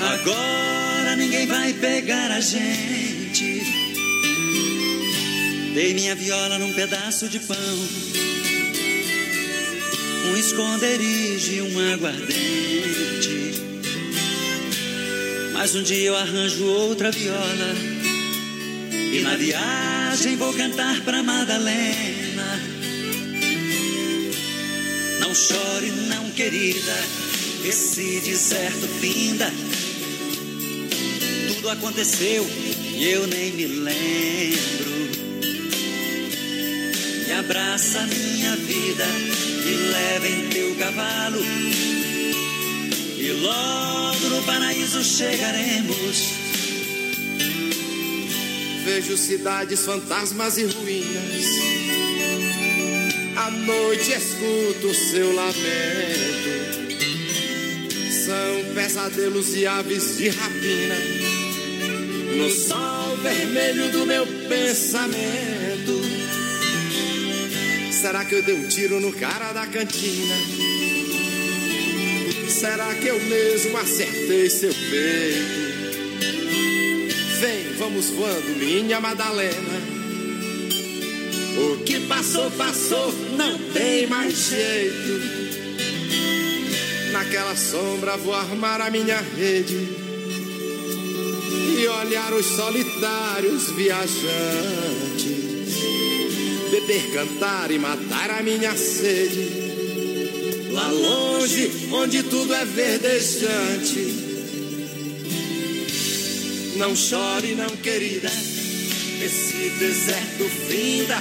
Agora 0.00 1.14
ninguém 1.14 1.46
vai 1.46 1.72
pegar 1.74 2.32
a 2.32 2.40
gente. 2.40 3.62
Dei 5.74 5.94
minha 5.94 6.16
viola 6.16 6.58
num 6.58 6.72
pedaço 6.72 7.28
de 7.28 7.38
pão, 7.38 7.56
um 10.32 10.36
esconderijo 10.36 11.52
e 11.52 11.62
um 11.62 11.92
aguardente. 11.92 13.15
Mas 15.58 15.74
um 15.74 15.82
dia 15.82 16.08
eu 16.08 16.14
arranjo 16.14 16.66
outra 16.66 17.10
viola 17.10 17.74
e 18.92 19.20
na 19.22 19.36
viagem 19.36 20.36
vou 20.36 20.52
cantar 20.52 21.00
pra 21.00 21.22
Madalena. 21.22 22.60
Não 25.18 25.34
chore, 25.34 25.90
não 26.08 26.30
querida, 26.32 26.94
esse 27.64 28.20
deserto 28.20 28.86
finda. 29.00 29.50
Tudo 31.54 31.70
aconteceu 31.70 32.46
e 32.94 33.04
eu 33.08 33.26
nem 33.26 33.52
me 33.52 33.66
lembro. 33.66 34.92
Me 37.26 37.32
abraça 37.32 38.02
minha 38.02 38.54
vida 38.56 39.06
e 39.64 39.90
leva 39.90 40.28
em 40.28 40.48
teu 40.50 40.74
cavalo. 40.76 41.40
E 43.26 43.32
logo 43.32 44.28
no 44.28 44.40
paraíso 44.44 45.02
chegaremos. 45.02 46.16
Vejo 48.84 49.16
cidades, 49.16 49.80
fantasmas 49.80 50.56
e 50.58 50.66
ruínas. 50.66 51.44
À 53.36 53.50
noite 53.50 54.12
escuto 54.12 54.94
seu 54.94 55.34
lamento. 55.34 55.56
São 58.24 58.74
pesadelos 58.76 59.56
e 59.56 59.66
aves 59.66 60.18
de 60.18 60.28
rapina. 60.28 60.94
No 62.36 62.48
sol 62.48 63.16
vermelho 63.24 63.90
do 63.90 64.06
meu 64.06 64.24
pensamento. 64.48 66.00
Será 67.90 68.24
que 68.24 68.36
eu 68.36 68.42
dei 68.44 68.54
um 68.54 68.68
tiro 68.68 69.00
no 69.00 69.12
cara 69.12 69.52
da 69.52 69.66
cantina? 69.66 70.75
Será 72.68 72.92
que 72.96 73.06
eu 73.06 73.20
mesmo 73.20 73.78
acertei 73.78 74.50
seu 74.50 74.74
peito? 74.74 75.66
Vem, 77.38 77.74
vamos 77.78 78.10
voando, 78.10 78.58
minha 78.58 79.00
Madalena. 79.00 79.80
O 81.58 81.84
que 81.84 82.00
passou, 82.08 82.50
passou, 82.50 83.12
não 83.36 83.56
tem 83.72 84.08
mais 84.08 84.48
jeito. 84.48 85.20
Naquela 87.12 87.54
sombra 87.54 88.16
vou 88.16 88.34
armar 88.34 88.80
a 88.80 88.90
minha 88.90 89.20
rede 89.20 89.88
e 91.78 91.86
olhar 91.86 92.32
os 92.32 92.46
solitários 92.46 93.70
viajantes. 93.70 94.26
Beber, 96.72 97.12
cantar 97.12 97.70
e 97.70 97.78
matar 97.78 98.32
a 98.32 98.42
minha 98.42 98.74
sede. 98.74 99.65
Lá 100.76 100.90
longe, 100.90 101.70
onde 101.90 102.22
tudo 102.24 102.52
é 102.52 102.64
verdejante. 102.66 104.14
Não 106.76 106.94
chore, 106.94 107.54
não 107.54 107.70
querida, 107.78 108.30
esse 109.24 109.70
deserto 109.78 110.44
finda. 110.68 111.16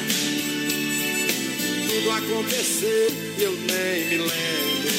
Tudo 1.88 2.12
aconteceu 2.12 3.08
e 3.40 3.44
eu 3.44 3.52
nem 3.54 4.10
me 4.10 4.18
lembro. 4.18 4.96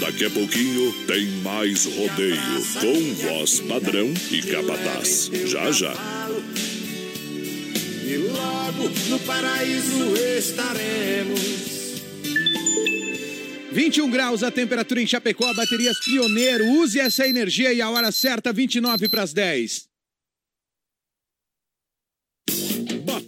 Daqui 0.00 0.24
a 0.24 0.30
pouquinho 0.30 0.92
tem 1.06 1.26
mais 1.44 1.84
rodeio 1.84 2.64
com 2.80 3.14
voz 3.28 3.60
padrão 3.60 4.12
e 4.32 4.42
capataz. 4.42 5.30
Já 5.46 5.70
já. 5.70 5.94
E 8.04 8.16
logo 8.16 8.90
no 9.10 9.18
paraíso 9.20 10.12
estaremos. 10.38 11.71
21 13.72 14.10
graus 14.10 14.42
a 14.42 14.50
temperatura 14.50 15.00
em 15.00 15.06
Chapecó, 15.06 15.52
baterias 15.54 15.98
Pioneiro. 16.04 16.64
Use 16.64 17.00
essa 17.00 17.26
energia 17.26 17.72
e 17.72 17.80
a 17.80 17.88
hora 17.88 18.12
certa, 18.12 18.52
29 18.52 19.08
para 19.08 19.22
as 19.22 19.32
10. 19.32 19.91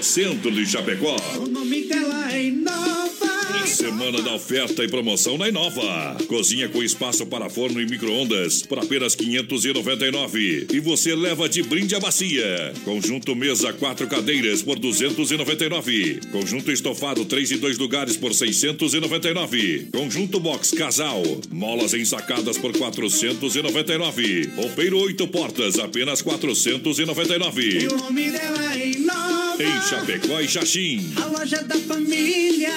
Centro 0.00 0.50
de 0.50 0.64
Chapecó. 0.64 1.14
O 1.36 1.46
nome 1.46 1.82
dela 1.82 2.32
é 2.32 2.44
Inova. 2.44 3.66
Semana 3.66 4.22
da 4.22 4.34
oferta 4.34 4.82
e 4.82 4.88
promoção 4.88 5.36
na 5.36 5.46
Inova. 5.46 6.16
Cozinha 6.26 6.70
com 6.70 6.82
espaço 6.82 7.26
para 7.26 7.50
forno 7.50 7.78
e 7.78 7.84
micro-ondas 7.84 8.62
por 8.62 8.78
apenas 8.78 9.14
599. 9.14 10.68
E 10.72 10.80
você 10.80 11.14
leva 11.14 11.50
de 11.50 11.62
brinde 11.62 11.94
a 11.94 12.00
bacia. 12.00 12.72
Conjunto 12.82 13.36
mesa 13.36 13.70
quatro 13.74 14.06
cadeiras 14.06 14.62
por 14.62 14.78
299. 14.78 16.20
Conjunto 16.32 16.72
estofado 16.72 17.26
três 17.26 17.50
e 17.50 17.58
dois 17.58 17.76
lugares 17.76 18.16
por 18.16 18.32
699. 18.32 19.88
Conjunto 19.92 20.40
box 20.40 20.70
casal. 20.70 21.22
Molas 21.50 21.92
ensacadas 21.92 22.56
por 22.56 22.72
499. 22.72 24.50
Roupeiro 24.56 24.98
oito 24.98 25.28
portas 25.28 25.78
apenas 25.78 26.22
499. 26.22 27.82
E 27.82 27.86
o 27.86 27.98
nome 27.98 28.30
dela 28.30 28.74
é 28.74 28.88
Inova. 28.92 29.27
Em 29.60 29.80
Chapecó 29.88 30.40
e 30.40 30.46
Xaxim. 30.46 31.12
A 31.16 31.26
loja 31.26 31.60
da 31.64 31.74
família. 31.76 32.72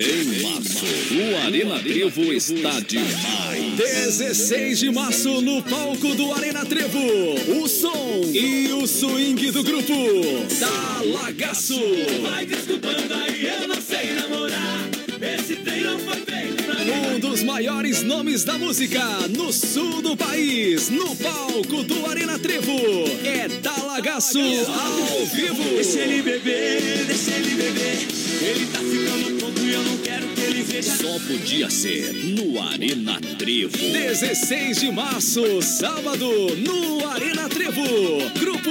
Em 0.00 0.42
março, 0.42 0.84
o 0.84 1.46
Arena 1.46 1.78
Trevo 1.78 2.32
está 2.32 2.80
demais. 2.80 3.76
16 3.76 4.78
de 4.80 4.90
março, 4.90 5.40
no 5.40 5.62
palco 5.62 6.12
do 6.16 6.32
Arena 6.32 6.64
Trevo, 6.64 6.98
o 7.62 7.68
som 7.68 8.22
e 8.32 8.72
o 8.72 8.84
swing 8.84 9.52
do 9.52 9.62
grupo 9.62 9.94
Talagaço. 10.58 11.80
Vai 12.22 12.46
desculpando 12.46 13.14
aí, 13.14 13.46
eu 13.46 13.68
não 13.68 13.80
sei 13.80 14.12
namorar. 14.14 14.88
Esse 15.20 15.54
trem 15.54 15.84
não 15.84 15.98
foi. 16.00 16.23
Um 16.94 17.18
dos 17.18 17.42
maiores 17.42 18.02
nomes 18.02 18.44
da 18.44 18.56
música 18.56 19.02
no 19.28 19.52
sul 19.52 20.00
do 20.00 20.16
país, 20.16 20.88
no 20.90 21.16
palco 21.16 21.82
do 21.82 22.06
Arena 22.06 22.38
Trevo, 22.38 22.72
é 23.24 23.48
Talagaço 23.48 24.38
ao 24.38 25.26
vivo. 25.26 25.62
Deixa 25.74 26.00
ele 26.00 26.22
beber, 26.22 27.04
deixa 27.06 27.32
ele 27.32 27.54
beber. 27.54 28.08
Ele 28.40 28.66
tá 28.66 28.78
ficando 28.78 29.38
tonto 29.40 29.60
e 29.60 29.72
eu 29.72 29.82
não 29.82 29.96
quero 29.98 30.26
que 30.28 30.40
ele 30.40 30.62
veja. 30.62 30.96
Só 30.96 31.18
podia 31.26 31.70
ser 31.70 32.12
no 32.12 32.60
Arena 32.62 33.20
Trevo. 33.38 33.76
16 33.76 34.80
de 34.80 34.90
março, 34.92 35.62
sábado, 35.62 36.28
no 36.56 37.06
Arena 37.08 37.48
Trevo. 37.48 37.82
Grupo 38.38 38.70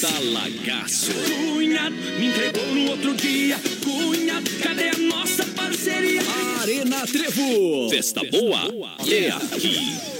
Talagaço. 0.00 1.12
Cunhado 1.12 1.96
me 2.18 2.26
entregou 2.28 2.66
no 2.74 2.90
outro 2.90 3.14
dia. 3.14 3.58
Cunhado, 3.84 4.50
cadê 4.62 4.88
a 4.88 4.98
nossa? 4.98 5.49
Arena 6.60 7.06
Trevo. 7.06 7.88
Festa 7.88 8.20
boa 8.24 8.68
é 9.08 9.30
aqui. 9.30 10.19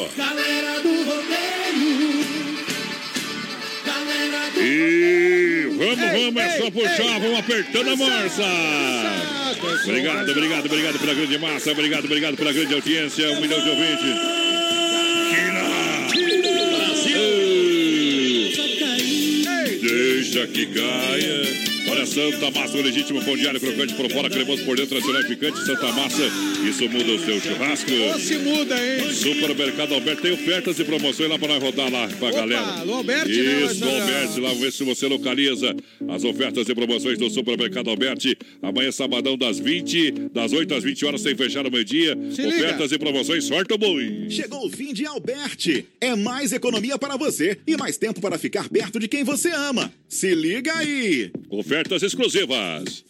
ó. 0.01 0.07
Galera 0.17 0.79
do 0.81 1.03
rodeio. 1.03 2.41
E 4.63 5.65
vamos, 5.75 6.11
vamos, 6.11 6.43
é 6.43 6.57
só 6.57 6.69
puxar, 6.69 7.19
vamos 7.19 7.39
apertando 7.39 7.89
a 7.89 7.95
morsa. 7.95 8.43
Obrigado, 9.85 10.29
obrigado, 10.29 10.65
obrigado 10.65 10.99
pela 10.99 11.13
grande 11.13 11.37
massa, 11.39 11.71
obrigado, 11.71 12.05
obrigado 12.05 12.37
pela 12.37 12.53
grande 12.53 12.73
audiência, 12.73 13.31
um 13.31 13.41
milhão 13.41 13.59
de 13.61 13.69
ouvintes. 13.69 14.41
Deixa 19.81 20.47
que 20.47 20.65
caia. 20.67 21.41
Olha, 22.01 22.07
Santa 22.07 22.49
Massa, 22.49 22.77
o 22.77 22.81
legítimo 22.81 23.23
pão 23.23 23.37
diário 23.37 23.59
crocante 23.59 23.93
por 23.93 24.09
fora, 24.09 24.27
cremoso 24.27 24.65
por 24.65 24.75
dentro, 24.75 24.89
tradicional 24.89 25.21
e 25.21 25.25
picante. 25.27 25.63
Santa 25.63 25.91
Massa, 25.91 26.23
isso 26.67 26.89
muda 26.89 27.11
o 27.11 27.19
seu 27.19 27.39
churrasco. 27.39 27.91
Se 28.19 28.37
muda, 28.39 28.75
hein? 28.75 29.13
Supermercado 29.13 29.93
Alberto 29.93 30.23
tem 30.23 30.31
ofertas 30.31 30.79
e 30.79 30.83
promoções 30.83 31.29
lá 31.29 31.37
para 31.37 31.49
nós 31.49 31.63
rodar 31.63 31.91
lá 31.91 32.07
pra 32.07 32.31
galera. 32.31 32.79
Alô, 32.79 32.95
Alberti, 32.95 33.43
né, 33.43 33.65
Isso, 33.65 33.85
Marcelo? 33.85 34.01
Alberti, 34.01 34.39
lá 34.39 34.49
vamos 34.49 34.63
ver 34.63 34.71
se 34.71 34.83
você 34.83 35.07
localiza 35.07 35.75
as 36.09 36.23
ofertas 36.23 36.67
e 36.67 36.73
promoções 36.73 37.19
do 37.19 37.29
Supermercado 37.29 37.91
Alberti. 37.91 38.35
Amanhã, 38.63 38.91
sabadão, 38.91 39.37
das 39.37 39.59
20, 39.59 40.11
das 40.33 40.53
8 40.53 40.73
às 40.73 40.83
20 40.83 41.05
horas, 41.05 41.21
sem 41.21 41.35
fechar 41.35 41.67
o 41.67 41.71
meio-dia. 41.71 42.17
Se 42.31 42.41
liga. 42.41 42.55
Ofertas 42.55 42.91
e 42.91 42.97
promoções, 42.97 43.43
sorte 43.43 43.75
o 43.75 43.77
boi. 43.77 44.25
Chegou 44.27 44.65
o 44.65 44.69
fim 44.71 44.91
de 44.91 45.05
Alberti. 45.05 45.85
É 45.99 46.15
mais 46.15 46.51
economia 46.51 46.97
para 46.97 47.15
você 47.15 47.59
e 47.67 47.77
mais 47.77 47.95
tempo 47.97 48.19
para 48.19 48.39
ficar 48.39 48.67
perto 48.69 48.99
de 48.99 49.07
quem 49.07 49.23
você 49.23 49.49
ama. 49.51 49.93
Se 50.09 50.33
liga 50.33 50.73
aí. 50.75 51.31
Ofertas 51.91 52.03
exclusivas. 52.03 53.03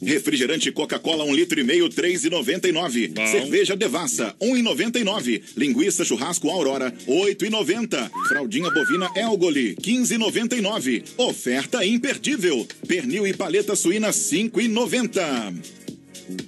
Refrigerante 0.00 0.70
Coca-Cola, 0.70 1.24
1 1.24 1.34
litro 1.34 1.58
e 1.58 1.64
meio, 1.64 1.88
3,99. 1.88 3.12
Cerveja 3.28 3.74
Devassa, 3.74 4.36
1,99. 4.40 5.42
Linguiça 5.56 6.04
churrasco 6.04 6.48
Aurora, 6.48 6.92
8,90. 7.08 8.10
Fraldinha 8.28 8.70
bovina 8.70 9.10
Elgoli, 9.16 9.74
15,99. 9.76 11.02
Oferta 11.16 11.84
imperdível. 11.84 12.64
Pernil 12.86 13.26
e 13.26 13.34
paleta 13.34 13.74
suína, 13.74 14.10
5,90. 14.10 15.83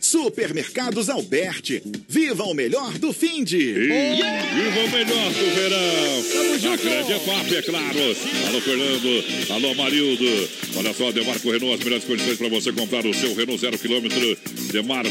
Supermercados 0.00 1.08
Alberti. 1.08 1.82
Viva 2.08 2.44
o 2.44 2.54
melhor 2.54 2.92
do 2.98 3.12
fim 3.12 3.44
de. 3.44 3.72
Viva 3.72 4.80
o 4.84 4.90
melhor 4.90 5.32
do 5.32 5.54
verão. 5.54 6.72
A 6.72 6.76
grande 6.76 7.12
EFAP, 7.12 7.56
é 7.56 7.62
claro. 7.62 8.16
Alô, 8.48 8.60
Fernando. 8.60 9.24
Alô, 9.50 9.74
Marildo. 9.74 10.48
Olha 10.76 10.92
só, 10.92 11.12
Demarco 11.12 11.50
Renault, 11.50 11.74
as 11.74 11.84
melhores 11.84 12.04
condições 12.04 12.36
para 12.36 12.48
você 12.48 12.72
comprar 12.72 13.06
o 13.06 13.14
seu 13.14 13.34
Renault 13.34 13.60
zero 13.60 13.78
quilômetro. 13.78 14.38
Demarco 14.72 15.10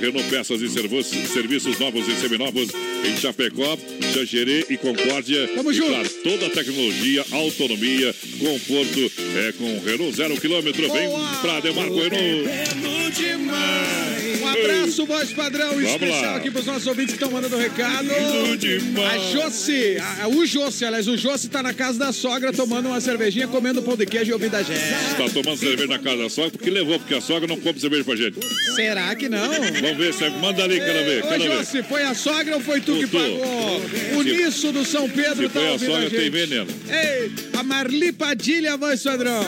Renault, 0.00 0.28
peças 0.28 0.60
e 0.60 0.68
serviços, 0.68 1.28
serviços 1.30 1.78
novos 1.78 2.06
e 2.08 2.14
seminovos 2.20 2.68
em 3.04 3.16
Chapecó, 3.16 3.78
Xanxerê 4.12 4.66
e 4.68 4.76
Concórdia. 4.76 5.48
Tamo 5.54 5.70
e, 5.70 5.74
junto. 5.74 5.90
claro, 5.90 6.08
toda 6.22 6.46
a 6.46 6.50
tecnologia, 6.50 7.24
autonomia, 7.30 8.14
conforto 8.38 9.12
é 9.36 9.52
com 9.52 9.76
o 9.76 9.84
Renault 9.84 10.16
zero 10.16 10.40
quilômetro. 10.40 10.92
Vem 10.92 11.08
pra 11.40 11.60
Demarco 11.60 11.94
Renault. 11.94 13.01
Um 13.20 14.48
abraço, 14.48 15.04
voz 15.06 15.32
padrão, 15.32 15.68
Vamos 15.74 15.84
especial 15.90 16.22
lá. 16.32 16.36
aqui 16.36 16.50
pros 16.50 16.64
nossos 16.66 16.86
ouvintes 16.86 17.14
que 17.14 17.22
estão 17.22 17.30
mandando 17.30 17.56
recado. 17.58 18.08
A 18.10 19.18
Josi, 19.32 19.98
a- 20.22 20.28
o 20.28 20.46
Josi, 20.46 20.84
aliás, 20.86 21.06
o 21.06 21.16
Josi 21.16 21.48
tá 21.50 21.62
na 21.62 21.74
casa 21.74 21.98
da 21.98 22.12
sogra 22.12 22.52
tomando 22.52 22.86
uma 22.88 23.00
cervejinha, 23.00 23.46
comendo 23.46 23.82
pão 23.82 23.96
de 23.96 24.06
queijo 24.06 24.30
e 24.30 24.32
ouvindo 24.32 24.54
a 24.54 24.62
gente. 24.62 24.80
Tá 25.16 25.28
tomando 25.32 25.58
cerveja 25.58 25.86
na 25.88 25.98
casa 25.98 26.16
da 26.22 26.30
sogra 26.30 26.50
porque 26.52 26.70
levou, 26.70 26.98
porque 26.98 27.14
a 27.14 27.20
sogra 27.20 27.46
não 27.46 27.56
compra 27.60 27.80
cerveja 27.80 28.04
pra 28.04 28.16
gente. 28.16 28.38
Será 28.74 29.14
que 29.14 29.28
não? 29.28 29.48
Vamos 29.48 29.96
ver, 29.98 30.14
se 30.14 30.28
manda 30.30 30.64
ali, 30.64 30.80
quero 30.80 31.04
ver, 31.04 31.24
Ô. 31.24 31.56
Josi, 31.56 31.82
foi 31.82 32.02
a 32.04 32.14
sogra 32.14 32.54
ou 32.56 32.60
foi 32.62 32.80
tu 32.80 32.94
que 32.96 33.06
Tu. 33.06 33.10
pagou? 33.18 33.82
O 34.16 34.22
Nisso 34.22 34.72
do 34.72 34.84
São 34.86 35.08
Pedro 35.08 35.36
Se 35.48 35.48
tá 35.48 35.60
foi 35.60 35.68
a 35.68 35.72
ouvindo 35.72 35.90
a 35.90 35.94
sogra, 35.94 36.10
gente. 36.10 36.20
tem 36.20 36.30
veneno. 36.30 36.66
Ei, 36.88 37.30
a 37.58 37.62
Marli 37.62 38.12
Padilha, 38.12 38.76
voz 38.76 39.02
padrão. 39.02 39.44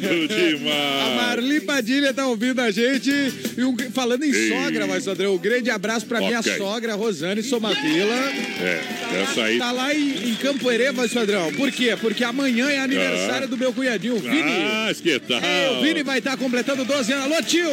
Meu 0.00 0.26
demais. 0.28 1.02
A 1.02 1.14
Marli 1.22 1.60
Padilha 1.60 2.12
tá 2.14 2.26
ouvindo 2.26 2.60
a 2.60 2.70
gente. 2.70 3.10
E 3.56 3.62
um- 3.64 3.76
falando 3.92 4.24
em 4.24 4.32
Ei. 4.32 4.48
sogra, 4.50 4.86
voz 4.86 5.04
padrão, 5.04 5.34
um 5.34 5.38
grande 5.38 5.70
abraço 5.70 6.06
pra 6.06 6.20
minha 6.20 6.40
Ok. 6.40 6.56
sogra, 6.56 6.94
Rosane 6.94 7.42
Somavila. 7.42 8.14
É, 8.62 8.80
essa 9.22 9.42
aí. 9.44 9.58
Tá 9.58 9.72
lá 9.72 9.94
em, 9.94 10.30
em 10.30 10.34
Campo 10.36 10.70
Herê, 10.70 10.92
voz 10.92 11.12
padrão. 11.12 11.52
Por 11.54 11.70
quê? 11.72 11.96
Porque 12.00 12.24
amanhã 12.24 12.68
é 12.68 12.78
aniversário 12.78 13.44
Ah. 13.44 13.46
do 13.46 13.56
meu 13.56 13.72
cunhadinho, 13.72 14.16
o 14.16 14.20
Vini. 14.20 14.42
Ah, 14.42 14.92
que 15.00 15.18
tal? 15.20 15.40
É, 15.40 15.70
o 15.78 15.82
Vini 15.82 16.02
vai 16.02 16.18
estar 16.18 16.36
completando 16.36 16.84
12 16.84 17.12
anos. 17.12 17.24
Alô, 17.32 17.42
tio! 17.42 17.68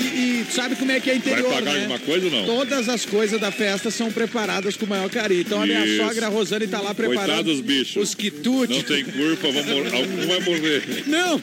E, 0.00 0.02
e 0.02 0.46
sabe 0.50 0.76
como 0.76 0.90
é 0.92 1.00
que 1.00 1.10
é 1.10 1.14
Vai 1.14 1.18
interior, 1.18 1.52
pagar 1.52 1.72
né? 1.74 1.80
alguma 1.80 1.98
coisa 1.98 2.26
ou 2.26 2.32
não? 2.32 2.44
Todas 2.44 2.88
as 2.88 3.04
coisas 3.04 3.40
da 3.40 3.50
festa 3.50 3.90
são 3.90 4.10
preparadas 4.12 4.76
com 4.76 4.84
o 4.86 4.88
maior 4.88 5.08
carinho. 5.10 5.40
Então 5.40 5.62
a 5.62 5.66
minha 5.66 5.96
sogra, 5.96 6.26
a 6.26 6.28
Rosane, 6.28 6.66
tá 6.66 6.80
lá 6.80 6.94
preparando 6.94 7.26
Coitados 7.44 7.60
bichos. 7.60 7.96
os 8.02 8.14
quitutes. 8.14 8.76
Não 8.76 8.82
tem 8.82 9.04
culpa, 9.04 9.50
vão 9.50 9.64
mor- 9.64 9.94
algum 9.94 10.26
vai 10.26 10.40
morrer. 10.40 10.82
Não, 11.06 11.41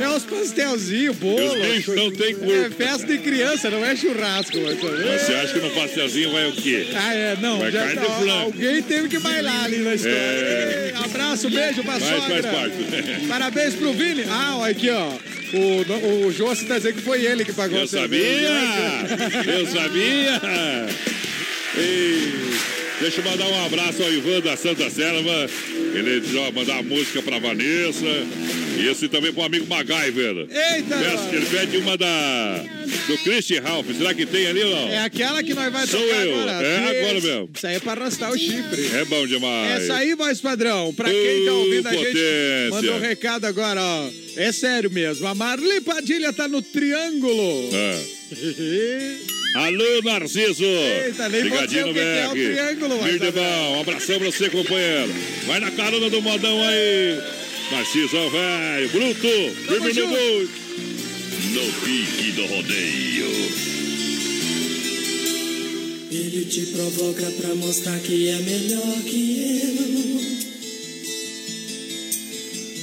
é 0.00 0.08
os 0.08 0.24
pastelzinhos, 0.24 1.16
bolo. 1.16 1.52
Os 1.52 1.60
bichos 1.60 1.96
não 1.96 2.10
tem 2.10 2.34
culpa. 2.34 2.52
É 2.52 2.70
festa 2.70 3.06
de 3.06 3.18
criança, 3.18 3.70
não 3.70 3.84
é 3.84 3.96
churrasco. 3.96 4.58
Mas... 4.60 4.78
Mas 4.82 5.22
você 5.22 5.34
acha 5.34 5.52
que 5.54 5.60
no 5.60 5.70
pastelzinho 5.70 6.32
vai 6.32 6.48
o 6.48 6.52
quê? 6.52 6.86
Ah, 6.94 7.14
é, 7.14 7.36
não. 7.40 7.58
Vai 7.58 7.70
já 7.70 7.86
carne 7.86 8.00
tá-. 8.00 8.32
Alguém 8.40 8.82
teve 8.82 9.08
que 9.08 9.18
bailar 9.18 9.64
ali 9.64 9.78
na 9.78 9.94
história. 9.94 10.16
É. 10.16 10.92
Abraço, 11.04 11.50
beijo 11.50 11.82
pra 11.82 11.98
Mas 11.98 12.02
faz 12.04 12.24
sogra. 12.24 12.42
parte. 12.50 12.76
Parabéns 13.28 13.74
pro 13.74 13.92
Vini. 13.92 14.24
Ah, 14.28 14.56
olha 14.58 14.72
aqui, 14.72 14.90
ó. 14.90 15.12
O, 15.52 16.26
o 16.26 16.32
Jossi 16.32 16.64
tá 16.66 16.76
dizendo 16.76 16.94
que 16.94 17.02
foi 17.02 17.24
ele 17.24 17.44
que 17.44 17.52
pagou 17.52 17.78
Eu 17.78 17.86
sabia! 17.88 18.20
Eu 19.46 19.66
sabia! 19.66 20.40
Ei, 21.76 22.32
deixa 23.00 23.20
eu 23.20 23.24
mandar 23.24 23.46
um 23.46 23.66
abraço 23.66 24.02
ao 24.02 24.12
Ivan 24.12 24.40
da 24.40 24.56
Santa 24.56 24.88
Selva. 24.90 25.48
Ele 25.92 26.22
já 26.32 26.50
mandar 26.52 26.78
a 26.78 26.82
música 26.82 27.20
pra 27.22 27.38
Vanessa. 27.38 28.06
E 28.78 29.08
também 29.08 29.30
pro 29.32 29.42
amigo 29.42 29.66
MacGyver. 29.66 30.46
Eita! 30.48 30.96
Peço 30.98 31.34
ele 31.34 31.46
pede 31.46 31.76
uma 31.78 31.98
da. 31.98 32.64
do 33.06 33.18
Christian 33.18 33.60
Ralph. 33.60 33.86
Será 33.96 34.14
que 34.14 34.24
tem 34.24 34.46
ali 34.46 34.64
não? 34.64 34.88
É 34.88 34.98
aquela 35.04 35.42
que 35.42 35.52
nós 35.52 35.70
vai 35.70 35.86
Sou 35.86 36.00
tocar 36.00 36.26
eu. 36.26 36.34
agora. 36.40 36.66
É 36.66 36.74
Esse- 36.84 36.98
agora 36.98 37.20
mesmo. 37.20 37.50
Isso 37.54 37.66
aí 37.66 37.74
é 37.76 37.80
pra 37.80 37.92
arrastar 37.92 38.30
o 38.32 38.38
chifre. 38.38 38.86
É 38.96 39.04
bom 39.04 39.26
demais. 39.26 39.82
Essa 39.82 39.96
aí, 39.96 40.14
voz 40.14 40.40
padrão, 40.40 40.94
pra 40.94 41.10
quem 41.10 41.44
tá 41.44 41.52
ouvindo 41.52 41.86
a 41.88 41.92
gente, 41.92 42.04
potência. 42.06 42.70
mandou 42.70 42.94
um 42.96 43.00
recado 43.00 43.44
agora, 43.44 43.80
ó. 43.82 44.08
É 44.36 44.50
sério 44.52 44.90
mesmo, 44.90 45.26
a 45.26 45.34
Marli 45.34 45.80
Padilha 45.82 46.32
tá 46.32 46.48
no 46.48 46.62
triângulo. 46.62 47.68
É. 47.74 48.00
Alô, 49.54 50.00
Narciso! 50.04 50.62
Eita, 50.64 51.28
nem 51.28 51.42
Ligadinho 51.42 51.88
no 51.88 51.94
que 51.94 51.98
que 52.00 52.06
é 52.06 52.28
o 52.28 52.30
BR. 52.30 52.34
triângulo, 52.34 52.98
mas 53.00 53.10
Muito 53.10 53.24
tá 53.24 53.32
bom. 53.32 53.76
Um 53.76 53.80
abração 53.80 54.18
pra 54.18 54.30
você, 54.30 54.48
companheiro. 54.48 55.12
Vai 55.46 55.58
na 55.60 55.70
carona 55.72 56.08
do 56.08 56.22
modão 56.22 56.62
aí. 56.62 57.18
Narciso, 57.72 58.30
velho. 58.30 58.88
Bruto. 58.90 59.28
Firme 59.66 59.92
no 59.92 60.08
gol. 60.08 60.48
No 61.52 61.72
pique 61.84 62.30
do 62.32 62.46
rodeio. 62.46 63.30
Ele 66.12 66.44
te 66.44 66.60
provoca 66.66 67.30
pra 67.40 67.54
mostrar 67.56 67.98
que 68.00 68.28
é 68.28 68.36
melhor 68.36 69.02
que 69.04 69.62
eu. 69.62 70.40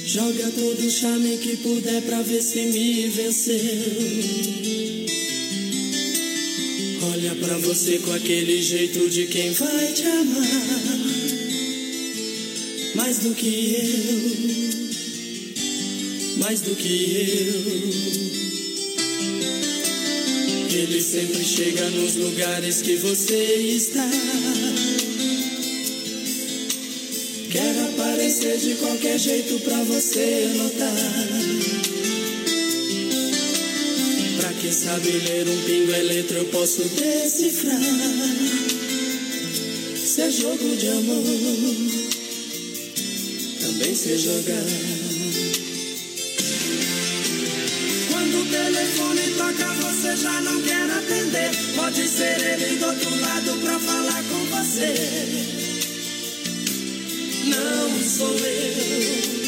Joga 0.06 0.50
todo 0.50 0.86
o 0.86 0.90
charme 0.90 1.38
que 1.38 1.56
puder 1.56 2.02
pra 2.02 2.20
ver 2.22 2.42
se 2.42 2.60
me 2.60 3.08
venceu. 3.08 3.56
Olha 7.00 7.34
pra 7.36 7.56
você 7.58 7.98
com 7.98 8.12
aquele 8.12 8.60
jeito 8.60 9.08
de 9.08 9.26
quem 9.26 9.52
vai 9.52 9.92
te 9.92 10.02
amar. 10.02 10.98
Mais 12.96 13.18
do 13.18 13.34
que 13.34 13.76
eu. 13.76 14.38
Mais 16.38 16.60
do 16.60 16.74
que 16.74 17.52
eu. 17.54 18.08
Ele 20.80 21.00
sempre 21.00 21.44
chega 21.44 21.88
nos 21.90 22.16
lugares 22.16 22.82
que 22.82 22.96
você 22.96 23.54
está. 23.76 24.10
Quer 27.50 27.78
aparecer 27.92 28.58
de 28.58 28.74
qualquer 28.74 29.18
jeito 29.18 29.60
pra 29.60 29.84
você 29.84 30.50
notar. 30.56 31.97
Quem 34.60 34.72
sabe 34.72 35.08
ler 35.12 35.48
um 35.48 35.62
pingo 35.62 35.92
é 35.92 36.02
letra, 36.02 36.38
eu 36.38 36.44
posso 36.46 36.82
decifrar. 36.82 37.78
Se 39.96 40.20
é 40.20 40.30
jogo 40.32 40.76
de 40.76 40.88
amor, 40.88 41.22
também 43.60 43.94
sei 43.94 44.18
jogar. 44.18 44.64
Quando 48.10 48.42
o 48.42 48.46
telefone 48.46 49.22
toca, 49.36 49.74
você 49.74 50.16
já 50.16 50.40
não 50.40 50.60
quer 50.62 50.90
atender. 50.90 51.50
Pode 51.76 52.08
ser 52.08 52.40
ele 52.40 52.78
do 52.80 52.86
outro 52.86 53.20
lado 53.20 53.52
pra 53.62 53.78
falar 53.78 54.24
com 54.24 54.44
você. 54.56 54.94
Não 57.44 58.02
sou 58.02 58.36
eu. 58.38 59.38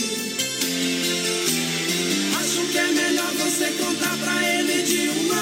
Acho 2.39 2.67
que 2.71 2.79
é 2.79 2.87
melhor 2.93 3.33
você 3.35 3.71
contar 3.73 4.10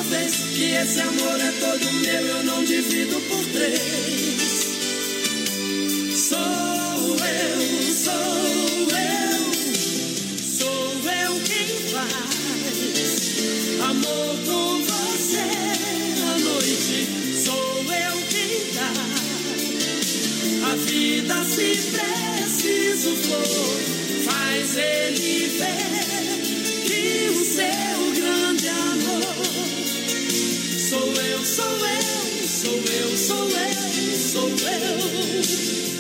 vez 0.09 0.37
que 0.55 0.73
esse 0.73 1.01
amor 1.01 1.39
é 1.41 1.53
todo 1.61 1.93
meu, 1.93 2.27
eu 2.27 2.43
não 2.45 2.65
divido 2.65 3.21
por 3.29 3.45
três. 3.53 4.69
Sou 6.29 7.17
eu, 7.27 7.61
sou 7.95 8.89
eu, 8.97 9.53
sou 10.59 10.93
eu 11.13 11.41
quem 11.45 11.69
faz 11.93 12.29
amor 13.91 14.37
com 14.47 14.83
você 14.85 15.49
à 16.25 16.39
noite. 16.39 16.97
Sou 17.45 17.83
eu 17.83 18.17
quem 18.31 18.73
dá 18.75 18.93
a 20.71 20.77
vida 20.77 21.45
se 21.45 21.69
preciso 21.93 23.15
for. 23.17 24.25
Faz 24.25 24.77
ele 24.77 25.19
sou 30.89 31.01
eu, 31.01 31.45
sou 31.45 31.65
eu, 31.67 32.49
sou 32.49 32.73
eu, 32.73 33.17
sou 33.19 33.51
eu. 33.51 33.89
Sou 34.17 34.49
eu. 34.49 35.98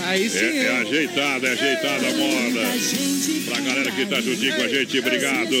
Aí 0.00 0.22
hein? 0.24 0.28
Sim, 0.28 0.58
É, 0.58 0.64
é? 0.66 0.84
Ajeitada, 1.38 1.48
é 1.48 1.52
ajeitada 1.52 2.08
a 2.08 2.12
moda. 2.12 3.48
Pra 3.48 3.60
galera 3.60 3.90
que 3.90 4.06
tá 4.06 4.20
juntinho 4.20 4.56
com 4.56 4.62
a 4.62 4.68
gente, 4.68 4.98
obrigado. 4.98 5.54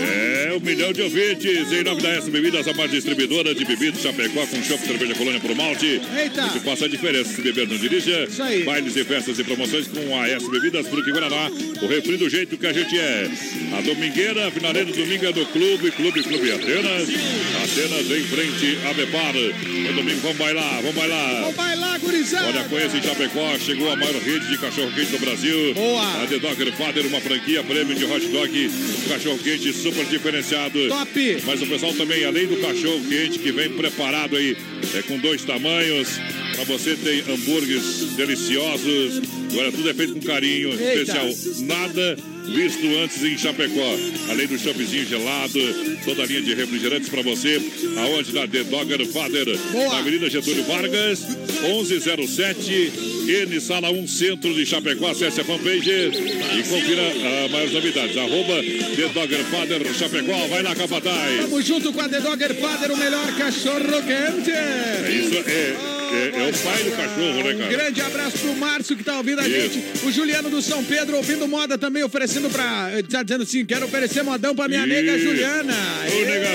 É, 0.00 0.52
um 0.56 0.60
milhão 0.60 0.92
de 0.92 1.02
ouvintes. 1.02 1.72
Em 1.72 1.82
nome 1.82 2.00
da 2.00 2.10
S 2.10 2.30
Bebidas, 2.30 2.66
a 2.68 2.72
mais 2.72 2.90
distribuidora 2.90 3.54
de 3.54 3.64
bebidas 3.64 4.00
Chapecó 4.00 4.46
com 4.46 4.62
chopp, 4.62 4.86
cerveja 4.86 5.14
colônia 5.14 5.40
por 5.40 5.54
malte. 5.54 6.00
Eita! 6.16 6.48
Que 6.48 6.60
faça 6.60 6.84
a 6.84 6.88
diferença 6.88 7.34
se 7.34 7.42
beber 7.42 7.68
não 7.68 7.76
dirija. 7.76 8.24
Isso 8.24 8.42
aí. 8.42 8.62
Bailes 8.64 8.96
e 8.96 9.04
festas 9.04 9.38
e 9.38 9.44
promoções 9.44 9.88
com 9.88 10.20
a 10.20 10.28
S 10.28 10.48
Bebidas, 10.50 10.86
Fruta 10.86 11.10
e 11.10 11.12
Guaraná. 11.12 11.50
O 11.82 11.86
refri 11.86 12.16
do 12.16 12.28
jeito 12.28 12.56
que 12.56 12.66
a 12.66 12.72
gente 12.72 12.98
é. 12.98 13.30
A 13.76 13.80
domingueira, 13.80 14.50
finaleira 14.50 14.90
domingo 14.92 15.26
é 15.26 15.32
do 15.32 15.44
Clube, 15.46 15.90
Clube, 15.90 16.22
Clube 16.22 16.52
Atenas. 16.52 17.08
Atenas 17.62 18.10
em 18.10 18.24
frente 18.24 18.78
a 18.88 18.94
Bepar. 18.94 19.34
No 19.34 19.92
domingo 19.92 20.20
vamos 20.22 20.38
bailar, 20.38 20.80
vamos 20.82 20.94
bailar. 20.94 21.40
Vamos 21.40 21.56
bailar, 21.56 22.00
gurizada. 22.00 22.46
Olha, 22.46 22.64
conheça 22.64 22.96
em 22.96 23.02
Chapecó, 23.02 23.58
chegou 23.58 23.92
a 23.92 23.96
maior 23.96 24.14
rede 24.14 24.48
de 24.48 24.58
do 25.10 25.18
Brasil. 25.18 25.74
Boa. 25.74 26.22
A 26.22 26.26
The 26.26 26.38
Dogger 26.38 26.72
Father, 26.76 27.06
uma 27.06 27.20
franquia 27.20 27.62
prêmio 27.64 27.94
de 27.94 28.04
hot 28.04 28.26
dog, 28.28 28.68
um 28.68 29.08
cachorro-quente 29.08 29.72
super 29.72 30.04
diferenciado. 30.06 30.88
Top. 30.88 31.42
Mas 31.44 31.62
o 31.62 31.66
pessoal 31.66 31.92
também, 31.94 32.24
além 32.24 32.46
do 32.46 32.56
cachorro-quente 32.56 33.38
que 33.38 33.52
vem 33.52 33.70
preparado 33.70 34.36
aí, 34.36 34.56
é 34.94 35.02
com 35.02 35.18
dois 35.18 35.42
tamanhos. 35.44 36.08
Pra 36.54 36.64
você 36.64 36.96
tem 36.96 37.20
hambúrgueres 37.20 38.14
deliciosos. 38.16 39.22
Agora 39.52 39.70
tudo 39.72 39.88
é 39.88 39.94
feito 39.94 40.14
com 40.14 40.20
carinho 40.20 40.70
Eita. 40.70 41.00
especial. 41.00 41.28
Nada 41.66 42.18
visto 42.48 42.86
antes 43.02 43.22
em 43.22 43.36
Chapecó. 43.38 43.96
Além 44.28 44.46
do 44.46 44.58
choppzinho 44.58 45.06
gelado, 45.06 45.60
toda 46.04 46.22
a 46.22 46.26
linha 46.26 46.42
de 46.42 46.54
refrigerantes 46.54 47.08
pra 47.08 47.22
você. 47.22 47.60
Aonde? 47.96 48.32
Na 48.32 48.46
The 48.46 48.64
Dogger 48.64 49.06
Father. 49.06 49.56
Boa. 49.70 49.88
Na 49.88 49.98
Avenida 49.98 50.28
Getúlio 50.28 50.64
Vargas, 50.64 51.20
1107, 51.62 52.92
N 53.28 53.60
Sala 53.60 53.90
1 53.90 54.06
Centro 54.08 54.54
de 54.54 54.64
Chapecó. 54.64 55.10
Acesse 55.10 55.40
a 55.40 55.44
fanpage 55.44 55.90
e 55.90 56.62
confira 56.68 57.02
as 57.44 57.50
maiores 57.50 57.72
novidades. 57.72 58.16
Arroba 58.16 58.62
The 58.62 59.08
Dogger 59.12 59.44
Father 59.44 59.94
Chapecó. 59.94 60.46
Vai 60.48 60.62
lá, 60.62 60.74
Capataz. 60.74 61.40
Tamo 61.42 61.60
junto 61.62 61.92
com 61.92 62.00
a 62.00 62.08
The 62.08 62.20
Dogger 62.20 62.54
Father, 62.54 62.92
o 62.92 62.96
melhor 62.96 63.26
cachorro 63.36 64.02
quente. 64.02 64.50
É 64.50 65.10
isso, 65.12 65.34
é, 65.46 65.76
é, 66.10 66.46
é 66.46 66.50
o 66.50 66.58
pai 66.58 66.82
do 66.84 66.90
cachorro, 66.92 67.44
né, 67.44 67.54
Um 67.54 67.58
cara? 67.58 67.70
grande 67.70 68.00
abraço 68.00 68.38
pro 68.38 68.54
Márcio 68.56 68.96
que 68.96 69.04
tá 69.04 69.16
ouvindo 69.18 69.40
a 69.40 69.48
Isso. 69.48 69.74
gente. 69.74 70.06
O 70.06 70.10
Juliano 70.10 70.48
do 70.48 70.62
São 70.62 70.82
Pedro 70.84 71.16
ouvindo 71.16 71.46
moda 71.46 71.76
também, 71.76 72.02
oferecendo 72.02 72.48
pra. 72.48 72.90
ele 72.94 73.02
Tá 73.08 73.22
dizendo 73.22 73.42
assim: 73.42 73.64
quero 73.66 73.84
oferecer 73.86 74.22
modão 74.22 74.54
pra 74.54 74.68
minha 74.68 74.86
nega 74.86 75.16
Isso. 75.16 75.26
Juliana. 75.26 75.74
Ô, 75.74 76.24
nega. 76.24 76.48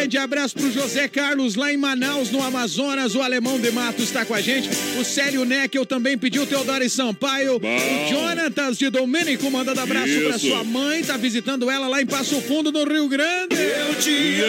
Grande 0.00 0.16
abraço 0.16 0.54
pro 0.54 0.72
José 0.72 1.06
Carlos 1.08 1.56
lá 1.56 1.70
em 1.70 1.76
Manaus, 1.76 2.30
no 2.30 2.42
Amazonas. 2.42 3.14
O 3.14 3.20
Alemão 3.20 3.60
de 3.60 3.70
Matos 3.70 4.04
está 4.04 4.24
com 4.24 4.32
a 4.32 4.40
gente. 4.40 4.70
O 4.98 5.04
Célio 5.04 5.44
Neckel 5.44 5.84
também 5.84 6.16
pediu 6.16 6.46
Teodoro 6.46 6.82
e 6.82 6.88
Sampaio. 6.88 7.56
O 7.58 8.08
Jonatas 8.08 8.78
de 8.78 8.88
Domênico 8.88 9.50
mandando 9.50 9.78
abraço 9.78 10.06
pra 10.06 10.36
Isso. 10.36 10.48
sua 10.48 10.64
mãe. 10.64 11.04
Tá 11.04 11.18
visitando 11.18 11.70
ela 11.70 11.86
lá 11.86 12.00
em 12.00 12.06
Passo 12.06 12.40
Fundo, 12.40 12.72
no 12.72 12.82
Rio 12.84 13.08
Grande. 13.08 13.54
Eu 13.56 13.94
te 13.96 14.40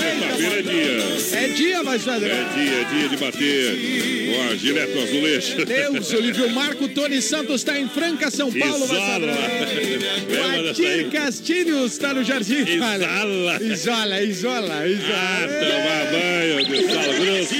Sexta-feira 0.00 0.58
é 0.58 0.62
dia. 0.62 1.38
É 1.38 1.46
dia, 1.46 1.82
mas 1.84 2.08
É 2.08 2.18
dia, 2.18 2.80
é 2.80 2.84
dia 2.92 3.08
de 3.08 3.16
bater 3.18 4.21
a 4.50 4.56
Gilete 4.56 4.98
Azulejo. 4.98 5.64
Deus, 5.64 6.12
Olívio 6.12 6.50
Marco 6.50 6.88
Tony 6.88 7.20
Santos 7.22 7.56
está 7.62 7.78
em 7.78 7.88
Franca, 7.88 8.30
São 8.30 8.52
Paulo, 8.52 8.84
Isola. 8.84 9.32
O? 10.66 10.70
Atir 10.70 11.10
Castilhos 11.10 11.92
está 11.92 12.12
no 12.14 12.24
Jardim. 12.24 12.64
cara. 12.78 13.04
Isola. 13.04 13.62
Isola, 13.62 14.22
isola, 14.22 14.74
Ah, 14.80 14.88
isola. 14.88 15.48
tomar 15.60 16.12
banho 16.12 16.64
de 16.64 16.92
sal 16.92 17.12
grosso. 17.14 17.54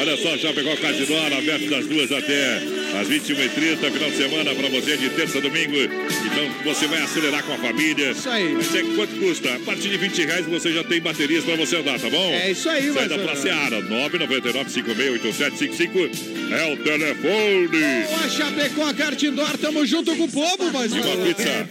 Olha 0.00 0.16
só, 0.16 0.36
Chapecó 0.38 0.76
Catidora, 0.76 1.38
aberto 1.38 1.70
das 1.70 1.86
duas 1.86 2.10
até 2.12 2.60
às 3.00 3.08
21h30, 3.08 3.90
final 3.90 4.10
de 4.10 4.16
semana 4.16 4.54
para 4.54 4.68
você 4.68 4.96
de 4.96 5.10
terça 5.10 5.38
a 5.38 5.40
domingo. 5.40 5.76
Então 5.76 6.50
você 6.64 6.86
vai 6.86 7.02
acelerar 7.02 7.42
com 7.44 7.54
a 7.54 7.58
família. 7.58 8.10
Isso 8.10 8.28
aí. 8.28 8.52
Mas 8.54 8.74
é 8.74 8.82
quanto 8.82 9.18
custa? 9.18 9.54
A 9.54 9.58
partir 9.60 9.88
de 9.88 9.96
20 9.96 10.24
reais 10.24 10.44
você 10.46 10.72
já 10.72 10.84
tem 10.84 11.00
baterias 11.00 11.44
para 11.44 11.56
você 11.56 11.76
andar, 11.76 11.98
tá 11.98 12.10
bom? 12.10 12.32
É 12.32 12.50
isso 12.50 12.68
aí, 12.68 12.92
Sai 12.92 13.08
da 13.08 13.36
Seara, 13.36 13.80
999-568755 13.82 16.42
é 16.52 16.72
o 16.72 16.76
telefone. 16.76 18.04
Ô, 18.04 18.28
Chapecó, 18.28 18.92
Cartindor, 18.92 19.56
tamo 19.58 19.86
junto 19.86 20.14
com 20.16 20.24
o 20.24 20.28
povo, 20.28 20.70
mas. 20.72 20.92
E 20.92 21.00
uma 21.00 21.16
pizza. 21.24 21.66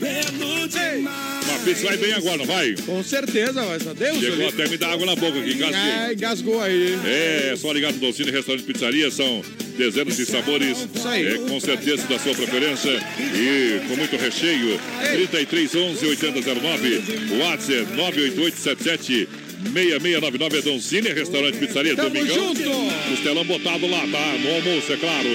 Uma 1.51 1.59
pizza 1.65 1.85
vai 1.85 1.97
bem 1.97 2.13
agora, 2.13 2.37
não 2.37 2.45
vai? 2.45 2.75
Com 2.85 3.03
certeza, 3.03 3.61
mas 3.65 3.83
Deus. 3.83 4.19
Chegou 4.19 4.47
até 4.47 4.67
me 4.67 4.77
dar 4.77 4.91
água 4.91 5.05
na 5.05 5.15
boca 5.15 5.39
aqui, 5.39 5.53
engasguei. 5.53 5.79
Ah, 5.79 6.13
engasgou 6.13 6.61
aí. 6.61 6.97
É, 7.05 7.53
só 7.57 7.71
ligado 7.71 7.95
no 7.95 7.99
Dolcine 7.99 8.31
Restaurante 8.31 8.63
e 8.63 8.73
Pizzaria, 8.73 9.11
são 9.11 9.43
dezenas 9.77 10.15
de 10.15 10.25
sabores. 10.25 10.87
Isso 10.95 11.07
aí. 11.07 11.27
É, 11.27 11.37
com 11.37 11.59
certeza 11.59 12.07
da 12.07 12.17
sua 12.19 12.33
preferência 12.33 12.91
e 13.35 13.81
com 13.87 13.95
muito 13.97 14.15
recheio. 14.15 14.79
33 15.11 15.75
11 15.75 16.05
8009, 16.05 17.01
WhatsApp 17.39 17.93
98877 17.95 19.27
6699 19.73 20.57
é 20.57 20.61
Doncini, 20.61 21.09
restaurante 21.09 21.57
pizzaria 21.57 21.95
Tamo 21.95 22.09
Domingão. 22.09 22.35
junto. 22.35 22.61
Costelão 23.09 23.45
botado 23.45 23.87
lá, 23.87 23.99
tá? 24.11 24.37
No 24.39 24.55
almoço, 24.55 24.91
é 24.91 24.97
claro. 24.97 25.29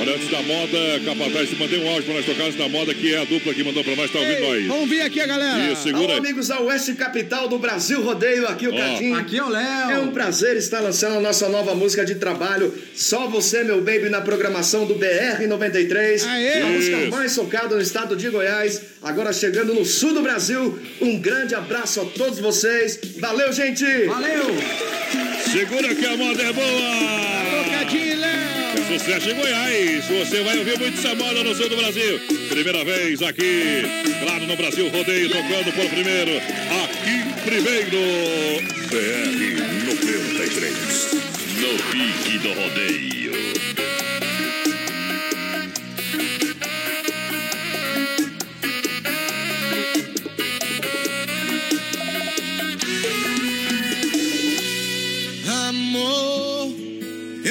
Olha, 0.00 0.14
antes 0.14 0.30
da 0.30 0.42
moda, 0.42 0.78
Capataz, 1.04 1.58
mandei 1.58 1.78
um 1.80 1.88
áudio 1.88 2.04
pra 2.04 2.14
nós 2.14 2.24
tocar 2.26 2.44
antes 2.44 2.56
da 2.56 2.68
moda, 2.68 2.94
que 2.94 3.14
é 3.14 3.18
a 3.20 3.24
dupla 3.24 3.52
que 3.52 3.64
mandou 3.64 3.82
pra 3.82 3.96
nós, 3.96 4.10
tá 4.10 4.18
ouvindo 4.18 4.40
nós. 4.40 4.66
Vamos 4.66 4.88
ver 4.90 5.02
aqui 5.02 5.20
a 5.20 5.26
galera. 5.26 5.72
Isso, 5.72 5.82
segura 5.82 6.04
Alô, 6.04 6.12
aí. 6.12 6.18
amigos 6.18 6.48
da 6.48 6.60
Oeste 6.60 6.94
Capital 6.94 7.48
do 7.48 7.58
Brasil 7.58 8.00
Rodeio, 8.02 8.46
aqui 8.46 8.68
o 8.68 8.74
Ó. 8.74 8.76
Cadinho. 8.76 9.16
Aqui 9.16 9.38
é 9.38 9.42
o 9.42 9.48
Léo. 9.48 9.90
É 9.90 9.98
um 9.98 10.08
prazer 10.12 10.56
estar 10.56 10.80
lançando 10.80 11.16
a 11.16 11.20
nossa 11.20 11.48
nova 11.48 11.74
música 11.74 12.04
de 12.04 12.14
trabalho, 12.16 12.72
Só 12.94 13.26
Você, 13.28 13.64
Meu 13.64 13.78
Baby, 13.80 14.08
na 14.08 14.20
programação 14.20 14.86
do 14.86 14.94
BR-93. 14.94 16.24
Aê! 16.26 16.62
A 16.62 16.66
música 16.66 16.96
Isso. 16.98 17.10
mais 17.10 17.34
tocada 17.34 17.74
no 17.74 17.82
estado 17.82 18.14
de 18.16 18.28
Goiás, 18.28 18.80
agora 19.02 19.32
chegando 19.32 19.74
no 19.74 19.84
sul 19.84 20.14
do 20.14 20.22
Brasil. 20.22 20.78
Um 21.00 21.18
grande 21.18 21.54
abraço 21.54 22.00
a 22.00 22.04
todos 22.04 22.38
vocês. 22.38 22.98
Valeu, 23.18 23.52
gente! 23.52 23.84
Valeu. 24.06 24.44
Segura 25.50 25.94
que 25.94 26.06
a 26.06 26.16
moda 26.16 26.42
é 26.42 26.52
boa! 26.52 26.68
Trocadinho, 27.64 28.04
Léo. 28.06 28.07
Sucesso 28.88 29.28
em 29.30 29.34
Goiás. 29.34 30.06
Você 30.06 30.42
vai 30.42 30.56
ouvir 30.56 30.78
muito 30.78 30.98
essa 30.98 31.14
moda 31.14 31.44
no 31.44 31.54
sul 31.54 31.68
do 31.68 31.76
Brasil. 31.76 32.18
Primeira 32.48 32.82
vez 32.86 33.20
aqui, 33.20 33.82
claro, 34.22 34.46
no 34.46 34.56
Brasil 34.56 34.88
Rodeio, 34.88 35.28
tocando 35.28 35.70
por 35.74 35.90
primeiro. 35.90 36.30
Aqui 36.84 37.22
primeiro, 37.44 37.98
BR 38.88 39.58
93. 39.84 41.12
No 41.60 41.76
pique 41.92 42.38
do 42.38 42.48
rodeio. 42.54 44.07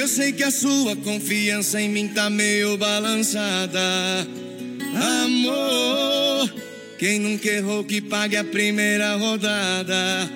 Sei 0.08 0.32
que 0.32 0.42
a 0.42 0.50
sua 0.50 0.96
confiança 0.96 1.80
em 1.80 1.88
mim 1.90 2.08
tá 2.08 2.30
meio 2.30 2.78
balançada. 2.78 3.78
Amor, 5.22 6.52
quem 6.98 7.20
nunca 7.20 7.46
errou 7.46 7.84
que 7.84 8.00
pague 8.00 8.34
a 8.36 8.42
primeira 8.42 9.14
rodada. 9.16 10.30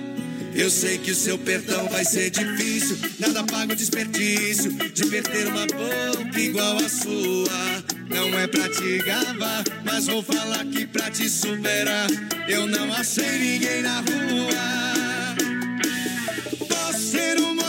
Eu 0.55 0.71
sei 0.71 0.99
que 0.99 1.11
o 1.11 1.15
seu 1.15 1.39
perdão 1.39 1.89
vai 1.89 2.05
ser 2.05 2.29
difícil, 2.29 2.99
nada 3.19 3.43
paga 3.45 3.73
o 3.73 3.77
desperdício 3.77 4.71
de 4.93 5.07
perder 5.07 5.47
uma 5.47 5.67
boca 5.67 6.39
igual 6.39 6.77
a 6.77 6.89
sua. 6.91 7.83
Não 8.11 8.39
é 8.39 8.47
pra 8.47 8.69
te 8.69 8.99
gabar, 8.99 9.65
mas 9.85 10.07
vou 10.07 10.23
falar 10.23 10.67
que 10.67 10.87
pra 10.87 11.11
te 11.11 11.27
superar, 11.31 12.09
eu 12.47 12.67
não 12.67 12.93
achei 12.93 13.39
ninguém 13.39 13.81
na 13.81 14.01
rua. 14.01 15.12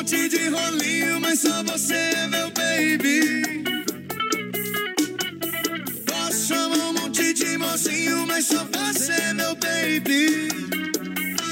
Monte 0.04 0.28
de 0.28 0.50
rolinho, 0.50 1.22
mas 1.22 1.40
só 1.40 1.64
você 1.64 1.94
é 1.94 2.28
meu 2.28 2.52
baby. 2.52 3.64
Posso 6.06 6.48
chamar 6.48 6.90
um 6.90 6.94
monte 6.94 7.34
de 7.34 7.58
mocinho, 7.58 8.28
mas 8.28 8.48
só 8.48 8.66
você 8.66 9.14
é 9.14 9.34
meu 9.34 9.56
baby. 9.56 10.50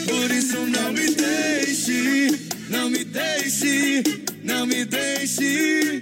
Por 0.06 0.32
isso 0.32 0.58
não 0.66 0.92
me 0.92 1.10
deixe, 1.12 2.50
não 2.70 2.90
me 2.90 3.06
deixe, 3.06 4.04
não 4.44 4.66
me 4.66 4.84
deixe. 4.84 6.02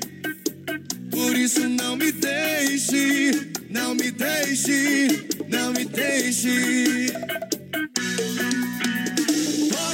Por 1.12 1.38
isso 1.38 1.70
não 1.70 1.96
me 1.98 2.12
deixe, 2.12 3.52
não 3.70 3.94
me 3.94 4.10
deixe, 4.10 5.08
não 5.48 5.72
me 5.72 5.86
deixe. 5.86 7.14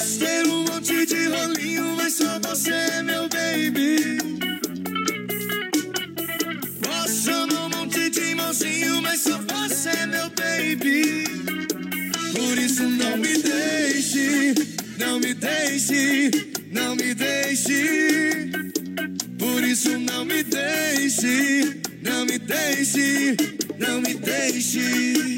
Ter 0.06 0.45
um 0.45 0.64
monte 0.65 1.03
de 1.07 1.27
rolinho, 1.30 1.95
mas 1.98 2.14
só 2.14 2.40
você 2.40 2.72
é 2.72 3.02
meu 3.02 3.27
baby. 3.27 4.19
Posso 6.80 7.23
chamar 7.23 7.65
um 7.65 7.69
monte 7.69 8.11
de 8.11 8.36
mocinho, 8.36 9.02
mas 9.02 9.22
só 9.22 9.36
você 9.40 9.90
é 9.90 10.06
meu 10.06 10.30
baby. 10.30 11.26
Por 12.34 12.57
isso 12.57 12.84
não 12.84 13.18
me 13.18 13.36
deixe, 13.40 14.53
não 14.99 15.19
me 15.19 15.34
deixe, 15.34 16.30
não 16.72 16.95
me 16.95 17.15
deixe. 17.15 18.52
Por 19.40 19.64
isso 19.64 19.98
não 19.98 20.23
me 20.23 20.44
deixe, 20.44 21.82
não 22.03 22.26
me 22.26 22.38
deixe, 22.38 23.36
não 23.80 24.02
me 24.02 24.14
deixe. 24.14 25.36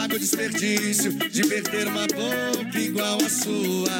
Paga 0.00 0.16
o 0.16 0.18
desperdício 0.18 1.12
de 1.12 1.42
perder 1.42 1.86
uma 1.88 2.06
boca 2.06 2.78
igual 2.78 3.18
a 3.22 3.28
sua. 3.28 3.90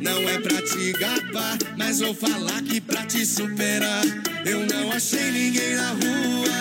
Não 0.00 0.28
é 0.28 0.36
pra 0.40 0.60
te 0.60 0.92
gapar, 0.98 1.56
mas 1.76 2.00
vou 2.00 2.12
falar 2.12 2.60
que 2.62 2.80
pra 2.80 3.06
te 3.06 3.24
superar. 3.24 4.02
Eu 4.44 4.66
não 4.66 4.90
achei 4.90 5.30
ninguém 5.30 5.76
na 5.76 5.90
rua. 5.90 6.54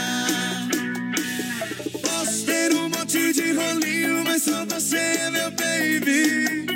Posso 2.04 2.46
ter 2.46 2.72
um 2.74 2.88
monte 2.90 3.34
de 3.34 3.54
rolinho, 3.54 4.24
mas 4.26 4.44
só 4.44 4.64
você 4.66 4.98
é 4.98 5.30
meu 5.32 5.50
baby. 5.50 6.68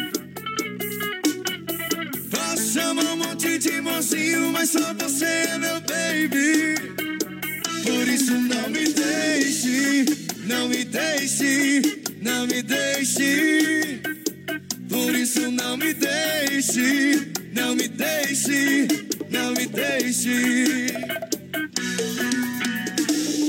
Posso 2.31 2.73
chamar 2.73 3.14
um 3.14 3.18
monte 3.18 3.60
de 3.60 3.80
mocinho, 3.80 4.52
mas 4.52 4.72
só 4.72 4.91
você 4.95 5.26
é 5.26 5.57
meu 5.60 5.80
baby. 5.81 6.77
Por 7.84 8.07
isso 8.07 8.34
não 8.34 8.69
me 8.69 8.88
deixe, 8.91 10.06
não 10.48 10.68
me 10.68 10.84
deixe, 10.84 12.06
não 12.28 12.45
me 12.45 12.62
deixe. 12.62 14.02
Por 14.90 15.16
isso 15.16 15.49
não 15.49 15.78
me 15.78 15.94
deixe, 15.94 17.32
não 17.54 17.74
me 17.74 17.88
deixe, 17.88 18.88
não 19.30 19.54
me 19.54 19.66
deixe. 19.66 20.88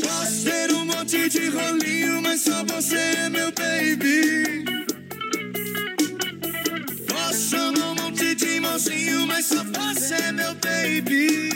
Posso 0.02 0.44
ter 0.44 0.72
um 0.72 0.84
monte 0.84 1.28
de 1.28 1.48
rolinho, 1.48 2.22
mas 2.22 2.42
só 2.42 2.64
você 2.64 2.96
é 3.24 3.28
meu 3.28 3.50
baby. 3.52 4.64
Posso 7.08 7.50
chamar 7.50 7.90
um 7.90 7.94
monte 7.96 8.34
de 8.36 8.60
mocinho, 8.60 9.26
mas 9.26 9.46
só 9.46 9.64
você 9.64 10.14
é 10.14 10.32
meu 10.32 10.54
baby. 10.54 11.50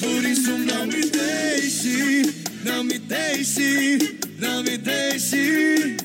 Por 0.00 0.24
isso 0.24 0.52
não 0.58 0.86
me 0.86 1.02
deixe, 1.02 2.49
não 2.64 2.84
me 2.84 2.98
deixe, 2.98 4.16
não 4.38 4.62
me 4.62 4.76
deixe. 4.76 5.96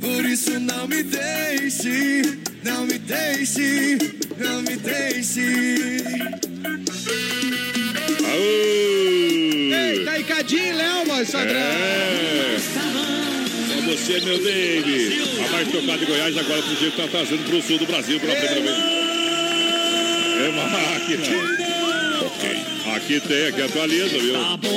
Por 0.00 0.24
isso 0.24 0.58
não 0.60 0.86
me 0.86 1.02
deixe, 1.02 2.22
não 2.62 2.86
me 2.86 2.98
deixe, 2.98 3.98
não 4.38 4.62
me 4.62 4.76
deixe. 4.76 5.40
Eita, 9.72 10.18
Icadinho, 10.18 10.76
Léo, 10.76 11.06
mas. 11.06 11.34
É. 11.34 12.58
Só 13.68 13.80
você, 13.82 14.20
meu 14.20 14.42
David. 14.42 15.22
A 15.44 15.48
mais 15.52 15.68
tocada 15.68 15.98
de 15.98 16.04
Goiás 16.06 16.36
agora 16.36 16.62
pro 16.62 16.76
jeito 16.76 16.96
tá 16.96 17.08
trazendo 17.08 17.44
pro 17.44 17.62
sul 17.62 17.78
do 17.78 17.86
Brasil 17.86 18.20
pela 18.20 18.34
primeira 18.34 18.60
vez. 18.60 18.76
É 20.36 20.50
máquina. 20.50 21.83
Aqui 23.04 23.20
tem, 23.20 23.48
aqui 23.48 23.60
atualiza, 23.60 24.18
viu? 24.18 24.34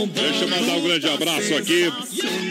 Deixa 0.07 0.43
eu 0.43 0.49
mandar 0.49 0.73
um 0.73 0.81
grande 0.81 1.07
abraço 1.07 1.55
aqui. 1.55 1.89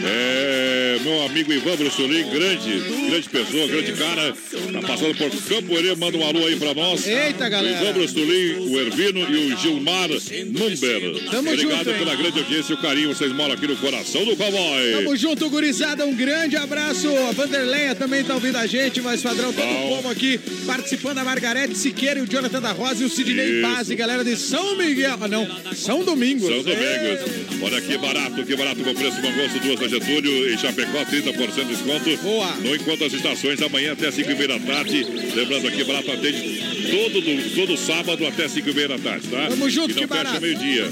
É, 0.03 0.86
meu 0.99 1.25
amigo 1.25 1.53
Ivan 1.53 1.75
Brussolin, 1.75 2.29
grande, 2.29 2.79
grande 3.09 3.29
pessoa, 3.29 3.67
grande 3.67 3.91
cara. 3.93 4.33
Tá 4.73 4.87
passando 4.87 5.15
por 5.15 5.29
Campo 5.29 5.77
Herê, 5.77 5.95
manda 5.95 6.17
um 6.17 6.25
alô 6.25 6.45
aí 6.45 6.55
pra 6.55 6.73
nós. 6.73 7.05
Eita, 7.05 7.47
galera. 7.49 7.79
O 7.79 7.83
Ivan 7.83 7.93
Brussolin, 7.93 8.69
o 8.69 8.79
Ervino 8.79 9.19
e 9.29 9.53
o 9.53 9.57
Gilmar 9.57 10.09
Number. 10.09 11.29
Tamo 11.31 11.49
Obrigado 11.51 11.77
junto, 11.77 11.89
hein? 11.89 11.95
pela 11.99 12.15
grande 12.15 12.39
audiência 12.39 12.73
e 12.73 12.75
o 12.75 12.81
carinho. 12.81 13.09
Vocês 13.09 13.31
moram 13.31 13.53
aqui 13.53 13.67
no 13.67 13.75
coração 13.77 14.25
do 14.25 14.35
cowboy. 14.35 14.91
Tamo 14.93 15.15
junto, 15.15 15.49
gurizada. 15.49 16.05
Um 16.05 16.15
grande 16.15 16.55
abraço. 16.55 17.07
A 17.29 17.31
Vanderleia 17.31 17.95
também 17.95 18.23
tá 18.23 18.33
ouvindo 18.35 18.57
a 18.57 18.65
gente, 18.67 19.01
mas 19.01 19.21
padrão, 19.21 19.51
todo 19.53 19.65
o 19.65 19.89
povo 19.89 20.09
aqui 20.09 20.39
participando. 20.65 21.17
A 21.19 21.23
Margarete 21.23 21.75
Siqueira 21.77 22.19
e 22.19 22.23
o 22.23 22.27
Jonathan 22.27 22.61
da 22.61 22.71
Rosa 22.71 23.03
e 23.03 23.05
o 23.05 23.09
Sidney. 23.09 23.61
Paz 23.61 23.89
e 23.89 23.95
galera 23.95 24.23
de 24.23 24.35
São 24.35 24.75
Miguel. 24.77 25.17
Ah, 25.19 25.27
não, 25.27 25.47
São 25.75 26.03
Domingos. 26.03 26.47
São 26.47 26.63
Domingos. 26.63 27.47
Olha 27.61 27.81
que 27.81 27.97
barato, 27.97 28.43
que 28.43 28.55
barato 28.55 28.81
com 28.83 28.93
preço 28.93 29.21
bom 29.21 29.31
gosto, 29.33 29.59
duas 29.59 29.79
da 29.79 29.87
Getúlio 29.87 30.53
em 30.53 30.57
Chapecó, 30.57 30.86
30% 30.93 31.55
de 31.67 31.75
desconto. 31.75 32.17
Boa. 32.17 32.55
No 32.57 32.75
Encontro 32.75 32.97
das 33.09 33.13
Estações, 33.13 33.61
amanhã 33.61 33.93
até 33.93 34.11
5 34.11 34.31
e 34.31 34.35
meia 34.35 34.47
da 34.47 34.59
tarde. 34.59 35.05
Lembrando 35.35 35.67
aqui, 35.67 35.83
barato 35.83 36.11
atende 36.11 36.61
todo, 36.89 37.21
do- 37.21 37.55
todo 37.55 37.77
sábado 37.77 38.25
até 38.25 38.47
5 38.47 38.69
e 38.69 38.73
meia 38.73 38.87
da 38.89 38.97
tarde, 38.97 39.27
tá? 39.27 39.47
Tamo 39.49 39.69
junto, 39.69 39.91
e 39.91 39.95
não 39.95 40.07
que 40.07 40.17
fecha 40.17 40.39
meio-dia. 40.39 40.89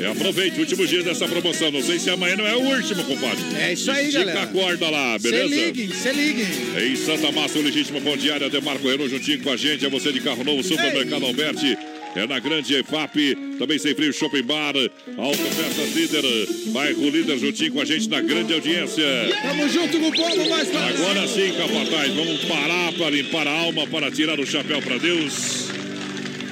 É, 0.00 0.06
aproveite, 0.06 0.60
últimos 0.60 0.88
dias 0.88 1.04
dessa 1.04 1.26
promoção. 1.26 1.70
Não 1.70 1.82
sei 1.82 1.98
se 1.98 2.10
amanhã 2.10 2.36
não 2.36 2.46
é 2.46 2.54
o 2.56 2.60
último, 2.60 3.04
compadre. 3.04 3.38
É 3.58 3.72
isso 3.72 3.90
aí, 3.90 4.06
Estica 4.06 4.24
galera. 4.24 4.42
a 4.42 4.46
corda 4.48 4.90
lá, 4.90 5.18
Se 5.18 5.30
beleza? 5.30 5.54
liguem, 5.54 5.90
se 5.92 6.12
liguem. 6.12 6.46
Em 6.92 6.96
Santa 6.96 7.32
Massa, 7.32 7.58
o 7.58 7.62
legítimo 7.62 8.00
pão 8.00 8.16
diário, 8.16 8.48
Demarco 8.50 8.86
Renault 8.88 9.10
juntinho 9.10 9.40
com 9.40 9.50
a 9.50 9.56
gente. 9.56 9.84
É 9.84 9.88
você 9.88 10.12
de 10.12 10.20
carro 10.20 10.44
novo, 10.44 10.62
Supermercado 10.62 11.24
Alberti. 11.24 11.76
É 12.16 12.26
na 12.26 12.40
grande 12.40 12.74
EFAP, 12.74 13.36
também 13.58 13.78
sem 13.78 13.94
frio, 13.94 14.12
Shopping 14.12 14.42
Bar, 14.42 14.74
Autopeças 15.16 15.94
Líder, 15.94 16.24
bairro 16.72 17.08
Líder 17.10 17.38
juntinho 17.38 17.70
com 17.72 17.80
a 17.80 17.84
gente 17.84 18.08
na 18.08 18.20
grande 18.20 18.54
audiência. 18.54 19.04
Tamo 19.42 19.68
junto 19.68 20.00
com 20.00 20.08
o 20.08 20.12
povo, 20.12 20.48
mais 20.48 20.68
padrão. 20.68 20.88
Agora 20.88 21.28
sim, 21.28 21.52
capataz, 21.52 22.12
vamos 22.14 22.44
parar 22.44 22.92
para 22.94 23.10
limpar 23.10 23.46
a 23.46 23.52
alma, 23.52 23.86
para 23.86 24.10
tirar 24.10 24.40
o 24.40 24.46
chapéu 24.46 24.82
para 24.82 24.98
Deus. 24.98 25.68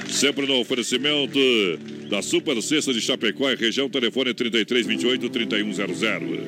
Sempre 0.09 0.47
no 0.47 0.59
oferecimento 0.59 1.37
da 2.09 2.21
Super 2.21 2.61
Cesta 2.61 2.93
de 2.93 3.01
Chapecó 3.01 3.51
e 3.51 3.55
região, 3.55 3.89
telefone 3.89 4.33
3328-3100. 4.33 6.39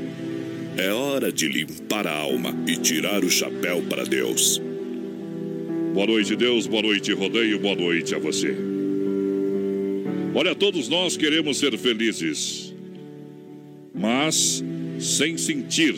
É 0.78 0.94
hora 0.94 1.30
de 1.32 1.48
limpar 1.50 2.08
a 2.08 2.16
alma 2.16 2.56
e 2.66 2.78
tirar 2.78 3.26
o 3.26 3.30
chapéu 3.30 3.82
para 3.90 4.06
Deus. 4.06 4.62
Boa 5.94 6.08
noite, 6.08 6.36
Deus. 6.36 6.68
Boa 6.68 6.84
noite, 6.84 7.12
rodeio. 7.12 7.60
Boa 7.60 7.76
noite 7.76 8.16
a 8.16 8.20
você. 8.20 8.69
Olha, 10.34 10.54
todos 10.54 10.88
nós 10.88 11.18
queremos 11.18 11.58
ser 11.58 11.78
felizes, 11.78 12.74
mas 13.94 14.64
sem 15.00 15.38
sentir. 15.38 15.96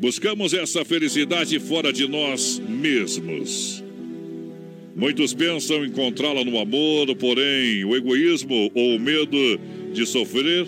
Buscamos 0.00 0.54
essa 0.54 0.84
felicidade 0.84 1.58
fora 1.60 1.92
de 1.92 2.08
nós 2.08 2.58
mesmos. 2.58 3.82
Muitos 4.96 5.34
pensam 5.34 5.84
encontrá-la 5.84 6.44
no 6.44 6.58
amor, 6.58 7.14
porém, 7.16 7.84
o 7.84 7.94
egoísmo 7.94 8.70
ou 8.74 8.96
o 8.96 9.00
medo 9.00 9.58
de 9.92 10.06
sofrer 10.06 10.66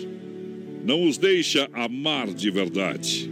não 0.83 1.03
os 1.03 1.17
deixa 1.17 1.69
amar 1.73 2.33
de 2.33 2.49
verdade. 2.51 3.29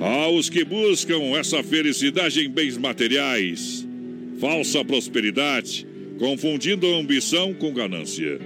Aos 0.00 0.50
que 0.50 0.64
buscam 0.64 1.36
essa 1.36 1.62
felicidade 1.62 2.40
em 2.40 2.50
bens 2.50 2.76
materiais, 2.76 3.86
falsa 4.40 4.84
prosperidade, 4.84 5.86
confundindo 6.18 6.94
ambição 6.94 7.52
com 7.54 7.72
ganância. 7.72 8.38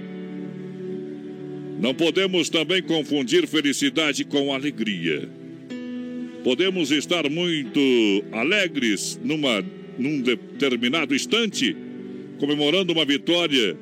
Não 1.79 1.93
podemos 1.93 2.49
também 2.49 2.81
confundir 2.81 3.47
felicidade 3.47 4.25
com 4.25 4.53
alegria. 4.53 5.29
Podemos 6.43 6.91
estar 6.91 7.29
muito 7.29 7.79
alegres 8.31 9.19
numa 9.23 9.63
num 9.99 10.21
determinado 10.21 11.13
instante, 11.13 11.75
comemorando 12.39 12.93
uma 12.93 13.03
vitória, 13.03 13.77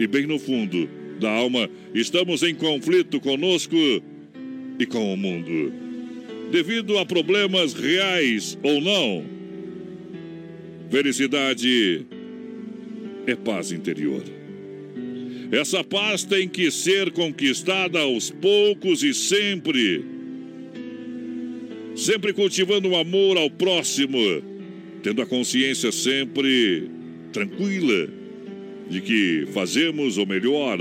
e 0.00 0.06
bem 0.06 0.26
no 0.26 0.38
fundo 0.38 0.88
da 1.20 1.30
alma 1.30 1.68
estamos 1.94 2.42
em 2.42 2.54
conflito 2.54 3.20
conosco 3.20 3.76
e 4.78 4.86
com 4.86 5.12
o 5.12 5.16
mundo, 5.16 5.70
devido 6.50 6.98
a 6.98 7.04
problemas 7.04 7.74
reais 7.74 8.58
ou 8.62 8.80
não. 8.80 9.24
Felicidade 10.90 12.06
é 13.26 13.34
paz 13.34 13.72
interior. 13.72 14.22
Essa 15.50 15.84
paz 15.84 16.24
tem 16.24 16.48
que 16.48 16.70
ser 16.70 17.10
conquistada 17.10 18.00
aos 18.00 18.30
poucos 18.30 19.02
e 19.02 19.12
sempre. 19.12 20.04
Sempre 21.94 22.32
cultivando 22.32 22.88
o 22.88 22.96
amor 22.96 23.36
ao 23.36 23.50
próximo 23.50 24.18
tendo 25.02 25.20
a 25.20 25.26
consciência 25.26 25.90
sempre 25.90 26.88
tranquila 27.32 28.08
de 28.88 29.00
que 29.00 29.46
fazemos 29.52 30.16
o 30.16 30.24
melhor, 30.24 30.78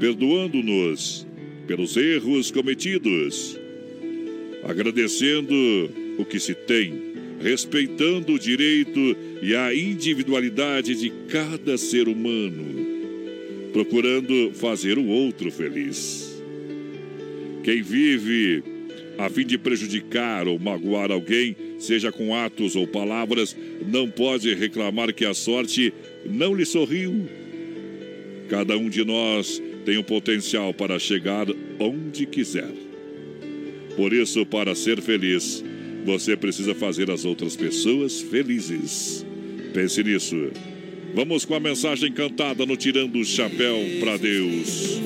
perdoando-nos 0.00 1.26
pelos 1.66 1.96
erros 1.96 2.50
cometidos, 2.50 3.58
agradecendo 4.64 5.54
o 6.18 6.24
que 6.24 6.40
se 6.40 6.54
tem, 6.54 7.11
respeitando 7.42 8.34
o 8.34 8.38
direito 8.38 9.16
e 9.42 9.54
a 9.54 9.74
individualidade 9.74 10.94
de 10.94 11.10
cada 11.28 11.76
ser 11.76 12.06
humano, 12.06 12.64
procurando 13.72 14.52
fazer 14.54 14.96
o 14.96 15.06
outro 15.06 15.50
feliz. 15.50 16.40
Quem 17.64 17.82
vive 17.82 18.62
a 19.18 19.28
fim 19.28 19.44
de 19.44 19.58
prejudicar 19.58 20.46
ou 20.46 20.58
magoar 20.58 21.10
alguém, 21.10 21.56
seja 21.78 22.10
com 22.10 22.34
atos 22.34 22.76
ou 22.76 22.86
palavras, 22.86 23.56
não 23.86 24.08
pode 24.08 24.54
reclamar 24.54 25.12
que 25.12 25.24
a 25.24 25.34
sorte 25.34 25.92
não 26.24 26.54
lhe 26.54 26.64
sorriu. 26.64 27.28
Cada 28.48 28.76
um 28.76 28.88
de 28.88 29.04
nós 29.04 29.62
tem 29.84 29.98
o 29.98 30.04
potencial 30.04 30.72
para 30.72 30.98
chegar 30.98 31.46
onde 31.78 32.26
quiser. 32.26 32.70
Por 33.96 34.12
isso, 34.12 34.46
para 34.46 34.74
ser 34.74 35.00
feliz, 35.00 35.62
você 36.04 36.36
precisa 36.36 36.74
fazer 36.74 37.10
as 37.10 37.24
outras 37.24 37.56
pessoas 37.56 38.20
felizes. 38.20 39.24
Pense 39.72 40.02
nisso. 40.02 40.50
Vamos 41.14 41.44
com 41.44 41.54
a 41.54 41.60
mensagem 41.60 42.10
cantada 42.12 42.64
no 42.64 42.76
Tirando 42.76 43.18
o 43.18 43.24
Chapéu 43.24 43.78
para 44.00 44.16
Deus. 44.16 45.00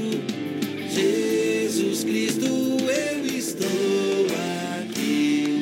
Jesus 0.93 2.05
Cristo, 2.05 2.47
eu 2.47 3.27
estou 3.27 4.27
aqui. 4.81 5.61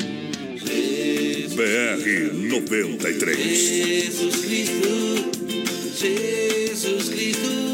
Jesus 0.65 1.55
BR 1.55 2.35
93. 2.49 3.39
Jesus 3.39 4.37
Cristo, 4.45 5.31
Jesus 5.97 7.09
Cristo, 7.09 7.74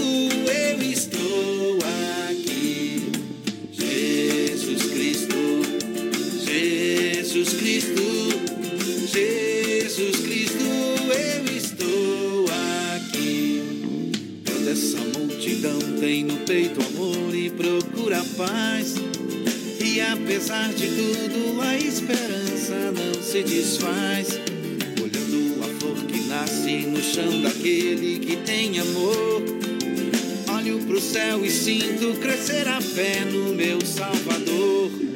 tem 16.51 16.63
no 16.63 16.75
peito 16.75 16.81
amor 16.81 17.33
e 17.35 17.49
procura 17.49 18.21
paz. 18.35 18.95
E 19.79 20.01
apesar 20.01 20.69
de 20.73 20.87
tudo, 20.87 21.61
a 21.61 21.77
esperança 21.77 22.91
não 22.91 23.21
se 23.21 23.41
desfaz. 23.43 24.39
Olhando 25.01 25.63
a 25.63 25.79
flor 25.79 25.95
que 26.05 26.19
nasce 26.27 26.85
no 26.87 27.01
chão 27.01 27.41
daquele 27.41 28.19
que 28.19 28.35
tem 28.37 28.79
amor. 28.79 29.43
Olho 30.53 30.79
pro 30.79 30.99
céu 30.99 31.45
e 31.45 31.49
sinto 31.49 32.19
crescer 32.19 32.67
a 32.67 32.81
fé 32.81 33.23
no 33.25 33.55
meu 33.55 33.79
Salvador. 33.85 35.10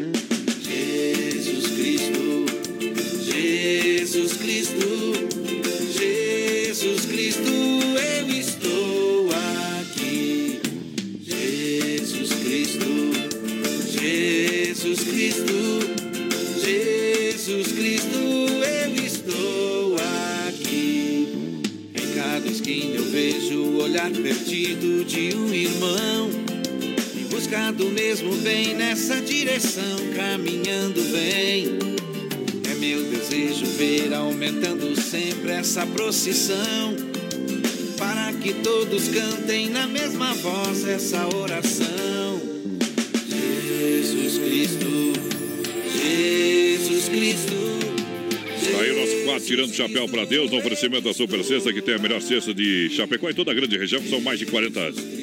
Em 27.75 27.77
busca 27.77 27.83
do 27.83 27.89
mesmo 27.89 28.35
bem 28.37 28.73
nessa 28.73 29.21
direção, 29.21 29.97
caminhando 30.15 31.01
bem. 31.11 31.77
É 32.69 32.75
meu 32.75 33.03
desejo 33.03 33.65
ver 33.77 34.13
aumentando 34.13 34.99
sempre 34.99 35.51
essa 35.51 35.85
procissão. 35.85 36.95
Para 37.97 38.33
que 38.33 38.53
todos 38.53 39.07
cantem 39.09 39.69
na 39.69 39.87
mesma 39.87 40.33
voz 40.35 40.87
essa 40.87 41.27
oração. 41.35 42.41
Jesus 43.29 44.37
Cristo, 44.37 45.13
Jesus 46.01 47.09
Cristo. 47.09 47.55
Tá 48.71 48.81
aí 48.81 48.91
o 48.91 48.95
nosso 48.95 49.23
quadro 49.25 49.45
Tirando 49.45 49.73
Chapéu 49.73 50.07
para 50.09 50.25
Deus, 50.25 50.51
no 50.51 50.57
oferecimento 50.57 51.03
da 51.03 51.13
Super 51.13 51.43
Cesta, 51.43 51.71
que 51.71 51.81
tem 51.81 51.95
a 51.95 51.99
melhor 51.99 52.21
cesta 52.21 52.53
de 52.53 52.89
Chapecó 52.89 53.29
em 53.29 53.33
toda 53.33 53.51
a 53.51 53.53
grande 53.53 53.77
região, 53.77 54.01
são 54.03 54.19
mais 54.21 54.39
de 54.39 54.45
40 54.45 55.14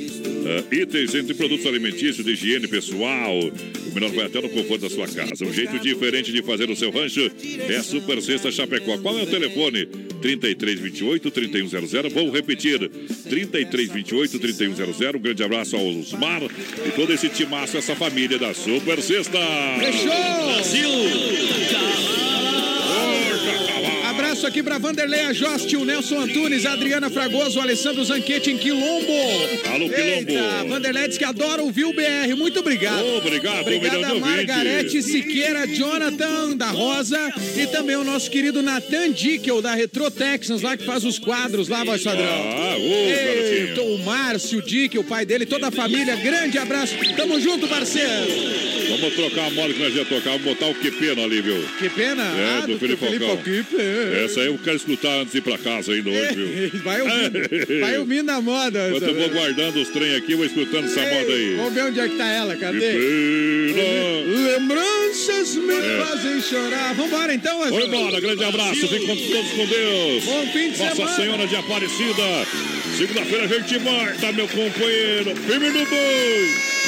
uh, 0.60 0.74
itens 0.74 1.14
entre 1.14 1.34
produtos 1.34 1.66
alimentícios, 1.66 2.24
de 2.24 2.32
higiene 2.32 2.66
pessoal. 2.68 3.38
O 3.38 3.94
melhor 3.94 4.10
vai 4.10 4.26
até 4.26 4.40
no 4.40 4.48
conforto 4.48 4.82
da 4.82 4.90
sua 4.90 5.06
casa. 5.06 5.44
Um 5.44 5.52
jeito 5.52 5.78
diferente 5.78 6.32
de 6.32 6.42
fazer 6.42 6.70
o 6.70 6.76
seu 6.76 6.90
rancho 6.90 7.30
é 7.68 7.76
a 7.76 7.82
Super 7.82 8.20
Cesta 8.22 8.50
Chapecó. 8.50 8.98
Qual 8.98 9.18
é 9.18 9.22
o 9.22 9.26
telefone? 9.26 9.86
3328-3100. 10.22 12.10
Vou 12.10 12.30
repetir: 12.30 12.78
3328-3100. 13.28 15.16
Um 15.16 15.20
grande 15.20 15.42
abraço 15.42 15.76
ao 15.76 15.86
Osmar 15.86 16.42
e 16.42 16.90
todo 16.92 17.12
esse 17.12 17.28
timaço, 17.28 17.76
essa 17.76 17.94
família 17.94 18.38
da 18.38 18.54
Super 18.54 19.00
Sexta. 19.02 19.38
Fechou! 19.80 20.12
Brasil! 20.52 20.88
Abraço 24.12 24.46
aqui 24.46 24.62
pra 24.62 24.76
Vanderlei 24.76 25.20
Ajoste, 25.20 25.76
o 25.76 25.84
Nelson 25.84 26.20
Antunes, 26.20 26.66
a 26.66 26.72
Adriana 26.72 27.08
Fragoso, 27.08 27.58
o 27.58 27.62
Alessandro 27.62 28.04
Zanquete 28.04 28.50
em 28.50 28.58
Quilombo. 28.58 29.12
Eita, 30.18 30.64
Vanderlei 30.68 31.08
diz 31.08 31.18
que 31.18 31.24
adora 31.24 31.62
ouvir 31.62 31.84
o 31.84 31.92
BR. 31.92 32.34
Muito 32.36 32.60
obrigado. 32.60 33.04
Obrigado, 33.16 33.60
Obrigado 33.60 34.20
Margarete. 34.20 35.02
Siqueira, 35.02 35.66
Jonathan 35.66 36.56
da 36.56 36.70
Rosa 36.70 37.18
e 37.56 37.66
também 37.66 37.96
o 37.96 38.04
nosso 38.04 38.30
querido 38.30 38.62
Nathan 38.62 39.10
Dickel 39.12 39.60
da 39.60 39.74
Retro 39.74 40.10
Texans, 40.10 40.62
lá 40.62 40.76
que 40.76 40.84
faz 40.84 41.04
os 41.04 41.18
quadros 41.18 41.68
lá, 41.68 41.84
voz 41.84 42.02
padrão. 42.02 42.24
Ah, 42.26 42.76
Eita, 42.78 43.82
o 43.82 43.98
Márcio 43.98 44.62
Dickel, 44.62 45.00
o 45.00 45.04
pai 45.04 45.24
dele, 45.24 45.46
toda 45.46 45.68
a 45.68 45.70
família. 45.70 46.16
Grande 46.16 46.58
abraço. 46.58 46.94
Tamo 47.16 47.40
junto, 47.40 47.66
parceiro. 47.68 48.71
Vamos 49.00 49.14
trocar 49.14 49.46
a 49.46 49.50
moda 49.50 49.72
que 49.74 49.80
nós 49.82 49.94
ia 49.94 50.04
tocar, 50.04 50.30
vamos 50.30 50.42
botar 50.44 50.66
o 50.66 50.74
que 50.74 50.90
pena 50.90 51.22
ali, 51.24 51.40
viu? 51.40 51.62
Que 51.78 51.88
pena. 51.88 52.22
É, 52.22 52.58
Ah, 52.62 52.66
do 52.66 52.78
Felipe 52.78 53.04
Falcão. 53.06 53.36
Que. 53.38 53.64
Essa 54.24 54.40
aí 54.40 54.46
eu 54.46 54.58
quero 54.62 54.76
escutar 54.76 55.20
antes 55.20 55.32
de 55.32 55.38
ir 55.38 55.40
pra 55.40 55.56
casa 55.58 55.92
ainda 55.92 56.10
hoje, 56.10 56.34
viu? 56.34 56.70
Vai 56.84 57.00
ouvindo, 57.00 57.40
vai 57.80 57.98
ouvindo 57.98 58.30
a 58.30 58.40
moda. 58.40 58.88
Enquanto 58.88 59.02
eu 59.08 59.14
vou 59.14 59.28
guardando 59.30 59.76
os 59.80 59.88
trem 59.88 60.14
aqui, 60.16 60.34
vou 60.34 60.44
escutando 60.44 60.84
essa 60.86 61.00
moda 61.00 61.32
aí. 61.32 61.54
Vamos 61.56 61.74
ver 61.74 61.82
onde 61.84 62.00
é 62.00 62.08
que 62.08 62.16
tá 62.16 62.26
ela, 62.28 62.54
Que 62.54 62.60
cadê? 62.60 62.78
pena. 62.80 64.52
Lembranças 64.52 65.54
me 65.56 65.74
É. 65.74 66.04
fazem 66.04 66.40
chorar. 66.42 66.94
Vambora 66.94 67.34
então, 67.34 67.58
Vamos 67.60 67.84
embora, 67.86 68.20
grande 68.20 68.44
abraço, 68.44 68.88
fiquem 68.88 69.06
todos 69.06 69.50
com 69.52 69.66
Deus. 69.66 70.24
Bom 70.24 70.46
fim 70.52 70.70
de 70.70 70.78
Nossa 70.78 70.94
semana. 70.96 71.16
Senhora 71.16 71.46
de 71.46 71.56
Aparecida. 71.56 72.46
Segunda-feira 72.98 73.44
a 73.44 73.48
gente 73.48 73.78
marca, 73.80 74.32
meu 74.32 74.48
companheiro. 74.48 75.34
Firme 75.36 75.68
no 75.70 75.86
boi. 75.86 76.81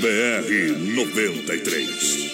BR 0.00 0.78
93. 0.94 2.30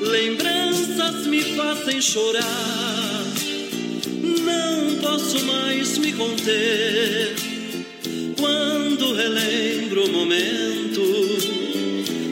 Lembranças 0.00 1.26
me 1.26 1.42
fazem 1.54 2.00
chorar, 2.00 3.24
não 4.42 4.98
posso 5.00 5.44
mais 5.44 5.98
me 5.98 6.12
conter. 6.12 7.34
Quando 8.38 9.14
relembro 9.14 10.06
o 10.06 10.12
momento 10.12 11.02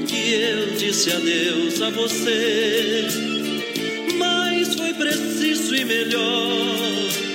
que 0.08 0.32
eu 0.34 0.76
disse 0.76 1.12
adeus 1.12 1.82
a 1.82 1.90
você, 1.90 3.06
mas 4.16 4.74
foi 4.74 4.94
preciso 4.94 5.74
e 5.74 5.84
melhor 5.84 7.33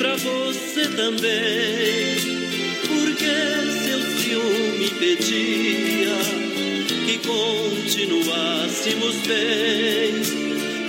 pra 0.00 0.16
você 0.16 0.88
também, 0.96 2.16
porque 2.88 3.28
seu 3.84 4.00
ciúme 4.16 4.86
impedia 4.86 6.16
que 7.04 7.18
continuássemos 7.18 9.16
bem. 9.26 10.14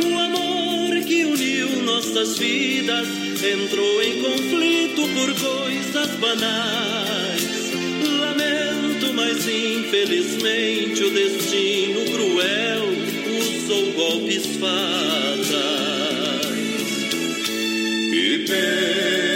O 0.09 0.17
amor 0.17 1.03
que 1.05 1.25
uniu 1.25 1.83
nossas 1.83 2.37
vidas 2.37 3.05
entrou 3.43 4.01
em 4.01 4.21
conflito 4.21 5.01
por 5.13 5.35
coisas 5.41 6.11
banais. 6.11 7.73
Lamento, 8.17 9.13
mas 9.13 9.45
infelizmente 9.45 11.03
o 11.03 11.11
destino 11.11 12.05
cruel 12.05 12.87
usou 13.41 13.91
golpes 13.91 14.45
fatais. 14.55 15.90
Que 18.31 18.37
pena 18.37 19.30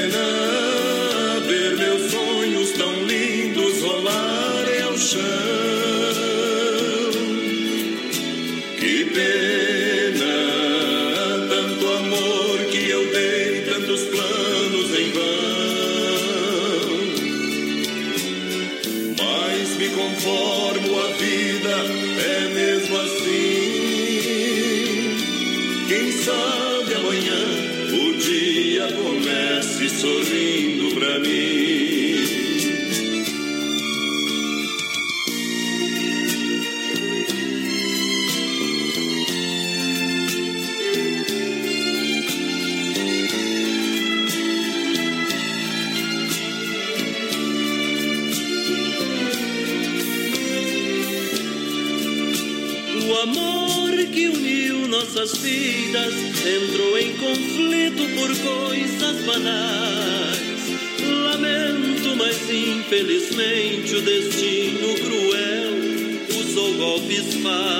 vidas 55.86 56.14
entrou 56.46 56.98
em 56.98 57.14
conflito 57.14 58.04
por 58.16 58.30
coisas 58.38 59.26
banais. 59.26 60.40
Lamento, 61.24 62.16
mas 62.18 62.50
infelizmente 62.50 63.96
o 63.96 64.02
destino 64.02 64.96
cruel 64.96 65.74
usou 66.40 66.74
golpes 66.76 67.36
fatais. 67.36 67.76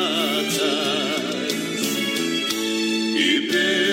Que 3.14 3.42
pena 3.52 3.85